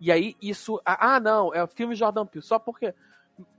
E 0.00 0.10
aí, 0.10 0.34
isso. 0.40 0.80
Ah, 0.84 1.16
ah, 1.16 1.20
não, 1.20 1.54
é 1.54 1.62
o 1.62 1.68
filme 1.68 1.94
Jordan 1.94 2.26
Peele. 2.26 2.44
Só 2.44 2.58
porque. 2.58 2.94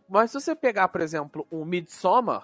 Mas 0.07 0.31
se 0.31 0.39
você 0.39 0.55
pegar, 0.55 0.87
por 0.87 1.01
exemplo, 1.01 1.45
um 1.51 1.63
Midsommar, 1.63 2.43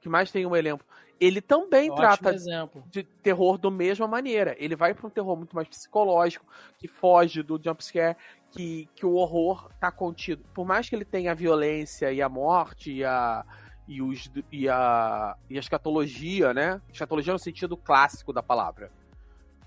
que 0.00 0.08
mais 0.08 0.30
tem 0.30 0.46
um 0.46 0.54
elenco, 0.54 0.84
ele 1.20 1.40
também 1.40 1.90
Ótimo 1.90 1.96
trata 1.96 2.32
exemplo. 2.34 2.84
de 2.86 3.02
terror 3.02 3.58
da 3.58 3.70
mesma 3.70 4.06
maneira. 4.06 4.54
Ele 4.58 4.76
vai 4.76 4.94
para 4.94 5.06
um 5.06 5.10
terror 5.10 5.36
muito 5.36 5.54
mais 5.56 5.66
psicológico, 5.66 6.46
que 6.78 6.86
foge 6.86 7.42
do 7.42 7.60
jumpscare, 7.62 8.16
que, 8.52 8.88
que 8.94 9.04
o 9.04 9.14
horror 9.14 9.68
tá 9.80 9.90
contido. 9.90 10.44
Por 10.54 10.64
mais 10.64 10.88
que 10.88 10.94
ele 10.94 11.04
tenha 11.04 11.32
a 11.32 11.34
violência 11.34 12.12
e 12.12 12.22
a 12.22 12.28
morte 12.28 12.92
e 12.92 13.04
a. 13.04 13.44
E, 13.88 14.02
os, 14.02 14.30
e, 14.52 14.68
a, 14.68 15.34
e 15.48 15.56
a 15.56 15.60
escatologia, 15.60 16.52
né? 16.52 16.80
Escatologia 16.92 17.32
no 17.32 17.38
sentido 17.38 17.76
clássico 17.76 18.32
da 18.32 18.42
palavra. 18.42 18.92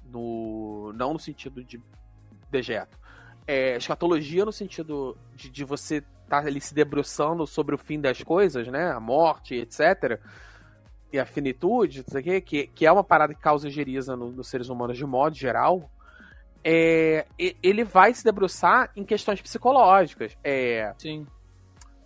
No, 0.05 0.93
não 0.93 1.13
no 1.13 1.19
sentido 1.19 1.63
de 1.63 1.81
dejeto. 2.49 2.97
É, 3.47 3.75
escatologia 3.75 4.45
no 4.45 4.51
sentido 4.51 5.17
de, 5.35 5.49
de 5.49 5.63
você 5.65 5.97
estar 5.97 6.41
tá 6.41 6.47
ali 6.47 6.61
se 6.61 6.73
debruçando 6.73 7.47
sobre 7.47 7.73
o 7.73 7.77
fim 7.77 7.99
das 7.99 8.21
coisas, 8.21 8.67
né? 8.67 8.91
A 8.91 8.99
morte, 8.99 9.55
etc 9.55 10.21
e 11.11 11.19
a 11.19 11.25
finitude, 11.25 12.03
que, 12.45 12.67
que 12.67 12.85
é 12.85 12.91
uma 12.91 13.03
parada 13.03 13.33
que 13.33 13.41
causa 13.41 13.69
geriza 13.69 14.15
no, 14.15 14.31
nos 14.31 14.47
seres 14.47 14.69
humanos 14.69 14.97
de 14.97 15.05
modo 15.05 15.35
geral, 15.35 15.91
é, 16.63 17.25
ele 17.37 17.83
vai 17.83 18.13
se 18.13 18.23
debruçar 18.23 18.91
em 18.95 19.03
questões 19.03 19.41
psicológicas. 19.41 20.37
É, 20.43 20.93
Sim. 20.97 21.27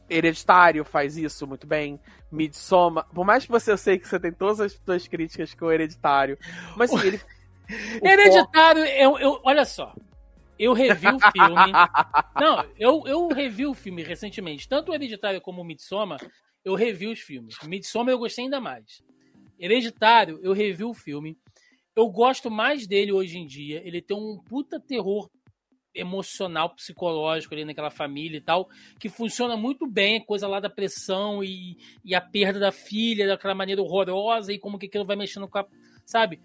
Hereditário 0.10 0.84
faz 0.86 1.18
isso 1.18 1.48
muito 1.48 1.66
bem. 1.66 2.00
Midsommar, 2.32 3.08
por 3.14 3.26
mais 3.26 3.46
que 3.46 3.52
você 3.52 3.72
eu 3.72 3.78
sei 3.78 3.98
que 3.98 4.08
você 4.08 4.20
tem 4.20 4.32
todas 4.32 4.60
as 4.60 4.74
suas 4.74 5.08
críticas 5.08 5.54
com 5.54 5.66
o 5.66 5.72
Hereditário, 5.72 6.38
mas 6.76 6.94
assim, 6.94 7.08
ele 7.08 7.22
o 8.02 8.06
Hereditário, 8.08 8.86
eu, 8.86 9.18
eu, 9.18 9.40
olha 9.44 9.66
só. 9.66 9.94
Eu 10.58 10.74
revi 10.74 11.08
o 11.08 11.20
filme. 11.20 11.72
Não, 12.40 12.66
eu, 12.78 13.04
eu 13.06 13.28
revi 13.28 13.66
o 13.66 13.74
filme 13.74 14.04
recentemente. 14.04 14.68
Tanto 14.68 14.92
o 14.92 14.96
Hereditário 14.96 15.42
como 15.42 15.62
o 15.62 15.66
Midsommar, 15.66 16.20
eu 16.64 16.76
revi 16.76 17.08
os 17.08 17.20
filmes. 17.20 17.58
Midsommar 17.64 18.14
eu 18.14 18.20
gostei 18.20 18.46
ainda 18.46 18.62
mais. 18.62 19.04
Hereditário, 19.60 20.40
eu 20.42 20.54
revi 20.54 20.84
o 20.84 20.94
filme. 20.94 21.38
Eu 21.96 22.08
gosto 22.10 22.50
mais 22.50 22.88
dele 22.88 23.12
hoje 23.12 23.38
em 23.38 23.46
dia. 23.46 23.82
Ele 23.86 24.02
tem 24.02 24.16
um 24.16 24.38
puta 24.38 24.80
terror 24.80 25.30
emocional, 25.96 26.70
psicológico 26.76 27.54
ali 27.54 27.66
naquela 27.66 27.90
família 27.90 28.38
e 28.38 28.42
tal, 28.42 28.70
que 29.00 29.10
funciona 29.10 29.56
muito 29.56 29.88
bem, 29.88 30.24
coisa 30.24 30.48
lá 30.48 30.60
da 30.60 30.70
pressão 30.70 31.44
e, 31.44 31.78
e 32.04 32.14
a 32.14 32.22
perda 32.22 32.60
da 32.60 32.72
filha 32.72 33.28
daquela 33.28 33.56
maneira 33.56 33.82
horrorosa 33.82 34.52
e 34.52 34.60
como 34.60 34.78
que 34.78 34.88
aquilo 34.88 35.06
vai 35.06 35.16
mexendo 35.16 35.48
com 35.48 35.58
a. 35.58 35.66
Sabe? 36.06 36.40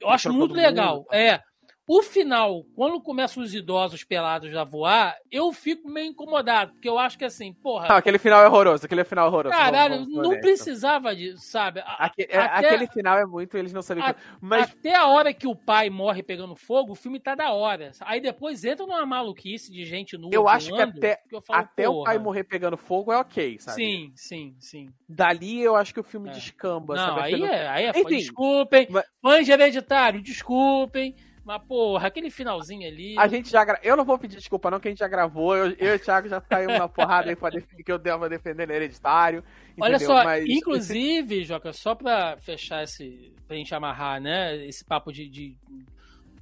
Eu 0.00 0.08
acho 0.08 0.28
muito 0.28 0.48
todo 0.48 0.56
mundo. 0.56 0.66
legal. 0.66 1.06
É. 1.12 1.40
O 1.88 2.02
final, 2.02 2.64
quando 2.74 3.00
começam 3.00 3.40
os 3.42 3.54
idosos 3.54 4.02
pelados 4.02 4.52
a 4.56 4.64
voar, 4.64 5.14
eu 5.30 5.52
fico 5.52 5.88
meio 5.88 6.08
incomodado, 6.10 6.72
porque 6.72 6.88
eu 6.88 6.98
acho 6.98 7.16
que 7.16 7.24
assim, 7.24 7.52
porra, 7.52 7.86
Não, 7.86 7.94
aquele 7.96 8.18
final 8.18 8.42
é 8.42 8.48
horroroso, 8.48 8.84
aquele 8.84 9.04
final 9.04 9.26
é 9.26 9.28
horroroso. 9.28 9.54
caralho, 9.56 9.94
vamos- 9.94 10.06
vamos 10.08 10.14
ser 10.16 10.22
não 10.22 10.30
honestos. 10.30 10.50
precisava 10.64 11.14
disso, 11.14 11.44
sabe? 11.46 11.80
Aque- 11.86 12.26
é, 12.28 12.38
até- 12.38 12.66
Aquele 12.66 12.88
final 12.88 13.16
é 13.18 13.24
muito, 13.24 13.56
eles 13.56 13.72
não 13.72 13.82
sabiam. 13.82 14.04
A- 14.04 14.14
que- 14.14 14.20
Mas 14.40 14.70
Até 14.72 14.96
a 14.96 15.06
hora 15.06 15.32
que 15.32 15.46
o 15.46 15.54
pai 15.54 15.88
morre 15.88 16.24
pegando 16.24 16.56
fogo, 16.56 16.90
o 16.92 16.96
filme 16.96 17.20
tá 17.20 17.36
da 17.36 17.52
hora. 17.52 17.92
Aí 18.00 18.20
depois 18.20 18.64
entra 18.64 18.84
numa 18.84 19.06
maluquice 19.06 19.70
de 19.70 19.84
gente 19.84 20.18
nua. 20.18 20.30
Eu 20.32 20.48
acho 20.48 20.66
que 20.70 20.72
voando, 20.76 20.98
até- 20.98 21.20
eu 21.30 21.40
falo, 21.40 21.60
até 21.60 21.88
o 21.88 22.02
pai 22.02 22.18
morrer 22.18 22.42
pegando 22.42 22.76
fogo 22.76 23.12
é 23.12 23.16
ok, 23.18 23.58
sabe? 23.60 23.76
Sim, 23.76 24.12
sim, 24.16 24.56
sim. 24.58 24.88
Dali 25.08 25.62
eu 25.62 25.76
acho 25.76 25.94
que 25.94 26.00
o 26.00 26.04
filme 26.04 26.30
É. 26.30 26.32
descamba, 26.32 26.96
Não, 26.96 27.14
sabe? 27.16 27.20
aí 27.34 27.42
é, 27.44 27.68
aí 27.68 27.84
é 27.84 27.90
Enfim. 27.90 28.16
Desculpem, 28.16 28.88
mas- 28.90 29.04
fãs 29.22 29.46
de 29.46 29.52
hereditário, 29.52 30.20
desculpem. 30.20 31.14
Mas, 31.46 31.62
porra, 31.62 32.08
aquele 32.08 32.28
finalzinho 32.28 32.88
ali. 32.88 33.16
A 33.16 33.28
gente 33.28 33.48
já 33.48 33.64
gra... 33.64 33.78
Eu 33.80 33.96
não 33.96 34.04
vou 34.04 34.18
pedir 34.18 34.36
desculpa, 34.36 34.68
não, 34.68 34.80
que 34.80 34.88
a 34.88 34.90
gente 34.90 34.98
já 34.98 35.06
gravou. 35.06 35.54
Eu, 35.56 35.70
eu 35.78 35.92
e 35.92 35.96
o 35.96 35.98
Thiago 36.00 36.28
já 36.28 36.40
caímos 36.40 36.76
na 36.76 36.88
porrada 36.88 37.30
aí 37.30 37.36
pra 37.36 37.50
defender 37.50 37.84
que 37.84 37.92
eu 37.92 37.98
devo 37.98 38.28
defender 38.28 38.68
hereditário. 38.68 39.44
Olha 39.80 39.94
entendeu? 39.94 40.08
só, 40.16 40.24
Mas- 40.24 40.44
inclusive, 40.44 41.44
Joca, 41.44 41.72
só 41.72 41.94
pra 41.94 42.36
fechar 42.38 42.82
esse. 42.82 43.32
pra 43.46 43.56
gente 43.56 43.72
amarrar, 43.72 44.20
né? 44.20 44.56
Esse 44.66 44.84
papo 44.84 45.12
de, 45.12 45.28
de- 45.28 45.56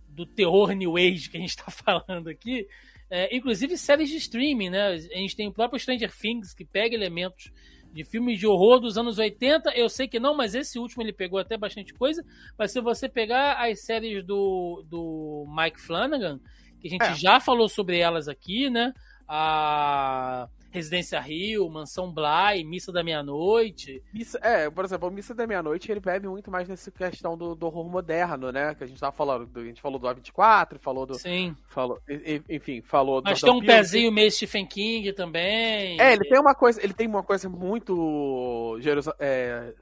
do 0.08 0.24
terror 0.24 0.72
New 0.72 0.96
Age 0.96 1.28
que 1.28 1.36
a 1.36 1.40
gente 1.40 1.54
tá 1.56 1.66
falando 1.70 2.28
aqui. 2.28 2.66
é, 3.10 3.36
inclusive 3.36 3.76
séries 3.76 4.08
de 4.08 4.16
streaming, 4.16 4.70
né? 4.70 4.86
A 4.88 4.96
gente 5.18 5.36
tem 5.36 5.46
o 5.46 5.52
próprio 5.52 5.78
Stranger 5.78 6.10
Things 6.16 6.54
que 6.54 6.64
pega 6.64 6.94
elementos 6.94 7.52
de 7.94 8.02
filmes 8.04 8.38
de 8.38 8.46
horror 8.46 8.80
dos 8.80 8.98
anos 8.98 9.18
80. 9.18 9.70
Eu 9.70 9.88
sei 9.88 10.08
que 10.08 10.18
não, 10.18 10.36
mas 10.36 10.54
esse 10.54 10.78
último 10.78 11.02
ele 11.02 11.12
pegou 11.12 11.38
até 11.38 11.56
bastante 11.56 11.94
coisa. 11.94 12.24
Mas 12.58 12.72
se 12.72 12.80
você 12.80 13.08
pegar 13.08 13.54
as 13.54 13.84
séries 13.84 14.24
do, 14.26 14.84
do 14.90 15.46
Mike 15.48 15.80
Flanagan, 15.80 16.40
que 16.80 16.88
a 16.88 16.90
gente 16.90 17.04
É. 17.04 17.14
já 17.14 17.38
falou 17.38 17.68
sobre 17.68 17.98
elas 17.98 18.26
aqui, 18.28 18.68
né? 18.68 18.92
A 19.28 20.48
Residência 20.74 21.20
Rio, 21.20 21.70
Mansão 21.70 22.12
Bly, 22.12 22.64
Missa 22.64 22.90
da 22.90 23.04
Meia-Noite. 23.04 24.02
É, 24.42 24.68
por 24.68 24.84
exemplo, 24.84 25.08
Missa 25.08 25.32
da 25.32 25.46
Meia-Noite 25.46 25.88
ele 25.88 26.00
bebe 26.00 26.26
muito 26.26 26.50
mais 26.50 26.68
nessa 26.68 26.90
questão 26.90 27.38
do, 27.38 27.54
do 27.54 27.66
horror 27.66 27.88
moderno, 27.88 28.50
né? 28.50 28.74
Que 28.74 28.82
a 28.82 28.86
gente 28.88 28.98
tava 28.98 29.12
falando. 29.14 29.46
do- 29.46 29.60
a 29.60 29.64
gente 29.64 29.80
falou 29.80 30.00
do 30.00 30.08
A24, 30.08 30.80
falou 30.80 31.06
do. 31.06 31.14
Sim. 31.14 31.54
Falou, 31.68 32.00
enfim, 32.48 32.82
falou 32.82 33.20
do. 33.20 33.30
Mas 33.30 33.40
tem 33.40 33.52
um 33.52 33.64
pezinho 33.64 34.10
meio 34.10 34.28
Stephen 34.32 34.66
King 34.66 35.12
também. 35.12 36.00
É, 36.00 36.12
ele 36.12 36.24
tem 36.28 36.40
uma 36.40 36.56
coisa, 36.56 36.82
ele 36.82 36.92
tem 36.92 37.06
uma 37.06 37.22
coisa 37.22 37.48
muito 37.48 38.76
Jerusa 38.80 39.14
é, 39.20 39.74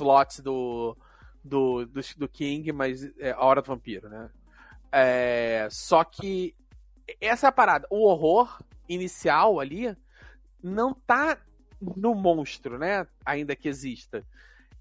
Lots 0.00 0.40
do, 0.40 0.96
do, 1.44 1.86
do, 1.86 2.00
do 2.16 2.28
King, 2.28 2.72
mas 2.72 3.08
é 3.20 3.30
a 3.30 3.38
Hora 3.44 3.62
do 3.62 3.68
Vampiro, 3.68 4.08
né? 4.08 4.28
É, 4.90 5.68
só 5.70 6.02
que 6.02 6.56
essa 7.20 7.46
é 7.46 7.50
a 7.50 7.52
parada. 7.52 7.86
O 7.88 8.04
horror 8.04 8.58
inicial 8.88 9.60
ali 9.60 9.96
não 10.62 10.94
tá 10.94 11.38
no 11.96 12.14
monstro, 12.14 12.78
né? 12.78 13.06
Ainda 13.24 13.56
que 13.56 13.68
exista. 13.68 14.24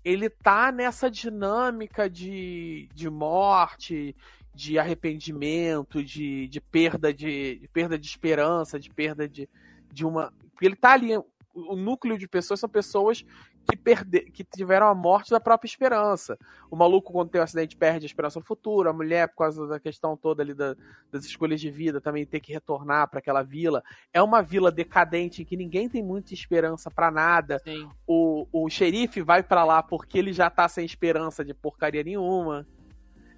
Ele 0.03 0.29
tá 0.29 0.71
nessa 0.71 1.09
dinâmica 1.09 2.09
de, 2.09 2.89
de 2.93 3.09
morte, 3.09 4.15
de 4.53 4.79
arrependimento, 4.79 6.03
de, 6.03 6.47
de 6.47 6.61
perda 6.61 7.13
de, 7.13 7.59
de 7.59 7.67
perda 7.67 7.97
de 7.97 8.07
esperança, 8.07 8.79
de 8.79 8.89
perda 8.89 9.27
de, 9.27 9.47
de 9.91 10.05
uma. 10.05 10.33
Ele 10.61 10.75
tá 10.75 10.93
ali. 10.93 11.11
O 11.53 11.75
núcleo 11.75 12.17
de 12.17 12.27
pessoas 12.27 12.59
são 12.59 12.69
pessoas 12.69 13.25
que, 13.69 13.77
perde, 13.77 14.21
que 14.31 14.43
tiveram 14.43 14.87
a 14.87 14.95
morte 14.95 15.29
da 15.31 15.39
própria 15.39 15.67
esperança. 15.67 16.37
O 16.69 16.75
maluco, 16.75 17.13
quando 17.13 17.29
tem 17.29 17.39
um 17.39 17.43
acidente, 17.43 17.77
perde 17.77 18.05
a 18.05 18.07
esperança 18.07 18.39
no 18.39 18.45
futuro. 18.45 18.89
A 18.89 18.93
mulher, 18.93 19.27
por 19.29 19.37
causa 19.37 19.67
da 19.67 19.79
questão 19.79 20.17
toda 20.17 20.41
ali 20.41 20.53
da- 20.53 20.75
das 21.11 21.25
escolhas 21.25 21.61
de 21.61 21.69
vida, 21.69 22.01
também 22.01 22.25
tem 22.25 22.41
que 22.41 22.51
retornar 22.51 23.09
para 23.09 23.19
aquela 23.19 23.43
vila. 23.43 23.83
É 24.13 24.21
uma 24.21 24.41
vila 24.41 24.71
decadente 24.71 25.41
em 25.41 25.45
que 25.45 25.55
ninguém 25.57 25.87
tem 25.87 26.03
muita 26.03 26.33
esperança 26.33 26.89
para 26.89 27.11
nada. 27.11 27.59
Sim. 27.63 27.87
O, 28.07 28.47
o 28.51 28.69
xerife 28.69 29.21
vai 29.21 29.43
para 29.43 29.63
lá 29.63 29.83
porque 29.83 30.17
ele 30.17 30.33
já 30.33 30.49
tá 30.49 30.67
sem 30.67 30.85
esperança 30.85 31.45
de 31.45 31.53
porcaria 31.53 32.03
nenhuma. 32.03 32.67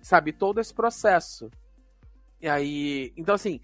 Sabe? 0.02 0.32
Todo 0.34 0.60
esse 0.60 0.74
processo. 0.74 1.50
E 2.42 2.48
aí. 2.48 3.14
Então, 3.18 3.36
assim. 3.36 3.60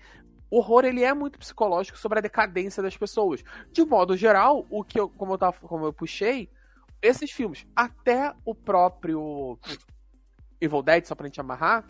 O 0.49 0.59
horror 0.59 0.85
ele 0.85 1.03
é 1.03 1.13
muito 1.13 1.37
psicológico 1.37 1.97
sobre 1.97 2.19
a 2.19 2.21
decadência 2.21 2.81
das 2.81 2.95
pessoas. 2.95 3.43
De 3.69 3.83
modo 3.83 4.15
geral, 4.15 4.65
o 4.69 4.81
que 4.81 4.97
eu, 4.97 5.09
como 5.09 5.33
eu 5.33 5.37
tava, 5.37 5.57
como 5.59 5.85
eu 5.85 5.91
puxei, 5.91 6.49
esses 7.01 7.31
filmes, 7.31 7.65
até 7.75 8.33
o 8.43 8.53
próprio 8.55 9.57
Evil 10.59 10.81
Dead, 10.81 11.05
só 11.05 11.15
pra 11.15 11.27
gente 11.27 11.39
amarrar, 11.39 11.85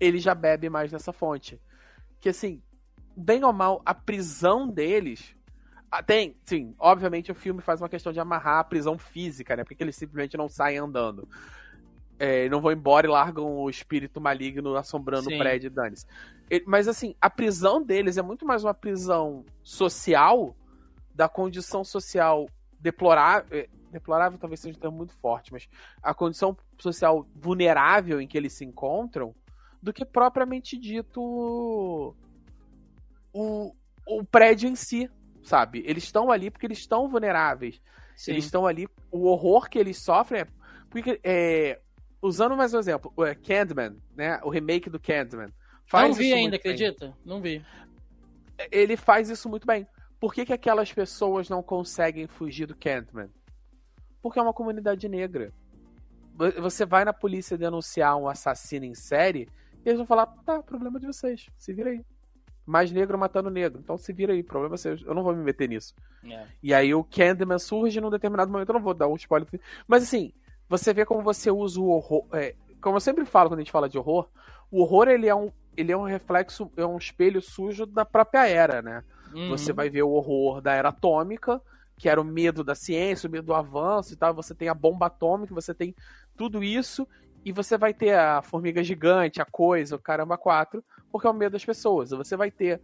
ele 0.00 0.18
já 0.18 0.34
bebe 0.34 0.68
mais 0.68 0.90
nessa 0.92 1.12
fonte. 1.12 1.60
Que 2.20 2.28
assim, 2.30 2.62
bem 3.16 3.44
ou 3.44 3.52
mal, 3.52 3.82
a 3.84 3.94
prisão 3.94 4.68
deles. 4.68 5.34
Tem, 6.06 6.36
sim, 6.44 6.74
obviamente 6.78 7.30
o 7.32 7.34
filme 7.34 7.62
faz 7.62 7.80
uma 7.80 7.88
questão 7.88 8.12
de 8.12 8.20
amarrar 8.20 8.58
a 8.58 8.64
prisão 8.64 8.98
física, 8.98 9.56
né? 9.56 9.64
Porque 9.64 9.82
eles 9.82 9.96
simplesmente 9.96 10.36
não 10.36 10.48
saem 10.48 10.78
andando. 10.78 11.28
É, 12.18 12.48
não 12.48 12.60
vão 12.60 12.72
embora 12.72 13.06
e 13.06 13.10
largam 13.10 13.56
o 13.58 13.68
espírito 13.70 14.20
maligno 14.20 14.76
assombrando 14.76 15.28
Sim. 15.28 15.36
o 15.36 15.38
prédio. 15.38 15.72
Ele- 16.50 16.64
Mas 16.66 16.88
assim, 16.88 17.14
a 17.20 17.28
prisão 17.30 17.82
deles 17.82 18.16
é 18.16 18.22
muito 18.22 18.44
mais 18.46 18.64
uma 18.64 18.74
prisão 18.74 19.44
social, 19.62 20.56
da 21.14 21.28
condição 21.28 21.82
social 21.82 22.46
deplorável. 22.80 23.58
é, 23.58 23.68
Deplorável 23.90 24.38
talvez 24.38 24.60
seja 24.60 24.76
um 24.76 24.80
termo 24.80 24.96
muito 24.96 25.14
forte, 25.14 25.52
mas 25.52 25.68
a 26.02 26.12
condição 26.12 26.56
social 26.78 27.26
vulnerável 27.34 28.20
em 28.20 28.26
que 28.26 28.36
eles 28.36 28.52
se 28.52 28.64
encontram, 28.64 29.34
do 29.82 29.92
que 29.92 30.04
propriamente 30.04 30.76
dito 30.76 32.14
o, 33.32 33.74
o 34.06 34.24
prédio 34.24 34.68
em 34.68 34.74
si, 34.74 35.10
sabe? 35.42 35.82
Eles 35.86 36.04
estão 36.04 36.30
ali 36.30 36.50
porque 36.50 36.66
eles 36.66 36.78
estão 36.78 37.08
vulneráveis. 37.08 37.80
Sim. 38.16 38.32
Eles 38.32 38.46
estão 38.46 38.66
ali. 38.66 38.88
O 39.10 39.26
horror 39.26 39.68
que 39.68 39.78
eles 39.78 40.02
sofrem 40.02 40.42
é. 40.42 40.46
Porque, 40.90 41.20
é, 41.22 41.80
usando 42.20 42.56
mais 42.56 42.72
um 42.72 42.78
exemplo, 42.78 43.12
o 43.16 43.24
é, 43.24 43.34
Candyman, 43.34 43.96
né? 44.14 44.40
O 44.42 44.50
remake 44.50 44.88
do 44.88 44.98
Candyman. 44.98 45.52
Faz 45.86 46.08
Não 46.08 46.14
vi 46.14 46.32
ainda, 46.32 46.50
muito 46.50 46.62
bem. 46.62 46.72
acredita? 46.72 47.16
Não 47.24 47.40
vi. 47.40 47.64
Ele 48.72 48.96
faz 48.96 49.28
isso 49.28 49.48
muito 49.48 49.66
bem. 49.66 49.86
Por 50.18 50.32
que, 50.32 50.46
que 50.46 50.52
aquelas 50.52 50.92
pessoas 50.92 51.48
não 51.48 51.62
conseguem 51.62 52.26
fugir 52.26 52.66
do 52.66 52.76
Candyman? 52.76 53.30
porque 54.26 54.40
é 54.40 54.42
uma 54.42 54.52
comunidade 54.52 55.08
negra. 55.08 55.52
Você 56.60 56.84
vai 56.84 57.04
na 57.04 57.12
polícia 57.12 57.56
denunciar 57.56 58.16
um 58.16 58.28
assassino 58.28 58.84
em 58.84 58.92
série 58.92 59.48
e 59.84 59.88
eles 59.88 59.98
vão 59.98 60.06
falar: 60.06 60.26
tá, 60.44 60.60
problema 60.64 60.98
de 60.98 61.06
vocês, 61.06 61.46
se 61.56 61.72
vira 61.72 61.90
aí. 61.90 62.04
Mais 62.66 62.90
negro 62.90 63.16
matando 63.16 63.48
negro, 63.48 63.80
então 63.80 63.96
se 63.96 64.12
vira 64.12 64.32
aí, 64.32 64.42
problema 64.42 64.74
é 64.74 64.78
seu, 64.78 64.96
eu 64.96 65.14
não 65.14 65.22
vou 65.22 65.32
me 65.32 65.44
meter 65.44 65.68
nisso. 65.68 65.94
É. 66.24 66.44
E 66.60 66.74
aí 66.74 66.92
o 66.92 67.04
Candyman 67.04 67.60
surge 67.60 68.00
num 68.00 68.10
determinado 68.10 68.50
momento, 68.50 68.68
eu 68.68 68.74
não 68.74 68.82
vou 68.82 68.92
dar 68.92 69.06
um 69.06 69.14
spoiler. 69.14 69.48
Mas 69.86 70.02
assim, 70.02 70.32
você 70.68 70.92
vê 70.92 71.06
como 71.06 71.22
você 71.22 71.48
usa 71.48 71.80
o 71.80 71.86
horror. 71.86 72.26
É, 72.32 72.56
como 72.80 72.96
eu 72.96 73.00
sempre 73.00 73.24
falo 73.24 73.48
quando 73.48 73.60
a 73.60 73.62
gente 73.62 73.70
fala 73.70 73.88
de 73.88 73.96
horror, 73.96 74.28
o 74.72 74.82
horror 74.82 75.06
ele 75.06 75.28
é 75.28 75.34
um, 75.36 75.52
ele 75.76 75.92
é 75.92 75.96
um 75.96 76.02
reflexo, 76.02 76.68
é 76.76 76.84
um 76.84 76.98
espelho 76.98 77.40
sujo 77.40 77.86
da 77.86 78.04
própria 78.04 78.48
era, 78.48 78.82
né? 78.82 79.04
Uhum. 79.36 79.50
Você 79.50 79.70
vai 79.70 79.90
ver 79.90 80.02
o 80.02 80.10
horror 80.10 80.62
da 80.62 80.72
era 80.72 80.88
atômica, 80.88 81.60
que 81.98 82.08
era 82.08 82.18
o 82.18 82.24
medo 82.24 82.64
da 82.64 82.74
ciência, 82.74 83.28
o 83.28 83.30
medo 83.30 83.46
do 83.46 83.54
avanço 83.54 84.14
e 84.14 84.16
tal. 84.16 84.32
Você 84.34 84.54
tem 84.54 84.70
a 84.70 84.74
bomba 84.74 85.06
atômica, 85.06 85.54
você 85.54 85.74
tem 85.74 85.94
tudo 86.34 86.64
isso. 86.64 87.06
E 87.44 87.52
você 87.52 87.76
vai 87.76 87.92
ter 87.92 88.14
a 88.14 88.40
formiga 88.40 88.82
gigante, 88.82 89.40
a 89.40 89.44
coisa, 89.44 89.94
o 89.94 90.00
caramba 90.00 90.38
4, 90.38 90.82
porque 91.12 91.26
é 91.26 91.30
o 91.30 91.34
medo 91.34 91.52
das 91.52 91.64
pessoas. 91.64 92.10
Você 92.10 92.34
vai 92.34 92.50
ter, 92.50 92.80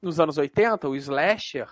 nos 0.00 0.18
anos 0.18 0.38
80, 0.38 0.88
o 0.88 0.96
slasher, 0.96 1.68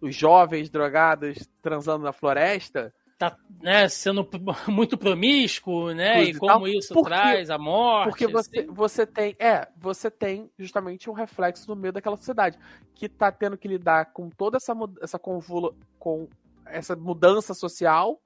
os 0.00 0.14
jovens 0.14 0.68
drogados 0.68 1.48
transando 1.62 2.04
na 2.04 2.12
floresta, 2.12 2.92
tá 3.20 3.36
né, 3.62 3.86
sendo 3.88 4.26
muito 4.66 4.96
promíscuo, 4.96 5.92
né? 5.92 6.24
E 6.24 6.30
e 6.30 6.34
como 6.38 6.50
tal. 6.60 6.68
isso 6.68 6.94
Porque- 6.94 7.10
traz 7.10 7.50
a 7.50 7.58
morte. 7.58 8.08
Porque 8.08 8.26
você, 8.26 8.60
assim. 8.60 8.66
você 8.72 9.06
tem. 9.06 9.36
É, 9.38 9.68
você 9.76 10.10
tem 10.10 10.50
justamente 10.58 11.10
um 11.10 11.12
reflexo 11.12 11.66
do 11.66 11.76
meio 11.76 11.92
daquela 11.92 12.16
sociedade. 12.16 12.58
Que 12.94 13.08
tá 13.08 13.30
tendo 13.30 13.58
que 13.58 13.68
lidar 13.68 14.06
com 14.12 14.30
toda 14.30 14.56
essa, 14.56 14.72
essa 15.02 15.18
convula, 15.18 15.74
com 15.98 16.26
essa 16.64 16.96
mudança 16.96 17.52
social, 17.52 18.18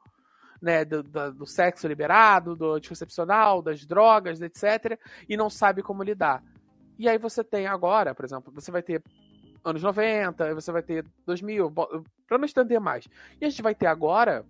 né? 0.62 0.84
Do, 0.84 1.02
da- 1.02 1.30
do 1.30 1.44
sexo 1.44 1.88
liberado, 1.88 2.54
do 2.54 2.72
anticoncepcional, 2.74 3.60
das 3.60 3.84
drogas, 3.84 4.40
etc. 4.40 4.96
E 5.28 5.36
não 5.36 5.50
sabe 5.50 5.82
como 5.82 6.04
lidar. 6.04 6.40
E 6.96 7.08
aí 7.08 7.18
você 7.18 7.42
tem 7.42 7.66
agora, 7.66 8.14
por 8.14 8.24
exemplo, 8.24 8.52
você 8.54 8.70
vai 8.70 8.80
ter 8.82 9.02
anos 9.64 9.82
90, 9.82 10.44
aí 10.44 10.54
você 10.54 10.70
vai 10.70 10.82
ter 10.82 11.04
2000, 11.26 11.68
bo- 11.68 12.04
pra 12.28 12.38
não 12.38 12.44
estender 12.44 12.78
mais. 12.78 13.08
E 13.40 13.44
a 13.44 13.48
gente 13.50 13.62
vai 13.62 13.74
ter 13.74 13.86
agora 13.86 14.44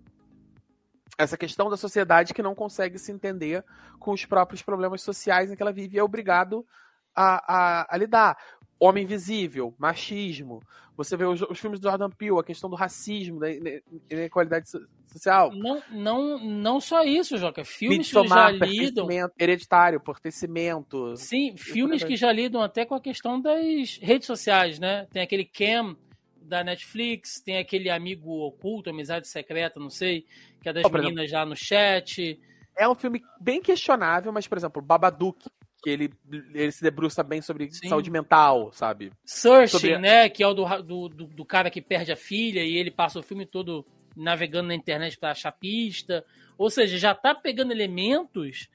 essa 1.17 1.37
questão 1.37 1.69
da 1.69 1.77
sociedade 1.77 2.33
que 2.33 2.41
não 2.41 2.55
consegue 2.55 2.97
se 2.99 3.11
entender 3.11 3.63
com 3.99 4.11
os 4.11 4.25
próprios 4.25 4.61
problemas 4.61 5.01
sociais 5.01 5.51
em 5.51 5.55
que 5.55 5.61
ela 5.61 5.71
vive 5.71 5.95
e 5.95 5.99
é 5.99 6.03
obrigado 6.03 6.65
a, 7.15 7.81
a, 7.83 7.95
a 7.95 7.97
lidar. 7.97 8.37
Homem 8.77 9.05
invisível, 9.05 9.73
machismo. 9.77 10.61
Você 10.97 11.15
vê 11.15 11.23
os, 11.25 11.41
os 11.41 11.57
filmes 11.59 11.79
do 11.79 11.89
Jordan 11.89 12.09
Peele, 12.09 12.37
a 12.39 12.43
questão 12.43 12.69
do 12.69 12.75
racismo, 12.75 13.39
da 13.39 13.49
ine- 13.49 13.81
inequalidade 14.09 14.69
so- 14.69 14.85
social. 15.07 15.51
Não, 15.53 15.81
não, 15.91 16.37
não 16.39 16.81
só 16.81 17.03
isso, 17.03 17.37
Joca. 17.37 17.63
Filmes 17.63 18.07
que 18.07 18.13
já 18.13 18.21
Midsommar, 18.21 18.53
lidam. 18.53 19.07
hereditário, 19.39 19.99
pertencimento. 20.01 21.15
Sim, 21.15 21.55
filmes 21.57 22.03
que 22.03 22.17
já 22.17 22.31
lidam 22.31 22.61
até 22.61 22.85
com 22.85 22.95
a 22.95 22.99
questão 23.01 23.39
das 23.39 23.97
redes 24.01 24.27
sociais, 24.27 24.77
né? 24.79 25.07
Tem 25.11 25.21
aquele 25.21 25.45
Cam 25.45 25.95
da 26.45 26.63
Netflix, 26.63 27.41
tem 27.41 27.57
aquele 27.57 27.89
amigo 27.89 28.45
oculto, 28.45 28.89
amizade 28.89 29.27
secreta, 29.27 29.79
não 29.79 29.89
sei, 29.89 30.25
que 30.61 30.69
é 30.69 30.73
das 30.73 30.85
Oh, 30.85 30.89
meninas 30.89 31.29
já 31.29 31.45
no 31.45 31.55
chat. 31.55 32.39
É 32.77 32.87
um 32.87 32.95
filme 32.95 33.21
bem 33.39 33.61
questionável, 33.61 34.31
mas, 34.31 34.47
por 34.47 34.57
exemplo, 34.57 34.81
Babadook, 34.81 35.45
que 35.81 35.89
ele, 35.89 36.09
ele 36.53 36.71
se 36.71 36.81
debruça 36.81 37.23
bem 37.23 37.41
sobre 37.41 37.71
Sim. 37.71 37.89
saúde 37.89 38.09
mental, 38.09 38.71
sabe? 38.73 39.11
Searching, 39.23 39.77
Sobre- 39.77 39.97
né? 39.97 40.27
Que 40.29 40.43
é 40.43 40.47
o 40.47 40.53
do, 40.53 40.65
do, 40.83 41.09
do 41.09 41.45
cara 41.45 41.69
que 41.69 41.81
perde 41.81 42.11
a 42.11 42.15
filha 42.15 42.63
e 42.63 42.75
ele 42.75 42.91
passa 42.91 43.19
o 43.19 43.23
filme 43.23 43.45
todo 43.45 43.85
navegando 44.15 44.67
na 44.69 44.75
internet 44.75 45.17
para 45.17 45.31
achar 45.31 45.51
pista. 45.51 46.25
Ou 46.57 46.69
seja, 46.69 46.97
já 46.97 47.13
tá 47.13 47.35
pegando 47.35 47.71
elementos 47.71 48.67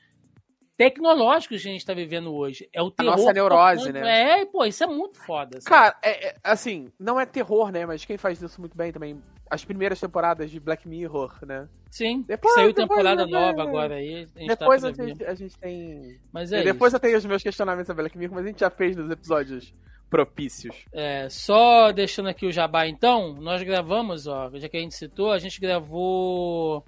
tecnológicos 0.85 1.61
que 1.63 1.69
a 1.69 1.73
gente 1.73 1.85
tá 1.85 1.93
vivendo 1.93 2.35
hoje. 2.35 2.69
É 2.73 2.81
o 2.81 2.91
terror. 2.91 3.17
nossa 3.17 3.33
neurose, 3.35 3.87
tocando- 3.89 4.03
né? 4.03 4.41
É, 4.41 4.45
pô, 4.47 4.65
isso 4.65 4.83
é 4.83 4.87
muito 4.87 5.19
foda. 5.19 5.61
sabe? 5.61 5.65
Cara, 5.67 5.97
é- 6.03 6.29
é, 6.29 6.37
assim, 6.43 6.89
não 6.99 7.21
é 7.21 7.27
terror, 7.27 7.71
né? 7.71 7.85
Mas 7.85 8.05
quem 8.05 8.17
faz 8.17 8.41
isso 8.41 8.59
muito 8.61 8.77
bem 8.77 8.91
também. 8.91 9.21
As 9.51 9.65
primeiras 9.65 10.01
temporadas 10.01 10.51
de 10.51 10.59
Black 10.61 10.89
Mirror, 10.89 11.35
né? 11.45 11.69
Sim, 11.91 12.23
Depois- 12.27 12.55
saiu 12.55 12.69
depois 12.73 12.89
temporada 12.89 13.23
vai- 13.29 13.31
nova 13.31 13.63
agora 13.63 13.95
aí. 13.97 14.27
A 14.35 14.39
gente 14.39 14.49
depois 14.49 14.81
tá 14.83 14.89
a 14.89 14.93
gente, 14.93 15.25
a 15.25 15.35
gente 15.35 15.59
tem. 15.59 16.19
Mas 16.33 16.53
é 16.53 16.63
depois 16.63 16.91
isso. 16.91 16.97
eu 16.97 17.01
tenho 17.01 17.19
os 17.19 17.27
meus 17.27 17.43
questionamentos 17.43 17.87
sobre 17.89 18.03
Black 18.05 18.17
Mirror, 18.17 18.37
mas 18.37 18.45
a 18.45 18.49
gente 18.49 18.61
já 18.61 18.71
fez 18.71 18.97
nos 18.97 19.11
episódios 19.11 19.75
propícios. 20.09 20.85
É, 20.93 21.29
só 21.29 21.93
deixando 21.93 22.29
aqui 22.29 22.47
o 22.47 22.53
jabá 22.53 22.87
então, 22.87 23.35
nós 23.35 23.63
gravamos, 23.63 24.27
ó, 24.27 24.51
já 24.55 24.69
que 24.69 24.77
a 24.77 24.81
gente 24.81 24.95
citou, 24.95 25.31
a 25.33 25.39
gente 25.39 25.61
gravou 25.61 26.85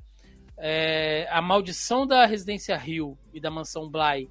é, 0.64 1.26
A 1.28 1.42
Maldição 1.42 2.06
da 2.06 2.24
Residência 2.24 2.76
Rio 2.76 3.18
e 3.34 3.40
da 3.40 3.50
Mansão 3.50 3.90
Bly 3.90 4.30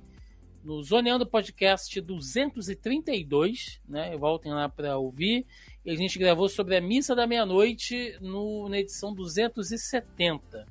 no 0.63 0.81
Zoneando 0.81 1.25
Podcast 1.27 1.99
232, 1.99 3.81
né? 3.85 4.15
Voltem 4.15 4.53
lá 4.53 4.69
para 4.69 4.97
ouvir. 4.97 5.45
E 5.83 5.91
a 5.91 5.95
gente 5.95 6.17
gravou 6.17 6.47
sobre 6.47 6.77
a 6.77 6.81
Missa 6.81 7.13
da 7.13 7.27
Meia-Noite 7.27 8.15
no- 8.21 8.69
na 8.69 8.77
edição 8.77 9.13
270. 9.13 10.65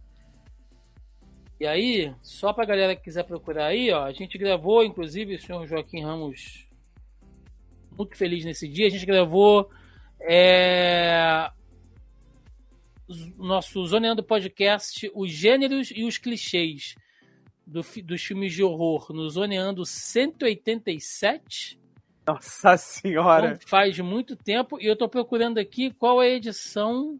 E 1.58 1.66
aí, 1.66 2.14
só 2.22 2.54
pra 2.54 2.64
galera 2.64 2.96
que 2.96 3.02
quiser 3.02 3.24
procurar 3.24 3.66
aí, 3.66 3.90
ó, 3.92 4.04
a 4.04 4.12
gente 4.12 4.38
gravou, 4.38 4.82
inclusive, 4.82 5.34
o 5.34 5.38
senhor 5.40 5.66
Joaquim 5.66 6.00
Ramos 6.02 6.66
muito 7.98 8.16
feliz 8.16 8.44
nesse 8.46 8.66
dia. 8.66 8.86
A 8.86 8.90
gente 8.90 9.04
gravou 9.04 9.68
é, 10.20 11.50
o 13.38 13.44
nosso 13.44 13.84
Zoneando 13.86 14.22
Podcast, 14.22 15.10
os 15.14 15.30
gêneros 15.30 15.90
e 15.94 16.04
os 16.04 16.16
clichês 16.18 16.94
do 17.66 17.82
dos 18.04 18.22
filmes 18.22 18.52
de 18.52 18.62
horror 18.62 19.12
no 19.12 19.28
Zoneando 19.28 19.84
187. 19.84 21.78
Nossa 22.26 22.76
senhora! 22.76 23.52
Então, 23.54 23.68
faz 23.68 23.98
muito 23.98 24.36
tempo. 24.36 24.80
E 24.80 24.86
eu 24.86 24.96
tô 24.96 25.08
procurando 25.08 25.58
aqui 25.58 25.90
qual 25.92 26.22
é 26.22 26.26
a 26.26 26.36
edição 26.36 27.18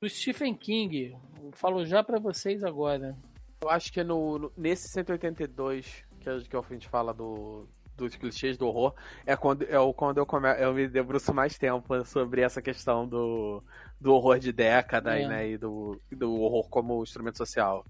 do 0.00 0.08
Stephen 0.08 0.54
King. 0.54 1.16
Eu 1.42 1.52
falo 1.52 1.84
já 1.84 2.02
pra 2.02 2.18
vocês 2.18 2.62
agora. 2.64 3.16
Eu 3.62 3.70
acho 3.70 3.92
que 3.92 4.00
é 4.00 4.04
no, 4.04 4.38
no- 4.38 4.52
nesse 4.56 4.88
182 4.88 6.04
que 6.20 6.28
a, 6.28 6.40
que 6.40 6.56
a 6.56 6.62
gente 6.70 6.88
fala 6.88 7.12
do, 7.14 7.66
dos 7.96 8.14
clichês 8.14 8.56
do 8.56 8.66
horror, 8.66 8.94
é 9.24 9.34
quando, 9.36 9.62
é 9.64 9.78
o, 9.78 9.92
quando 9.92 10.18
eu, 10.18 10.26
come, 10.26 10.48
eu 10.60 10.74
me 10.74 10.86
debruço 10.86 11.32
mais 11.32 11.56
tempo 11.58 12.04
sobre 12.04 12.42
essa 12.42 12.60
questão 12.60 13.06
do, 13.08 13.62
do 14.00 14.12
horror 14.14 14.38
de 14.38 14.52
década 14.52 15.18
É. 15.18 15.22
e, 15.22 15.28
né, 15.28 15.48
e 15.50 15.58
do, 15.58 16.00
do 16.12 16.40
horror 16.40 16.68
como 16.68 17.02
instrumento 17.02 17.38
social. 17.38 17.84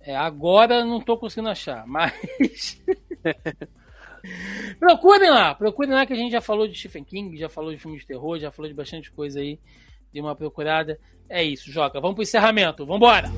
É, 0.00 0.16
agora 0.16 0.84
não 0.84 1.00
tô 1.00 1.18
conseguindo 1.18 1.50
achar, 1.50 1.86
mas. 1.86 2.80
procurem 4.78 5.30
lá, 5.30 5.54
procurem 5.54 5.92
lá 5.92 6.06
que 6.06 6.12
a 6.12 6.16
gente 6.16 6.32
já 6.32 6.40
falou 6.40 6.66
de 6.66 6.78
Stephen 6.78 7.04
King, 7.04 7.36
já 7.36 7.48
falou 7.48 7.70
de 7.72 7.78
filmes 7.78 8.00
de 8.00 8.06
terror, 8.06 8.38
já 8.38 8.50
falou 8.50 8.68
de 8.68 8.74
bastante 8.74 9.10
coisa 9.10 9.40
aí. 9.40 9.60
Dê 10.12 10.20
uma 10.20 10.34
procurada. 10.34 10.98
É 11.28 11.42
isso, 11.42 11.70
Joca. 11.70 12.00
Vamos 12.00 12.14
pro 12.14 12.22
encerramento. 12.22 12.86
Vambora! 12.86 13.30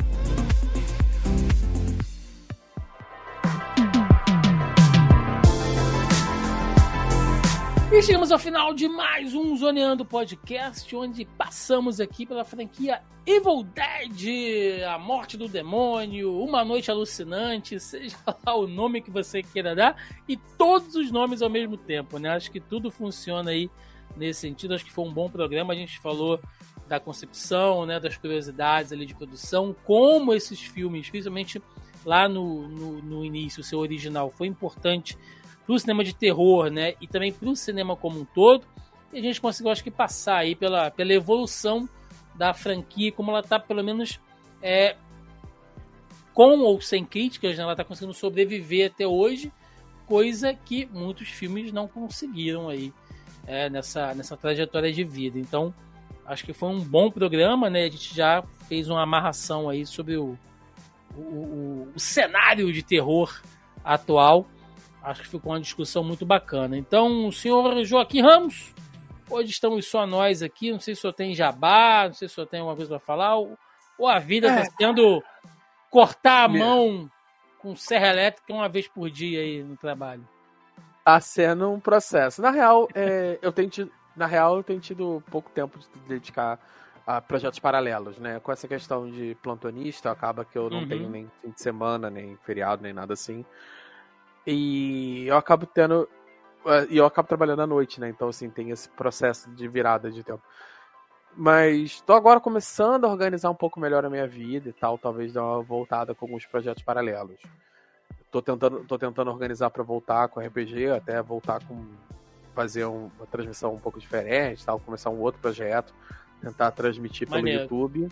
E 8.01 8.02
chegamos 8.02 8.32
ao 8.32 8.39
final 8.39 8.72
de 8.72 8.89
mais 8.89 9.35
um 9.35 9.55
Zoneando 9.55 10.06
Podcast, 10.06 10.97
onde 10.97 11.27
passamos 11.27 12.01
aqui 12.01 12.24
pela 12.24 12.47
franquia 12.47 13.02
Evil 13.27 13.62
Dead, 13.62 14.82
A 14.90 14.98
Morte 14.98 15.36
do 15.36 15.47
Demônio, 15.47 16.35
Uma 16.43 16.64
Noite 16.64 16.90
Alucinante, 16.90 17.78
seja 17.78 18.16
lá 18.47 18.55
o 18.55 18.66
nome 18.66 19.02
que 19.02 19.10
você 19.10 19.43
queira 19.43 19.74
dar, 19.74 20.02
e 20.27 20.35
todos 20.35 20.94
os 20.94 21.10
nomes 21.10 21.43
ao 21.43 21.51
mesmo 21.51 21.77
tempo, 21.77 22.16
né? 22.16 22.31
Acho 22.31 22.51
que 22.51 22.59
tudo 22.59 22.90
funciona 22.90 23.51
aí 23.51 23.68
nesse 24.16 24.40
sentido, 24.40 24.72
acho 24.72 24.86
que 24.86 24.90
foi 24.90 25.05
um 25.05 25.12
bom 25.12 25.28
programa, 25.28 25.74
a 25.74 25.77
gente 25.77 26.01
falou 26.01 26.40
da 26.89 26.98
concepção, 26.98 27.85
né, 27.85 28.01
das 28.01 28.16
curiosidades 28.16 28.93
ali 28.93 29.05
de 29.05 29.14
produção, 29.14 29.77
como 29.85 30.32
esses 30.32 30.59
filmes, 30.59 31.10
principalmente 31.10 31.62
lá 32.02 32.27
no, 32.27 32.66
no, 32.66 33.02
no 33.02 33.24
início, 33.27 33.60
o 33.60 33.64
seu 33.64 33.78
original, 33.78 34.32
foi 34.35 34.47
importante 34.47 35.18
para 35.70 35.78
cinema 35.78 36.02
de 36.02 36.14
terror, 36.14 36.70
né? 36.70 36.94
E 37.01 37.06
também 37.06 37.32
para 37.32 37.48
o 37.48 37.55
cinema 37.55 37.94
como 37.94 38.20
um 38.20 38.24
todo. 38.24 38.66
E 39.12 39.18
a 39.18 39.22
gente 39.22 39.40
conseguiu, 39.40 39.70
acho 39.70 39.84
que, 39.84 39.90
passar 39.90 40.38
aí 40.38 40.55
pela, 40.55 40.90
pela 40.90 41.12
evolução 41.12 41.88
da 42.34 42.52
franquia, 42.52 43.12
como 43.12 43.30
ela 43.30 43.40
está, 43.40 43.59
pelo 43.59 43.82
menos, 43.82 44.20
é, 44.62 44.97
com 46.34 46.59
ou 46.60 46.80
sem 46.80 47.05
críticas, 47.05 47.56
né? 47.56 47.62
ela 47.62 47.72
está 47.72 47.84
conseguindo 47.84 48.14
sobreviver 48.14 48.90
até 48.90 49.06
hoje, 49.06 49.52
coisa 50.06 50.55
que 50.55 50.86
muitos 50.86 51.28
filmes 51.28 51.72
não 51.72 51.86
conseguiram 51.86 52.68
aí 52.68 52.92
é, 53.47 53.70
nessa, 53.70 54.14
nessa 54.14 54.36
trajetória 54.36 54.92
de 54.92 55.05
vida. 55.05 55.38
Então, 55.38 55.74
acho 56.26 56.44
que 56.44 56.52
foi 56.52 56.68
um 56.68 56.80
bom 56.80 57.10
programa, 57.10 57.70
né? 57.70 57.84
A 57.84 57.90
gente 57.90 58.14
já 58.14 58.42
fez 58.68 58.88
uma 58.88 59.02
amarração 59.02 59.68
aí 59.68 59.86
sobre 59.86 60.16
o, 60.16 60.36
o, 61.16 61.20
o, 61.20 61.92
o 61.94 62.01
cenário 62.01 62.72
de 62.72 62.82
terror 62.82 63.40
atual. 63.84 64.47
Acho 65.02 65.22
que 65.22 65.28
ficou 65.28 65.52
uma 65.52 65.60
discussão 65.60 66.05
muito 66.05 66.27
bacana. 66.27 66.77
Então, 66.77 67.27
o 67.27 67.32
senhor 67.32 67.85
Joaquim 67.85 68.20
Ramos, 68.20 68.74
Hoje 69.31 69.51
estamos 69.51 69.86
só 69.86 70.09
nós 70.09 70.43
aqui. 70.43 70.72
Não 70.72 70.81
sei 70.81 70.94
se 70.94 70.98
o 70.98 71.02
senhor 71.02 71.12
tem 71.12 71.35
jabá, 71.35 72.06
não 72.09 72.14
sei 72.14 72.27
se 72.27 72.32
o 72.32 72.35
senhor 72.35 72.47
tem 72.48 72.59
alguma 72.59 72.74
coisa 72.74 72.90
para 72.90 72.98
falar. 72.98 73.36
Ou, 73.36 73.56
ou, 73.97 74.09
a 74.09 74.18
vida 74.18 74.48
está 74.48 74.62
é. 74.62 74.70
sendo 74.77 75.22
cortar 75.89 76.44
a 76.44 76.48
mão 76.48 77.09
com 77.60 77.77
serra 77.77 78.09
elétrica 78.09 78.52
uma 78.52 78.68
vez 78.68 78.89
por 78.89 79.09
dia 79.09 79.40
aí 79.40 79.62
no 79.62 79.77
trabalho. 79.77 80.27
Tá 81.05 81.20
sendo 81.20 81.70
um 81.70 81.78
processo. 81.78 82.43
Na 82.43 82.51
real, 82.51 82.89
é, 82.93 83.39
eu 83.40 83.52
tenho 83.52 83.70
tido, 83.70 83.93
na 84.16 84.27
real, 84.27 84.56
eu 84.56 84.64
tenho 84.64 84.81
tido 84.81 85.22
pouco 85.31 85.48
tempo 85.51 85.78
de 85.78 85.86
dedicar 86.09 86.59
a 87.06 87.20
projetos 87.20 87.60
paralelos, 87.60 88.18
né? 88.18 88.40
Com 88.40 88.51
essa 88.51 88.66
questão 88.66 89.09
de 89.09 89.36
plantonista, 89.40 90.10
acaba 90.10 90.44
que 90.44 90.59
eu 90.59 90.68
não 90.68 90.81
uhum. 90.81 90.89
tenho 90.89 91.09
nem 91.09 91.31
fim 91.40 91.51
de 91.51 91.62
semana, 91.62 92.10
nem 92.10 92.36
feriado, 92.44 92.82
nem 92.82 92.93
nada 92.93 93.12
assim. 93.12 93.44
E 94.46 95.26
eu 95.26 95.36
acabo 95.36 95.66
tendo. 95.66 96.08
E 96.88 96.96
eu 96.96 97.06
acabo 97.06 97.28
trabalhando 97.28 97.62
à 97.62 97.66
noite, 97.66 98.00
né? 98.00 98.08
Então, 98.08 98.28
assim, 98.28 98.50
tem 98.50 98.70
esse 98.70 98.88
processo 98.90 99.50
de 99.50 99.66
virada 99.66 100.10
de 100.10 100.22
tempo. 100.22 100.42
Mas 101.36 101.92
estou 101.92 102.16
agora 102.16 102.40
começando 102.40 103.04
a 103.04 103.08
organizar 103.08 103.50
um 103.50 103.54
pouco 103.54 103.78
melhor 103.78 104.04
a 104.04 104.10
minha 104.10 104.26
vida 104.26 104.68
e 104.68 104.72
tal, 104.72 104.98
talvez 104.98 105.32
dar 105.32 105.44
uma 105.44 105.62
voltada 105.62 106.14
com 106.14 106.26
alguns 106.26 106.44
projetos 106.44 106.82
paralelos. 106.82 107.40
Tô 108.30 108.42
tentando, 108.42 108.84
tô 108.84 108.98
tentando 108.98 109.30
organizar 109.30 109.70
para 109.70 109.82
voltar 109.82 110.28
com 110.28 110.40
RPG, 110.40 110.90
até 110.90 111.22
voltar 111.22 111.64
com 111.64 111.86
fazer 112.54 112.84
um, 112.84 113.10
uma 113.16 113.26
transmissão 113.26 113.74
um 113.74 113.78
pouco 113.78 113.98
diferente, 113.98 114.66
tal, 114.66 114.80
começar 114.80 115.08
um 115.10 115.20
outro 115.20 115.40
projeto, 115.40 115.94
tentar 116.40 116.70
transmitir 116.72 117.28
pelo 117.28 117.40
Maneiro. 117.40 117.62
YouTube. 117.62 118.08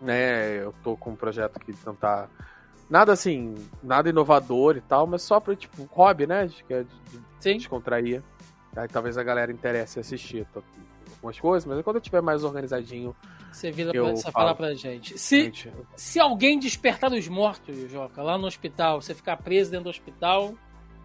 Né, 0.00 0.62
eu 0.62 0.74
tô 0.84 0.96
com 0.96 1.12
um 1.12 1.16
projeto 1.16 1.58
que 1.58 1.72
tentar 1.72 2.28
nada 2.88 3.12
assim, 3.12 3.54
nada 3.82 4.08
inovador 4.08 4.76
e 4.76 4.80
tal, 4.80 5.06
mas 5.06 5.22
só 5.22 5.40
para 5.40 5.54
tipo 5.54 5.88
hobby, 5.92 6.26
né, 6.26 6.46
de, 6.46 6.62
de, 6.62 6.84
de 7.40 7.54
descontrair. 7.58 8.22
Aí 8.76 8.88
talvez 8.88 9.16
a 9.16 9.22
galera 9.22 9.50
interesse 9.50 9.98
assistir. 9.98 10.46
Algumas 11.16 11.40
coisas, 11.40 11.66
mas 11.66 11.82
quando 11.82 11.96
eu 11.96 12.02
tiver 12.02 12.20
mais 12.20 12.44
organizadinho. 12.44 13.16
Você 13.50 13.70
vira 13.70 13.90
pra, 13.90 14.02
você 14.02 14.30
fala 14.30 14.54
pra 14.54 14.74
gente. 14.74 15.18
Se, 15.18 15.44
gente, 15.44 15.72
se 15.96 16.20
alguém 16.20 16.58
despertar 16.58 17.08
dos 17.08 17.26
mortos, 17.26 17.90
Joca, 17.90 18.22
lá 18.22 18.36
no 18.36 18.46
hospital, 18.46 19.00
você 19.00 19.14
ficar 19.14 19.38
preso 19.38 19.70
dentro 19.70 19.84
do 19.84 19.90
hospital, 19.90 20.54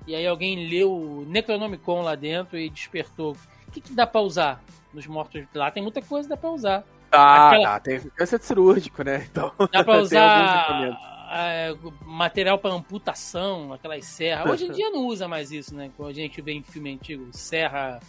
e 0.06 0.14
aí 0.14 0.28
alguém 0.28 0.68
leu 0.68 0.92
o 0.92 1.26
Necronomicon 1.26 2.02
lá 2.02 2.16
dentro 2.16 2.58
e 2.58 2.70
despertou. 2.70 3.38
O 3.68 3.72
que, 3.72 3.80
que 3.80 3.94
dá 3.94 4.06
pra 4.06 4.20
usar 4.20 4.62
nos 4.94 5.08
mortos? 5.08 5.46
Lá 5.56 5.72
tem 5.72 5.82
muita 5.82 6.02
coisa 6.02 6.28
que 6.28 6.36
dá 6.36 6.38
pra 6.38 6.50
usar. 6.50 6.84
Ah, 7.10 7.48
Aquela... 7.48 7.64
dá, 7.64 7.80
tem 7.80 8.00
câncer 8.00 8.42
cirúrgico, 8.42 9.04
né? 9.04 9.28
Então, 9.32 9.54
dá 9.72 9.84
pra 9.84 10.00
usar 10.00 10.98
é, 11.32 11.76
material 12.06 12.60
para 12.60 12.74
amputação, 12.74 13.72
aquelas 13.72 14.06
serras. 14.06 14.52
Hoje 14.52 14.66
em 14.66 14.72
dia 14.72 14.90
não 14.90 15.06
usa 15.06 15.28
mais 15.28 15.52
isso, 15.52 15.74
né? 15.74 15.90
Quando 15.96 16.10
a 16.10 16.14
gente 16.14 16.42
vê 16.42 16.52
em 16.52 16.62
filme 16.62 16.94
antigo, 16.94 17.28
serra, 17.32 18.00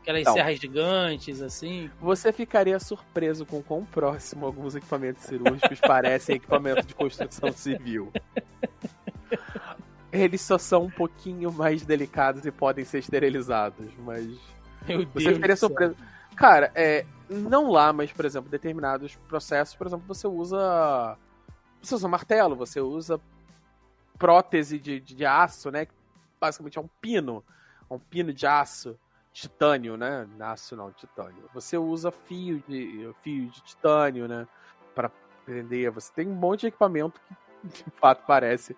aquelas 0.00 0.22
então, 0.22 0.34
serras 0.34 0.60
gigantes, 0.60 1.42
assim. 1.42 1.90
Você 2.00 2.32
ficaria 2.32 2.78
surpreso 2.78 3.44
com 3.44 3.62
quão 3.62 3.84
próximo 3.84 4.46
alguns 4.46 4.76
equipamentos 4.76 5.24
cirúrgicos 5.24 5.80
parecem 5.80 6.36
equipamentos 6.36 6.86
de 6.86 6.94
construção 6.94 7.52
civil. 7.52 8.12
Eles 10.12 10.40
só 10.40 10.56
são 10.56 10.84
um 10.84 10.90
pouquinho 10.90 11.52
mais 11.52 11.84
delicados 11.84 12.46
e 12.46 12.50
podem 12.52 12.84
ser 12.84 12.98
esterilizados, 12.98 13.90
mas. 13.98 14.26
Meu 14.86 15.04
você 15.06 15.24
Deus 15.24 15.34
ficaria 15.34 15.56
surpreso. 15.56 15.96
Cara, 16.36 16.70
é, 16.74 17.04
não 17.28 17.70
lá, 17.70 17.92
mas, 17.92 18.12
por 18.12 18.24
exemplo, 18.24 18.48
determinados 18.48 19.16
processos, 19.28 19.74
por 19.74 19.88
exemplo, 19.88 20.06
você 20.06 20.28
usa 20.28 21.18
você 21.82 21.94
usa 21.94 22.08
martelo, 22.08 22.56
você 22.56 22.80
usa 22.80 23.20
prótese 24.18 24.78
de, 24.78 25.00
de, 25.00 25.14
de 25.14 25.24
aço, 25.26 25.70
né? 25.70 25.86
Basicamente 26.40 26.78
é 26.78 26.80
um 26.80 26.88
pino. 27.00 27.44
É 27.88 27.94
um 27.94 27.98
pino 27.98 28.32
de 28.32 28.46
aço. 28.46 28.98
Titânio, 29.32 29.96
né? 29.96 30.26
Aço 30.40 30.74
não, 30.74 30.90
titânio. 30.90 31.48
Você 31.54 31.78
usa 31.78 32.10
fio 32.10 32.62
de, 32.66 33.08
fio 33.22 33.46
de 33.46 33.62
titânio, 33.62 34.26
né? 34.26 34.46
Para 34.94 35.10
prender. 35.44 35.90
Você 35.92 36.12
tem 36.12 36.26
um 36.26 36.34
monte 36.34 36.62
de 36.62 36.66
equipamento 36.68 37.20
que 37.20 37.68
de 37.68 37.90
fato 38.00 38.24
parece. 38.26 38.76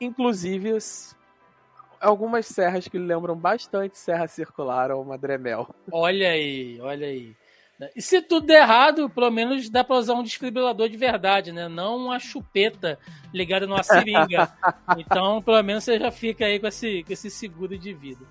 Inclusive 0.00 0.78
algumas 2.00 2.46
serras 2.46 2.86
que 2.86 2.98
lembram 2.98 3.34
bastante 3.36 3.96
serra 3.96 4.26
circular 4.26 4.90
ou 4.90 5.04
madremel. 5.04 5.74
Olha 5.90 6.30
aí, 6.30 6.78
olha 6.80 7.06
aí. 7.06 7.34
Né? 7.78 7.90
E 7.96 8.02
se 8.02 8.22
tudo 8.22 8.46
der 8.46 8.62
errado, 8.62 9.10
pelo 9.10 9.30
menos 9.30 9.68
dá 9.68 9.82
para 9.82 9.96
usar 9.96 10.14
um 10.14 10.22
desfibrilador 10.22 10.88
de 10.88 10.96
verdade, 10.96 11.52
né? 11.52 11.68
Não 11.68 11.96
uma 11.96 12.18
chupeta 12.18 12.98
ligada 13.32 13.66
numa 13.66 13.82
seringa. 13.82 14.52
então, 14.96 15.42
pelo 15.42 15.62
menos 15.62 15.84
você 15.84 15.98
já 15.98 16.10
fica 16.10 16.46
aí 16.46 16.60
com 16.60 16.66
esse, 16.66 17.02
com 17.02 17.12
esse 17.12 17.30
seguro 17.30 17.76
de 17.76 17.92
vida. 17.92 18.24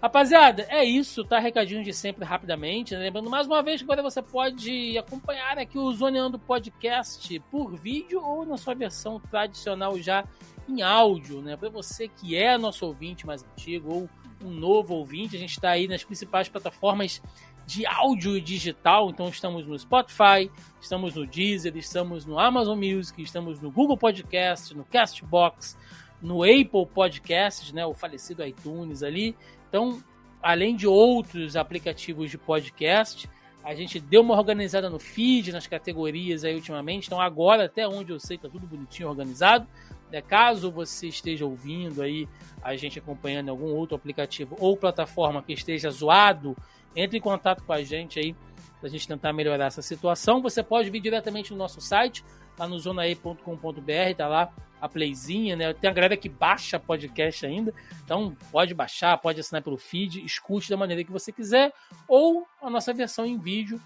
Rapaziada, 0.00 0.64
é 0.68 0.84
isso, 0.84 1.24
tá? 1.24 1.40
Recadinho 1.40 1.82
de 1.82 1.92
sempre 1.92 2.24
rapidamente. 2.24 2.94
Né? 2.94 3.00
Lembrando 3.00 3.28
mais 3.28 3.48
uma 3.48 3.62
vez 3.62 3.80
que 3.80 3.84
agora 3.84 4.02
você 4.02 4.22
pode 4.22 4.96
acompanhar 4.96 5.58
aqui 5.58 5.76
o 5.76 5.92
Zoneando 5.92 6.38
Podcast 6.38 7.40
por 7.50 7.76
vídeo 7.76 8.22
ou 8.22 8.46
na 8.46 8.56
sua 8.56 8.74
versão 8.74 9.18
tradicional 9.18 9.98
já 9.98 10.24
em 10.68 10.82
áudio, 10.82 11.40
né? 11.40 11.56
Para 11.56 11.68
você 11.68 12.06
que 12.06 12.36
é 12.36 12.56
nosso 12.56 12.86
ouvinte 12.86 13.26
mais 13.26 13.42
antigo 13.42 13.92
ou 13.92 14.10
um 14.44 14.50
novo 14.50 14.94
ouvinte, 14.94 15.34
a 15.34 15.38
gente 15.38 15.50
está 15.50 15.70
aí 15.70 15.88
nas 15.88 16.04
principais 16.04 16.48
plataformas 16.48 17.20
de 17.68 17.84
áudio 17.84 18.40
digital. 18.40 19.10
Então 19.10 19.28
estamos 19.28 19.66
no 19.66 19.78
Spotify, 19.78 20.50
estamos 20.80 21.14
no 21.14 21.26
Deezer, 21.26 21.76
estamos 21.76 22.24
no 22.24 22.38
Amazon 22.38 22.78
Music, 22.78 23.22
estamos 23.22 23.60
no 23.60 23.70
Google 23.70 23.98
Podcast, 23.98 24.74
no 24.74 24.86
Castbox, 24.86 25.76
no 26.20 26.42
Apple 26.42 26.86
Podcasts, 26.86 27.70
né, 27.70 27.84
o 27.84 27.92
falecido 27.92 28.42
iTunes 28.42 29.02
ali. 29.02 29.36
Então, 29.68 30.02
além 30.42 30.74
de 30.74 30.86
outros 30.86 31.56
aplicativos 31.56 32.30
de 32.30 32.38
podcast, 32.38 33.28
a 33.62 33.74
gente 33.74 34.00
deu 34.00 34.22
uma 34.22 34.34
organizada 34.34 34.88
no 34.88 34.98
feed, 34.98 35.52
nas 35.52 35.66
categorias 35.66 36.44
aí 36.44 36.54
ultimamente. 36.54 37.08
Então 37.08 37.20
agora, 37.20 37.66
até 37.66 37.86
onde 37.86 38.12
eu 38.12 38.18
sei, 38.18 38.38
tá 38.38 38.48
tudo 38.48 38.66
bonitinho 38.66 39.10
organizado. 39.10 39.66
Né? 40.10 40.22
Caso 40.22 40.70
você 40.70 41.08
esteja 41.08 41.44
ouvindo 41.44 42.00
aí 42.00 42.26
a 42.62 42.74
gente 42.76 42.98
acompanhando 42.98 43.50
algum 43.50 43.66
outro 43.74 43.94
aplicativo 43.94 44.56
ou 44.58 44.74
plataforma 44.74 45.42
que 45.42 45.52
esteja 45.52 45.90
zoado 45.90 46.56
entre 46.94 47.18
em 47.18 47.20
contato 47.20 47.62
com 47.62 47.72
a 47.72 47.82
gente 47.82 48.18
aí 48.18 48.34
para 48.78 48.88
a 48.88 48.90
gente 48.90 49.06
tentar 49.06 49.32
melhorar 49.32 49.66
essa 49.66 49.82
situação. 49.82 50.40
Você 50.42 50.62
pode 50.62 50.90
vir 50.90 51.00
diretamente 51.00 51.50
no 51.52 51.58
nosso 51.58 51.80
site, 51.80 52.24
lá 52.58 52.66
no 52.66 52.78
zonae.com.br, 52.78 54.14
tá 54.16 54.28
lá 54.28 54.52
a 54.80 54.88
playzinha, 54.88 55.56
né? 55.56 55.72
Tem 55.74 55.90
a 55.90 55.92
galera 55.92 56.16
que 56.16 56.28
baixa 56.28 56.78
podcast 56.78 57.44
ainda, 57.44 57.74
então 58.04 58.36
pode 58.52 58.74
baixar, 58.74 59.18
pode 59.18 59.40
assinar 59.40 59.62
pelo 59.62 59.76
feed, 59.76 60.24
escute 60.24 60.70
da 60.70 60.76
maneira 60.76 61.02
que 61.02 61.10
você 61.10 61.32
quiser, 61.32 61.72
ou 62.06 62.46
a 62.62 62.70
nossa 62.70 62.92
versão 62.94 63.26
em 63.26 63.38
vídeo 63.38 63.80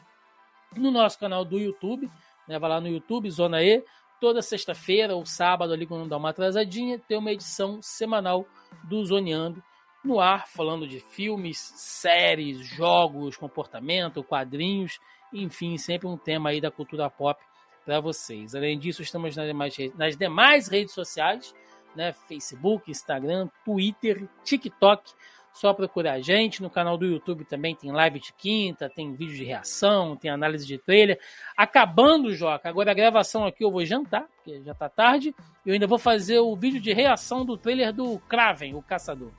no 0.76 0.90
nosso 0.90 1.18
canal 1.18 1.44
do 1.44 1.58
YouTube, 1.58 2.10
né? 2.46 2.58
Vai 2.58 2.70
lá 2.70 2.80
no 2.80 2.88
YouTube, 2.88 3.30
Zona 3.30 3.62
E, 3.62 3.82
toda 4.20 4.42
sexta-feira 4.42 5.16
ou 5.16 5.24
sábado 5.24 5.72
ali 5.72 5.86
quando 5.86 6.08
dá 6.08 6.16
uma 6.16 6.30
atrasadinha, 6.30 6.98
tem 6.98 7.16
uma 7.16 7.32
edição 7.32 7.80
semanal 7.80 8.46
do 8.84 9.04
Zoneando 9.04 9.62
no 10.04 10.20
ar, 10.20 10.48
falando 10.48 10.86
de 10.86 11.00
filmes, 11.00 11.58
séries, 11.76 12.58
jogos, 12.66 13.36
comportamento, 13.36 14.24
quadrinhos, 14.24 14.98
enfim, 15.32 15.78
sempre 15.78 16.06
um 16.06 16.16
tema 16.16 16.50
aí 16.50 16.60
da 16.60 16.70
cultura 16.70 17.08
pop 17.08 17.40
para 17.84 18.00
vocês. 18.00 18.54
Além 18.54 18.78
disso, 18.78 19.02
estamos 19.02 19.36
nas 19.36 19.46
demais, 19.46 19.76
nas 19.96 20.16
demais 20.16 20.68
redes 20.68 20.92
sociais, 20.92 21.54
né? 21.94 22.12
Facebook, 22.12 22.90
Instagram, 22.90 23.48
Twitter, 23.64 24.28
TikTok. 24.44 25.12
Só 25.52 25.74
procurar 25.74 26.14
a 26.14 26.20
gente. 26.20 26.62
No 26.62 26.70
canal 26.70 26.96
do 26.96 27.04
YouTube 27.04 27.44
também 27.44 27.74
tem 27.74 27.92
live 27.92 28.18
de 28.18 28.32
quinta, 28.32 28.88
tem 28.88 29.14
vídeo 29.14 29.36
de 29.36 29.44
reação, 29.44 30.16
tem 30.16 30.30
análise 30.30 30.66
de 30.66 30.78
trailer. 30.78 31.20
Acabando, 31.54 32.34
Joca, 32.34 32.70
agora 32.70 32.90
a 32.90 32.94
gravação 32.94 33.44
aqui 33.44 33.62
eu 33.62 33.70
vou 33.70 33.84
jantar, 33.84 34.26
porque 34.36 34.62
já 34.62 34.74
tá 34.74 34.88
tarde. 34.88 35.34
Eu 35.66 35.74
ainda 35.74 35.86
vou 35.86 35.98
fazer 35.98 36.38
o 36.38 36.56
vídeo 36.56 36.80
de 36.80 36.94
reação 36.94 37.44
do 37.44 37.58
trailer 37.58 37.92
do 37.92 38.18
Kraven, 38.20 38.74
o 38.74 38.82
Caçador 38.82 39.30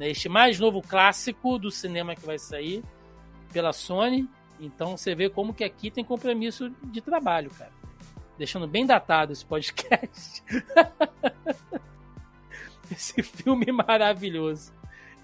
este 0.00 0.28
mais 0.28 0.58
novo 0.58 0.82
clássico 0.82 1.58
do 1.58 1.70
cinema 1.70 2.14
que 2.14 2.26
vai 2.26 2.38
sair 2.38 2.82
pela 3.52 3.72
Sony. 3.72 4.28
Então 4.60 4.96
você 4.96 5.14
vê 5.14 5.28
como 5.28 5.54
que 5.54 5.64
aqui 5.64 5.90
tem 5.90 6.04
compromisso 6.04 6.70
de 6.84 7.00
trabalho, 7.00 7.50
cara. 7.50 7.72
Deixando 8.36 8.66
bem 8.66 8.84
datado 8.84 9.32
esse 9.32 9.44
podcast. 9.44 10.42
esse 12.90 13.22
filme 13.22 13.70
maravilhoso 13.70 14.72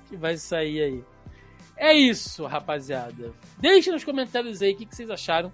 que 0.08 0.16
vai 0.16 0.36
sair 0.36 0.82
aí. 0.82 1.04
É 1.76 1.92
isso, 1.92 2.44
rapaziada. 2.46 3.32
Deixe 3.58 3.90
nos 3.90 4.04
comentários 4.04 4.60
aí 4.60 4.72
o 4.72 4.76
que, 4.76 4.86
que 4.86 4.94
vocês 4.94 5.10
acharam 5.10 5.52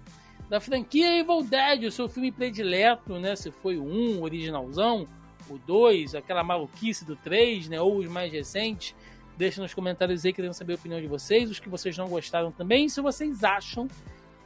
da 0.49 0.59
franquia 0.59 1.19
Evil 1.19 1.43
Dead, 1.43 1.83
o 1.85 1.91
seu 1.91 2.07
filme 2.07 2.31
predileto, 2.31 3.19
né? 3.19 3.35
Se 3.35 3.51
foi 3.51 3.77
o 3.77 3.83
1, 3.83 4.19
o 4.19 4.23
originalzão, 4.23 5.07
o 5.49 5.57
2, 5.57 6.15
aquela 6.15 6.43
maluquice 6.43 7.05
do 7.05 7.15
3, 7.15 7.69
né? 7.69 7.81
Ou 7.81 7.97
os 7.97 8.07
mais 8.07 8.31
recentes. 8.31 8.95
Deixa 9.37 9.61
nos 9.61 9.73
comentários 9.73 10.25
aí, 10.25 10.33
querendo 10.33 10.53
saber 10.53 10.73
a 10.73 10.75
opinião 10.75 10.99
de 10.99 11.07
vocês, 11.07 11.49
os 11.51 11.59
que 11.59 11.69
vocês 11.69 11.95
não 11.95 12.09
gostaram 12.09 12.51
também, 12.51 12.89
se 12.89 12.99
vocês 12.99 13.43
acham 13.43 13.87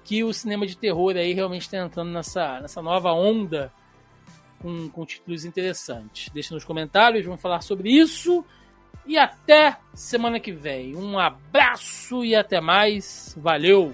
que 0.03 0.23
o 0.23 0.33
cinema 0.33 0.67
de 0.67 0.75
terror 0.75 1.15
aí 1.15 1.33
realmente 1.33 1.61
está 1.61 1.77
entrando 1.77 2.11
nessa, 2.11 2.59
nessa 2.59 2.81
nova 2.81 3.13
onda 3.13 3.71
com, 4.59 4.89
com 4.89 5.05
títulos 5.05 5.45
interessantes. 5.45 6.29
Deixa 6.33 6.53
nos 6.53 6.65
comentários, 6.65 7.25
vamos 7.25 7.41
falar 7.41 7.61
sobre 7.61 7.89
isso. 7.89 8.43
E 9.05 9.17
até 9.17 9.77
semana 9.93 10.39
que 10.39 10.51
vem. 10.51 10.95
Um 10.95 11.17
abraço 11.17 12.23
e 12.23 12.35
até 12.35 12.61
mais. 12.61 13.35
Valeu! 13.39 13.91